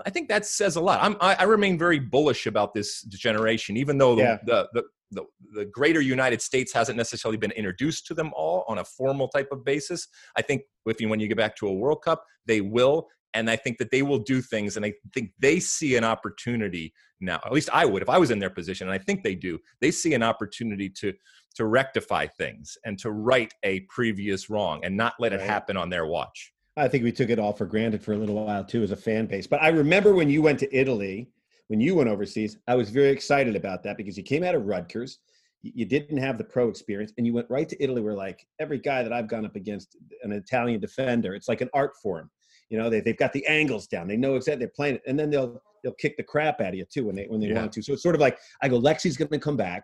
I 0.06 0.10
think 0.10 0.30
that 0.30 0.46
says 0.46 0.76
a 0.76 0.82
lot. 0.82 1.00
I'm, 1.02 1.16
I, 1.22 1.36
I 1.40 1.44
remain 1.44 1.78
very 1.78 2.00
bullish 2.00 2.46
about 2.48 2.74
this 2.74 3.02
generation, 3.04 3.78
even 3.78 3.98
though 3.98 4.16
the, 4.16 4.22
Yeah. 4.22 4.38
the, 4.46 4.70
the 4.74 4.84
the, 5.12 5.24
the 5.56 5.66
greater 5.66 6.02
United 6.02 6.42
States 6.42 6.74
hasn't 6.74 6.98
necessarily 6.98 7.38
been 7.38 7.52
introduced 7.52 8.06
to 8.08 8.14
them 8.14 8.32
all 8.36 8.66
on 8.68 8.80
a 8.80 8.84
formal 8.84 9.30
type 9.30 9.48
of 9.54 9.64
basis. 9.64 10.08
I 10.36 10.42
think 10.42 10.64
if 10.86 11.00
you, 11.00 11.08
when 11.08 11.22
you 11.22 11.30
get 11.30 11.38
back 11.38 11.56
to 11.58 11.68
a 11.70 11.74
World 11.74 12.02
Cup, 12.04 12.26
they 12.46 12.60
will. 12.60 13.08
And 13.34 13.50
I 13.50 13.56
think 13.56 13.78
that 13.78 13.90
they 13.92 14.02
will 14.02 14.20
do 14.20 14.42
things, 14.42 14.78
and 14.78 14.86
I 14.86 14.94
think 15.14 15.32
they 15.40 15.60
see 15.60 15.96
an 15.96 16.04
opportunity 16.04 16.94
now. 17.22 17.40
At 17.46 17.54
least 17.54 17.70
I 17.72 17.86
would, 17.86 18.02
if 18.02 18.10
I 18.10 18.18
was 18.18 18.32
in 18.32 18.40
their 18.40 18.50
position, 18.50 18.88
and 18.88 18.94
I 18.94 18.98
think 18.98 19.24
they 19.24 19.36
do. 19.36 19.60
They 19.80 19.92
see 19.92 20.14
an 20.14 20.24
opportunity 20.24 20.90
to 21.02 21.14
to 21.56 21.66
rectify 21.66 22.28
things 22.28 22.78
and 22.86 22.98
to 23.00 23.12
right 23.12 23.54
a 23.64 23.82
previous 23.82 24.50
wrong, 24.50 24.84
and 24.84 24.96
not 24.98 25.14
let 25.20 25.34
it 25.34 25.42
happen 25.42 25.78
on 25.78 25.90
their 25.90 26.06
watch. 26.06 26.52
I 26.78 26.88
think 26.88 27.04
we 27.04 27.12
took 27.12 27.30
it 27.30 27.40
all 27.40 27.54
for 27.54 27.66
granted 27.66 28.04
for 28.04 28.14
a 28.14 28.18
little 28.18 28.36
while 28.36 28.64
too 28.64 28.84
as 28.84 28.92
a 28.92 28.96
fan 28.96 29.26
base. 29.26 29.48
But 29.48 29.62
I 29.62 29.70
remember 29.70 30.14
when 30.14 30.30
you 30.30 30.42
went 30.44 30.60
to 30.60 30.76
Italy, 30.76 31.28
when 31.70 31.82
you 31.82 31.96
went 31.96 32.10
overseas, 32.10 32.58
I 32.68 32.76
was 32.76 32.92
very 32.92 33.10
excited 33.10 33.56
about 33.56 33.84
that 33.84 33.98
because 33.98 34.16
you 34.16 34.24
came 34.24 34.44
out 34.44 34.56
of 34.56 34.66
Rutgers. 34.66 35.18
You 35.64 35.86
didn't 35.86 36.18
have 36.20 36.38
the 36.38 36.44
pro 36.44 36.70
experience, 36.70 37.12
and 37.18 37.26
you 37.26 37.34
went 37.34 37.50
right 37.50 37.68
to 37.68 37.84
Italy. 37.84 38.02
Where 38.02 38.14
like 38.14 38.46
every 38.60 38.78
guy 38.78 39.02
that 39.02 39.12
I've 39.12 39.28
gone 39.28 39.44
up 39.44 39.56
against, 39.56 39.98
an 40.22 40.32
Italian 40.32 40.80
defender, 40.80 41.34
it's 41.34 41.48
like 41.50 41.62
an 41.62 41.70
art 41.74 41.94
form. 42.02 42.30
You 42.70 42.78
know, 42.78 42.90
they 42.90 43.00
they've 43.02 43.18
got 43.18 43.34
the 43.34 43.46
angles 43.48 43.88
down. 43.88 44.08
They 44.08 44.18
know 44.18 44.36
exactly 44.36 44.60
they're 44.60 44.74
playing 44.76 44.96
it, 44.96 45.02
and 45.08 45.20
then 45.20 45.32
they'll 45.32 45.60
they'll 45.84 45.94
kick 45.94 46.16
the 46.16 46.24
crap 46.24 46.62
out 46.62 46.70
of 46.70 46.76
you 46.76 46.86
too 46.86 47.06
when 47.06 47.16
they 47.16 47.26
when 47.26 47.42
they 47.42 47.48
Yeah. 47.48 47.56
want 47.62 47.72
to. 47.74 47.82
So 47.82 47.94
it's 47.94 48.04
sort 48.04 48.16
of 48.16 48.22
like 48.22 48.38
I 48.62 48.70
go, 48.70 48.80
Lexi's 48.80 49.18
going 49.18 49.30
to 49.32 49.40
come 49.40 49.58
back 49.58 49.84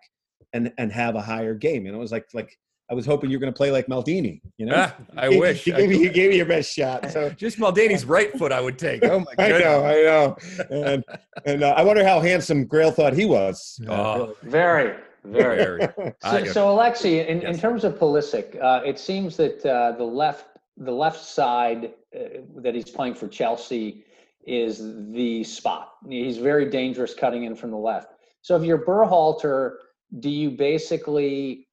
and 0.52 0.72
and 0.78 0.92
have 0.92 1.16
a 1.16 1.20
higher 1.22 1.54
game. 1.54 1.86
And 1.86 1.94
it 1.94 1.98
was 1.98 2.12
like 2.12 2.26
like 2.32 2.56
I 2.90 2.94
was 2.94 3.06
hoping 3.06 3.30
you 3.30 3.38
were 3.38 3.40
going 3.40 3.52
to 3.52 3.56
play 3.56 3.70
like 3.70 3.86
Maldini. 3.86 4.40
You 4.58 4.66
know, 4.66 4.74
Ah, 4.76 4.94
I 5.16 5.30
He- 5.30 5.40
wish. 5.40 5.64
he 5.64 5.72
gave, 5.72 5.88
me, 5.88 5.96
could- 5.96 6.06
he 6.06 6.08
gave 6.12 6.30
me 6.30 6.36
your 6.36 6.46
best 6.46 6.70
shot. 6.72 7.10
So 7.10 7.30
Just 7.36 7.58
Maldini's 7.58 8.04
right 8.04 8.30
foot, 8.38 8.52
I 8.52 8.60
would 8.60 8.78
take. 8.78 9.04
Oh 9.04 9.20
my 9.20 9.34
god! 9.36 9.52
I 9.52 9.58
know, 9.58 9.84
I 9.84 9.94
know, 10.02 10.36
and 10.70 11.04
and 11.46 11.62
uh, 11.64 11.74
I 11.76 11.82
wonder 11.82 12.04
how 12.04 12.20
handsome 12.20 12.66
Grayle 12.66 12.92
thought 12.94 13.14
he 13.14 13.24
was. 13.24 13.80
Oh, 13.88 14.36
Very, 14.42 14.96
very. 15.24 15.56
very. 15.56 16.12
So, 16.22 16.28
I- 16.28 16.44
so 16.44 16.66
Alexi, 16.76 17.26
in, 17.26 17.40
in 17.42 17.58
terms 17.58 17.84
of 17.84 17.94
Pulisic, 17.98 18.62
uh, 18.62 18.82
it 18.84 18.98
seems 18.98 19.36
that 19.38 19.64
uh, 19.64 19.92
the 19.92 20.04
left 20.04 20.46
the 20.76 20.92
left 20.92 21.24
side 21.24 21.94
uh, 22.14 22.40
that 22.56 22.74
he's 22.74 22.90
playing 22.90 23.14
for 23.14 23.28
Chelsea 23.28 24.04
is 24.46 24.78
the 25.12 25.42
spot. 25.44 25.92
He's 26.08 26.36
very 26.36 26.68
dangerous 26.68 27.14
cutting 27.14 27.44
in 27.44 27.54
from 27.56 27.70
the 27.70 27.78
left. 27.78 28.08
So 28.42 28.56
if 28.56 28.62
you're 28.64 28.84
Berhalter, 28.84 29.76
do 30.20 30.28
you 30.28 30.50
basically 30.50 31.66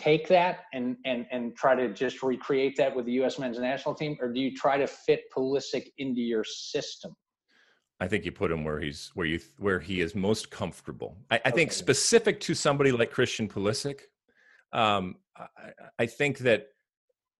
take 0.00 0.26
that 0.28 0.60
and 0.72 0.96
and 1.04 1.26
and 1.30 1.54
try 1.54 1.74
to 1.74 1.92
just 1.92 2.22
recreate 2.22 2.76
that 2.76 2.94
with 2.94 3.06
the 3.06 3.12
U.S. 3.12 3.38
men's 3.38 3.58
national 3.58 3.94
team, 3.94 4.16
or 4.20 4.32
do 4.32 4.40
you 4.40 4.56
try 4.56 4.78
to 4.78 4.86
fit 4.86 5.24
Pulisic 5.36 5.88
into 5.98 6.20
your 6.20 6.44
system? 6.44 7.14
I 8.00 8.08
think 8.08 8.24
you 8.24 8.32
put 8.32 8.50
him 8.50 8.64
where 8.64 8.80
he's 8.80 9.10
where 9.14 9.26
you 9.26 9.40
where 9.58 9.78
he 9.78 10.00
is 10.00 10.14
most 10.14 10.50
comfortable. 10.50 11.16
I, 11.30 11.40
I 11.44 11.50
think 11.50 11.70
specific 11.72 12.40
to 12.40 12.54
somebody 12.54 12.92
like 12.92 13.10
Christian 13.10 13.46
Pulisic, 13.46 14.00
um, 14.72 15.16
I, 15.36 15.46
I, 15.98 16.06
think 16.06 16.38
that 16.38 16.68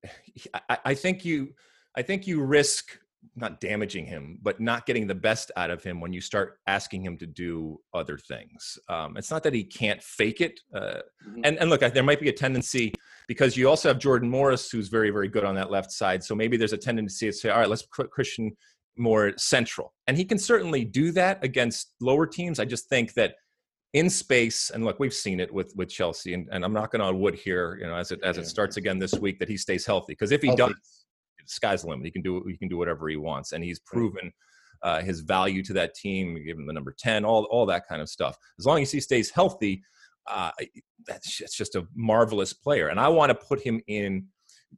I, 0.68 0.78
I, 0.84 0.94
think 0.94 1.24
you 1.24 1.54
I 1.96 2.02
think 2.02 2.26
you 2.26 2.42
risk 2.42 2.98
not 3.36 3.60
damaging 3.60 4.06
him, 4.06 4.38
but 4.42 4.60
not 4.60 4.86
getting 4.86 5.06
the 5.06 5.14
best 5.14 5.50
out 5.56 5.70
of 5.70 5.82
him 5.82 6.00
when 6.00 6.12
you 6.12 6.20
start 6.20 6.58
asking 6.66 7.02
him 7.02 7.16
to 7.18 7.26
do 7.26 7.78
other 7.94 8.18
things. 8.18 8.78
Um, 8.88 9.16
it's 9.16 9.30
not 9.30 9.42
that 9.42 9.54
he 9.54 9.64
can't 9.64 10.02
fake 10.02 10.40
it, 10.40 10.58
uh, 10.74 11.00
mm-hmm. 11.26 11.40
and 11.44 11.58
and 11.58 11.70
look, 11.70 11.80
there 11.80 12.02
might 12.02 12.20
be 12.20 12.28
a 12.28 12.32
tendency 12.32 12.92
because 13.28 13.56
you 13.56 13.68
also 13.68 13.88
have 13.88 13.98
Jordan 13.98 14.28
Morris, 14.28 14.70
who's 14.70 14.88
very 14.88 15.10
very 15.10 15.28
good 15.28 15.44
on 15.44 15.54
that 15.56 15.70
left 15.70 15.92
side. 15.92 16.22
So 16.22 16.34
maybe 16.34 16.56
there's 16.56 16.72
a 16.72 16.78
tendency 16.78 17.26
to 17.26 17.32
say, 17.32 17.50
all 17.50 17.60
right, 17.60 17.68
let's 17.68 17.86
put 17.94 18.10
Christian 18.10 18.52
more 18.96 19.32
central, 19.36 19.94
and 20.06 20.16
he 20.16 20.24
can 20.24 20.38
certainly 20.38 20.84
do 20.84 21.12
that 21.12 21.42
against 21.44 21.94
lower 22.00 22.26
teams. 22.26 22.58
I 22.58 22.64
just 22.64 22.88
think 22.88 23.14
that 23.14 23.34
in 23.92 24.08
space 24.08 24.70
and 24.70 24.84
look 24.84 25.00
we've 25.00 25.12
seen 25.12 25.40
it 25.40 25.52
with 25.52 25.72
with 25.74 25.88
chelsea 25.88 26.32
and, 26.32 26.48
and 26.52 26.64
i'm 26.64 26.72
knocking 26.72 27.00
on 27.00 27.18
wood 27.18 27.34
here 27.34 27.76
you 27.80 27.88
know 27.88 27.96
as 27.96 28.12
it 28.12 28.20
as 28.22 28.38
it 28.38 28.46
starts 28.46 28.76
again 28.76 29.00
this 29.00 29.14
week 29.14 29.36
that 29.40 29.48
he 29.48 29.56
stays 29.56 29.84
healthy 29.84 30.12
because 30.12 30.30
if 30.30 30.40
he 30.40 30.46
healthy. 30.46 30.74
does 30.74 30.99
sky's 31.46 31.82
the 31.82 31.88
limit 31.88 32.04
he 32.04 32.10
can 32.10 32.22
do 32.22 32.42
he 32.48 32.56
can 32.56 32.68
do 32.68 32.76
whatever 32.76 33.08
he 33.08 33.16
wants 33.16 33.52
and 33.52 33.64
he's 33.64 33.78
proven 33.80 34.32
uh, 34.82 35.00
his 35.02 35.20
value 35.20 35.62
to 35.62 35.72
that 35.72 35.94
team 35.94 36.42
give 36.44 36.58
him 36.58 36.66
the 36.66 36.72
number 36.72 36.94
10 36.98 37.24
all 37.24 37.44
all 37.50 37.66
that 37.66 37.86
kind 37.88 38.00
of 38.00 38.08
stuff 38.08 38.36
as 38.58 38.66
long 38.66 38.80
as 38.82 38.90
he 38.90 39.00
stays 39.00 39.30
healthy 39.30 39.82
uh, 40.26 40.50
that's 41.06 41.40
it's 41.40 41.56
just 41.56 41.74
a 41.74 41.86
marvelous 41.94 42.52
player 42.52 42.88
and 42.88 43.00
i 43.00 43.08
want 43.08 43.30
to 43.30 43.34
put 43.34 43.60
him 43.60 43.80
in 43.88 44.26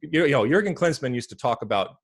you 0.01 0.27
know 0.29 0.47
jurgen 0.47 0.75
klinsmann 0.75 1.13
used 1.13 1.29
to 1.29 1.35
talk 1.35 1.61
about 1.61 1.95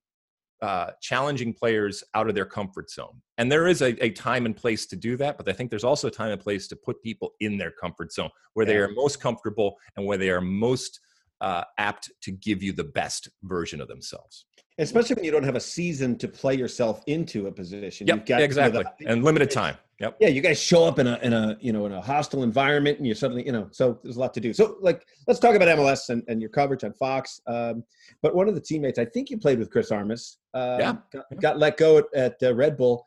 uh, 0.62 0.90
challenging 1.00 1.54
players 1.54 2.04
out 2.14 2.28
of 2.28 2.34
their 2.34 2.44
comfort 2.44 2.90
zone. 2.90 3.22
And 3.38 3.50
there 3.50 3.66
is 3.66 3.80
a, 3.80 4.04
a, 4.04 4.10
time 4.10 4.44
and 4.44 4.54
place 4.54 4.86
to 4.88 4.96
do 4.96 5.16
that, 5.16 5.38
but 5.38 5.48
I 5.48 5.54
think 5.54 5.70
there's 5.70 5.84
also 5.84 6.08
a 6.08 6.10
time 6.10 6.32
and 6.32 6.40
place 6.40 6.68
to 6.68 6.76
put 6.76 7.02
people 7.02 7.30
in 7.40 7.56
their 7.56 7.70
comfort 7.70 8.12
zone 8.12 8.28
where 8.52 8.66
yeah. 8.66 8.72
they 8.72 8.78
are 8.80 8.88
most 8.88 9.20
comfortable 9.20 9.76
and 9.96 10.04
where 10.04 10.18
they 10.18 10.28
are 10.28 10.42
most 10.42 11.00
uh, 11.40 11.64
apt 11.78 12.10
to 12.22 12.30
give 12.30 12.62
you 12.62 12.72
the 12.72 12.84
best 12.84 13.28
version 13.42 13.80
of 13.80 13.88
themselves. 13.88 14.44
Especially 14.78 15.14
when 15.14 15.24
you 15.24 15.30
don't 15.30 15.44
have 15.44 15.56
a 15.56 15.60
season 15.60 16.16
to 16.18 16.28
play 16.28 16.54
yourself 16.54 17.02
into 17.06 17.48
a 17.48 17.52
position. 17.52 18.06
Yep, 18.06 18.26
got, 18.26 18.40
exactly. 18.40 18.84
The, 19.00 19.08
and 19.08 19.22
limited 19.22 19.50
time. 19.50 19.76
Yep. 20.00 20.16
Yeah, 20.18 20.28
you 20.28 20.40
guys 20.40 20.58
show 20.58 20.84
up 20.84 20.98
in 20.98 21.06
a 21.06 21.18
in 21.20 21.34
a 21.34 21.58
you 21.60 21.74
know 21.74 21.84
in 21.84 21.92
a 21.92 22.00
hostile 22.00 22.42
environment, 22.42 22.96
and 22.96 23.06
you're 23.06 23.14
suddenly 23.14 23.44
you 23.44 23.52
know 23.52 23.68
so 23.70 23.98
there's 24.02 24.16
a 24.16 24.20
lot 24.20 24.32
to 24.32 24.40
do. 24.40 24.54
So 24.54 24.78
like 24.80 25.04
let's 25.26 25.38
talk 25.38 25.54
about 25.54 25.68
MLS 25.76 26.08
and, 26.08 26.22
and 26.28 26.40
your 26.40 26.48
coverage 26.48 26.84
on 26.84 26.94
Fox. 26.94 27.42
Um, 27.46 27.84
but 28.22 28.34
one 28.34 28.48
of 28.48 28.54
the 28.54 28.60
teammates, 28.62 28.98
I 28.98 29.04
think 29.04 29.28
you 29.28 29.36
played 29.36 29.58
with 29.58 29.70
Chris 29.70 29.92
Armas. 29.92 30.38
Uh, 30.54 30.76
yeah. 30.80 30.96
Got, 31.12 31.40
got, 31.40 31.58
let 31.58 31.76
go 31.76 31.98
at, 31.98 32.04
at 32.14 32.36
uh, 32.42 32.54
Red 32.54 32.78
Bull. 32.78 33.04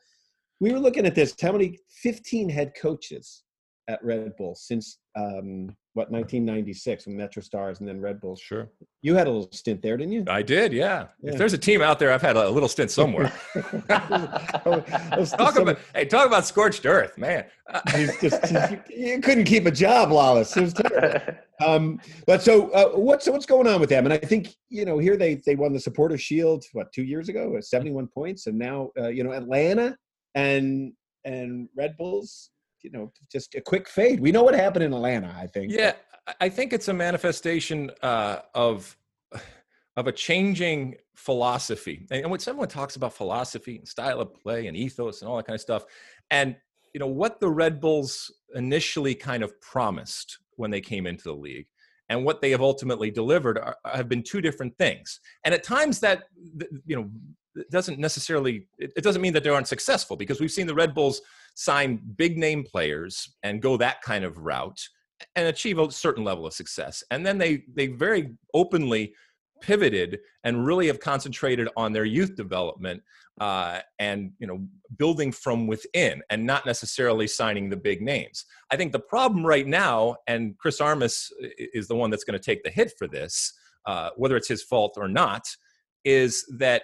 We 0.60 0.72
were 0.72 0.78
looking 0.78 1.06
at 1.06 1.16
this. 1.16 1.34
How 1.42 1.50
many? 1.50 1.78
15 2.04 2.50
head 2.50 2.72
coaches 2.80 3.43
at 3.88 4.02
Red 4.04 4.36
Bull 4.36 4.54
since 4.54 4.98
um, 5.16 5.76
what 5.94 6.10
1996 6.10 7.06
when 7.06 7.16
MetroStars 7.16 7.80
and 7.80 7.88
then 7.88 8.00
Red 8.00 8.20
Bulls. 8.20 8.40
Sure. 8.40 8.68
You 9.02 9.14
had 9.14 9.26
a 9.26 9.30
little 9.30 9.50
stint 9.52 9.82
there, 9.82 9.96
didn't 9.96 10.12
you? 10.12 10.24
I 10.26 10.42
did, 10.42 10.72
yeah. 10.72 11.06
yeah. 11.22 11.32
If 11.32 11.38
there's 11.38 11.52
a 11.52 11.58
team 11.58 11.82
out 11.82 11.98
there, 11.98 12.12
I've 12.12 12.22
had 12.22 12.36
a 12.36 12.48
little 12.48 12.68
stint 12.68 12.90
somewhere. 12.90 13.32
talk 13.88 15.58
about 15.58 15.78
hey, 15.94 16.04
talk 16.06 16.26
about 16.26 16.46
scorched 16.46 16.84
earth, 16.86 17.16
man. 17.16 17.44
he's 17.94 18.20
just, 18.20 18.44
he's, 18.46 18.78
you 18.90 19.20
couldn't 19.20 19.44
keep 19.44 19.66
a 19.66 19.70
job, 19.70 20.08
Lalas. 20.08 20.56
It 20.56 20.62
was 20.62 20.72
terrible. 20.74 21.34
Um, 21.64 22.00
but 22.26 22.42
so 22.42 22.68
uh, 22.70 22.98
what's 22.98 23.28
what's 23.28 23.46
going 23.46 23.68
on 23.68 23.78
with 23.78 23.88
them? 23.88 24.06
And 24.06 24.12
I 24.12 24.18
think 24.18 24.56
you 24.70 24.84
know 24.84 24.98
here 24.98 25.16
they 25.16 25.36
they 25.46 25.54
won 25.54 25.72
the 25.72 25.78
Supporter 25.78 26.18
Shield 26.18 26.64
what 26.72 26.92
two 26.92 27.04
years 27.04 27.28
ago, 27.28 27.56
71 27.60 28.08
points, 28.08 28.48
and 28.48 28.58
now 28.58 28.90
uh, 28.98 29.06
you 29.06 29.22
know 29.22 29.30
Atlanta 29.30 29.96
and 30.34 30.92
and 31.24 31.68
Red 31.76 31.96
Bulls 31.96 32.50
you 32.84 32.90
know 32.90 33.12
just 33.32 33.54
a 33.54 33.60
quick 33.60 33.88
fade. 33.88 34.20
We 34.20 34.30
know 34.30 34.42
what 34.42 34.54
happened 34.54 34.84
in 34.84 34.92
Atlanta. 34.92 35.34
I 35.36 35.46
think. 35.46 35.72
Yeah, 35.72 35.94
I 36.40 36.48
think 36.48 36.72
it's 36.72 36.88
a 36.88 36.94
manifestation 36.94 37.90
uh, 38.02 38.40
of 38.54 38.96
of 39.96 40.06
a 40.06 40.12
changing 40.12 40.96
philosophy. 41.16 42.06
And 42.10 42.30
when 42.30 42.40
someone 42.40 42.68
talks 42.68 42.96
about 42.96 43.14
philosophy 43.14 43.78
and 43.78 43.88
style 43.88 44.20
of 44.20 44.34
play 44.34 44.66
and 44.66 44.76
ethos 44.76 45.22
and 45.22 45.28
all 45.28 45.36
that 45.38 45.46
kind 45.46 45.54
of 45.54 45.60
stuff, 45.60 45.84
and 46.30 46.54
you 46.92 47.00
know 47.00 47.08
what 47.08 47.40
the 47.40 47.48
Red 47.48 47.80
Bulls 47.80 48.30
initially 48.54 49.14
kind 49.14 49.42
of 49.42 49.58
promised 49.60 50.38
when 50.56 50.70
they 50.70 50.80
came 50.80 51.06
into 51.06 51.24
the 51.24 51.34
league 51.34 51.66
and 52.08 52.24
what 52.24 52.40
they 52.40 52.50
have 52.50 52.60
ultimately 52.60 53.10
delivered 53.10 53.58
are, 53.58 53.76
have 53.84 54.08
been 54.08 54.22
two 54.22 54.40
different 54.40 54.76
things. 54.78 55.20
And 55.44 55.54
at 55.54 55.64
times 55.64 56.00
that 56.00 56.24
you 56.86 56.96
know 56.96 57.10
it 57.56 57.70
doesn't 57.70 57.98
necessarily 57.98 58.66
it 58.78 59.02
doesn't 59.02 59.22
mean 59.22 59.32
that 59.32 59.44
they 59.44 59.50
aren't 59.50 59.68
successful 59.68 60.16
because 60.16 60.40
we've 60.40 60.50
seen 60.50 60.66
the 60.66 60.74
Red 60.74 60.94
Bulls 60.94 61.20
sign 61.54 62.00
big 62.16 62.36
name 62.36 62.64
players 62.64 63.36
and 63.42 63.62
go 63.62 63.76
that 63.76 64.02
kind 64.02 64.24
of 64.24 64.38
route 64.38 64.80
and 65.36 65.48
achieve 65.48 65.78
a 65.78 65.90
certain 65.90 66.24
level 66.24 66.46
of 66.46 66.52
success. 66.52 67.02
And 67.10 67.24
then 67.24 67.38
they 67.38 67.64
they 67.74 67.86
very 67.88 68.34
openly 68.52 69.14
pivoted 69.60 70.18
and 70.42 70.66
really 70.66 70.86
have 70.88 71.00
concentrated 71.00 71.68
on 71.76 71.92
their 71.92 72.04
youth 72.04 72.36
development 72.36 73.02
uh, 73.40 73.80
and 73.98 74.32
you 74.38 74.46
know 74.46 74.66
building 74.98 75.32
from 75.32 75.66
within 75.66 76.22
and 76.30 76.44
not 76.44 76.66
necessarily 76.66 77.26
signing 77.26 77.70
the 77.70 77.76
big 77.76 78.02
names. 78.02 78.44
I 78.70 78.76
think 78.76 78.92
the 78.92 79.00
problem 79.00 79.44
right 79.44 79.66
now, 79.66 80.16
and 80.26 80.56
Chris 80.58 80.80
Armas 80.80 81.32
is 81.58 81.88
the 81.88 81.96
one 81.96 82.10
that's 82.10 82.24
going 82.24 82.38
to 82.38 82.44
take 82.44 82.62
the 82.62 82.70
hit 82.70 82.92
for 82.98 83.08
this, 83.08 83.52
uh, 83.86 84.10
whether 84.16 84.36
it's 84.36 84.48
his 84.48 84.62
fault 84.62 84.94
or 84.96 85.08
not, 85.08 85.46
is 86.04 86.44
that 86.58 86.82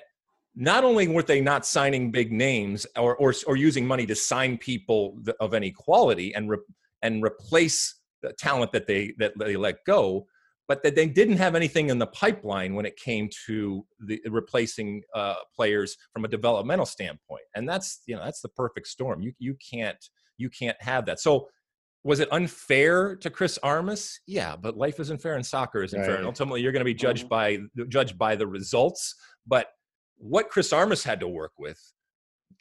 not 0.60 0.84
only 0.84 1.08
were 1.08 1.22
they 1.22 1.40
not 1.40 1.64
signing 1.64 2.10
big 2.10 2.30
names 2.30 2.86
or, 2.94 3.16
or, 3.16 3.34
or 3.46 3.56
using 3.56 3.86
money 3.86 4.04
to 4.04 4.14
sign 4.14 4.58
people 4.58 5.18
of 5.40 5.54
any 5.54 5.70
quality 5.70 6.34
and, 6.34 6.50
re, 6.50 6.58
and 7.00 7.24
replace 7.24 7.94
the 8.22 8.34
talent 8.34 8.70
that 8.72 8.86
they, 8.86 9.14
that 9.18 9.32
they 9.38 9.56
let 9.56 9.82
go, 9.86 10.26
but 10.68 10.82
that 10.82 10.94
they 10.94 11.08
didn't 11.08 11.38
have 11.38 11.54
anything 11.54 11.88
in 11.88 11.98
the 11.98 12.06
pipeline 12.08 12.74
when 12.74 12.84
it 12.84 12.94
came 12.96 13.30
to 13.46 13.86
the 14.00 14.20
replacing 14.28 15.02
uh, 15.14 15.36
players 15.56 15.96
from 16.12 16.26
a 16.26 16.28
developmental 16.28 16.84
standpoint. 16.84 17.42
And 17.54 17.66
that's, 17.66 18.02
you 18.06 18.14
know, 18.14 18.22
that's 18.22 18.42
the 18.42 18.50
perfect 18.50 18.86
storm. 18.86 19.22
You, 19.22 19.32
you 19.38 19.56
can't, 19.72 20.04
you 20.36 20.50
can't 20.50 20.76
have 20.80 21.06
that. 21.06 21.20
So 21.20 21.48
was 22.04 22.20
it 22.20 22.28
unfair 22.32 23.16
to 23.16 23.30
Chris 23.30 23.58
Armas? 23.62 24.20
Yeah, 24.26 24.56
but 24.56 24.76
life 24.76 25.00
isn't 25.00 25.22
fair 25.22 25.36
and 25.36 25.44
soccer 25.44 25.82
isn't 25.82 25.98
right. 25.98 26.06
fair. 26.06 26.16
And 26.16 26.26
ultimately 26.26 26.60
you're 26.60 26.72
going 26.72 26.80
to 26.80 26.84
be 26.84 26.94
judged 26.94 27.30
mm-hmm. 27.30 27.64
by, 27.78 27.84
judged 27.88 28.18
by 28.18 28.36
the 28.36 28.46
results. 28.46 29.14
But 29.46 29.68
what 30.20 30.48
Chris 30.50 30.72
Armas 30.72 31.02
had 31.02 31.18
to 31.20 31.28
work 31.28 31.52
with 31.58 31.80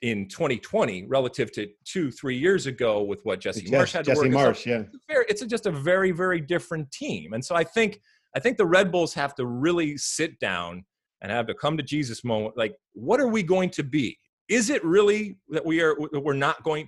in 0.01 0.28
2020 0.30 1.05
relative 1.07 1.51
to 1.51 1.68
two, 1.86 2.10
three 2.10 2.38
years 2.38 2.66
ago 2.66 3.03
with 3.03 3.20
what 3.24 3.41
Jesse 3.41 3.62
Jess, 3.62 3.72
Marsch 3.72 3.93
had 3.93 4.05
to 4.05 4.12
Jesse 4.12 4.30
work. 4.30 4.55
Marsch, 4.55 4.66
yeah. 4.66 4.84
It's, 4.93 5.05
very, 5.10 5.26
it's 5.28 5.45
just 5.45 5.66
a 5.66 5.72
very, 5.72 6.12
very 6.12 6.39
different 6.39 6.89
team. 6.91 7.34
And 7.34 7.43
so 7.43 7.55
I 7.55 7.64
think 7.64 8.01
I 8.36 8.39
think 8.39 8.57
the 8.57 8.66
Red 8.66 8.91
Bulls 8.91 9.14
have 9.16 9.36
to 9.36 9.45
really 9.45 9.97
sit 9.97 10.39
down 10.39 10.86
and 11.22 11.32
have 11.32 11.47
to 11.47 11.53
come 11.53 11.76
to 11.78 11.84
Jesus 11.84 12.24
moment. 12.24 12.55
Like, 12.55 12.76
what 12.93 13.20
are 13.20 13.28
we 13.28 13.43
going 13.43 13.72
to 13.72 13.84
be? 13.84 14.18
Is 14.47 14.70
it 14.70 14.84
really 14.86 15.38
that 15.49 15.66
we 15.66 15.82
are 15.82 15.97
we're 16.14 16.34
not 16.34 16.64
going? 16.64 16.88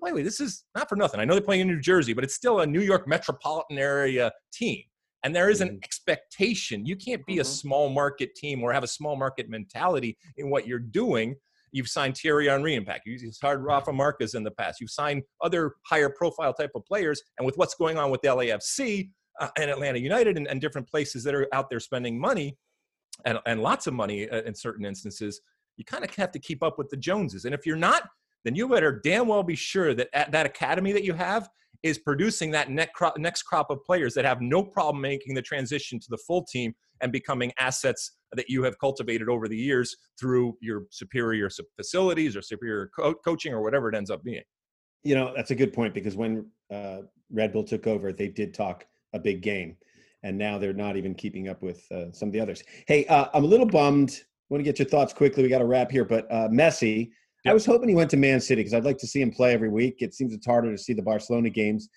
By 0.00 0.10
the 0.10 0.16
way, 0.16 0.22
this 0.22 0.40
is 0.40 0.64
not 0.74 0.88
for 0.88 0.96
nothing. 0.96 1.20
I 1.20 1.24
know 1.24 1.34
they're 1.34 1.42
playing 1.42 1.62
in 1.62 1.68
New 1.68 1.80
Jersey, 1.80 2.12
but 2.12 2.24
it's 2.24 2.34
still 2.34 2.60
a 2.60 2.66
New 2.66 2.80
York 2.82 3.06
metropolitan 3.06 3.78
area 3.78 4.32
team 4.52 4.82
and 5.24 5.34
there 5.34 5.50
is 5.50 5.60
an 5.60 5.68
mm-hmm. 5.68 5.78
expectation. 5.82 6.86
You 6.86 6.96
can't 6.96 7.24
be 7.26 7.34
mm-hmm. 7.34 7.42
a 7.42 7.44
small 7.44 7.88
market 7.88 8.34
team 8.34 8.62
or 8.62 8.72
have 8.72 8.84
a 8.84 8.88
small 8.88 9.16
market 9.16 9.48
mentality 9.48 10.16
in 10.36 10.50
what 10.50 10.66
you're 10.66 10.78
doing. 10.78 11.34
You've 11.72 11.88
signed 11.88 12.16
Thierry 12.16 12.48
Henry 12.48 12.74
impact. 12.74 13.02
You've 13.06 13.34
signed 13.34 13.64
Rafa 13.64 13.92
Marquez 13.92 14.34
in 14.34 14.42
the 14.42 14.50
past. 14.50 14.80
You've 14.80 14.90
signed 14.90 15.22
other 15.42 15.74
higher 15.84 16.08
profile 16.08 16.54
type 16.54 16.70
of 16.74 16.84
players. 16.86 17.22
And 17.38 17.44
with 17.44 17.56
what's 17.58 17.74
going 17.74 17.98
on 17.98 18.10
with 18.10 18.22
LAFC 18.22 19.10
uh, 19.38 19.48
and 19.58 19.70
Atlanta 19.70 19.98
United 19.98 20.36
and, 20.38 20.46
and, 20.48 20.60
different 20.60 20.88
places 20.88 21.22
that 21.24 21.34
are 21.34 21.46
out 21.52 21.68
there 21.68 21.78
spending 21.78 22.18
money 22.18 22.56
and, 23.24 23.38
and 23.44 23.60
lots 23.60 23.86
of 23.86 23.94
money 23.94 24.28
uh, 24.30 24.42
in 24.42 24.54
certain 24.54 24.86
instances, 24.86 25.40
you 25.76 25.84
kind 25.84 26.04
of 26.04 26.14
have 26.14 26.32
to 26.32 26.38
keep 26.38 26.62
up 26.62 26.78
with 26.78 26.88
the 26.88 26.96
Joneses. 26.96 27.44
And 27.44 27.54
if 27.54 27.66
you're 27.66 27.76
not, 27.76 28.08
then 28.44 28.54
you 28.54 28.68
better 28.68 29.00
damn 29.04 29.28
well 29.28 29.42
be 29.42 29.54
sure 29.54 29.94
that 29.94 30.08
at 30.14 30.32
that 30.32 30.46
academy 30.46 30.92
that 30.92 31.04
you 31.04 31.12
have 31.12 31.48
is 31.82 31.98
producing 31.98 32.50
that 32.50 32.70
next 32.70 33.42
crop, 33.42 33.70
of 33.70 33.84
players 33.84 34.14
that 34.14 34.24
have 34.24 34.40
no 34.40 34.62
problem 34.62 35.00
making 35.00 35.34
the 35.34 35.42
transition 35.42 35.98
to 36.00 36.06
the 36.10 36.18
full 36.18 36.44
team 36.44 36.74
and 37.00 37.12
becoming 37.12 37.52
assets 37.58 38.16
that 38.32 38.48
you 38.48 38.62
have 38.64 38.78
cultivated 38.78 39.28
over 39.28 39.48
the 39.48 39.56
years 39.56 39.96
through 40.18 40.56
your 40.60 40.82
superior 40.90 41.48
facilities 41.76 42.36
or 42.36 42.42
superior 42.42 42.90
co- 42.96 43.14
coaching 43.24 43.52
or 43.52 43.62
whatever 43.62 43.88
it 43.88 43.94
ends 43.94 44.10
up 44.10 44.22
being. 44.24 44.42
You 45.04 45.14
know, 45.14 45.32
that's 45.34 45.52
a 45.52 45.54
good 45.54 45.72
point 45.72 45.94
because 45.94 46.16
when 46.16 46.46
uh, 46.72 47.02
Red 47.30 47.52
Bull 47.52 47.62
took 47.62 47.86
over, 47.86 48.12
they 48.12 48.28
did 48.28 48.52
talk 48.52 48.84
a 49.12 49.18
big 49.18 49.40
game. 49.40 49.76
and 50.22 50.36
now 50.36 50.58
they're 50.58 50.72
not 50.72 50.96
even 50.96 51.14
keeping 51.14 51.48
up 51.48 51.62
with 51.62 51.80
uh, 51.92 52.10
some 52.12 52.28
of 52.28 52.32
the 52.32 52.40
others. 52.40 52.62
Hey, 52.86 53.06
uh, 53.06 53.26
I'm 53.32 53.44
a 53.44 53.46
little 53.46 53.66
bummed. 53.66 54.20
Want 54.48 54.60
to 54.60 54.64
get 54.64 54.78
your 54.78 54.88
thoughts 54.88 55.12
quickly? 55.12 55.42
We 55.42 55.48
got 55.48 55.58
to 55.58 55.66
wrap 55.66 55.90
here, 55.90 56.04
but 56.04 56.30
uh, 56.30 56.48
Messi. 57.44 57.50
I 57.50 57.54
was 57.54 57.66
hoping 57.66 57.88
he 57.88 57.94
went 57.94 58.10
to 58.10 58.16
Man 58.16 58.40
City 58.40 58.60
because 58.60 58.74
I'd 58.74 58.84
like 58.84 58.98
to 58.98 59.06
see 59.06 59.20
him 59.20 59.30
play 59.30 59.52
every 59.52 59.68
week. 59.68 59.96
It 60.00 60.14
seems 60.14 60.32
it's 60.32 60.46
harder 60.46 60.70
to 60.70 60.78
see 60.78 60.92
the 60.92 61.02
Barcelona 61.02 61.50
games, 61.50 61.88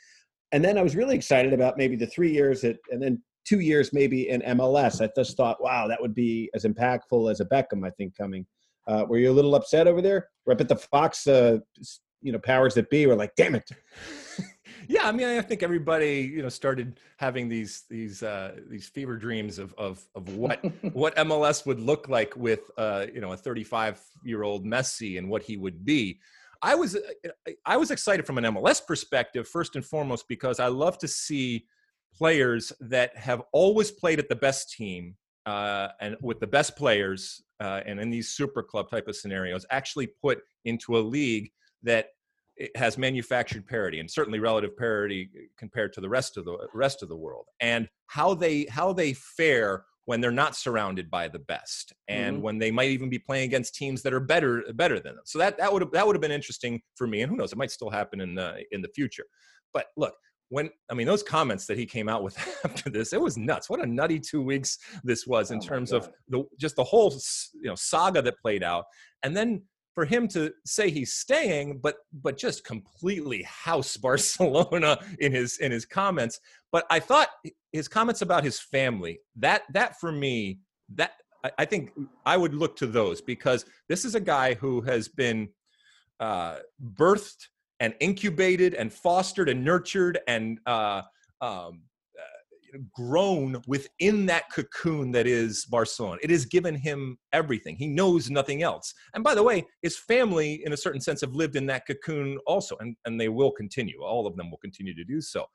and 0.52 0.64
then 0.64 0.78
I 0.78 0.82
was 0.82 0.96
really 0.96 1.16
excited 1.16 1.54
about 1.54 1.78
maybe 1.78 1.96
the 1.96 2.08
three 2.08 2.32
years 2.32 2.64
at, 2.64 2.78
and 2.90 3.02
then 3.02 3.22
two 3.46 3.60
years 3.60 3.92
maybe 3.94 4.30
in 4.30 4.42
MLS. 4.42 5.02
I 5.02 5.10
just 5.16 5.38
thought, 5.38 5.62
wow, 5.62 5.88
that 5.88 6.02
would 6.02 6.14
be 6.14 6.50
as 6.54 6.64
impactful 6.64 7.32
as 7.32 7.40
a 7.40 7.46
Beckham. 7.46 7.86
I 7.86 7.92
think 7.92 8.16
coming. 8.18 8.46
Uh, 8.88 9.06
were 9.08 9.18
you 9.18 9.32
a 9.32 9.34
little 9.34 9.56
upset 9.56 9.88
over 9.88 10.02
there? 10.02 10.28
I 10.50 10.54
bet 10.56 10.68
the 10.68 10.76
Fox, 10.76 11.28
uh, 11.28 11.60
you 12.22 12.32
know, 12.32 12.40
powers 12.40 12.74
that 12.76 12.90
be 12.90 13.06
were 13.06 13.16
like, 13.16 13.34
damn 13.36 13.56
it. 13.56 13.70
Yeah 14.92 15.08
i 15.08 15.12
mean 15.12 15.28
i 15.28 15.42
think 15.42 15.64
everybody 15.64 16.32
you 16.36 16.42
know 16.42 16.50
started 16.50 17.00
having 17.18 17.48
these 17.48 17.84
these 17.90 18.22
uh 18.24 18.52
these 18.70 18.88
fever 18.88 19.16
dreams 19.16 19.58
of 19.58 19.74
of 19.78 20.06
of 20.16 20.36
what 20.36 20.64
what 20.94 21.16
mls 21.16 21.66
would 21.66 21.80
look 21.80 22.10
like 22.10 22.36
with 22.36 22.70
uh 22.78 23.06
you 23.14 23.22
know 23.22 23.32
a 23.32 23.38
35 23.38 24.02
year 24.26 24.44
old 24.44 24.66
messi 24.66 25.18
and 25.18 25.28
what 25.28 25.42
he 25.42 25.58
would 25.58 25.84
be. 25.86 26.20
I 26.64 26.76
was 26.76 26.96
uh, 26.96 27.52
i 27.66 27.76
was 27.76 27.90
excited 27.90 28.28
from 28.28 28.38
an 28.38 28.44
mls 28.44 28.86
perspective 28.86 29.48
first 29.48 29.76
and 29.76 29.84
foremost 29.84 30.28
because 30.28 30.60
i 30.60 30.68
love 30.68 31.00
to 31.00 31.08
see 31.08 31.66
players 32.14 32.72
that 32.82 33.16
have 33.18 33.42
always 33.52 33.90
played 33.90 34.20
at 34.20 34.30
the 34.30 34.36
best 34.36 34.74
team 34.74 35.16
uh, 35.48 35.88
and 36.02 36.16
with 36.22 36.40
the 36.40 36.46
best 36.46 36.76
players 36.76 37.42
uh, 37.62 37.82
and 37.88 38.00
in 38.00 38.12
these 38.12 38.30
super 38.34 38.62
club 38.62 38.92
type 38.92 39.08
of 39.08 39.16
scenarios 39.16 39.66
actually 39.72 40.08
put 40.22 40.40
into 40.66 40.98
a 40.98 41.02
league 41.18 41.50
that 41.82 42.10
it 42.62 42.78
has 42.78 42.98
manufactured 42.98 43.66
parity 43.68 44.00
and 44.00 44.10
certainly 44.10 44.40
relative 44.40 44.78
parity 44.78 45.30
compared 45.58 45.92
to 45.94 46.02
the 46.02 46.10
rest 46.10 46.38
of 46.38 46.46
the 46.46 46.56
rest 46.74 47.02
of 47.04 47.10
the 47.10 47.16
world 47.16 47.46
and 47.60 47.88
how 48.08 48.34
they 48.34 48.66
how 48.70 48.94
they 48.94 49.14
fare 49.14 49.84
when 50.06 50.20
they're 50.22 50.32
not 50.44 50.56
surrounded 50.56 51.10
by 51.10 51.28
the 51.28 51.40
best 51.40 51.94
and 52.08 52.38
Mhm. 52.38 52.42
when 52.42 52.58
they 52.60 52.72
might 52.72 52.90
even 52.92 53.10
be 53.10 53.20
playing 53.20 53.46
against 53.46 53.76
teams 53.76 54.02
that 54.04 54.14
are 54.14 54.20
better 54.20 54.64
better 54.74 55.00
than 55.00 55.16
them. 55.16 55.24
So 55.26 55.40
that 55.40 55.58
that 55.58 55.72
would 55.74 55.82
have 55.82 55.92
that 55.92 56.06
would 56.06 56.16
have 56.16 56.22
been 56.22 56.32
interesting 56.42 56.82
for 56.96 57.08
me 57.08 57.22
and 57.22 57.30
who 57.32 57.38
knows 57.38 57.52
it 57.52 57.58
might 57.58 57.72
still 57.72 57.90
happen 57.90 58.22
in 58.22 58.36
the 58.36 58.64
in 58.72 58.82
the 58.82 58.90
future. 58.90 59.26
But 59.74 59.88
look 59.98 60.14
when 60.50 60.70
i 60.90 60.94
mean 60.94 61.08
those 61.08 61.24
comments 61.24 61.66
that 61.66 61.78
he 61.78 61.86
came 61.86 62.10
out 62.10 62.24
with 62.24 62.36
after 62.66 62.90
this 62.90 63.14
it 63.14 63.22
was 63.22 63.38
nuts. 63.38 63.70
What 63.70 63.80
a 63.82 63.86
nutty 63.86 64.20
two 64.20 64.42
weeks 64.44 64.78
this 65.04 65.26
was 65.26 65.50
in 65.52 65.60
Oh 65.64 65.68
terms 65.72 65.92
of 65.94 66.10
the 66.28 66.44
just 66.60 66.76
the 66.76 66.84
whole 66.84 67.10
you 67.64 67.70
know 67.70 67.76
saga 67.76 68.22
that 68.22 68.38
played 68.40 68.64
out. 68.64 68.86
And 69.24 69.36
then 69.38 69.64
for 69.94 70.06
him 70.06 70.28
to 70.30 70.52
say 70.66 70.90
he's 70.90 71.14
staying 71.14 71.80
but 71.82 71.96
but 72.24 72.38
just 72.38 72.64
completely 72.64 73.44
house 73.44 73.98
barcelona 74.08 74.98
in 75.20 75.32
his 75.32 75.58
in 75.58 75.72
his 75.72 75.86
comments. 75.86 76.40
But 76.72 76.86
i 76.90 77.00
thought 77.00 77.30
his 77.72 77.88
comments 77.88 78.22
about 78.22 78.44
his 78.44 78.60
family 78.60 79.20
that 79.38 79.64
that 79.74 80.00
for 80.00 80.12
me 80.12 80.60
that 80.96 81.14
I- 81.58 81.66
think 81.66 81.92
I 82.26 82.38
would 82.38 82.54
look 82.54 82.76
to 82.78 82.88
those 82.88 83.22
because 83.22 83.66
this 83.90 84.06
is 84.06 84.16
a 84.16 84.20
guy 84.20 84.54
who 84.54 84.82
has 84.82 85.08
been 85.08 85.50
uh, 86.20 86.58
birthed 86.94 87.48
and 87.80 87.96
incubated 88.00 88.76
and 88.76 88.94
fostered 88.94 89.50
and 89.50 89.66
nurtured 89.66 90.20
and 90.28 90.60
uh, 90.68 91.02
um, 91.42 91.82
grown 92.94 93.62
within 93.68 94.26
that 94.28 94.46
cocoon 94.52 95.12
that 95.12 95.28
is 95.28 95.66
Barcelona. 95.66 96.20
It 96.22 96.30
has 96.30 96.46
given 96.46 96.76
him 96.76 97.18
everything. 97.34 97.76
He 97.76 97.88
knows 97.88 98.30
nothing 98.30 98.64
else. 98.64 98.94
And 99.14 99.24
by 99.24 99.36
the 99.36 99.44
way, 99.44 99.66
his 99.82 99.98
family, 99.98 100.62
in 100.66 100.74
a 100.74 100.78
certain 100.78 101.02
sense, 101.02 101.22
have 101.22 101.36
lived 101.36 101.56
in 101.56 101.66
that 101.68 101.86
cocoon 101.88 102.38
also, 102.48 102.76
and, 102.80 102.96
and 103.06 103.20
they 103.20 103.30
will 103.30 103.52
continue. 103.52 104.02
All 104.02 104.28
of 104.28 104.36
them 104.36 104.50
will 104.50 104.58
continue 104.58 104.96
to 104.96 105.04
do 105.04 105.22
so. 105.22 105.46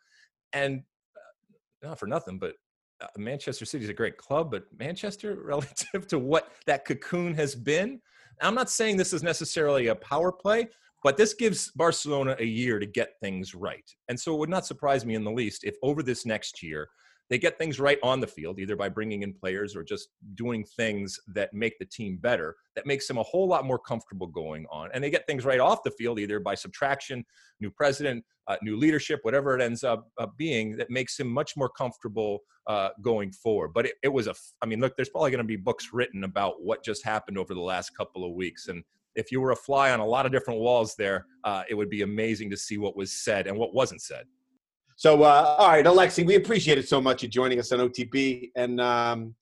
And 0.52 0.82
uh, 1.16 1.88
not 1.88 1.98
for 1.98 2.06
nothing, 2.06 2.38
but 2.38 2.54
uh, 3.00 3.06
Manchester 3.16 3.64
City 3.64 3.84
is 3.84 3.90
a 3.90 3.94
great 3.94 4.16
club, 4.16 4.50
but 4.50 4.64
Manchester, 4.78 5.36
relative 5.44 6.06
to 6.08 6.18
what 6.18 6.52
that 6.66 6.84
cocoon 6.84 7.34
has 7.34 7.54
been, 7.54 8.00
I'm 8.42 8.54
not 8.54 8.70
saying 8.70 8.96
this 8.96 9.12
is 9.12 9.22
necessarily 9.22 9.86
a 9.86 9.94
power 9.94 10.30
play, 10.30 10.68
but 11.02 11.16
this 11.16 11.34
gives 11.34 11.70
Barcelona 11.70 12.36
a 12.38 12.44
year 12.44 12.78
to 12.78 12.86
get 12.86 13.10
things 13.22 13.54
right. 13.54 13.88
And 14.08 14.18
so 14.18 14.34
it 14.34 14.38
would 14.38 14.50
not 14.50 14.66
surprise 14.66 15.06
me 15.06 15.14
in 15.14 15.24
the 15.24 15.30
least 15.30 15.64
if 15.64 15.76
over 15.82 16.02
this 16.02 16.26
next 16.26 16.62
year, 16.62 16.88
they 17.28 17.38
get 17.38 17.58
things 17.58 17.80
right 17.80 17.98
on 18.02 18.20
the 18.20 18.26
field, 18.26 18.58
either 18.58 18.76
by 18.76 18.88
bringing 18.88 19.22
in 19.22 19.32
players 19.32 19.74
or 19.74 19.82
just 19.82 20.08
doing 20.34 20.64
things 20.64 21.18
that 21.34 21.52
make 21.52 21.78
the 21.78 21.84
team 21.84 22.18
better, 22.18 22.54
that 22.76 22.86
makes 22.86 23.08
them 23.08 23.18
a 23.18 23.22
whole 23.22 23.48
lot 23.48 23.64
more 23.64 23.78
comfortable 23.78 24.26
going 24.26 24.64
on. 24.70 24.90
And 24.94 25.02
they 25.02 25.10
get 25.10 25.26
things 25.26 25.44
right 25.44 25.60
off 25.60 25.82
the 25.82 25.90
field, 25.90 26.18
either 26.20 26.38
by 26.38 26.54
subtraction, 26.54 27.24
new 27.60 27.70
president, 27.70 28.24
uh, 28.46 28.56
new 28.62 28.76
leadership, 28.76 29.20
whatever 29.22 29.58
it 29.58 29.62
ends 29.62 29.82
up 29.82 30.08
uh, 30.18 30.26
being, 30.36 30.76
that 30.76 30.88
makes 30.88 31.18
him 31.18 31.28
much 31.28 31.56
more 31.56 31.68
comfortable 31.68 32.40
uh, 32.68 32.90
going 33.02 33.32
forward. 33.32 33.72
But 33.74 33.86
it, 33.86 33.94
it 34.04 34.08
was 34.08 34.28
a, 34.28 34.34
I 34.62 34.66
mean, 34.66 34.80
look, 34.80 34.94
there's 34.96 35.08
probably 35.08 35.30
going 35.32 35.38
to 35.38 35.44
be 35.44 35.56
books 35.56 35.90
written 35.92 36.24
about 36.24 36.62
what 36.62 36.84
just 36.84 37.04
happened 37.04 37.38
over 37.38 37.54
the 37.54 37.60
last 37.60 37.96
couple 37.96 38.24
of 38.24 38.34
weeks. 38.34 38.68
And 38.68 38.84
if 39.16 39.32
you 39.32 39.40
were 39.40 39.50
a 39.50 39.56
fly 39.56 39.90
on 39.90 39.98
a 39.98 40.06
lot 40.06 40.26
of 40.26 40.32
different 40.32 40.60
walls 40.60 40.94
there, 40.96 41.26
uh, 41.42 41.64
it 41.68 41.74
would 41.74 41.90
be 41.90 42.02
amazing 42.02 42.50
to 42.50 42.56
see 42.56 42.78
what 42.78 42.96
was 42.96 43.12
said 43.12 43.46
and 43.46 43.56
what 43.56 43.74
wasn't 43.74 44.02
said. 44.02 44.26
So, 44.98 45.22
uh, 45.24 45.56
all 45.58 45.68
right, 45.68 45.84
Alexi, 45.84 46.24
we 46.26 46.36
appreciate 46.36 46.78
it 46.78 46.88
so 46.88 47.02
much 47.02 47.22
you 47.22 47.28
joining 47.28 47.58
us 47.58 47.70
on 47.70 47.80
OTB, 47.80 48.50
and 48.56 48.80
um, 48.80 49.34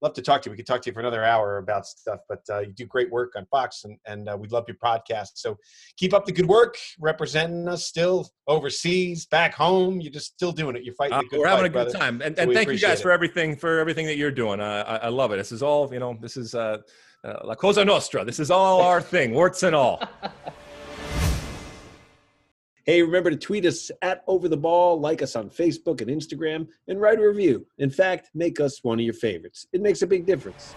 love 0.00 0.14
to 0.14 0.22
talk 0.22 0.40
to 0.40 0.48
you. 0.48 0.52
We 0.52 0.56
could 0.56 0.66
talk 0.66 0.80
to 0.80 0.88
you 0.88 0.94
for 0.94 1.00
another 1.00 1.22
hour 1.22 1.58
about 1.58 1.86
stuff, 1.86 2.20
but 2.30 2.40
uh, 2.50 2.60
you 2.60 2.72
do 2.72 2.86
great 2.86 3.10
work 3.10 3.34
on 3.36 3.44
Fox, 3.50 3.84
and, 3.84 3.98
and 4.06 4.26
uh, 4.30 4.38
we 4.40 4.48
love 4.48 4.64
your 4.66 4.78
podcast. 4.82 5.32
So, 5.34 5.58
keep 5.98 6.14
up 6.14 6.24
the 6.24 6.32
good 6.32 6.46
work, 6.46 6.78
representing 6.98 7.68
us 7.68 7.84
still 7.84 8.26
overseas, 8.48 9.26
back 9.26 9.52
home. 9.52 10.00
You're 10.00 10.12
just 10.12 10.28
still 10.32 10.50
doing 10.50 10.76
it. 10.76 10.82
You're 10.82 10.94
fighting 10.94 11.18
Uh, 11.18 11.20
a 11.20 11.24
good 11.24 11.40
we're 11.40 11.46
having 11.46 11.64
fight, 11.64 11.66
a 11.66 11.68
good 11.84 11.92
brother. 11.92 11.98
time, 11.98 12.22
and, 12.22 12.38
and 12.38 12.48
we 12.48 12.54
thank 12.54 12.70
you 12.70 12.78
guys 12.78 13.00
it. 13.00 13.02
for 13.02 13.10
everything 13.10 13.54
for 13.54 13.80
everything 13.80 14.06
that 14.06 14.16
you're 14.16 14.30
doing. 14.30 14.60
Uh, 14.62 14.84
I, 14.86 14.96
I 14.96 15.08
love 15.10 15.30
it. 15.32 15.36
This 15.36 15.52
is 15.52 15.62
all 15.62 15.92
you 15.92 16.00
know. 16.00 16.16
This 16.22 16.38
is 16.38 16.54
uh, 16.54 16.78
uh, 17.22 17.34
La 17.44 17.54
Cosa 17.54 17.84
Nostra. 17.84 18.24
This 18.24 18.40
is 18.40 18.50
all 18.50 18.80
our 18.80 19.02
thing, 19.02 19.34
warts 19.34 19.62
and 19.62 19.76
all. 19.76 20.02
Hey, 22.84 23.00
remember 23.00 23.30
to 23.30 23.36
tweet 23.36 23.64
us 23.64 23.92
at 24.02 24.24
Over 24.26 24.48
the 24.48 24.56
Ball, 24.56 24.98
like 24.98 25.22
us 25.22 25.36
on 25.36 25.48
Facebook 25.48 26.00
and 26.00 26.10
Instagram, 26.10 26.66
and 26.88 27.00
write 27.00 27.20
a 27.20 27.22
review. 27.22 27.64
In 27.78 27.90
fact, 27.90 28.30
make 28.34 28.58
us 28.58 28.82
one 28.82 28.98
of 28.98 29.04
your 29.04 29.14
favorites. 29.14 29.66
It 29.72 29.80
makes 29.80 30.02
a 30.02 30.06
big 30.06 30.26
difference. 30.26 30.74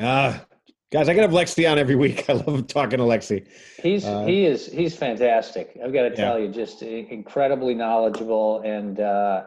Ah, 0.00 0.44
guys, 0.92 1.08
I 1.08 1.14
can 1.14 1.22
have 1.22 1.32
Lexi 1.32 1.68
on 1.70 1.76
every 1.76 1.96
week. 1.96 2.28
I 2.30 2.34
love 2.34 2.68
talking 2.68 2.98
to 2.98 3.04
Lexi. 3.04 3.46
He's 3.82 4.04
Uh, 4.04 4.24
he 4.26 4.44
is 4.46 4.66
he's 4.70 4.96
fantastic. 4.96 5.76
I've 5.84 5.92
got 5.92 6.02
to 6.02 6.08
Yeah. 6.10 6.14
tell 6.14 6.38
you, 6.38 6.48
just 6.48 6.82
incredibly 6.82 7.74
knowledgeable. 7.74 8.60
And 8.60 9.00
uh, 9.00 9.44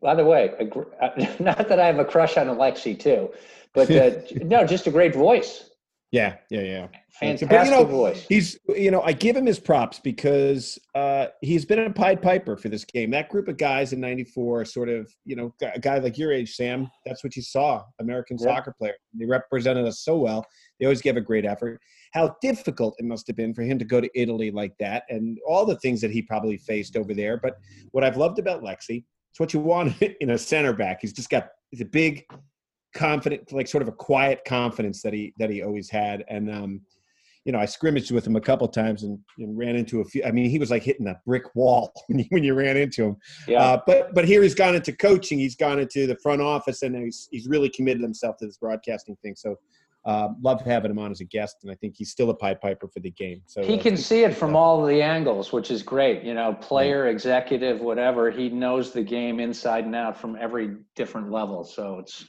by 0.00 0.14
the 0.14 0.24
way, 0.24 0.52
a 0.60 0.64
gr- 0.64 0.84
not 1.40 1.66
that 1.68 1.80
I 1.80 1.86
have 1.86 1.98
a 1.98 2.04
crush 2.04 2.36
on 2.36 2.46
Alexi 2.46 2.98
too, 2.98 3.30
but 3.74 3.90
uh, 3.90 4.12
no, 4.44 4.64
just 4.64 4.86
a 4.86 4.92
great 4.92 5.14
voice. 5.14 5.69
Yeah, 6.12 6.36
yeah, 6.50 6.62
yeah. 6.62 6.86
Fantastic 7.20 7.48
But, 7.48 7.64
you 7.66 7.70
know, 7.70 7.84
voice. 7.84 8.26
He's, 8.28 8.58
you 8.68 8.90
know, 8.90 9.00
I 9.02 9.12
give 9.12 9.36
him 9.36 9.46
his 9.46 9.60
props 9.60 10.00
because 10.00 10.76
uh, 10.96 11.26
he's 11.40 11.64
been 11.64 11.78
a 11.78 11.90
Pied 11.90 12.20
Piper 12.20 12.56
for 12.56 12.68
this 12.68 12.84
game. 12.84 13.10
That 13.12 13.28
group 13.28 13.46
of 13.46 13.56
guys 13.56 13.92
in 13.92 14.00
'94, 14.00 14.64
sort 14.64 14.88
of, 14.88 15.12
you 15.24 15.36
know, 15.36 15.54
a 15.62 15.78
guy 15.78 15.98
like 15.98 16.18
your 16.18 16.32
age, 16.32 16.54
Sam. 16.54 16.90
That's 17.06 17.22
what 17.22 17.36
you 17.36 17.42
saw, 17.42 17.84
American 18.00 18.38
Yeah. 18.40 18.46
soccer 18.46 18.74
player. 18.76 18.94
They 19.14 19.24
represented 19.26 19.86
us 19.86 20.00
so 20.00 20.18
well. 20.18 20.44
They 20.80 20.86
always 20.86 21.00
give 21.02 21.16
a 21.16 21.20
great 21.20 21.44
effort. 21.44 21.80
How 22.12 22.34
difficult 22.42 22.96
it 22.98 23.04
must 23.04 23.28
have 23.28 23.36
been 23.36 23.54
for 23.54 23.62
him 23.62 23.78
to 23.78 23.84
go 23.84 24.00
to 24.00 24.10
Italy 24.20 24.50
like 24.50 24.76
that, 24.80 25.04
and 25.10 25.38
all 25.46 25.64
the 25.64 25.76
things 25.78 26.00
that 26.00 26.10
he 26.10 26.22
probably 26.22 26.56
faced 26.56 26.96
over 26.96 27.14
there. 27.14 27.36
But 27.36 27.58
what 27.92 28.02
I've 28.02 28.16
loved 28.16 28.40
about 28.40 28.62
Lexi, 28.62 29.04
it's 29.30 29.38
what 29.38 29.54
you 29.54 29.60
want 29.60 29.94
in 30.20 30.30
a 30.30 30.38
center 30.38 30.72
back. 30.72 31.02
He's 31.02 31.12
just 31.12 31.30
got 31.30 31.50
he's 31.70 31.82
a 31.82 31.84
big, 31.84 32.24
confident, 32.94 33.52
like 33.52 33.68
sort 33.68 33.82
of 33.82 33.88
a 33.88 33.92
quiet 33.92 34.40
confidence 34.46 35.02
that 35.02 35.12
he 35.12 35.34
that 35.38 35.50
he 35.50 35.62
always 35.62 35.90
had, 35.90 36.24
and 36.28 36.50
um, 36.50 36.80
you 37.44 37.52
know, 37.52 37.58
I 37.58 37.64
scrimmaged 37.64 38.10
with 38.10 38.26
him 38.26 38.36
a 38.36 38.40
couple 38.40 38.68
times 38.68 39.02
and, 39.02 39.18
and 39.38 39.56
ran 39.56 39.74
into 39.74 40.00
a 40.00 40.04
few. 40.04 40.22
I 40.24 40.30
mean, 40.30 40.50
he 40.50 40.58
was 40.58 40.70
like 40.70 40.82
hitting 40.82 41.06
a 41.06 41.18
brick 41.26 41.54
wall 41.54 41.92
when 42.08 42.18
you, 42.20 42.26
when 42.28 42.44
you 42.44 42.54
ran 42.54 42.76
into 42.76 43.04
him. 43.04 43.16
Yeah. 43.48 43.62
Uh, 43.62 43.80
but 43.86 44.14
but 44.14 44.24
here 44.24 44.42
he's 44.42 44.54
gone 44.54 44.74
into 44.74 44.92
coaching. 44.92 45.38
He's 45.38 45.56
gone 45.56 45.78
into 45.78 46.06
the 46.06 46.16
front 46.16 46.42
office, 46.42 46.82
and 46.82 46.94
he's 46.96 47.28
he's 47.30 47.48
really 47.48 47.70
committed 47.70 48.02
himself 48.02 48.36
to 48.38 48.46
this 48.46 48.58
broadcasting 48.58 49.16
thing. 49.22 49.34
So 49.36 49.56
uh, 50.04 50.28
love 50.42 50.62
having 50.62 50.90
him 50.90 50.98
on 50.98 51.10
as 51.10 51.20
a 51.20 51.24
guest, 51.24 51.56
and 51.62 51.70
I 51.70 51.74
think 51.76 51.94
he's 51.96 52.10
still 52.10 52.30
a 52.30 52.34
Pied 52.34 52.60
Piper 52.60 52.88
for 52.88 53.00
the 53.00 53.10
game. 53.10 53.42
So 53.46 53.62
he 53.62 53.78
uh, 53.78 53.82
can 53.82 53.96
see 53.96 54.22
it 54.24 54.34
from 54.34 54.54
all 54.54 54.84
the 54.84 55.02
angles, 55.02 55.52
which 55.52 55.70
is 55.70 55.82
great. 55.82 56.22
You 56.22 56.34
know, 56.34 56.54
player, 56.54 57.08
executive, 57.08 57.80
whatever. 57.80 58.30
He 58.30 58.50
knows 58.50 58.92
the 58.92 59.02
game 59.02 59.40
inside 59.40 59.84
and 59.84 59.94
out 59.94 60.16
from 60.16 60.36
every 60.40 60.76
different 60.94 61.30
level. 61.30 61.64
So 61.64 61.98
it's 62.00 62.26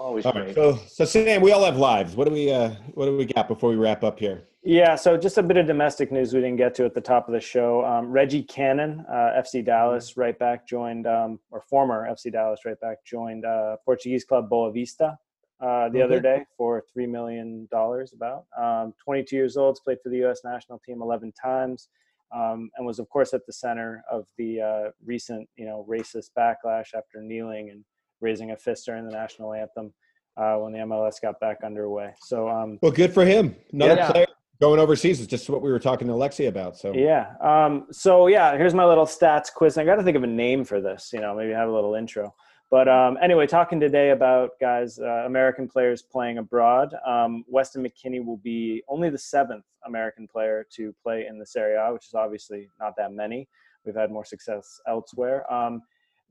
always 0.00 0.24
All 0.26 0.32
great. 0.32 0.46
right, 0.46 0.54
so 0.54 0.78
so 0.88 1.04
Sam, 1.04 1.40
we 1.42 1.52
all 1.52 1.64
have 1.64 1.76
lives. 1.76 2.16
What 2.16 2.26
do 2.26 2.32
we 2.32 2.50
uh, 2.50 2.70
what 2.94 3.06
do 3.06 3.16
we 3.16 3.26
got 3.26 3.48
before 3.48 3.70
we 3.70 3.76
wrap 3.76 4.02
up 4.02 4.18
here? 4.18 4.44
Yeah, 4.62 4.94
so 4.94 5.16
just 5.16 5.38
a 5.38 5.42
bit 5.42 5.56
of 5.56 5.66
domestic 5.66 6.12
news 6.12 6.34
we 6.34 6.40
didn't 6.40 6.56
get 6.58 6.74
to 6.76 6.84
at 6.84 6.94
the 6.94 7.00
top 7.00 7.28
of 7.28 7.32
the 7.32 7.40
show. 7.40 7.84
Um, 7.84 8.10
Reggie 8.10 8.42
Cannon, 8.42 9.04
uh, 9.08 9.40
FC 9.40 9.64
Dallas 9.64 10.18
right 10.18 10.38
back, 10.38 10.66
joined, 10.68 11.06
um, 11.06 11.40
or 11.50 11.62
former 11.62 12.06
FC 12.10 12.30
Dallas 12.30 12.60
right 12.66 12.78
back, 12.80 12.98
joined 13.06 13.46
uh, 13.46 13.76
Portuguese 13.86 14.24
club 14.24 14.50
Boavista 14.50 15.16
uh, 15.62 15.88
the 15.88 16.02
other 16.02 16.20
day 16.20 16.44
for 16.58 16.84
$3 16.94 17.08
million 17.08 17.66
about. 17.72 18.44
Um, 18.58 18.92
22 19.02 19.34
years 19.34 19.56
old, 19.56 19.78
played 19.82 19.96
for 20.02 20.10
the 20.10 20.18
U.S. 20.18 20.40
national 20.44 20.78
team 20.86 21.00
11 21.00 21.32
times. 21.42 21.88
um, 22.34 22.70
and 22.76 22.86
was 22.86 22.98
of 22.98 23.08
course 23.08 23.32
at 23.34 23.44
the 23.46 23.52
center 23.52 24.04
of 24.10 24.26
the 24.38 24.60
uh, 24.60 24.90
recent 25.04 25.48
you 25.56 25.64
know 25.64 25.86
racist 25.88 26.30
backlash 26.38 26.94
after 26.94 27.20
kneeling 27.22 27.70
and 27.70 27.84
raising 28.20 28.50
a 28.52 28.56
fist 28.56 28.86
during 28.86 29.04
the 29.06 29.12
national 29.12 29.52
anthem 29.52 29.92
uh, 30.36 30.56
when 30.56 30.72
the 30.72 30.78
MLS 30.80 31.20
got 31.20 31.38
back 31.40 31.58
underway. 31.64 32.12
So 32.20 32.48
um, 32.48 32.78
Well, 32.82 32.92
good 32.92 33.12
for 33.12 33.24
him. 33.24 33.54
Another 33.72 33.94
Yeah. 33.96 34.10
player 34.12 34.26
going 34.60 34.78
overseas 34.78 35.20
is 35.20 35.26
just 35.26 35.48
what 35.48 35.62
we 35.62 35.70
were 35.70 35.78
talking 35.78 36.06
to 36.06 36.12
Alexi 36.14 36.48
about. 36.48 36.76
So 36.76 36.92
yeah, 36.92 37.34
um, 37.40 37.86
so 37.90 38.26
yeah, 38.26 38.56
here's 38.56 38.74
my 38.74 38.84
little 38.84 39.06
stats 39.06 39.52
quiz. 39.52 39.78
I 39.78 39.84
got 39.84 39.96
to 39.96 40.02
think 40.02 40.16
of 40.16 40.22
a 40.22 40.26
name 40.28 40.64
for 40.64 40.80
this. 40.80 41.10
You 41.12 41.20
know, 41.20 41.34
maybe 41.34 41.52
have 41.52 41.68
a 41.68 41.72
little 41.72 41.94
intro. 41.94 42.34
But 42.70 42.86
um, 42.88 43.18
anyway, 43.20 43.48
talking 43.48 43.80
today 43.80 44.10
about 44.10 44.50
guys, 44.60 44.98
uh, 45.00 45.24
American 45.26 45.66
players 45.66 46.02
playing 46.02 46.38
abroad. 46.38 46.94
Um, 47.04 47.44
Weston 47.48 47.82
McKennie 47.84 48.24
will 48.24 48.36
be 48.36 48.82
only 48.86 49.10
the 49.10 49.18
seventh 49.18 49.64
American 49.86 50.28
player 50.28 50.64
to 50.76 50.94
play 51.02 51.26
in 51.28 51.38
the 51.38 51.46
Serie 51.46 51.74
A, 51.74 51.92
which 51.92 52.06
is 52.06 52.14
obviously 52.14 52.68
not 52.78 52.92
that 52.96 53.12
many. 53.12 53.48
We've 53.84 53.96
had 53.96 54.12
more 54.12 54.24
success 54.24 54.78
elsewhere. 54.86 55.50
Um, 55.52 55.82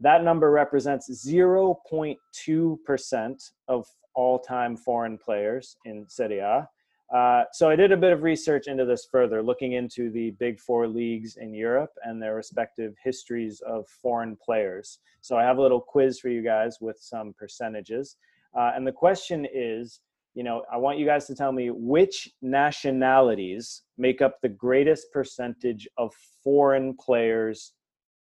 that 0.02 0.24
number 0.24 0.52
represents 0.52 1.10
0.2% 1.10 3.52
of 3.68 3.86
all 4.16 4.40
time 4.40 4.78
foreign 4.78 5.18
players 5.18 5.76
in 5.86 6.06
Serie 6.08 6.40
A. 6.40 6.68
Uh, 7.14 7.44
so 7.54 7.70
I 7.70 7.76
did 7.76 7.92
a 7.92 7.98
bit 7.98 8.14
of 8.14 8.22
research 8.22 8.68
into 8.68 8.86
this 8.86 9.08
further, 9.12 9.42
looking 9.42 9.74
into 9.74 10.12
the 10.12 10.30
big 10.32 10.60
four 10.60 10.88
leagues 10.88 11.38
in 11.38 11.56
Europe 11.56 11.92
and 12.04 12.22
their 12.22 12.36
respective 12.36 12.96
histories 13.04 13.62
of 13.62 13.88
foreign 13.88 14.36
players. 14.36 15.00
So 15.22 15.36
I 15.36 15.44
have 15.44 15.58
a 15.58 15.62
little 15.62 15.82
quiz 15.82 16.20
for 16.20 16.30
you 16.30 16.44
guys 16.44 16.78
with 16.80 17.00
some 17.00 17.34
percentages. 17.34 18.18
Uh, 18.56 18.72
and 18.76 18.86
the 18.86 18.92
question 18.92 19.48
is, 19.52 20.02
you 20.36 20.44
know, 20.44 20.64
I 20.72 20.78
want 20.78 21.00
you 21.00 21.06
guys 21.06 21.26
to 21.28 21.36
tell 21.36 21.52
me 21.52 21.72
which 21.72 22.30
nationalities 22.44 23.82
make 23.98 24.22
up 24.22 24.40
the 24.42 24.50
greatest 24.50 25.12
percentage 25.12 25.88
of 25.98 26.14
foreign 26.44 26.96
players 26.96 27.74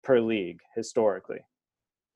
per 0.03 0.19
league 0.19 0.59
historically. 0.75 1.39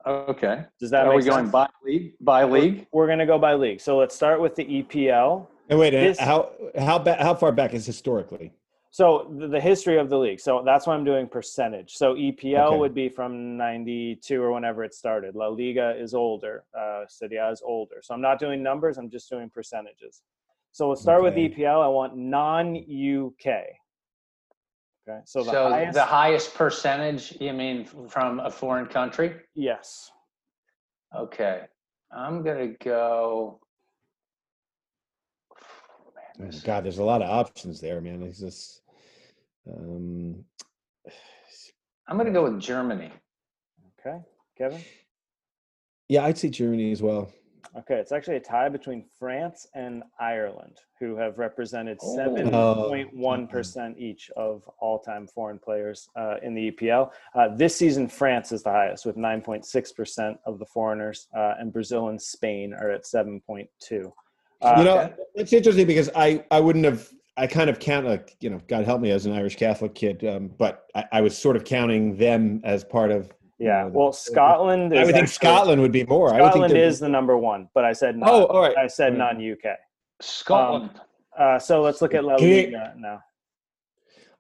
Okay. 0.06 0.66
Does 0.80 0.90
that 0.92 1.06
Are 1.06 1.10
make 1.16 1.24
we 1.24 1.30
going 1.30 1.46
sense? 1.46 1.52
by 1.52 1.68
league? 1.86 2.14
By 2.20 2.44
league? 2.44 2.88
We're 2.92 3.08
going 3.08 3.20
to 3.20 3.26
go 3.26 3.40
by 3.40 3.54
league. 3.56 3.80
So 3.82 3.98
let's 3.98 4.16
start 4.16 4.42
with 4.42 4.56
the 4.56 4.66
EPL. 4.66 5.48
and 5.70 5.80
wait, 5.80 5.94
and 5.94 6.08
This- 6.08 6.20
how 6.20 6.52
how 6.78 7.00
ba- 7.00 7.16
how 7.24 7.34
far 7.34 7.52
back 7.52 7.74
is 7.74 7.86
historically? 7.86 8.52
So 8.92 9.34
the, 9.40 9.48
the 9.48 9.60
history 9.62 9.98
of 9.98 10.10
the 10.10 10.18
league. 10.20 10.40
So 10.40 10.62
that's 10.64 10.86
why 10.86 10.94
I'm 10.94 11.04
doing 11.04 11.28
percentage. 11.28 11.96
So 11.96 12.14
EPL 12.16 12.68
Okay. 12.68 12.78
would 12.78 12.94
be 12.94 13.10
from 13.10 13.58
92 13.58 14.40
or 14.40 14.52
whenever 14.52 14.84
it 14.84 14.94
started. 14.94 15.36
La 15.36 15.48
Liga 15.48 15.96
is 15.98 16.14
older. 16.14 16.64
Uh, 16.78 17.04
Serie 17.08 17.38
A 17.38 17.50
is 17.50 17.62
older. 17.66 18.02
So 18.04 18.14
I'm 18.14 18.22
not 18.22 18.38
doing 18.40 18.62
numbers. 18.62 18.98
I'm 19.00 19.10
just 19.10 19.30
doing 19.32 19.50
percentages. 19.50 20.22
So 20.74 20.86
we'll 20.88 20.96
start 20.96 21.22
Okay. 21.24 21.30
with 21.46 21.58
EPL. 21.58 21.82
I 21.82 21.88
want 21.88 22.16
non-UK. 22.16 23.48
Okay. 25.08 25.20
So 25.26 25.44
the 25.44 25.52
so 25.52 25.70
highest. 25.70 25.94
the 25.94 26.06
highest 26.06 26.56
percentage, 26.56 27.38
you 27.40 27.54
mean 27.54 27.86
from 28.08 28.40
a 28.40 28.50
foreign 28.50 28.86
country? 28.86 29.36
yes. 29.56 30.12
Okay. 31.16 31.62
I'm 32.16 32.44
going 32.44 32.70
to 32.70 32.84
go. 32.84 33.60
Oh, 36.42 36.50
God, 36.64 36.84
there's 36.84 36.98
a 36.98 37.04
lot 37.04 37.22
of 37.22 37.30
options 37.30 37.80
there, 37.80 38.02
man. 38.02 38.24
It's 38.24 38.40
just 38.40 38.82
um, 39.68 40.44
I'm 42.08 42.18
going 42.18 42.28
to 42.28 42.34
go 42.34 42.44
with 42.44 42.60
Germany. 42.60 43.12
Okay. 44.00 44.18
Kevin. 44.58 44.82
yeah, 46.10 46.26
I'd 46.26 46.38
say 46.38 46.50
Germany 46.50 46.92
as 46.92 47.02
well. 47.02 47.32
Okay, 47.76 47.96
it's 47.96 48.12
actually 48.12 48.38
a 48.38 48.40
tie 48.40 48.70
between 48.70 49.06
France 49.18 49.68
and 49.74 50.04
Ireland, 50.20 50.78
who 51.00 51.16
have 51.16 51.40
represented 51.40 51.98
Oh. 52.02 52.16
seven 52.16 52.52
point 52.52 53.16
one 53.16 53.48
percent 53.48 53.98
each 53.98 54.30
of 54.38 54.68
all-time 54.80 55.28
foreign 55.28 55.60
players 55.60 56.08
uh, 56.16 56.36
in 56.44 56.54
the 56.54 56.72
EPL. 56.72 57.12
Uh, 57.36 57.50
this 57.56 57.76
season, 57.76 58.08
France 58.08 58.52
is 58.52 58.64
the 58.64 58.70
highest 58.70 59.06
with 59.06 59.18
nine 59.18 59.42
point 59.42 59.66
six 59.66 59.92
percent 59.92 60.38
of 60.46 60.60
the 60.60 60.66
foreigners, 60.66 61.28
uh, 61.36 61.56
and 61.60 61.74
Brazil 61.74 62.10
and 62.10 62.22
Spain 62.22 62.74
are 62.74 62.92
at 62.92 63.08
seven 63.08 63.42
point 63.42 63.68
two. 63.80 64.14
Uh, 64.62 64.76
you 64.78 64.84
know, 64.84 65.14
it's 65.36 65.52
interesting 65.54 65.88
because 65.88 66.10
I 66.16 66.44
I 66.52 66.60
wouldn't 66.60 66.86
have. 66.86 67.10
I 67.36 67.48
kind 67.48 67.68
of 67.68 67.80
count 67.80 68.06
like 68.06 68.36
you 68.42 68.52
know, 68.52 68.60
God 68.68 68.86
help 68.86 69.02
me 69.02 69.10
as 69.10 69.26
an 69.26 69.34
Irish 69.34 69.56
Catholic 69.56 69.96
kid, 69.96 70.24
um, 70.24 70.52
but 70.60 70.84
I, 70.94 71.06
I 71.14 71.22
was 71.22 71.36
sort 71.36 71.56
of 71.56 71.64
counting 71.64 72.16
them 72.18 72.62
as 72.64 72.84
part 72.84 73.10
of. 73.10 73.32
You 73.64 73.70
yeah. 73.70 73.84
know, 73.84 73.90
the- 73.92 73.98
Well, 74.00 74.12
Scotland. 74.30 74.94
Is 74.94 75.00
I 75.00 75.06
would 75.06 75.16
think 75.16 75.28
Scotland 75.30 75.82
would 75.82 75.92
be 75.94 76.04
more. 76.04 76.34
I 76.34 76.42
would 76.42 76.52
think 76.52 76.66
Scotland 76.66 76.78
is 76.78 77.00
the 77.00 77.08
number 77.08 77.38
one, 77.38 77.70
but 77.74 77.86
I 77.86 77.94
said 77.94 78.18
not. 78.18 78.30
Oh, 78.30 78.46
all 78.48 78.62
right. 78.62 78.78
I 78.78 78.88
said 78.88 79.14
All 79.14 79.20
right. 79.20 79.38
non-UK. 79.38 79.78
Scotland. 80.22 80.92
Uh, 81.40 81.58
so 81.58 81.82
let's 81.82 82.02
look 82.02 82.14
at 82.14 82.26
La 82.26 82.36
Liga 82.36 82.94
now. 82.98 83.22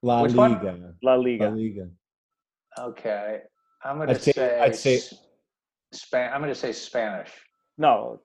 La 0.01 0.21
Which 0.23 0.33
one? 0.33 0.53
Liga. 0.53 0.93
La 1.01 1.13
La 1.15 1.21
Liga. 1.21 1.49
Liga. 1.49 1.87
okay. 2.77 3.41
I'm 3.85 3.95
going 3.95 4.09
to 4.09 4.15
I'd 4.15 4.21
say- 4.21 4.31
say. 4.33 4.59
I'd 4.59 4.75
say- 4.75 4.99
Span- 5.93 6.33
I'm 6.33 6.41
going 6.41 6.53
to 6.53 6.59
say 6.59 6.73
Spanish. 6.73 7.29
No. 7.77 8.19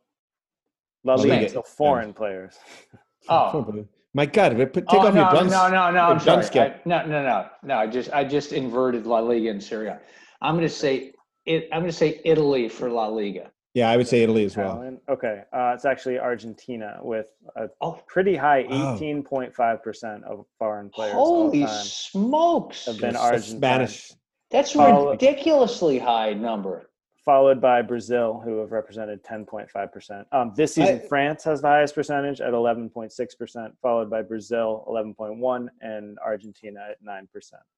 La 1.04 1.14
La 1.14 1.22
Liga. 1.22 1.34
Liga. 1.34 1.48
So 1.50 1.62
foreign 1.62 2.12
players. 2.12 2.54
Oh. 3.30 3.84
My 4.14 4.24
God, 4.24 4.56
put, 4.56 4.72
take 4.72 4.94
oh, 4.94 5.06
off 5.08 5.14
no, 5.14 5.20
your 5.20 5.30
guns. 5.32 5.50
no, 5.50 5.68
no, 5.68 5.90
no, 5.90 6.00
I'm 6.00 6.18
sorry. 6.18 6.60
I, 6.60 6.80
no, 6.86 7.04
no, 7.04 7.22
no, 7.22 7.46
no. 7.62 7.76
I 7.76 7.86
just, 7.86 8.10
I 8.10 8.24
just 8.24 8.52
inverted 8.54 9.06
La 9.06 9.18
Liga 9.18 9.50
in 9.50 9.60
Serie 9.60 9.88
A. 9.88 10.00
I'm 10.40 10.54
going 10.54 10.66
to 10.68 10.74
say 10.74 11.12
it. 11.46 11.68
I'm 11.72 11.80
going 11.80 11.90
to 11.90 11.96
say 11.96 12.20
Italy 12.24 12.68
for 12.68 12.90
La 12.90 13.06
Liga. 13.08 13.50
Yeah, 13.74 13.90
I 13.90 13.96
would 13.96 14.08
say 14.08 14.22
Italy 14.22 14.44
as 14.44 14.56
well. 14.56 14.98
Okay, 15.08 15.42
uh, 15.52 15.72
it's 15.74 15.84
actually 15.84 16.18
Argentina 16.18 16.98
with 17.02 17.28
a 17.54 17.68
Oh, 17.80 18.00
pretty 18.08 18.34
high 18.34 18.64
18.5% 18.64 20.24
of 20.24 20.46
foreign 20.58 20.90
players 20.90 21.14
all 21.14 21.44
holy 21.50 21.66
smokes! 21.68 22.86
have 22.86 22.98
been 22.98 23.10
It's 23.10 23.18
Argentine. 23.18 23.56
Spanish. 23.58 24.12
That's 24.50 24.72
Follow- 24.72 25.10
ridiculously 25.12 25.98
high 25.98 26.32
number. 26.32 26.87
Followed 27.28 27.60
by 27.60 27.82
Brazil, 27.82 28.40
who 28.42 28.56
have 28.60 28.72
represented 28.72 29.22
10.5%. 29.22 30.24
Um, 30.32 30.54
this 30.56 30.76
season, 30.76 30.94
I- 30.94 30.98
France 31.08 31.44
has 31.44 31.60
the 31.60 31.68
highest 31.68 31.94
percentage 31.94 32.40
at 32.40 32.54
11.6%, 32.54 33.72
followed 33.82 34.08
by 34.08 34.22
Brazil 34.22 34.82
11.1 34.88 35.68
and 35.82 36.18
Argentina 36.24 36.80
at 36.90 36.96
9%. 37.04 37.26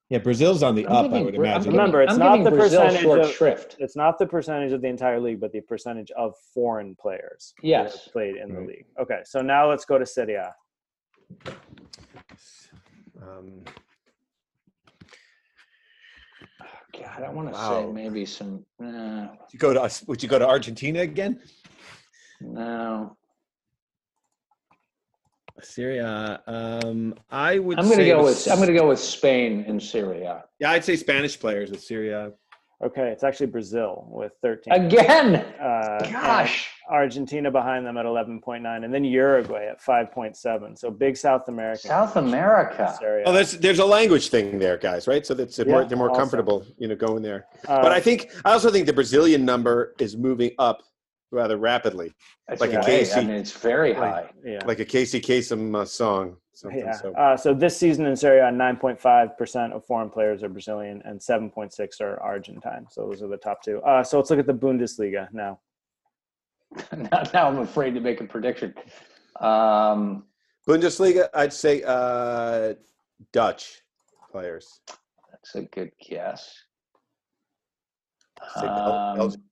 Yeah, 0.09 0.19
Brazil's 0.19 0.63
on 0.63 0.77
the 0.77 0.87
I'm 0.87 1.07
up. 1.07 1.13
I 1.13 1.23
would 1.23 1.35
Bra- 1.35 1.47
I'm 1.49 1.53
imagine. 1.57 1.73
Remember, 1.73 2.01
it's 2.01 2.13
I'm 2.13 2.19
not 2.21 2.45
the 2.45 2.51
Brazil 2.53 2.83
percentage 2.83 3.03
short 3.03 3.21
of- 3.23 3.31
shrift. 3.33 3.75
It's 3.81 3.97
not 3.97 4.21
the 4.21 4.27
percentage 4.29 4.71
of 4.71 4.83
the 4.83 4.87
entire 4.89 5.19
league, 5.19 5.41
but 5.41 5.51
the 5.51 5.63
percentage 5.63 6.13
of 6.13 6.37
foreign 6.55 6.95
players 6.95 7.53
who 7.61 7.73
have 7.73 7.87
Yes. 7.87 8.07
played 8.07 8.37
in 8.37 8.55
the 8.55 8.61
league. 8.61 8.87
Okay, 9.01 9.23
so 9.25 9.43
now 9.43 9.69
let's 9.69 9.85
go 9.85 9.99
to 9.99 10.07
Serie 10.07 10.35
A. 10.35 10.55
Um, 13.21 13.65
God, 17.01 17.11
I 17.17 17.21
don't 17.21 17.35
want 17.35 17.49
to 17.49 17.55
Wow. 17.55 17.87
say 17.87 17.93
maybe 17.93 18.27
some. 18.27 18.65
Uh, 18.83 19.29
you 19.53 19.59
go 19.59 19.73
to. 19.73 20.05
Would 20.07 20.23
you 20.23 20.29
go 20.29 20.39
to 20.39 20.47
Argentina 20.47 21.01
again? 21.01 21.41
no, 22.41 23.17
Serie 25.63 25.99
A. 25.99 26.43
Um, 26.47 27.15
I 27.31 27.59
would. 27.59 27.79
I'm 27.79 27.87
going 27.87 27.99
to 27.99 28.07
go 28.07 28.25
with. 28.25 28.47
I'm 28.51 28.57
going 28.57 28.69
to 28.69 28.75
go 28.75 28.89
with 28.89 29.01
Spain 29.01 29.65
and 29.67 29.83
Serie 29.83 30.25
A 30.25 30.45
Yeah, 30.59 30.73
I'd 30.73 30.85
say 30.85 30.97
Spanish 30.97 31.39
players 31.39 31.71
with 31.71 31.81
Serie 31.83 32.11
A. 32.11 32.33
Okay, 32.83 33.09
it's 33.11 33.23
actually 33.25 33.47
Brazil 33.47 34.07
with 34.11 34.33
13. 34.41 34.73
again. 34.73 35.37
Uh, 35.61 35.99
Gosh, 36.11 36.71
Argentina 36.89 37.51
behind 37.51 37.85
them 37.85 37.99
at 37.99 38.07
11.9, 38.07 38.85
and 38.85 38.95
then 38.95 39.05
Uruguay 39.05 39.67
at 39.67 39.83
5.7. 39.83 40.79
So 40.79 40.91
big 40.91 41.15
South 41.17 41.49
America. 41.49 41.89
South 41.89 42.17
America. 42.17 42.97
Oh, 43.27 43.33
there's 43.33 43.53
there's 43.59 43.81
a 43.81 43.85
language 43.85 44.31
thing 44.31 44.59
there, 44.59 44.79
guys, 44.79 45.07
right? 45.07 45.27
So 45.27 45.35
that's 45.35 45.59
Yeah, 45.59 45.65
more, 45.67 45.85
they're 45.85 45.99
more 45.99 46.11
awesome. 46.11 46.21
comfortable, 46.23 46.65
you 46.79 46.89
know, 46.89 46.97
going 46.97 47.23
there. 47.23 47.47
Uh, 47.69 47.83
But 47.83 47.93
I 47.93 48.01
think 48.01 48.31
I 48.47 48.53
also 48.53 48.71
think 48.71 48.87
the 48.87 48.95
Brazilian 48.95 49.45
number 49.45 49.95
is 49.99 50.17
moving 50.17 50.53
up 50.59 50.83
rather 51.31 51.57
rapidly, 51.57 52.13
That's 52.49 52.61
like 52.61 52.73
a 52.73 52.77
right. 52.77 52.85
Casey. 52.87 53.21
I 53.21 53.25
mean, 53.25 53.31
it's 53.37 53.53
very 53.53 53.95
Like- 53.95 54.01
high. 54.27 54.31
yeah. 54.45 54.61
like 54.67 54.81
a 54.81 54.85
Casey 54.85 55.21
Kasem 55.21 55.75
uh, 55.77 55.85
song. 55.85 56.37
Yeah. 56.75 56.93
So 56.93 57.13
Uh, 57.15 57.37
so 57.37 57.55
this 57.55 57.77
season 57.77 58.05
in 58.07 58.15
Serie 58.17 58.41
A, 58.41 58.51
9.5% 58.53 59.73
of 59.73 59.85
foreign 59.87 60.11
players 60.11 60.43
are 60.43 60.49
Brazilian 60.49 61.01
and 61.07 61.19
7.6 61.19 62.01
are 62.01 62.21
Argentine. 62.21 62.87
So 62.91 63.07
those 63.09 63.23
are 63.23 63.29
the 63.29 63.37
top 63.39 63.63
two. 63.63 63.81
Uh, 63.83 64.03
so 64.05 64.19
let's 64.19 64.29
look 64.31 64.39
at 64.41 64.47
the 64.47 64.53
Bundesliga 64.55 65.33
now. 65.33 65.61
now, 66.97 67.23
now 67.33 67.49
I'm 67.49 67.59
afraid 67.61 67.95
to 67.95 68.01
make 68.01 68.21
a 68.21 68.25
prediction. 68.25 68.75
Um, 69.41 70.25
Bundesliga, 70.69 71.29
I'd 71.33 71.53
say 71.53 71.83
uh, 71.87 72.75
Dutch 73.33 73.81
players. 74.31 74.81
that's 75.31 75.55
a 75.55 75.63
good 75.63 75.93
guess. 76.07 76.55
I'd 78.43 78.61
say 78.61 78.67
Bel- 78.67 78.93
Um, 78.93 79.17
Belgium. 79.17 79.43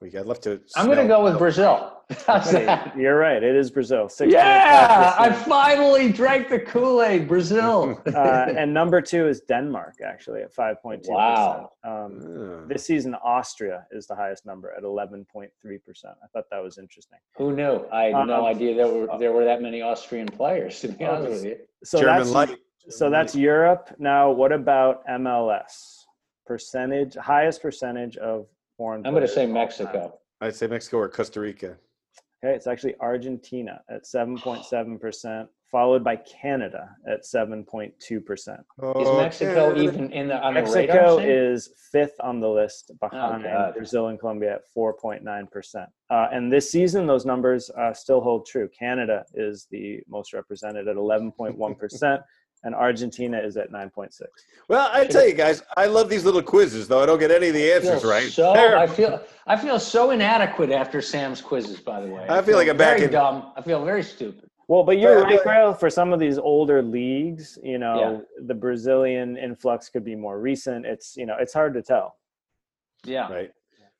We 0.00 0.08
I'd 0.16 0.24
love 0.24 0.40
to. 0.42 0.60
I'm 0.76 0.86
going 0.86 0.96
to 0.98 1.06
go 1.06 1.22
with 1.22 1.36
Brazil. 1.38 1.98
How's 2.26 2.50
that? 2.52 2.96
You're 2.96 3.16
right. 3.18 3.42
It 3.42 3.54
is 3.54 3.70
Brazil. 3.70 4.06
6.5%. 4.06 4.32
Yeah, 4.32 5.14
I 5.18 5.30
finally 5.30 6.10
drank 6.10 6.48
the 6.48 6.58
Kool 6.58 7.02
Aid. 7.02 7.28
Brazil. 7.28 8.00
uh, 8.14 8.46
and 8.56 8.72
number 8.72 9.02
two 9.02 9.28
is 9.28 9.42
Denmark, 9.42 9.96
actually, 10.04 10.40
at 10.40 10.54
5.2%. 10.54 11.02
Wow. 11.08 11.72
Um, 11.84 12.18
Ah. 12.64 12.66
this 12.66 12.84
season, 12.86 13.14
Austria 13.22 13.86
is 13.92 14.06
the 14.06 14.14
highest 14.16 14.46
number 14.46 14.72
at 14.76 14.82
11.3%. 14.84 15.50
I 16.06 16.26
thought 16.32 16.44
that 16.50 16.62
was 16.62 16.78
interesting. 16.78 17.18
Who 17.36 17.52
knew? 17.54 17.84
I 17.92 18.04
had 18.04 18.26
no 18.26 18.40
Um, 18.40 18.44
idea 18.46 18.74
there 18.74 18.88
were 18.88 19.06
there 19.18 19.32
were 19.32 19.44
that 19.44 19.60
many 19.60 19.82
Austrian 19.82 20.26
players. 20.28 20.80
To 20.80 20.88
be 20.88 21.04
Oh, 21.04 21.10
honest 21.14 21.30
with 21.30 21.44
you. 21.44 21.56
So 21.84 22.00
German 22.00 22.16
that's 22.18 22.30
light. 22.32 22.58
so 22.88 23.10
that's 23.10 23.34
Europe. 23.36 23.84
Now, 23.98 24.30
what 24.30 24.50
about 24.52 25.04
MLS? 25.06 26.06
Percentage, 26.46 27.14
highest 27.16 27.62
percentage 27.62 28.16
of 28.16 28.46
foreign. 28.80 29.06
I'm 29.06 29.12
going 29.12 29.26
to 29.26 29.32
players 29.32 29.34
say 29.34 29.40
all 29.42 29.46
time. 29.48 29.54
Mexico. 29.54 30.18
I'd 30.40 30.54
say 30.54 30.66
Mexico 30.66 30.96
or 30.98 31.08
Costa 31.10 31.38
Rica. 31.40 31.76
Okay, 32.42 32.54
it's 32.56 32.66
actually 32.66 32.94
Argentina 33.00 33.82
at 33.90 34.04
7.7%, 34.04 35.46
followed 35.70 36.02
by 36.02 36.16
Canada 36.16 36.88
at 37.06 37.20
7.2%. 37.24 37.92
Is 38.00 38.54
Oh, 38.80 39.18
Mexico 39.20 39.74
Canada. 39.74 39.82
even 39.82 40.10
in 40.10 40.28
the 40.28 40.40
on 40.42 40.54
the 40.54 40.62
radar? 40.62 40.76
Mexico 40.76 41.18
scene? 41.18 41.28
is 41.28 41.68
fifth 41.92 42.14
on 42.20 42.40
the 42.40 42.48
list 42.48 42.92
behind 42.98 43.42
God. 43.42 43.74
Brazil 43.74 44.06
and 44.08 44.18
Colombia 44.18 44.54
at 44.54 44.62
4.9%. 44.74 45.86
Uh, 46.08 46.28
and 46.32 46.50
this 46.50 46.70
season, 46.72 47.06
those 47.06 47.26
numbers 47.26 47.68
uh, 47.78 47.92
still 47.92 48.22
hold 48.22 48.46
true. 48.46 48.66
Canada 48.76 49.26
is 49.34 49.66
the 49.70 50.00
most 50.08 50.32
represented 50.32 50.88
at 50.88 50.96
11.1%, 50.96 52.22
and 52.62 52.74
Argentina 52.74 53.38
is 53.38 53.56
at 53.56 53.70
9.6. 53.70 54.22
Well, 54.68 54.90
I 54.92 55.06
tell 55.06 55.26
you 55.26 55.34
guys, 55.34 55.62
I 55.76 55.86
love 55.86 56.08
these 56.08 56.24
little 56.24 56.42
quizzes, 56.42 56.88
though 56.88 57.02
I 57.02 57.06
don't 57.06 57.18
get 57.18 57.30
any 57.30 57.48
of 57.48 57.54
the 57.54 57.72
answers 57.72 58.02
feel 58.02 58.10
right. 58.10 58.30
So 58.30 58.52
Terrible. 58.54 58.78
I 58.78 58.86
feel 58.86 59.22
I 59.46 59.56
feel 59.56 59.78
so 59.80 60.10
inadequate 60.10 60.70
after 60.70 61.00
Sam's 61.00 61.40
quizzes. 61.40 61.80
By 61.80 62.00
the 62.00 62.08
way, 62.08 62.26
I 62.28 62.42
feel 62.42 62.56
like 62.56 62.68
I'm 62.68 62.76
back 62.76 62.96
very 62.96 63.06
in- 63.06 63.12
dumb. 63.12 63.52
I 63.56 63.62
feel 63.62 63.84
very 63.84 64.02
stupid. 64.02 64.48
Well, 64.68 64.84
but 64.84 64.98
you're 64.98 65.22
right, 65.22 65.40
but- 65.42 65.46
Grayle. 65.46 65.78
For 65.78 65.90
some 65.90 66.12
of 66.12 66.20
these 66.20 66.38
older 66.38 66.80
leagues, 66.82 67.58
you 67.62 67.78
know, 67.78 68.24
the 68.46 68.54
Brazilian 68.54 69.36
influx 69.36 69.88
could 69.88 70.04
be 70.04 70.14
more 70.14 70.38
recent. 70.40 70.86
It's 70.86 71.16
you 71.16 71.26
know, 71.26 71.36
it's 71.40 71.52
hard 71.52 71.74
to 71.74 71.82
tell. 71.82 72.16
Yeah. 73.04 73.32
Right. 73.32 73.50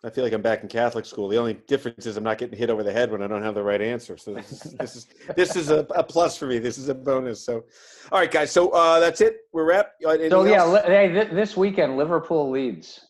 I 0.03 0.09
feel 0.09 0.25
like 0.25 0.33
I'm 0.33 0.41
back 0.41 0.63
in 0.63 0.69
Catholic 0.69 1.05
school. 1.05 1.29
The 1.29 1.37
only 1.37 1.55
difference 1.67 2.07
is 2.07 2.17
I'm 2.17 2.25
not 2.25 2.39
getting 2.39 2.59
hit 2.59 2.71
over 2.71 2.83
the 2.83 2.93
head 2.93 3.13
when 3.13 3.23
I 3.23 3.27
don't 3.27 3.43
have 3.43 3.55
the 3.55 3.63
right 3.63 3.83
answer. 3.83 4.17
So 4.17 4.33
this 4.35 4.53
is 4.65 4.73
this 4.73 4.97
is, 4.97 5.07
this 5.37 5.57
is 5.57 5.71
a, 5.71 5.81
a 5.95 6.03
plus 6.03 6.39
for 6.39 6.47
me. 6.47 6.59
This 6.59 6.79
is 6.79 6.89
a 6.89 6.95
bonus. 6.95 7.45
So, 7.45 7.65
all 8.11 8.19
right, 8.19 8.31
guys. 8.31 8.51
So 8.51 8.71
uh, 8.71 8.99
that's 8.99 9.21
it. 9.21 9.41
We're 9.53 9.65
wrapped. 9.67 10.03
Uh, 10.05 10.11
anything 10.11 10.31
So 10.31 10.45
yeah, 10.45 10.65
li- 10.65 10.81
hey, 10.87 11.13
th- 11.13 11.31
this 11.31 11.57
weekend 11.57 11.97
Liverpool 11.99 12.51
leads. 12.51 13.07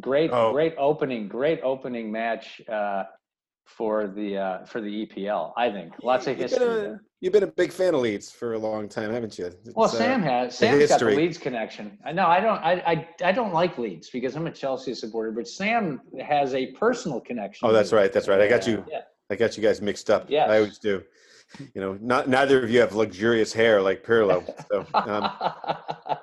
Great, 0.00 0.30
Oh. 0.32 0.52
great 0.52 0.74
opening, 0.78 1.26
great 1.28 1.60
opening 1.64 2.12
match 2.12 2.62
uh, 2.68 3.04
for 3.76 4.08
the 4.08 4.36
uh, 4.36 4.64
for 4.64 4.80
the 4.80 5.06
EPL. 5.06 5.52
I 5.56 5.70
think 5.70 5.92
lots 6.02 6.26
of 6.26 6.38
You've 6.38 6.50
history. 6.50 6.66
been, 6.66 6.92
a, 6.92 7.00
you've 7.20 7.32
been 7.32 7.42
a 7.44 7.46
big 7.46 7.72
fan 7.72 7.94
of 7.94 8.00
Leeds 8.00 8.30
for 8.30 8.54
a 8.54 8.58
long 8.58 8.88
time, 8.88 9.12
haven't 9.12 9.38
you? 9.38 9.46
It's, 9.46 9.70
Well, 9.74 9.86
uh, 9.86 9.92
Sam 9.92 10.22
has. 10.22 10.56
Sam's 10.56 10.88
got 10.88 11.00
the. 11.00 11.06
Leeds 11.06 11.38
connection. 11.38 11.96
I 12.04 12.12
know. 12.12 12.26
I 12.26 12.40
don't. 12.40 12.58
I, 12.58 12.72
I. 12.86 13.08
I 13.24 13.32
don't 13.32 13.52
like 13.54 13.78
Leeds 13.78 14.10
because 14.10 14.36
I'm 14.36 14.46
a 14.46 14.50
Chelsea 14.50 14.94
supporter. 14.94 15.30
But 15.30 15.46
Sam 15.48 16.00
has 16.20 16.54
a 16.54 16.66
personal 16.72 17.20
connection. 17.20 17.68
Oh, 17.68 17.72
that's 17.72 17.92
right. 17.92 18.12
That's 18.12 18.28
right. 18.28 18.40
I 18.40 18.48
got 18.48 18.66
you. 18.66 18.84
Yeah. 18.90 19.02
I 19.30 19.36
got 19.36 19.56
you 19.56 19.62
guys 19.62 19.80
mixed 19.80 20.10
up. 20.10 20.26
Yeah, 20.28 20.46
I 20.46 20.56
always 20.56 20.78
do. 20.78 21.02
You 21.58 21.80
know, 21.80 21.98
not 22.00 22.28
neither 22.28 22.62
of 22.62 22.70
you 22.70 22.80
have 22.80 22.94
luxurious 22.94 23.52
hair 23.52 23.82
like 23.82 24.04
Pirlo. 24.04 24.44
So, 24.68 24.86
um, 24.94 25.30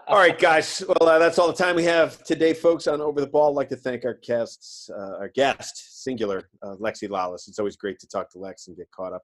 all 0.07 0.17
right, 0.17 0.37
guys. 0.37 0.83
Well, 0.87 1.09
uh, 1.09 1.19
that's 1.19 1.37
all 1.37 1.47
the 1.47 1.53
time 1.53 1.75
we 1.75 1.83
have 1.83 2.23
today, 2.23 2.53
folks. 2.53 2.87
On 2.87 3.01
Over 3.01 3.19
the 3.19 3.27
Ball, 3.27 3.49
I'd 3.49 3.55
like 3.55 3.69
to 3.69 3.75
thank 3.75 4.05
our 4.05 4.19
guests, 4.23 4.89
uh, 4.89 5.17
our 5.17 5.29
guest, 5.29 6.03
singular, 6.03 6.49
uh, 6.61 6.75
Lexi 6.75 7.09
Lalas. 7.09 7.47
It's 7.47 7.59
always 7.59 7.75
great 7.75 7.99
to 7.99 8.07
talk 8.07 8.29
to 8.31 8.39
Lex 8.39 8.67
and 8.67 8.77
get 8.77 8.89
caught 8.91 9.13
up 9.13 9.23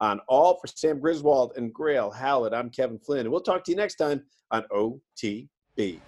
on 0.00 0.20
all 0.28 0.58
for 0.60 0.66
Sam 0.66 0.98
Griswold 0.98 1.52
and 1.56 1.72
Grayle 1.72 2.14
Hallett. 2.14 2.52
I'm 2.52 2.70
Kevin 2.70 2.98
Flynn, 2.98 3.20
and 3.20 3.30
we'll 3.30 3.40
talk 3.40 3.64
to 3.64 3.70
you 3.70 3.76
next 3.76 3.94
time 3.96 4.22
on 4.50 4.64
OTB. 4.72 6.00